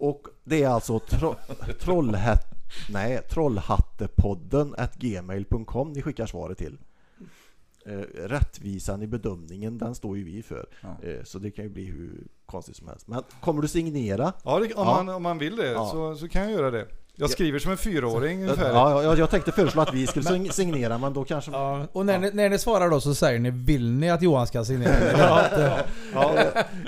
Och 0.00 0.26
det 0.44 0.62
är 0.62 0.68
alltså 0.68 0.98
tro, 0.98 1.34
nej, 2.90 3.20
trollhattepodden 3.30 4.74
at 4.78 4.94
gmail.com 4.96 5.92
ni 5.92 6.02
skickar 6.02 6.26
svaret 6.26 6.58
till. 6.58 6.78
Eh, 7.86 7.98
rättvisan 8.14 9.02
i 9.02 9.06
bedömningen, 9.06 9.78
den 9.78 9.94
står 9.94 10.16
ju 10.16 10.24
vi 10.24 10.42
för. 10.42 10.66
Ja. 10.82 11.08
Eh, 11.08 11.22
så 11.24 11.38
det 11.38 11.50
kan 11.50 11.64
ju 11.64 11.70
bli 11.70 11.84
hur 11.84 12.26
konstigt 12.46 12.76
som 12.76 12.88
helst. 12.88 13.06
Men 13.08 13.22
kommer 13.40 13.62
du 13.62 13.68
signera? 13.68 14.32
Ja, 14.44 14.58
det, 14.58 14.64
om, 14.74 14.86
Ja. 14.86 15.02
Man, 15.02 15.08
om 15.08 15.22
man 15.22 15.38
vill 15.38 15.56
det 15.56 15.70
Ja. 15.70 15.88
så, 15.92 16.16
så 16.16 16.28
kan 16.28 16.42
jag 16.42 16.52
göra 16.52 16.70
det. 16.70 16.86
Jag 17.16 17.30
skriver 17.30 17.58
som 17.58 17.70
en 17.72 17.76
fyraåring 17.78 18.40
Ja, 18.40 18.44
ungefär. 18.50 18.70
ja, 18.72 19.02
jag, 19.02 19.18
jag 19.18 19.30
tänkte 19.30 19.52
föreslå 19.52 19.82
att 19.82 19.94
vi 19.94 20.06
skulle 20.06 20.24
sign- 20.30 20.50
signera, 20.52 20.98
men 20.98 21.12
då 21.12 21.24
kanske... 21.24 21.50
Ja, 21.50 21.86
och 21.92 22.06
när, 22.06 22.18
ni, 22.18 22.30
när 22.32 22.48
ni 22.50 22.58
svarar 22.58 22.90
då 22.90 23.00
så 23.00 23.14
säger 23.14 23.38
ni 23.38 23.50
Vill 23.50 23.90
ni 23.90 24.10
att 24.10 24.22
Johan 24.22 24.46
ska 24.46 24.64
signera? 24.64 24.94
ja. 25.62 25.78
Ja, 26.14 26.32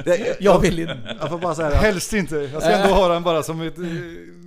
det, 0.05 0.37
Jag 0.41 0.59
vill 0.61 0.79
inte. 0.79 1.17
jag 1.21 1.29
får 1.31 1.39
bara 1.39 1.55
säga 1.55 1.71
det. 1.71 1.77
Helst 1.77 2.13
inte. 2.13 2.37
Jag 2.37 2.63
ska 2.63 2.71
ändå 2.73 2.95
ha 2.95 3.09
den 3.09 3.23
bara 3.23 3.43
som 3.43 3.61
ett... 3.61 3.79
eh, 3.79 3.85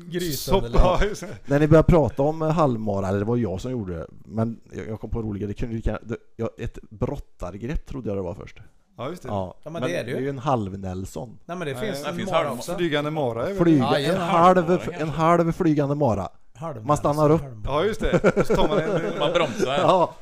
Gryt 0.07 0.39
sopp- 0.39 0.65
eller- 0.65 0.79
ja. 0.79 0.99
När 1.45 1.59
ni 1.59 1.67
började 1.67 1.87
prata 1.87 2.21
om 2.23 2.41
eh, 2.41 2.49
halvmara, 2.49 3.07
eller 3.07 3.19
det 3.19 3.25
var 3.25 3.37
jag 3.37 3.61
som 3.61 3.71
gjorde 3.71 3.95
det, 3.95 4.05
men 4.25 4.59
jag 4.71 4.87
jag 4.87 4.99
kom 4.99 5.09
på 5.09 5.21
roligare, 5.21 5.47
det 5.47 5.53
kunde 5.53 5.99
det, 6.03 6.17
jag, 6.35 6.49
ett 6.57 6.77
brottargrepp 6.89 7.85
trodde 7.85 8.09
jag 8.09 8.17
det 8.17 8.21
var 8.21 8.33
först. 8.33 8.57
Ja, 8.97 9.09
just 9.09 9.21
det. 9.23 9.27
Ja, 9.29 9.55
Ja, 9.63 9.69
men 9.69 9.81
det 9.81 9.95
är 9.97 10.03
det 10.03 10.09
ju. 10.09 10.15
det 10.15 10.19
är 10.19 10.23
ju 10.23 10.29
en 10.29 10.39
halv-Nelson. 10.39 11.37
Nej 11.45 11.57
men 11.57 11.67
det 11.67 11.73
Nej, 11.73 11.85
finns 11.85 12.03
det 12.03 12.09
en 12.09 12.15
finns 12.15 12.31
mara 12.31 12.43
halv- 12.43 12.57
också. 12.57 12.75
Flygande 12.75 13.11
mara 13.11 13.43
är 13.43 13.47
väl... 13.53 13.57
Flyga, 13.63 13.83
Ja, 13.83 13.99
en, 13.99 14.15
en 14.15 14.21
halv, 14.21 14.71
en 14.71 14.77
kanske. 14.79 15.05
halv 15.05 15.51
flygande 15.51 15.95
mara. 15.95 16.29
Halv- 16.55 16.85
Man 16.85 16.97
stannar 16.97 17.29
upp. 17.29 17.41
halv- 17.41 17.61
Ja, 17.65 17.83
just 17.83 18.01
det. 18.01 18.45
Så 18.47 18.55
tar 18.55 18.67
man 18.67 18.79
en... 18.79 19.19
Man 19.19 19.33
bromsar. 19.33 19.77
Ja, 19.77 20.13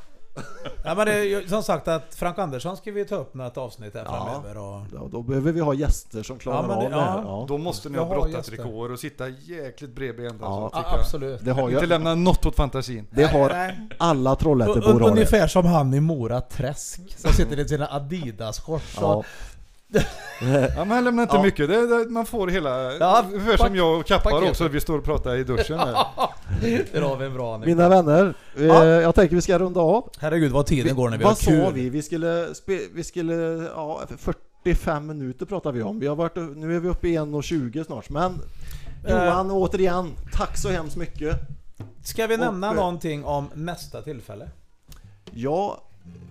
Ja, 0.85 0.95
men 0.95 1.05
det 1.05 1.14
är 1.14 1.23
ju 1.23 1.47
som 1.47 1.64
sagt 1.64 1.88
att 1.88 2.15
Frank 2.15 2.39
Andersson 2.39 2.77
ska 2.77 2.91
vi 2.91 3.05
ta 3.05 3.15
upp 3.15 3.34
något 3.34 3.57
avsnitt 3.57 3.93
här 3.93 4.03
Ja. 4.05 4.41
framöver. 4.43 4.57
Och... 4.61 4.81
då, 4.91 5.07
då 5.07 5.22
behöver 5.22 5.51
vi 5.51 5.60
ha 5.60 5.73
gäster 5.73 6.23
som 6.23 6.39
klarar 6.39 6.61
Ja, 6.64 6.68
det- 6.68 6.73
av 6.85 6.91
det 6.91 6.95
här. 7.01 7.18
ja. 7.18 7.22
Ja. 7.26 7.45
Då 7.47 7.57
måste 7.57 7.89
ni 7.89 7.97
Jag 7.97 8.05
ha 8.05 8.15
brottat 8.15 8.49
rekord 8.51 8.91
och 8.91 8.99
sitta 8.99 9.27
jäkligt 9.30 9.97
ända. 9.99 10.35
Ja. 10.41 10.69
så 10.73 10.80
Ja, 10.80 10.99
absolut. 10.99 11.45
Det 11.45 11.51
har 11.51 11.69
Inte 11.72 11.85
lämna 11.85 12.15
något 12.15 12.45
åt 12.45 12.55
fantasin. 12.55 13.07
det 13.11 13.23
har 13.23 13.49
Nej. 13.49 13.89
alla 13.99 14.35
Trollhättebor. 14.35 15.01
Ungefär 15.07 15.47
som 15.47 15.65
han 15.65 15.93
i 15.93 15.99
Mora 15.99 16.41
Träsk 16.41 17.01
som 17.18 17.31
sitter 17.34 17.60
i 17.60 17.68
sina 17.68 17.88
Adidas-shorts. 17.88 18.97
Ja. 19.01 19.23
Ja, 19.95 20.86
men 20.86 20.91
han 20.91 21.03
lämnar 21.03 21.24
inte 21.24 21.36
Ja. 21.36 21.44
mycket. 21.44 21.70
Det, 21.70 21.88
det, 21.88 22.10
man 22.10 22.26
får 22.26 22.48
hela... 22.48 22.94
Ja, 22.94 23.26
ungefär 23.34 23.57
som 23.57 23.76
jag 23.76 23.99
och 23.99 24.06
Kappar 24.06 24.49
också. 24.49 24.68
Vi 24.68 24.82
står 24.82 24.98
och 24.98 25.03
pratar 25.03 25.36
i 25.36 25.44
duschen 25.44 25.80
här. 25.80 26.06
Där 26.94 27.02
har 27.02 27.18
vi 27.18 27.26
en 27.26 27.34
bra 27.34 27.56
anekdot. 27.56 27.68
Mina 27.78 27.90
vänner, 27.90 28.34
eh, 28.57 28.65
Ja. 28.65 28.86
jag 28.86 29.15
tänker 29.15 29.36
vi 29.36 29.41
ska 29.41 29.60
runda 29.60 29.80
av. 29.82 30.10
Herregud 30.20 30.52
vad 30.52 30.65
tiden 30.65 30.95
går 30.95 31.10
när 31.10 31.18
vi 31.18 31.24
har 31.24 31.32
Vad 31.32 31.38
sa 31.38 31.52
kul. 31.52 31.74
vi? 31.74 31.90
Vi 31.90 32.02
skulle, 32.02 32.56
spe, 32.56 32.80
vi 32.94 33.03
skulle, 33.03 33.34
ja 33.76 34.02
45 34.18 35.07
minuter 35.07 35.45
pratar 35.45 35.72
vi 35.72 35.82
om. 35.82 35.99
Vi 35.99 36.07
har 36.07 36.15
varit, 36.15 36.36
nu 36.36 36.76
är 36.76 36.80
vi 36.80 36.88
uppe 36.90 37.07
i 37.07 37.18
1.20 37.18 37.84
snart. 37.86 38.10
Men 38.10 38.41
Johan, 39.10 39.52
återigen, 39.52 40.11
tack 40.34 40.57
så 40.57 40.70
hemskt 40.70 40.95
mycket. 40.95 41.40
Ska 42.03 42.28
vi 42.28 42.36
Och, 42.36 42.40
nämna 42.40 42.68
eh, 42.68 42.74
någonting 42.74 43.26
om 43.26 43.49
nästa 43.53 44.02
tillfälle? 44.02 44.49
Ja, 45.32 45.82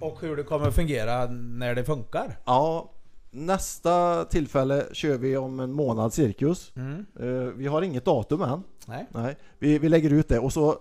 Och 0.01 0.19
hur 0.21 0.37
det 0.37 0.43
kommer 0.43 0.69
att 0.69 0.75
fungera 0.75 1.27
när 1.27 1.75
det 1.75 1.85
funkar? 1.85 2.37
ja, 2.45 2.91
nästa 3.33 4.25
tillfälle 4.25 4.87
kör 4.93 5.19
vi 5.19 5.37
om 5.37 5.61
en 5.61 5.73
månad 5.73 6.13
cirkus. 6.13 6.73
Mm. 6.77 7.07
Eh, 7.21 7.27
vi 7.57 7.67
har 7.67 7.83
inget 7.83 8.05
datum 8.05 8.43
än. 8.43 8.63
Nej. 8.87 9.07
Nej, 9.11 9.37
vi, 9.59 9.79
vi 9.79 9.89
lägger 9.89 10.11
ut 10.13 10.29
det 10.29 10.39
och 10.39 10.53
så... 10.53 10.71
eh, 10.71 10.77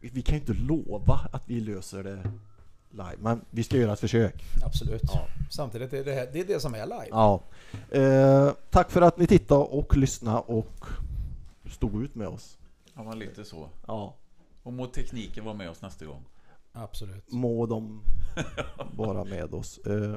Vi 0.00 0.22
kan 0.22 0.34
ju 0.34 0.40
inte 0.40 0.52
lova 0.52 1.20
att 1.32 1.42
vi 1.48 1.60
löser 1.60 2.02
det 2.02 2.32
live, 2.90 3.16
men 3.18 3.40
vi 3.50 3.62
ska 3.62 3.76
göra 3.76 3.92
ett 3.92 4.00
försök. 4.00 4.44
Absolut. 4.64 5.02
Samtidigt 5.50 5.92
är 5.92 6.04
det 6.04 6.12
här, 6.12 6.28
det 6.32 6.40
är 6.40 6.44
det 6.44 6.60
som 6.60 6.74
är 6.74 6.86
live. 6.86 7.08
Ja. 7.10 7.40
Eh, 7.90 8.50
tack 8.70 8.90
för 8.90 9.02
att 9.02 9.18
ni 9.18 9.26
tittade 9.26 9.60
och 9.64 9.96
lyssnade 9.96 10.38
och 10.38 10.84
stod 11.70 12.02
ut 12.02 12.14
med 12.14 12.28
oss. 12.28 12.58
Ja, 12.94 13.02
men 13.02 13.18
lite 13.18 13.44
så. 13.44 13.68
Ja. 13.86 14.14
Och 14.62 14.72
må 14.72 14.86
tekniken 14.86 15.44
vara 15.44 15.54
med 15.54 15.70
oss 15.70 15.82
nästa 15.82 16.04
gång. 16.04 16.24
Absolut. 16.72 17.32
Må 17.32 17.66
de 17.66 18.02
vara 18.96 19.24
med 19.24 19.54
oss. 19.54 19.78
Eh, 19.78 20.14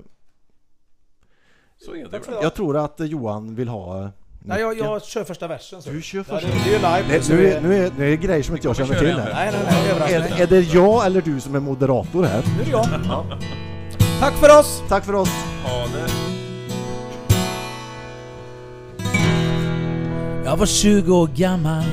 Så 1.86 1.95
är 1.95 2.04
det 2.12 2.20
väl. 2.20 2.36
jag 2.41 2.54
tror 2.54 2.78
att 2.78 2.94
Johan 2.99 3.56
vill 3.56 3.68
ha... 3.68 4.02
eh, 4.04 4.10
Nej, 4.40 4.62
jag, 4.62 4.78
jag 4.78 5.04
kör 5.04 5.24
första 5.24 5.48
versen 5.48 5.82
så. 5.82 5.90
Du 5.90 6.02
kör 6.02 6.18
Ja, 6.18 6.24
första. 6.24 6.48
det, 6.48 6.54
det 6.66 6.76
är 6.76 6.80
live 6.80 7.04
Nej, 7.10 7.22
nu, 7.30 7.48
är, 7.52 7.62
nu, 7.62 7.86
är, 7.86 7.91
nu 7.98 8.06
är 8.06 8.10
det 8.10 8.18
grejer 8.18 8.44
som 8.44 8.56
inte 8.56 8.68
jag 8.68 8.76
känner 8.76 8.99
till 8.99 9.20
här. 9.20 9.34
Nej, 9.34 9.52
nej, 9.52 9.62
nej. 9.72 9.90
Överraskning. 9.91 10.38
Är, 10.40 10.41
är 10.44 10.48
det 10.48 10.62
jag 10.74 11.06
eller 11.06 11.22
du 11.22 11.40
som 11.40 11.56
är 11.56 11.60
moderator 11.60 12.24
här? 12.24 12.44
Nu 12.56 12.62
är 12.62 12.66
det 12.66 12.72
jag. 12.72 12.86
Tack 14.20 14.34
för 14.34 14.60
oss! 14.60 14.82
Tack 14.90 15.06
för 15.06 15.14
oss! 15.16 15.30
Ha 15.64 15.82
det. 15.86 16.08
Jag 20.45 20.58
var 20.58 20.66
20 20.66 21.16
år 21.16 21.28
gammal 21.28 21.84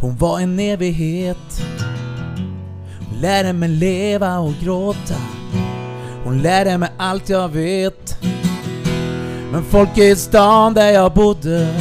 Hon 0.00 0.16
var 0.16 0.40
en 0.40 0.58
evighet 0.60 1.62
Hon 3.10 3.20
lärde 3.20 3.52
mig 3.52 3.68
leva 3.68 4.38
och 4.38 4.52
gråta 4.62 5.14
Hon 6.24 6.38
lärde 6.42 6.78
mig 6.78 6.90
allt 6.96 7.28
jag 7.28 7.48
vet 7.48 8.05
men 9.52 9.64
folk 9.64 9.98
i 9.98 10.16
stan 10.16 10.74
där 10.74 10.92
jag 10.92 11.12
bodde 11.12 11.74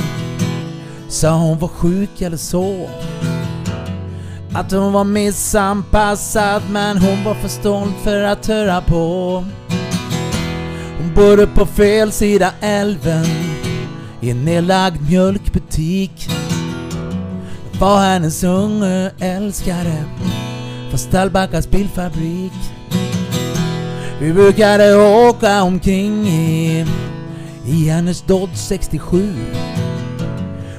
Sa 1.08 1.30
hon 1.30 1.60
var 1.60 1.68
sjuk 1.68 2.22
eller 2.22 2.38
så. 2.38 2.90
Att 4.54 4.72
hon 4.72 4.94
var 4.94 5.04
missanpassad 5.04 6.62
men 6.70 6.98
hon 6.98 7.24
var 7.24 7.34
för 7.34 7.48
stolt 7.48 7.96
för 8.04 8.24
att 8.24 8.48
höra 8.48 8.82
på. 8.82 9.44
Hon 10.98 11.14
bodde 11.16 11.48
på 11.48 11.66
fel 11.66 12.12
sida 12.12 12.52
älven 12.62 13.26
i 14.22 14.30
en 14.30 14.46
nedlagd 14.46 15.02
mjölkbutik. 15.10 16.30
Jag 17.72 17.80
var 17.80 18.00
hennes 18.00 18.44
unge 18.44 19.12
älskare 19.20 20.04
från 20.90 21.00
Stallbackas 21.00 21.70
bilfabrik. 21.70 22.54
Vi 24.20 24.34
brukade 24.34 24.96
åka 24.96 25.64
omkring 25.64 26.28
i, 26.28 26.86
i 27.68 27.90
hennes 27.90 28.22
Dodge 28.22 28.56
67 28.56 29.34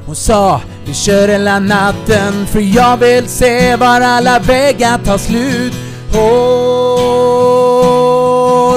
Hon 0.06 0.16
sa 0.16 0.60
vi 0.86 0.94
kör 0.94 1.28
hela 1.28 1.58
natten 1.58 2.46
för 2.46 2.60
jag 2.60 2.96
vill 2.96 3.28
se 3.28 3.76
var 3.76 4.00
alla 4.00 4.38
vägar 4.38 4.98
tar 4.98 5.18
slut. 5.18 5.72
Åh, 6.14 6.76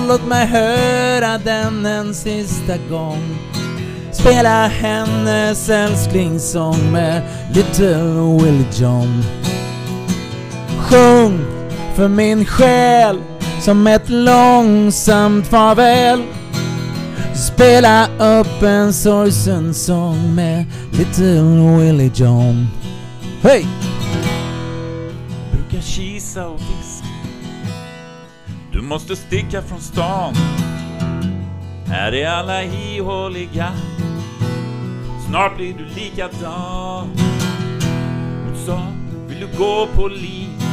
låt 0.07 0.27
mig 0.27 0.45
höra 0.45 1.37
den 1.37 1.85
en 1.85 2.13
sista 2.13 2.77
gång. 2.89 3.37
Spela 4.11 4.67
hennes 4.67 5.69
älsklingssång 5.69 6.91
med 6.91 7.21
Little 7.53 8.37
Willie 8.43 8.65
John. 8.73 9.23
Sjung 10.79 11.39
för 11.95 12.07
min 12.07 12.45
själ 12.45 13.21
som 13.61 13.87
ett 13.87 14.09
långsamt 14.09 15.47
farväl. 15.47 16.23
Spela 17.35 18.07
upp 18.17 18.61
en 18.61 18.93
sorgsen 18.93 19.73
sång 19.73 20.35
med 20.35 20.65
Little 20.91 21.77
Willie 21.77 22.11
John 22.15 22.67
Hej! 23.41 23.65
brukar 25.69 25.81
kisa 25.81 26.47
och 26.47 26.59
viska 26.59 27.07
Du 28.71 28.81
måste 28.81 29.15
sticka 29.15 29.61
från 29.61 29.81
stan. 29.81 30.33
Här 31.85 32.13
är 32.13 32.29
alla 32.29 32.63
ihåliga. 32.63 33.71
Snart 35.27 35.55
blir 35.55 35.73
du 35.73 35.85
likadan. 35.85 37.09
Hon 38.45 38.65
sa, 38.65 38.87
vill 39.27 39.39
du 39.39 39.57
gå 39.57 39.87
på 39.95 40.07
liv? 40.07 40.63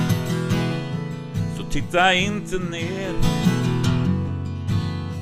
Så 1.57 1.63
titta 1.71 2.15
inte 2.15 2.59
ner. 2.59 3.13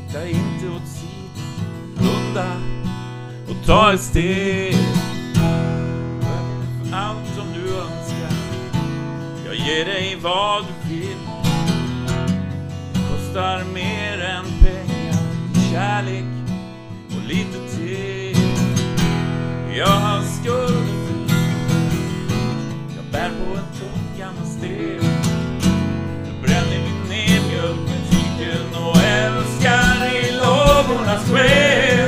Titta 0.06 0.28
inte 0.28 0.68
åt 0.76 0.88
sidan 0.88 0.93
Blunda 2.04 2.52
och 3.48 3.66
ta 3.66 3.92
ett 3.92 4.00
steg. 4.00 4.76
För 6.84 6.96
allt 6.96 7.34
som 7.36 7.46
du 7.54 7.78
önskar 7.78 8.36
jag 9.46 9.54
ger 9.54 9.84
dig 9.84 10.18
vad 10.22 10.62
du 10.64 10.94
vill. 10.94 11.16
Kostar 13.10 13.64
mer 13.74 14.20
än 14.20 14.44
pengar 14.44 15.18
Kärlek 15.72 16.24
och 17.06 17.28
lite 17.28 17.76
till. 17.76 18.36
Jag 19.76 19.86
har 19.86 20.22
skulder 20.22 21.26
Jag 22.96 23.04
bär 23.12 23.28
på 23.28 23.58
en 23.58 23.78
tung 23.80 24.18
gammal 24.18 24.46
sten 24.46 25.03
I 31.14 31.24
swear. 31.26 32.03